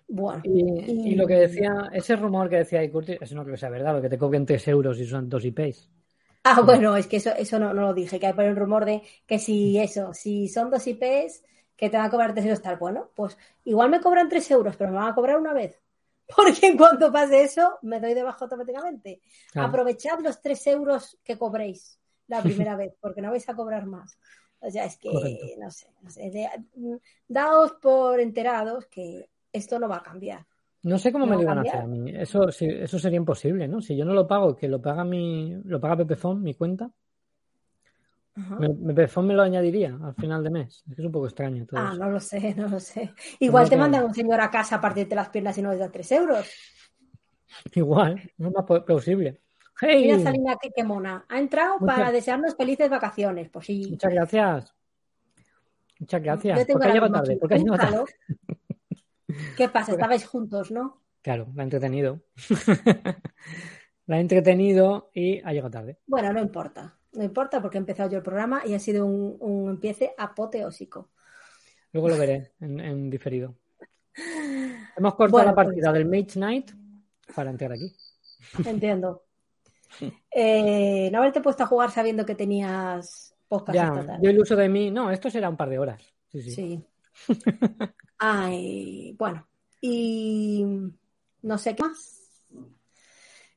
Bueno. 0.07 0.41
Y, 0.45 1.11
y 1.11 1.15
lo 1.15 1.27
que 1.27 1.35
decía, 1.35 1.89
ese 1.91 2.15
rumor 2.15 2.49
que 2.49 2.57
decía 2.57 2.79
ahí 2.79 2.89
Curtis, 2.89 3.17
eso 3.19 3.35
no 3.35 3.43
creo 3.43 3.55
que 3.55 3.59
sea 3.59 3.69
verdad, 3.69 3.95
lo 3.95 4.01
que 4.01 4.09
te 4.09 4.17
cobren 4.17 4.45
3 4.45 4.67
euros 4.69 4.99
y 4.99 5.05
son 5.05 5.27
dos 5.27 5.43
IPs. 5.43 5.89
Ah, 6.43 6.61
bueno, 6.61 6.95
es 6.95 7.07
que 7.07 7.17
eso, 7.17 7.31
eso 7.37 7.59
no, 7.59 7.73
no 7.73 7.81
lo 7.81 7.93
dije, 7.93 8.19
que 8.19 8.27
hay 8.27 8.33
por 8.33 8.45
un 8.45 8.55
rumor 8.55 8.85
de 8.85 9.01
que 9.27 9.39
si 9.39 9.77
eso, 9.77 10.13
si 10.13 10.47
son 10.47 10.69
dos 10.69 10.87
IPs 10.87 11.43
que 11.75 11.89
te 11.89 11.97
van 11.97 12.07
a 12.07 12.09
cobrar 12.09 12.33
3 12.33 12.45
euros 12.45 12.61
tal, 12.61 12.77
bueno, 12.77 13.09
pues 13.15 13.37
igual 13.65 13.89
me 13.89 13.99
cobran 13.99 14.29
3 14.29 14.51
euros, 14.51 14.75
pero 14.77 14.91
me 14.91 14.97
van 14.97 15.09
a 15.09 15.15
cobrar 15.15 15.37
una 15.37 15.53
vez. 15.53 15.81
Porque 16.35 16.67
en 16.67 16.77
cuanto 16.77 17.11
pase 17.11 17.43
eso, 17.43 17.79
me 17.81 17.99
doy 17.99 18.13
de 18.13 18.23
baja 18.23 18.45
automáticamente. 18.45 19.21
Aprovechad 19.55 20.19
los 20.21 20.41
3 20.41 20.65
euros 20.67 21.17
que 21.23 21.37
cobréis 21.37 21.99
la 22.27 22.41
primera 22.43 22.75
vez, 22.75 22.93
porque 23.01 23.21
no 23.21 23.31
vais 23.31 23.47
a 23.49 23.55
cobrar 23.55 23.85
más. 23.85 24.17
O 24.59 24.69
sea, 24.69 24.85
es 24.85 24.97
que, 24.97 25.09
Correcto. 25.09 25.45
no 25.57 25.71
sé, 25.71 25.87
no 26.01 26.09
sé. 26.09 26.29
de- 26.29 26.49
mm, 26.75 26.95
daos 27.27 27.73
por 27.81 28.19
enterados 28.19 28.85
que 28.87 29.29
esto 29.51 29.79
no 29.79 29.87
va 29.89 29.97
a 29.97 30.03
cambiar. 30.03 30.45
No 30.83 30.97
sé 30.97 31.11
cómo 31.11 31.25
me 31.25 31.35
lo 31.35 31.41
iban 31.41 31.57
a 31.57 31.61
hacer 31.61 31.81
a 31.81 31.87
mí. 31.87 32.11
Eso, 32.15 32.51
sí, 32.51 32.67
eso 32.69 32.99
sería 32.99 33.17
imposible, 33.17 33.67
¿no? 33.67 33.81
Si 33.81 33.97
yo 33.97 34.05
no 34.05 34.13
lo 34.13 34.27
pago, 34.27 34.55
que 34.55 34.67
lo 34.67 34.81
paga 34.81 35.03
mi, 35.03 35.55
lo 35.65 35.79
paga 35.79 35.97
Pepefon, 35.97 36.41
mi 36.41 36.53
cuenta, 36.53 36.89
Me, 38.59 39.33
lo 39.33 39.41
añadiría 39.41 39.97
al 40.03 40.15
final 40.15 40.43
de 40.43 40.49
mes. 40.49 40.83
Es 40.89 40.95
que 40.95 41.01
es 41.01 41.05
un 41.05 41.11
poco 41.11 41.25
extraño 41.27 41.65
todo 41.65 41.79
Ah, 41.79 41.89
eso. 41.93 41.99
no 42.03 42.09
lo 42.09 42.19
sé, 42.19 42.55
no 42.55 42.67
lo 42.67 42.79
sé. 42.79 43.13
Igual 43.39 43.63
no 43.65 43.69
te 43.69 43.77
mandan 43.77 44.03
un 44.05 44.13
señor 44.13 44.39
a 44.41 44.49
casa 44.49 44.75
a 44.77 44.81
partirte 44.81 45.15
las 45.15 45.29
piernas 45.29 45.57
y 45.57 45.61
no 45.61 45.71
les 45.71 45.79
da 45.79 45.89
3 45.91 46.11
euros. 46.13 46.47
Igual, 47.73 48.31
no 48.37 48.49
es 48.49 48.53
más 48.53 48.65
plausible. 48.83 49.41
¡Hey! 49.81 50.03
Mira, 50.03 50.19
Salina, 50.19 50.57
qué, 50.61 50.71
qué 50.75 50.83
mona. 50.83 51.25
Ha 51.29 51.39
entrado 51.39 51.79
Muchas- 51.79 51.95
para 51.95 52.11
desearnos 52.11 52.55
felices 52.55 52.89
vacaciones. 52.89 53.49
Pues 53.49 53.65
sí. 53.65 53.87
Muchas 53.89 54.13
gracias. 54.13 54.75
Muchas 55.99 56.21
gracias. 56.23 56.59
Yo 56.59 56.65
tengo 56.65 56.79
¿Por 57.39 57.49
qué. 57.49 57.59
¿Qué 59.57 59.69
pasa? 59.69 59.91
Estabais 59.93 60.25
juntos, 60.25 60.71
¿no? 60.71 61.01
Claro, 61.21 61.47
la 61.55 61.61
ha 61.61 61.65
entretenido. 61.65 62.21
la 64.05 64.15
ha 64.15 64.19
entretenido 64.19 65.11
y 65.13 65.39
ha 65.39 65.51
llegado 65.51 65.71
tarde. 65.71 65.99
Bueno, 66.07 66.33
no 66.33 66.39
importa. 66.41 66.98
No 67.13 67.23
importa 67.23 67.61
porque 67.61 67.77
he 67.77 67.79
empezado 67.79 68.09
yo 68.09 68.17
el 68.17 68.23
programa 68.23 68.61
y 68.65 68.73
ha 68.73 68.79
sido 68.79 69.05
un, 69.05 69.35
un 69.39 69.69
empiece 69.71 70.13
apoteósico. 70.17 71.09
Luego 71.91 72.09
lo 72.09 72.17
veré 72.17 72.51
en, 72.61 72.79
en 72.79 73.09
diferido. 73.09 73.55
Hemos 74.97 75.15
cortado 75.15 75.31
Bueno, 75.31 75.47
la 75.47 75.55
pues- 75.55 75.65
partida 75.67 75.91
del 75.91 76.05
Mage 76.05 76.33
Knight 76.33 76.71
para 77.35 77.49
entrar 77.49 77.71
aquí. 77.71 77.91
Entiendo. 78.65 79.23
Eh, 80.31 81.09
no 81.11 81.17
haberte 81.17 81.41
puesto 81.41 81.63
a 81.63 81.67
jugar 81.67 81.89
sabiendo 81.91 82.25
que 82.25 82.35
tenías 82.35 83.35
podcast 83.47 83.75
esta 83.75 83.95
Ya, 84.01 84.05
tarde. 84.05 84.19
yo 84.23 84.29
el 84.29 84.39
uso 84.39 84.55
de 84.55 84.69
mí. 84.69 84.91
No, 84.91 85.09
esto 85.11 85.29
será 85.29 85.49
un 85.49 85.57
par 85.57 85.69
de 85.69 85.79
horas. 85.79 86.01
Sí, 86.31 86.41
sí. 86.43 86.51
Sí. 86.51 86.85
Ay, 88.19 89.15
bueno. 89.17 89.47
Y 89.81 90.65
no 91.41 91.57
sé 91.57 91.75
qué 91.75 91.83
más. 91.83 92.18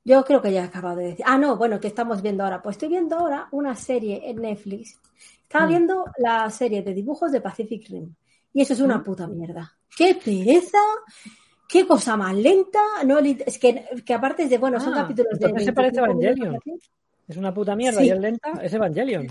Yo 0.04 0.24
creo 0.24 0.42
que 0.42 0.52
ya 0.52 0.62
he 0.62 0.66
acabado 0.66 0.96
de 0.96 1.04
decir. 1.08 1.24
Ah, 1.28 1.38
no, 1.38 1.56
bueno, 1.56 1.78
¿qué 1.80 1.86
estamos 1.88 2.22
viendo 2.22 2.42
ahora? 2.44 2.60
Pues 2.62 2.74
estoy 2.76 2.88
viendo 2.88 3.16
ahora 3.16 3.48
una 3.52 3.76
serie 3.76 4.28
en 4.28 4.36
Netflix. 4.42 4.98
Estaba 5.42 5.66
Mm. 5.66 5.68
viendo 5.68 6.04
la 6.18 6.50
serie 6.50 6.82
de 6.82 6.92
dibujos 6.94 7.30
de 7.30 7.40
Pacific 7.40 7.88
Rim. 7.88 8.12
Y 8.52 8.62
eso 8.62 8.72
es 8.72 8.80
una 8.80 8.98
Mm. 8.98 9.04
puta 9.04 9.26
mierda. 9.28 9.72
¡Qué 9.96 10.14
pereza! 10.14 10.78
¡Qué 11.68 11.86
cosa 11.86 12.16
más 12.16 12.34
lenta! 12.34 12.80
No, 13.06 13.18
es 13.18 13.58
que, 13.58 13.84
que 14.04 14.14
aparte 14.14 14.42
es 14.44 14.50
de, 14.50 14.58
bueno, 14.58 14.80
son 14.80 14.92
Ah, 14.94 15.02
capítulos 15.02 15.38
de. 15.38 15.64
se 15.64 15.72
parece 15.72 16.00
a 16.00 16.02
25 16.06 16.44
Evangelion. 16.44 16.58
Es 17.28 17.36
una 17.36 17.54
puta 17.54 17.76
mierda 17.76 18.00
Sí. 18.00 18.06
y 18.06 18.10
es 18.10 18.18
lenta. 18.18 18.52
Es 18.62 18.72
Evangelion. 18.74 19.26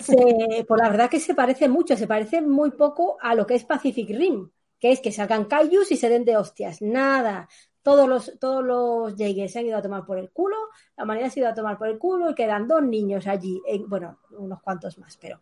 se- 0.00 0.64
pues 0.66 0.80
la 0.82 0.88
verdad 0.88 1.10
que 1.10 1.20
se 1.20 1.34
parece 1.34 1.68
mucho, 1.68 1.96
se 1.96 2.06
parece 2.06 2.40
muy 2.40 2.70
poco 2.72 3.16
a 3.20 3.34
lo 3.34 3.46
que 3.46 3.54
es 3.54 3.64
Pacific 3.64 4.08
Rim, 4.10 4.50
que 4.78 4.92
es 4.92 5.00
que 5.00 5.12
sacan 5.12 5.44
kaijus 5.44 5.90
y 5.92 5.96
se 5.96 6.08
den 6.08 6.24
de 6.24 6.36
hostias. 6.36 6.80
Nada. 6.82 7.48
Todos 7.82 8.08
los, 8.08 8.38
todos 8.38 8.64
los 8.64 9.16
se 9.16 9.58
han 9.58 9.66
ido 9.66 9.78
a 9.78 9.82
tomar 9.82 10.04
por 10.04 10.18
el 10.18 10.30
culo, 10.30 10.56
la 10.96 11.04
humanidad 11.04 11.30
se 11.30 11.40
ha 11.40 11.42
ido 11.42 11.50
a 11.50 11.54
tomar 11.54 11.78
por 11.78 11.88
el 11.88 11.98
culo 11.98 12.30
y 12.30 12.34
quedan 12.34 12.68
dos 12.68 12.82
niños 12.82 13.26
allí, 13.26 13.60
en- 13.66 13.88
bueno, 13.88 14.18
unos 14.38 14.60
cuantos 14.62 14.98
más, 14.98 15.16
pero 15.16 15.40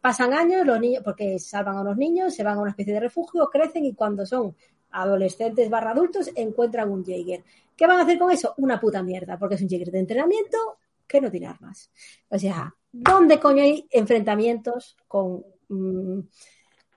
pasan 0.00 0.32
años 0.32 0.64
los 0.66 0.80
niños, 0.80 1.02
porque 1.04 1.38
salvan 1.38 1.76
a 1.76 1.80
unos 1.82 1.96
niños, 1.96 2.34
se 2.34 2.42
van 2.42 2.56
a 2.58 2.60
una 2.60 2.70
especie 2.70 2.94
de 2.94 3.00
refugio, 3.00 3.48
crecen 3.50 3.84
y 3.84 3.94
cuando 3.94 4.24
son 4.24 4.54
adolescentes 4.92 5.68
barra 5.70 5.90
adultos 5.90 6.30
encuentran 6.34 6.90
un 6.90 7.04
Jaeger. 7.04 7.44
¿Qué 7.76 7.86
van 7.86 7.98
a 7.98 8.02
hacer 8.02 8.18
con 8.18 8.30
eso? 8.30 8.54
Una 8.58 8.80
puta 8.80 9.02
mierda, 9.02 9.38
porque 9.38 9.54
es 9.56 9.62
un 9.62 9.68
Jaeger 9.68 9.90
de 9.90 9.98
entrenamiento 10.00 10.58
que 11.06 11.20
no 11.20 11.30
tiene 11.30 11.48
armas. 11.48 11.90
O 12.28 12.38
sea, 12.38 12.74
¿dónde 12.92 13.38
coño 13.40 13.62
hay 13.62 13.86
enfrentamientos 13.90 14.96
con, 15.06 15.44
mm, 15.68 16.20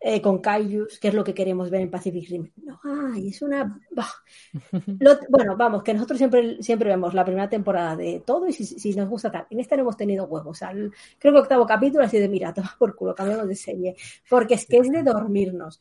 eh, 0.05 0.21
con 0.21 0.39
Kaijus, 0.39 0.99
que 0.99 1.07
es 1.07 1.13
lo 1.13 1.23
que 1.23 1.33
queremos 1.33 1.69
ver 1.69 1.79
en 1.81 1.89
Pacific 1.89 2.29
Rim? 2.29 2.51
No 2.57 2.77
hay, 2.83 3.29
es 3.29 3.41
una... 3.41 3.79
Lo- 4.99 5.17
bueno, 5.29 5.55
vamos, 5.55 5.81
que 5.81 5.93
nosotros 5.93 6.17
siempre, 6.17 6.61
siempre 6.61 6.89
vemos 6.89 7.13
la 7.13 7.23
primera 7.23 7.47
temporada 7.47 7.95
de 7.95 8.21
todo 8.25 8.47
y 8.47 8.51
si, 8.53 8.65
si 8.65 8.93
nos 8.95 9.07
gusta 9.07 9.31
tal. 9.31 9.47
En 9.49 9.61
esta 9.61 9.77
no 9.77 9.83
hemos 9.83 9.95
tenido 9.95 10.25
huevos. 10.25 10.51
O 10.51 10.53
sea, 10.53 10.71
el- 10.71 10.91
creo 11.17 11.33
que 11.33 11.39
octavo 11.39 11.65
capítulo 11.65 12.03
ha 12.03 12.09
sido 12.09 12.23
de, 12.23 12.29
mira, 12.29 12.53
toma 12.53 12.75
por 12.77 12.95
culo, 12.95 13.15
cambiamos 13.15 13.47
de 13.47 13.55
serie. 13.55 13.95
Porque 14.29 14.55
es 14.55 14.65
que 14.65 14.77
es 14.77 14.91
de 14.91 15.03
dormirnos. 15.03 15.79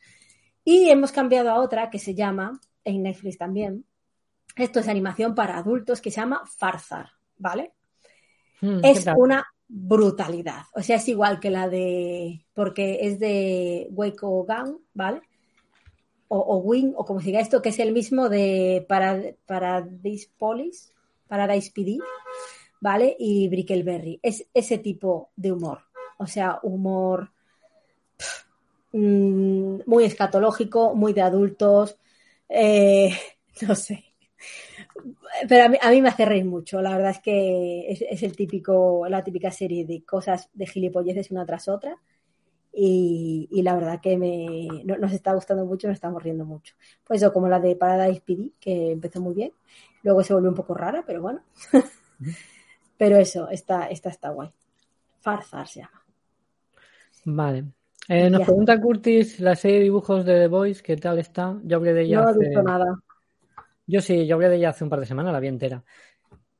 Y 0.63 0.89
hemos 0.89 1.11
cambiado 1.11 1.49
a 1.49 1.59
otra 1.59 1.89
que 1.89 1.99
se 1.99 2.15
llama, 2.15 2.59
en 2.85 3.03
Netflix 3.03 3.37
también, 3.37 3.83
esto 4.55 4.79
es 4.79 4.87
animación 4.87 5.35
para 5.35 5.57
adultos, 5.57 5.99
que 5.99 6.11
se 6.11 6.21
llama 6.21 6.43
Farzar, 6.45 7.09
¿vale? 7.37 7.73
Mm, 8.61 8.79
¿qué 8.81 8.91
es 8.91 9.05
una 9.17 9.45
brutalidad. 9.75 10.63
O 10.75 10.81
sea, 10.81 10.97
es 10.97 11.07
igual 11.09 11.39
que 11.39 11.49
la 11.49 11.67
de. 11.67 12.45
Porque 12.53 12.99
es 13.01 13.19
de 13.19 13.87
Waco 13.91 14.45
Gun, 14.45 14.79
¿vale? 14.93 15.21
O, 16.27 16.57
Wing, 16.57 16.93
o 16.95 17.05
como 17.05 17.19
se 17.19 17.27
diga 17.27 17.39
esto, 17.41 17.61
que 17.61 17.69
es 17.69 17.79
el 17.79 17.91
mismo 17.93 18.27
de 18.27 18.85
Parad- 18.89 19.35
Paradise 19.45 20.29
Police, 20.37 20.91
Paradise 21.27 21.71
PD, 21.71 21.99
¿vale? 22.81 23.15
Y 23.19 23.47
Brickleberry. 23.49 24.19
Es 24.23 24.47
ese 24.53 24.79
tipo 24.79 25.29
de 25.35 25.51
humor. 25.51 25.79
O 26.17 26.25
sea, 26.25 26.59
humor 26.63 27.31
mm, 28.91 29.79
muy 29.85 30.03
escatológico, 30.05 30.95
muy 30.95 31.13
de 31.13 31.21
adultos. 31.21 31.97
eh, 32.49 33.11
no 33.67 33.75
sé. 33.75 34.12
Pero 35.49 35.65
a 35.65 35.69
mí, 35.69 35.77
a 35.81 35.89
mí 35.91 36.01
me 36.01 36.09
hace 36.09 36.25
reír 36.25 36.45
mucho. 36.45 36.81
La 36.81 36.91
verdad 36.95 37.11
es 37.11 37.19
que 37.19 37.91
es, 37.91 38.01
es 38.09 38.23
el 38.23 38.35
típico, 38.35 39.07
la 39.09 39.23
típica 39.23 39.51
serie 39.51 39.85
de 39.85 40.03
cosas 40.03 40.49
de 40.53 40.67
gilipolleces 40.67 41.31
una 41.31 41.45
tras 41.45 41.67
otra. 41.67 41.97
Y, 42.73 43.47
y 43.51 43.63
la 43.63 43.75
verdad 43.75 44.01
que 44.01 44.17
me, 44.17 44.83
no- 44.85 44.97
nos 44.97 45.13
está 45.13 45.33
gustando 45.33 45.65
mucho, 45.65 45.87
nos 45.87 45.95
estamos 45.95 46.23
riendo 46.23 46.45
mucho. 46.45 46.75
Pues 47.05 47.21
eso, 47.21 47.33
como 47.33 47.49
la 47.49 47.59
de 47.59 47.75
Paradise 47.75 48.21
PD, 48.25 48.51
que 48.59 48.91
empezó 48.91 49.21
muy 49.21 49.35
bien. 49.35 49.53
Luego 50.03 50.23
se 50.23 50.33
volvió 50.33 50.49
un 50.49 50.55
poco 50.55 50.75
rara, 50.75 51.03
pero 51.07 51.21
bueno. 51.21 51.41
pero 52.97 53.17
eso, 53.17 53.49
esta, 53.49 53.87
esta 53.87 54.09
está 54.09 54.29
guay. 54.29 54.51
Farzar 55.21 55.67
se 55.67 55.81
llama. 55.81 56.03
Vale. 57.25 57.65
Eh, 58.07 58.29
nos 58.29 58.41
pregunta 58.43 58.79
Curtis 58.81 59.39
la 59.39 59.55
serie 59.55 59.77
de 59.77 59.83
dibujos 59.85 60.25
de 60.25 60.33
The 60.39 60.47
Voice, 60.47 60.83
¿qué 60.83 60.97
tal 60.97 61.19
está? 61.19 61.59
Yo 61.63 61.77
hablé 61.77 61.93
de 61.93 62.03
ella 62.03 62.19
No 62.19 62.29
he 62.29 62.33
hace... 62.33 62.43
visto 62.43 62.61
nada. 62.63 62.95
Yo 63.85 64.01
sí, 64.01 64.25
yo 64.25 64.35
hablé 64.35 64.49
de 64.49 64.55
ella 64.57 64.69
hace 64.69 64.83
un 64.83 64.89
par 64.89 64.99
de 64.99 65.05
semanas, 65.05 65.33
la 65.33 65.39
vi 65.39 65.47
entera. 65.47 65.83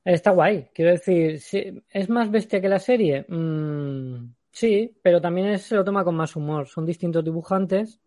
Está 0.05 0.31
guay, 0.31 0.69
quiero 0.73 0.91
decir, 0.91 1.39
sí, 1.39 1.81
¿es 1.89 2.09
más 2.09 2.29
bestia 2.29 2.61
que 2.61 2.69
la 2.69 2.79
serie? 2.79 3.25
Mm, 3.29 4.33
sí, 4.51 4.93
pero 5.01 5.21
también 5.21 5.47
es- 5.47 5.63
se 5.63 5.75
lo 5.75 5.83
toma 5.85 6.03
con 6.03 6.15
más 6.15 6.35
humor. 6.35 6.67
Son 6.67 6.85
distintos 6.85 7.23
dibujantes 7.23 7.99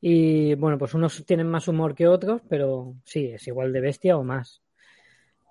y, 0.00 0.54
bueno, 0.56 0.78
pues 0.78 0.94
unos 0.94 1.24
tienen 1.26 1.48
más 1.48 1.68
humor 1.68 1.94
que 1.94 2.08
otros, 2.08 2.42
pero 2.48 2.94
sí, 3.04 3.26
es 3.32 3.46
igual 3.48 3.72
de 3.72 3.80
bestia 3.80 4.16
o 4.16 4.24
más. 4.24 4.62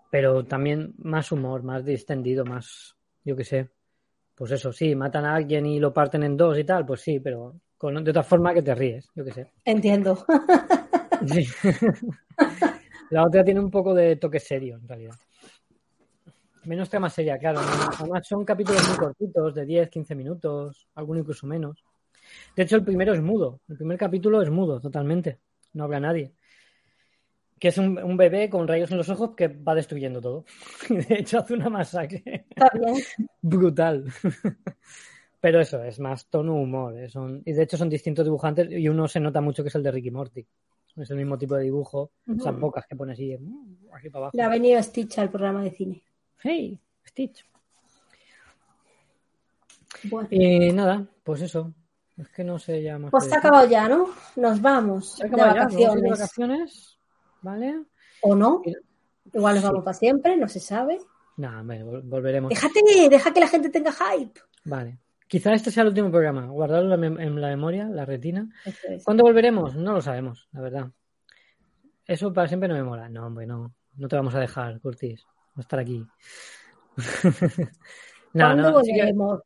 Pero 0.10 0.44
también 0.46 0.94
más 0.98 1.32
humor, 1.32 1.64
más 1.64 1.86
distendido, 1.86 2.44
más, 2.46 2.96
yo 3.24 3.36
qué 3.36 3.44
sé. 3.44 3.70
Pues 4.36 4.52
eso, 4.52 4.74
sí, 4.74 4.96
matan 4.96 5.26
a 5.26 5.36
alguien 5.36 5.66
y 5.66 5.80
lo 5.80 5.94
parten 5.94 6.24
en 6.24 6.38
dos 6.38 6.58
y 6.58 6.64
tal, 6.64 6.86
pues 6.86 7.02
sí, 7.02 7.20
pero 7.20 7.56
con, 7.78 8.04
de 8.04 8.12
otra 8.12 8.24
forma 8.24 8.54
que 8.54 8.62
te 8.64 8.76
ríes, 8.76 9.10
yo 9.16 9.24
qué 9.26 9.32
sé. 9.32 9.48
Entiendo. 9.66 10.26
Sí. 11.28 11.48
La 13.12 13.24
otra 13.28 13.44
tiene 13.44 13.60
un 13.60 13.70
poco 13.70 13.94
de 13.94 14.16
toque 14.16 14.40
serio, 14.40 14.78
en 14.78 14.88
realidad. 14.88 15.14
Menos 16.66 16.90
trama 16.90 17.10
seria, 17.10 17.38
claro. 17.40 17.60
Además 18.00 18.28
son 18.28 18.46
capítulos 18.46 18.88
muy 18.88 18.98
cortitos, 18.98 19.56
de 19.56 19.66
10, 19.66 19.90
15 19.90 20.14
minutos, 20.16 20.88
alguno 20.96 21.20
incluso 21.22 21.48
menos. 21.48 21.84
De 22.56 22.64
hecho, 22.64 22.78
el 22.78 22.86
primero 22.86 23.14
es 23.14 23.22
mudo. 23.22 23.62
El 23.70 23.78
primer 23.78 23.98
capítulo 23.98 24.42
es 24.42 24.50
mudo, 24.52 24.80
totalmente. 24.82 25.40
No 25.74 25.86
habla 25.86 26.00
nadie. 26.02 26.34
Que 27.60 27.68
es 27.68 27.78
un, 27.78 27.98
un 28.00 28.18
bebé 28.18 28.50
con 28.50 28.68
rayos 28.68 28.90
en 28.92 28.98
los 28.98 29.10
ojos 29.10 29.32
que 29.38 29.48
va 29.48 29.76
destruyendo 29.76 30.20
todo. 30.20 30.46
De 30.90 31.16
hecho, 31.20 31.38
hace 31.40 31.54
una 31.54 31.70
masacre 31.70 32.46
brutal. 33.42 34.06
Pero 35.42 35.60
eso, 35.60 35.84
es 35.84 36.00
más 36.00 36.30
tono 36.30 36.56
humor. 36.56 36.98
eh, 36.98 37.10
son- 37.10 37.42
y 37.46 37.52
de 37.54 37.64
hecho 37.64 37.78
son 37.78 37.90
distintos 37.90 38.26
dibujantes 38.26 38.72
y 38.72 38.88
uno 38.88 39.08
se 39.08 39.20
nota 39.20 39.42
mucho 39.42 39.64
que 39.64 39.70
es 39.70 39.76
el 39.76 39.84
de 39.84 39.92
Ricky 39.92 40.12
Morty. 40.12 40.46
Es 40.98 41.10
el 41.10 41.18
mismo 41.18 41.38
tipo 41.38 41.56
de 41.56 41.64
dibujo. 41.64 42.12
Esas 42.28 42.52
Ujú. 42.54 42.60
bocas 42.62 42.86
que 42.88 42.96
pone 42.96 43.14
así, 43.14 43.36
mm, 43.38 43.88
para 44.12 44.26
abajo. 44.26 44.32
Le 44.38 44.44
ha 44.44 44.50
venido 44.50 44.82
Stitch 44.84 45.18
al 45.20 45.30
programa 45.30 45.64
de 45.64 45.72
cine. 45.72 46.04
Hey, 46.40 46.80
Stitch. 47.08 47.46
Bueno. 50.04 50.28
Y 50.32 50.72
nada, 50.72 51.06
pues 51.24 51.42
eso. 51.42 51.74
Es 52.18 52.30
que 52.30 52.44
no 52.44 52.60
sé 52.60 52.82
ya 52.84 52.98
más. 53.00 53.12
Pues 53.12 53.26
se 53.26 53.36
ha 53.36 53.38
acabado 53.40 53.68
ya, 53.68 53.88
¿no? 53.88 54.10
Nos 54.36 54.62
vamos 54.62 55.16
Se 55.16 55.28
de 55.28 55.38
ya, 55.38 55.46
vacaciones. 55.48 56.02
de 56.02 56.10
vacaciones. 56.10 56.98
¿Vale? 57.42 57.84
¿O 58.22 58.36
no? 58.36 58.62
Igual 59.34 59.56
nos 59.56 59.64
Sí. 59.64 59.68
vamos 59.70 59.84
para 59.84 59.94
siempre, 59.94 60.38
no 60.38 60.48
se 60.48 60.60
sabe. 60.60 61.00
Nada, 61.38 61.64
volveremos. 62.04 62.50
Déjate, 62.50 62.82
deja 63.10 63.34
que 63.34 63.40
la 63.40 63.48
gente 63.48 63.70
tenga 63.70 63.92
hype. 63.92 64.40
Vale. 64.66 65.00
Quizá 65.32 65.54
este 65.54 65.72
sea 65.72 65.84
el 65.84 65.90
último 65.90 66.12
programa. 66.12 66.46
Guardarlo 66.48 66.94
en 66.94 67.02
la, 67.02 67.08
mem- 67.10 67.22
en 67.22 67.40
la 67.40 67.48
memoria, 67.48 67.86
la 67.88 68.04
retina. 68.04 68.50
Es. 68.66 69.06
¿Cuándo 69.06 69.24
volveremos? 69.24 69.76
No 69.78 69.94
lo 69.94 70.02
sabemos, 70.02 70.50
la 70.52 70.60
verdad. 70.60 70.92
eso 72.06 72.34
para 72.34 72.50
siempre 72.50 72.68
no 72.68 72.76
me 72.76 72.84
mola. 72.84 73.08
No, 73.08 73.28
hombre, 73.28 73.48
no. 73.48 73.74
No 73.96 74.08
te 74.10 74.18
vamos 74.18 74.36
a 74.36 74.42
dejar, 74.42 74.82
Curtis. 74.82 75.24
Vamos 75.24 75.58
a 75.58 75.62
estar 75.62 75.80
aquí. 75.80 76.06
no, 78.34 78.46
¿Cuándo 78.46 78.64
no. 78.72 78.82
que 78.82 78.92
volveremos? 78.92 79.40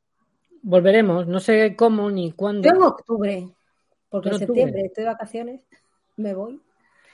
volveremos. 0.64 1.28
No 1.28 1.40
sé 1.40 1.76
cómo 1.76 2.10
ni 2.10 2.32
cuándo. 2.32 2.68
Yo 2.68 2.76
en 2.76 2.82
octubre, 2.82 3.48
porque 4.10 4.30
En 4.30 4.36
en 4.36 4.42
octubre. 4.42 4.62
septiembre 4.62 4.86
estoy 4.88 5.04
de 5.04 5.10
vacaciones, 5.12 5.62
me 6.18 6.34
voy. 6.34 6.60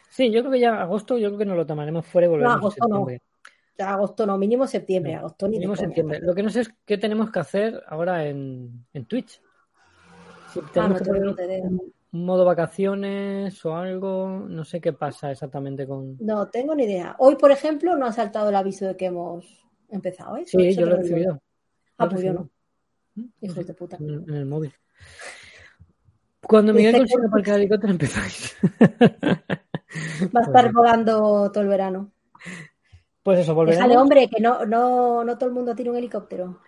Sí, 0.09 0.31
yo 0.31 0.41
creo 0.41 0.51
que 0.53 0.59
ya 0.61 0.81
agosto, 0.81 1.17
yo 1.17 1.27
creo 1.29 1.39
que 1.39 1.45
nos 1.45 1.57
lo 1.57 1.65
tomaremos 1.65 2.05
fuera 2.05 2.27
y 2.27 2.29
volveremos 2.29 2.53
en 2.55 2.59
agosto 2.59 2.87
no. 2.87 2.95
septiembre. 2.97 3.21
Agosto 3.81 4.25
no, 4.25 4.37
mínimo 4.37 4.67
septiembre, 4.67 5.15
agosto 5.15 5.47
ni 5.47 5.57
Mínimo 5.57 5.75
septiembre. 5.75 6.19
Lo 6.21 6.33
que 6.33 6.43
no 6.43 6.49
sé 6.49 6.61
es 6.61 6.73
qué 6.85 6.97
tenemos 6.97 7.31
que 7.31 7.39
hacer 7.39 7.83
ahora 7.87 8.25
en, 8.25 8.85
en 8.93 9.05
Twitch. 9.05 9.41
Si 10.53 10.59
Ah, 10.59 10.69
tenemos 10.73 10.99
no 10.99 11.05
que 11.05 11.11
poner 11.33 11.61
un 11.63 11.93
modo 12.11 12.45
vacaciones 12.45 13.65
o 13.65 13.75
algo. 13.75 14.45
No 14.47 14.63
sé 14.65 14.81
qué 14.81 14.93
pasa 14.93 15.31
exactamente 15.31 15.87
con. 15.87 16.17
No 16.19 16.47
tengo 16.49 16.75
ni 16.75 16.83
idea. 16.83 17.15
Hoy, 17.19 17.35
por 17.35 17.51
ejemplo, 17.51 17.95
no 17.95 18.05
ha 18.05 18.11
saltado 18.11 18.49
el 18.49 18.55
aviso 18.55 18.85
de 18.85 18.97
que 18.97 19.05
hemos 19.05 19.65
empezado, 19.89 20.37
¿eh? 20.37 20.43
Sí, 20.45 20.75
yo 20.75 20.85
lo 20.85 20.99
he 20.99 21.03
digo. 21.03 21.41
Ah, 21.97 22.09
pues 22.09 22.21
yo 22.21 22.33
recibido. 22.33 22.49
no. 23.15 23.29
Hijos 23.41 23.65
de 23.65 23.73
puta. 23.73 23.97
En, 23.99 24.09
en 24.27 24.35
el 24.35 24.45
móvil. 24.45 24.73
Cuando 26.41 26.73
Miguel 26.73 26.97
consiga 26.97 27.27
aparcar 27.27 27.55
el 27.55 27.61
helicóptero 27.61 27.91
empezáis. 27.91 28.57
Va 30.35 30.39
a 30.39 30.43
estar 30.43 30.71
volando 30.73 31.51
todo 31.51 31.61
el 31.63 31.69
verano. 31.69 32.11
Pues 33.23 33.39
eso, 33.39 33.53
Déjale, 33.53 33.73
volveremos. 33.73 34.01
hombre, 34.01 34.27
que 34.29 34.41
no, 34.41 34.65
no, 34.65 35.23
no 35.23 35.37
todo 35.37 35.49
el 35.49 35.55
mundo 35.55 35.75
tiene 35.75 35.91
un 35.91 35.97
helicóptero. 35.97 36.59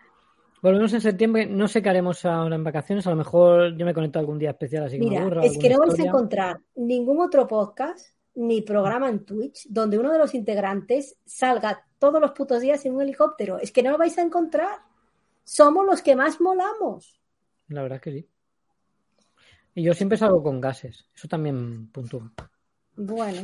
Volvemos 0.62 0.94
en 0.94 1.02
septiembre. 1.02 1.46
No 1.46 1.68
sé 1.68 1.82
qué 1.82 1.90
haremos 1.90 2.24
ahora 2.26 2.56
en 2.56 2.64
vacaciones. 2.64 3.06
A 3.08 3.10
lo 3.10 3.16
mejor 3.18 3.76
yo 3.76 3.86
me 3.86 3.94
conecto 3.94 4.20
algún 4.20 4.40
día 4.40 4.52
especial 4.52 4.84
así 4.86 4.98
que 4.98 5.04
me 5.04 5.10
Mira, 5.10 5.22
aburra. 5.24 5.44
es 5.44 5.58
que 5.58 5.70
no 5.70 5.80
vais 5.80 6.00
a 6.00 6.04
encontrar 6.04 6.60
ningún 6.76 7.20
otro 7.22 7.48
podcast 7.48 8.16
ni 8.36 8.62
programa 8.62 9.10
en 9.10 9.26
Twitch 9.26 9.68
donde 9.70 9.98
uno 10.00 10.12
de 10.12 10.18
los 10.20 10.34
integrantes 10.34 11.18
salga 11.26 11.86
todos 12.00 12.22
los 12.22 12.32
putos 12.32 12.62
días 12.62 12.86
en 12.86 12.96
un 12.96 13.02
helicóptero. 13.02 13.60
Es 13.60 13.72
que 13.72 13.84
no 13.84 13.92
lo 13.92 13.98
vais 13.98 14.18
a 14.18 14.22
encontrar. 14.22 14.80
Somos 15.44 15.86
los 15.86 16.02
que 16.02 16.16
más 16.16 16.40
molamos. 16.40 17.20
La 17.68 17.82
verdad 17.82 17.98
es 17.98 18.02
que 18.02 18.12
sí. 18.12 18.30
Y 19.76 19.84
yo 19.84 19.94
siempre 19.94 20.18
salgo 20.18 20.42
con 20.44 20.62
gases. 20.62 21.10
Eso 21.16 21.28
también 21.28 21.88
puntúa. 21.92 22.32
Bueno, 22.96 23.42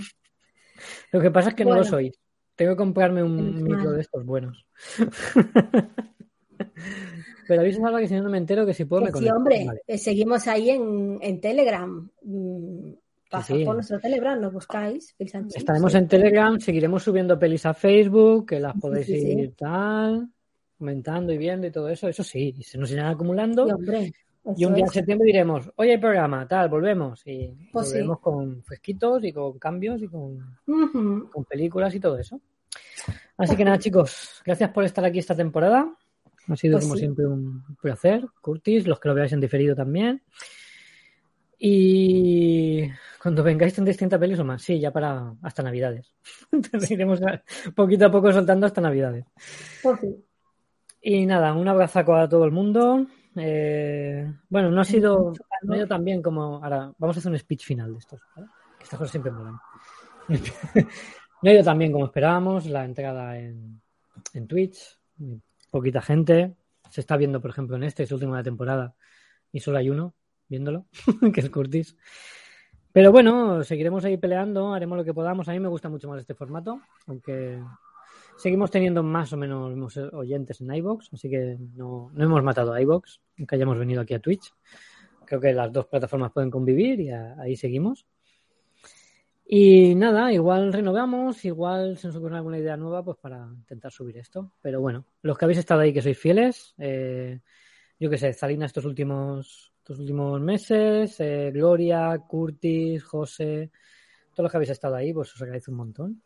Lo 1.12 1.20
que 1.20 1.32
pasa 1.32 1.50
es 1.50 1.56
que 1.56 1.66
no 1.66 1.76
lo 1.76 1.84
soy. 1.84 2.14
Tengo 2.60 2.74
que 2.74 2.78
comprarme 2.78 3.24
un 3.24 3.64
micro 3.64 3.92
de 3.94 4.02
estos 4.02 4.26
buenos. 4.26 4.66
Pero 7.48 7.62
avisa 7.62 7.80
Salva 7.82 8.00
que 8.02 8.08
si 8.08 8.16
no, 8.16 8.24
no 8.24 8.30
me 8.30 8.38
entero 8.38 8.66
que 8.66 8.74
si 8.74 8.84
puedo 8.86 9.02
me 9.02 9.08
que 9.08 9.14
sí, 9.14 9.18
conecto. 9.20 9.38
hombre, 9.38 9.66
Vale. 9.66 9.82
eh, 9.88 9.98
seguimos 9.98 10.46
ahí 10.48 10.70
en, 10.70 11.18
en 11.22 11.40
Telegram. 11.42 12.10
Mm, 12.24 12.92
Pasad 13.32 13.56
sí. 13.56 13.64
por 13.64 13.76
nuestro 13.76 14.00
Telegram, 14.00 14.40
nos 14.42 14.52
buscáis. 14.54 15.16
Estaremos 15.18 15.92
Sí. 15.94 15.98
en 16.00 16.08
Telegram, 16.08 16.60
seguiremos 16.60 17.04
subiendo 17.04 17.40
pelis 17.40 17.66
a 17.66 17.74
Facebook, 17.74 18.48
que 18.48 18.60
las 18.60 18.74
Sí, 18.74 18.80
podéis 18.82 19.06
sí, 19.08 19.20
sí. 19.22 19.28
ir 19.40 19.56
tal, 19.56 20.30
comentando 20.78 21.32
y 21.32 21.38
viendo 21.38 21.66
y 21.66 21.72
todo 21.72 21.88
eso. 21.90 22.08
Eso 22.10 22.24
sí, 22.24 22.54
y 22.58 22.64
se 22.64 22.78
nos 22.78 22.92
irán 22.92 23.08
acumulando. 23.08 23.66
Sí, 23.68 23.72
hombre, 23.72 24.12
Y 24.58 24.66
un 24.66 24.74
día 24.74 24.86
en 24.86 24.92
septiembre 24.92 25.28
diremos, 25.28 25.72
oye, 25.76 25.92
hay 25.92 25.98
programa, 25.98 26.48
tal, 26.48 26.70
volvemos. 26.70 27.22
Y 27.26 27.54
Pues 27.72 27.88
sí. 27.88 27.94
volvemos 27.94 28.20
con 28.20 28.64
fresquitos 28.64 29.24
y 29.24 29.32
con 29.32 29.58
cambios 29.60 30.02
y 30.02 30.08
con, 30.08 30.40
con 31.32 31.46
películas 31.46 31.94
y 31.96 32.00
todo 32.00 32.18
eso. 32.18 32.42
Así 33.40 33.56
que 33.56 33.66
nada, 33.66 33.80
chicos, 33.80 34.42
gracias 34.46 34.70
por 34.70 34.84
estar 34.84 35.04
aquí 35.04 35.18
esta 35.20 35.36
temporada. 35.36 35.92
Ha 36.48 36.56
sido 36.56 36.74
Pues 36.78 36.86
como 36.86 36.96
sí. 36.96 37.00
siempre 37.02 37.26
un 37.26 37.64
placer. 37.82 38.26
Curtis, 38.42 38.86
los 38.86 39.00
que 39.00 39.08
lo 39.10 39.16
veáis 39.16 39.34
en 39.34 39.40
diferido 39.42 39.76
también. 39.76 40.22
Y 41.58 42.90
cuando 43.22 43.44
vengáis 43.44 43.74
tendréis 43.74 43.98
30 43.98 44.18
pelis 44.20 44.40
o 44.40 44.46
más. 44.46 44.62
Sí, 44.62 44.80
ya 44.80 44.92
para 44.92 45.34
hasta 45.42 45.62
Navidades. 45.64 46.14
Entonces 46.52 46.90
iremos 46.92 47.22
a- 47.22 47.44
poquito 47.76 48.06
a 48.06 48.12
poco 48.12 48.32
soltando 48.32 48.66
hasta 48.66 48.82
Navidades. 48.82 49.26
Pues 49.84 50.00
sí. 50.00 50.16
Y 51.02 51.26
nada, 51.26 51.54
un 51.54 51.68
abrazaco 51.68 52.16
a 52.16 52.28
todo 52.28 52.46
el 52.46 52.52
mundo. 52.52 53.06
Eh, 53.36 54.30
bueno, 54.50 54.70
no 54.72 54.82
ha 54.82 54.86
sido, 54.86 55.34
tan 55.88 56.04
bien 56.04 56.22
como. 56.22 56.64
Ahora, 56.64 56.92
vamos 56.98 57.16
a 57.16 57.20
hacer 57.20 57.32
un 57.32 57.38
speech 57.40 57.66
final 57.66 57.92
de 57.94 58.00
estos. 58.00 58.22
¿vale? 58.36 58.48
Que 58.78 58.84
estas 58.84 58.98
cosas 59.00 59.12
siempre 59.12 59.32
molan. 59.32 59.58
no 61.42 61.50
ha 61.50 61.54
ido 61.54 61.64
tan 61.64 61.78
bien 61.78 61.92
como 61.92 62.06
esperábamos. 62.06 62.66
La 62.66 62.86
entrada 62.86 63.38
en, 63.40 63.82
en 64.34 64.48
Twitch, 64.48 64.98
poquita 65.72 66.02
gente. 66.02 66.56
Se 66.90 67.02
está 67.02 67.18
viendo, 67.18 67.40
por 67.42 67.52
ejemplo, 67.52 67.76
en 67.76 67.84
este, 67.84 68.04
es 68.04 68.12
último 68.12 68.34
de 68.34 68.40
la 68.40 68.44
temporada, 68.44 68.96
y 69.52 69.60
solo 69.60 69.78
hay 69.78 69.90
uno 69.90 70.16
viéndolo, 70.48 70.88
que 71.34 71.42
es 71.42 71.50
Curtis. 71.50 71.96
Pero 72.92 73.12
bueno, 73.12 73.64
seguiremos 73.64 74.04
ahí 74.04 74.18
peleando, 74.18 74.74
haremos 74.74 74.98
lo 74.98 75.06
que 75.06 75.14
podamos. 75.14 75.48
A 75.48 75.52
mí 75.52 75.60
me 75.60 75.68
gusta 75.68 75.90
mucho 75.90 76.10
más 76.10 76.20
este 76.20 76.34
formato, 76.34 76.82
aunque 77.06 77.62
seguimos 78.36 78.72
teniendo 78.72 79.04
más 79.04 79.32
o 79.32 79.38
menos 79.38 79.98
oyentes 80.14 80.62
en 80.62 80.74
iBox, 80.74 81.14
así 81.14 81.30
que 81.30 81.58
no, 81.76 82.10
no 82.14 82.24
hemos 82.24 82.42
matado 82.44 82.74
a 82.74 82.82
iBox, 82.82 83.22
aunque 83.38 83.56
hayamos 83.56 83.78
venido 83.78 84.02
aquí 84.02 84.16
a 84.16 84.20
Twitch. 84.20 84.52
Creo 85.26 85.40
que 85.40 85.54
las 85.54 85.72
dos 85.72 85.86
plataformas 85.86 86.32
pueden 86.32 86.50
convivir 86.50 87.00
y 87.00 87.12
ahí 87.12 87.56
seguimos. 87.56 88.08
Y 89.52 89.96
nada, 89.96 90.32
igual 90.32 90.72
renovamos, 90.72 91.44
igual 91.44 91.98
se 91.98 92.06
nos 92.06 92.16
ocurre 92.18 92.36
alguna 92.36 92.60
idea 92.60 92.78
nueva 92.78 93.04
pues 93.04 93.18
para 93.18 93.48
intentar 93.52 93.92
subir 93.92 94.16
esto. 94.18 94.52
Pero 94.62 94.80
bueno, 94.80 95.06
los 95.24 95.36
que 95.36 95.46
habéis 95.46 95.58
estado 95.58 95.82
ahí 95.82 95.92
que 95.92 96.04
sois 96.04 96.20
fieles, 96.20 96.76
eh, 96.78 97.40
yo 98.00 98.12
qué 98.12 98.18
sé, 98.20 98.32
Zalina 98.32 98.68
estos 98.68 98.86
últimos, 98.86 99.74
estos 99.80 99.98
últimos 99.98 100.40
meses, 100.40 101.20
eh, 101.20 101.50
Gloria, 101.52 102.16
Curtis, 102.28 103.04
José, 103.04 103.72
todos 104.36 104.44
los 104.44 104.52
que 104.52 104.58
habéis 104.58 104.70
estado 104.70 104.96
ahí, 104.96 105.12
pues 105.12 105.34
os 105.34 105.42
agradezco 105.42 105.72
un 105.72 105.78
montón. 105.78 106.22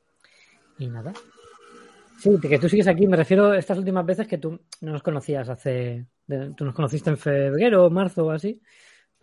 Y 0.79 0.89
nada. 0.89 1.13
Sí, 2.19 2.29
que 2.41 2.59
tú 2.59 2.67
sigues 2.67 2.87
aquí, 2.87 3.07
me 3.07 3.15
refiero 3.15 3.51
a 3.51 3.57
estas 3.57 3.77
últimas 3.77 4.05
veces 4.05 4.27
que 4.27 4.37
tú 4.37 4.59
no 4.81 4.91
nos 4.91 5.01
conocías 5.01 5.47
hace. 5.47 6.07
tú 6.57 6.65
nos 6.65 6.75
conociste 6.75 7.11
en 7.11 7.17
febrero, 7.17 7.89
marzo 7.89 8.25
o 8.25 8.31
así, 8.31 8.59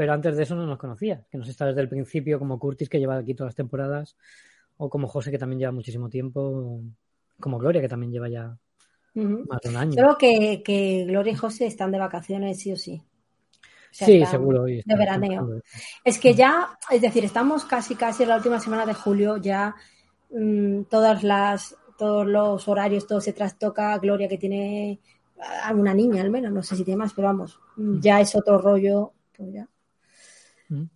pero 0.01 0.15
antes 0.15 0.35
de 0.35 0.45
eso 0.45 0.57
no 0.57 0.65
nos 0.65 0.79
conocías, 0.79 1.27
que 1.31 1.37
nos 1.37 1.47
está 1.47 1.67
desde 1.67 1.83
el 1.83 1.89
principio, 1.91 2.39
como 2.39 2.59
Curtis, 2.59 2.89
que 2.89 2.99
lleva 2.99 3.19
aquí 3.19 3.35
todas 3.35 3.49
las 3.49 3.55
temporadas, 3.55 4.17
o 4.79 4.89
como 4.89 5.07
José, 5.07 5.31
que 5.31 5.37
también 5.37 5.59
lleva 5.59 5.73
muchísimo 5.73 6.09
tiempo, 6.09 6.81
como 7.39 7.59
Gloria, 7.59 7.83
que 7.83 7.89
también 7.91 8.11
lleva 8.11 8.31
ya 8.31 8.57
más 9.13 9.61
de 9.61 9.69
un 9.69 9.77
año. 9.77 9.93
Creo 9.97 10.17
que, 10.17 10.63
que 10.63 11.05
Gloria 11.07 11.35
y 11.35 11.37
José 11.37 11.67
están 11.67 11.93
de 11.93 11.99
vacaciones, 11.99 12.59
sí 12.59 12.73
o 12.73 12.77
sí. 12.77 13.03
O 13.03 13.59
sea, 13.91 14.07
sí, 14.07 14.25
seguro. 14.25 14.65
De 14.65 14.83
veraneo. 14.87 15.61
Es 16.03 16.19
que 16.19 16.33
ya, 16.33 16.79
es 16.91 17.03
decir, 17.03 17.27
estamos 17.27 17.67
casi 17.67 17.95
casi 17.95 18.23
en 18.23 18.31
la 18.31 18.37
última 18.37 18.59
semana 18.59 18.87
de 18.87 18.95
julio, 18.95 19.37
ya 19.37 19.75
mm, 20.31 20.85
todas 20.85 21.23
las, 21.23 21.77
todos 21.99 22.27
los 22.27 22.67
horarios, 22.69 23.07
todo 23.07 23.21
se 23.21 23.35
trastoca. 23.35 23.99
Gloria 23.99 24.29
que 24.29 24.39
tiene 24.39 24.99
a 25.63 25.75
una 25.75 25.93
niña 25.93 26.23
al 26.23 26.31
menos, 26.31 26.53
no 26.53 26.63
sé 26.63 26.75
si 26.75 26.85
tiene 26.85 27.01
más, 27.01 27.13
pero 27.13 27.29
vamos, 27.29 27.61
mm, 27.77 28.01
ya 28.01 28.19
es 28.19 28.35
otro 28.35 28.57
rollo. 28.57 29.13
Pues 29.37 29.53
ya. 29.53 29.69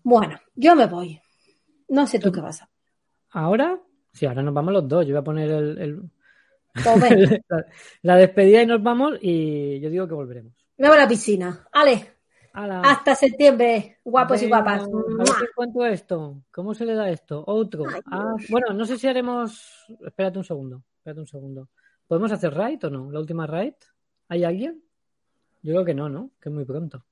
Bueno, 0.03 0.39
yo 0.55 0.75
me 0.75 0.87
voy. 0.87 1.21
No 1.89 2.07
sé 2.07 2.19
tú 2.19 2.33
qué 2.33 2.41
vas 2.41 2.63
a. 2.63 2.69
¿Ahora? 3.31 3.79
Sí, 4.13 4.27
ahora 4.27 4.43
nos 4.43 4.55
vamos 4.55 4.73
los 4.73 4.89
dos. 4.89 5.05
Yo 5.07 5.13
voy 5.13 5.21
a 5.21 5.25
poner 5.25 5.51
el, 5.51 6.03
Pues 6.73 6.85
la, 7.49 7.67
la 8.03 8.17
despedida 8.17 8.63
y 8.63 8.67
nos 8.67 8.83
vamos 8.83 9.19
y 9.21 9.81
yo 9.81 9.91
digo 9.91 10.07
que 10.09 10.15
volveremos. 10.15 10.53
me 10.79 10.89
voy 10.89 10.97
a 10.97 11.01
la 11.01 11.09
piscina. 11.09 11.67
Ale, 11.73 12.15
hasta 12.53 13.17
septiembre, 13.17 13.99
guapos 14.05 14.41
y 14.43 14.49
guapas. 14.49 14.85
A 14.85 15.79
ver 15.79 15.93
esto. 15.93 16.45
¿Cómo 16.53 16.73
se 16.75 16.85
le 16.85 16.95
da 16.95 17.11
esto? 17.11 17.43
Otro. 17.47 17.85
Ay, 17.89 18.01
Ah, 18.07 18.35
bueno, 18.49 18.73
no 18.73 18.85
sé 18.85 18.97
si 18.97 19.09
haremos. 19.09 19.85
Espérate 20.07 20.39
un 20.39 20.45
segundo. 20.45 20.85
Espérate 20.99 21.21
un 21.21 21.27
segundo. 21.27 21.69
¿Podemos 22.07 22.31
hacer 22.31 22.55
raid 22.55 22.85
o 22.85 22.91
no? 22.91 23.11
¿La 23.11 23.19
última 23.19 23.47
raid? 23.49 23.75
¿Hay 24.29 24.45
alguien? 24.45 24.81
Yo 25.63 25.73
creo 25.73 25.85
que 25.85 25.95
no, 25.95 26.09
¿no? 26.09 26.31
Que 26.41 26.49
es 26.51 26.55
muy 26.55 26.65
pronto. 26.65 27.05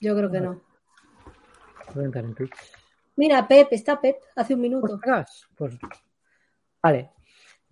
Yo 0.00 0.16
creo 0.16 0.30
que 0.30 0.40
no. 0.40 0.60
Voy 1.94 2.02
a 2.04 2.06
entrar 2.06 2.24
en 2.24 2.34
Twitch. 2.34 2.54
Mira, 3.16 3.46
Pep, 3.46 3.68
está 3.72 4.00
Pep, 4.00 4.16
hace 4.36 4.54
un 4.54 4.60
minuto. 4.60 4.94
Ostras, 4.94 5.46
Pues, 5.54 5.76
vale. 6.82 7.10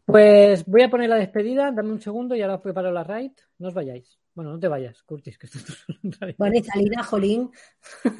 Pues 0.04 0.64
voy 0.64 0.82
a 0.82 0.90
poner 0.90 1.08
la 1.10 1.16
despedida. 1.16 1.70
Dame 1.70 1.90
un 1.90 2.00
segundo 2.00 2.34
y 2.34 2.40
ahora 2.42 2.54
os 2.56 2.62
preparo 2.62 2.90
la 2.90 3.04
raid. 3.04 3.32
No 3.58 3.68
os 3.68 3.74
vayáis. 3.74 4.18
Bueno, 4.34 4.52
no 4.52 4.58
te 4.60 4.68
vayas, 4.68 5.02
Curtis, 5.02 5.36
que 5.36 5.46
esto 5.46 5.58
es. 5.58 6.36
Bueno, 6.38 6.56
y 6.56 6.62
Salina, 6.62 7.02
Jolín. 7.02 7.50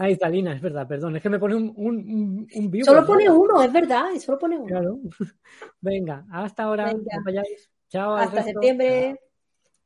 Es 0.01 0.61
verdad, 0.61 0.87
perdón. 0.89 1.16
Es 1.16 1.23
que 1.23 1.29
me 1.31 1.39
pone 1.39 1.55
un, 1.55 1.73
un, 1.77 1.97
un, 1.97 2.49
un 2.55 2.70
viewer, 2.70 2.85
Solo 2.85 3.01
¿no? 3.03 3.07
pone 3.07 3.31
uno, 3.31 3.62
es 3.62 3.73
verdad, 3.73 4.07
solo 4.19 4.39
pone 4.39 4.57
uno. 4.57 4.66
Claro. 4.66 4.99
Venga, 5.81 6.27
hasta 6.33 6.65
ahora. 6.65 6.87
Venga. 6.87 7.16
No 7.19 7.25
vayáis. 7.25 7.70
Chao. 7.89 8.16
Hasta 8.16 8.37
resto. 8.37 8.51
septiembre. 8.53 9.20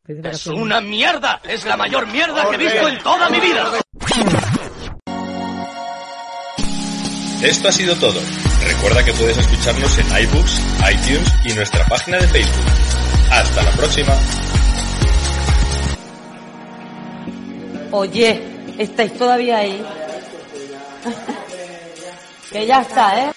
¡Es 0.07 0.47
una 0.49 0.81
mierda! 0.81 1.41
¡Es 1.49 1.65
la 1.65 1.77
mayor 1.77 2.09
mierda 2.09 2.49
que 2.49 2.57
he 2.57 2.59
visto 2.59 2.89
en 2.89 2.99
toda 3.03 3.29
mi 3.31 3.39
vida! 3.39 3.82
Esto 7.43 7.69
ha 7.69 7.73
sido 7.73 7.97
todo. 7.97 8.21
Recuerda 8.65 9.05
que 9.05 9.13
puedes 9.15 9.37
escucharnos 9.37 9.99
en 9.99 10.07
iBooks, 10.07 10.61
iTunes 10.93 11.29
y 11.45 11.53
nuestra 11.55 11.85
página 11.87 12.19
de 12.19 12.29
Facebook. 12.29 12.67
Hasta 13.31 13.63
la 13.65 13.71
próxima. 13.73 14.15
Oye, 17.91 18.41
¿estáis 18.79 19.19
todavía 19.19 19.59
ahí? 19.59 19.85
que 22.53 22.65
ya 22.65 22.83
está, 22.83 23.21
¿eh? 23.21 23.33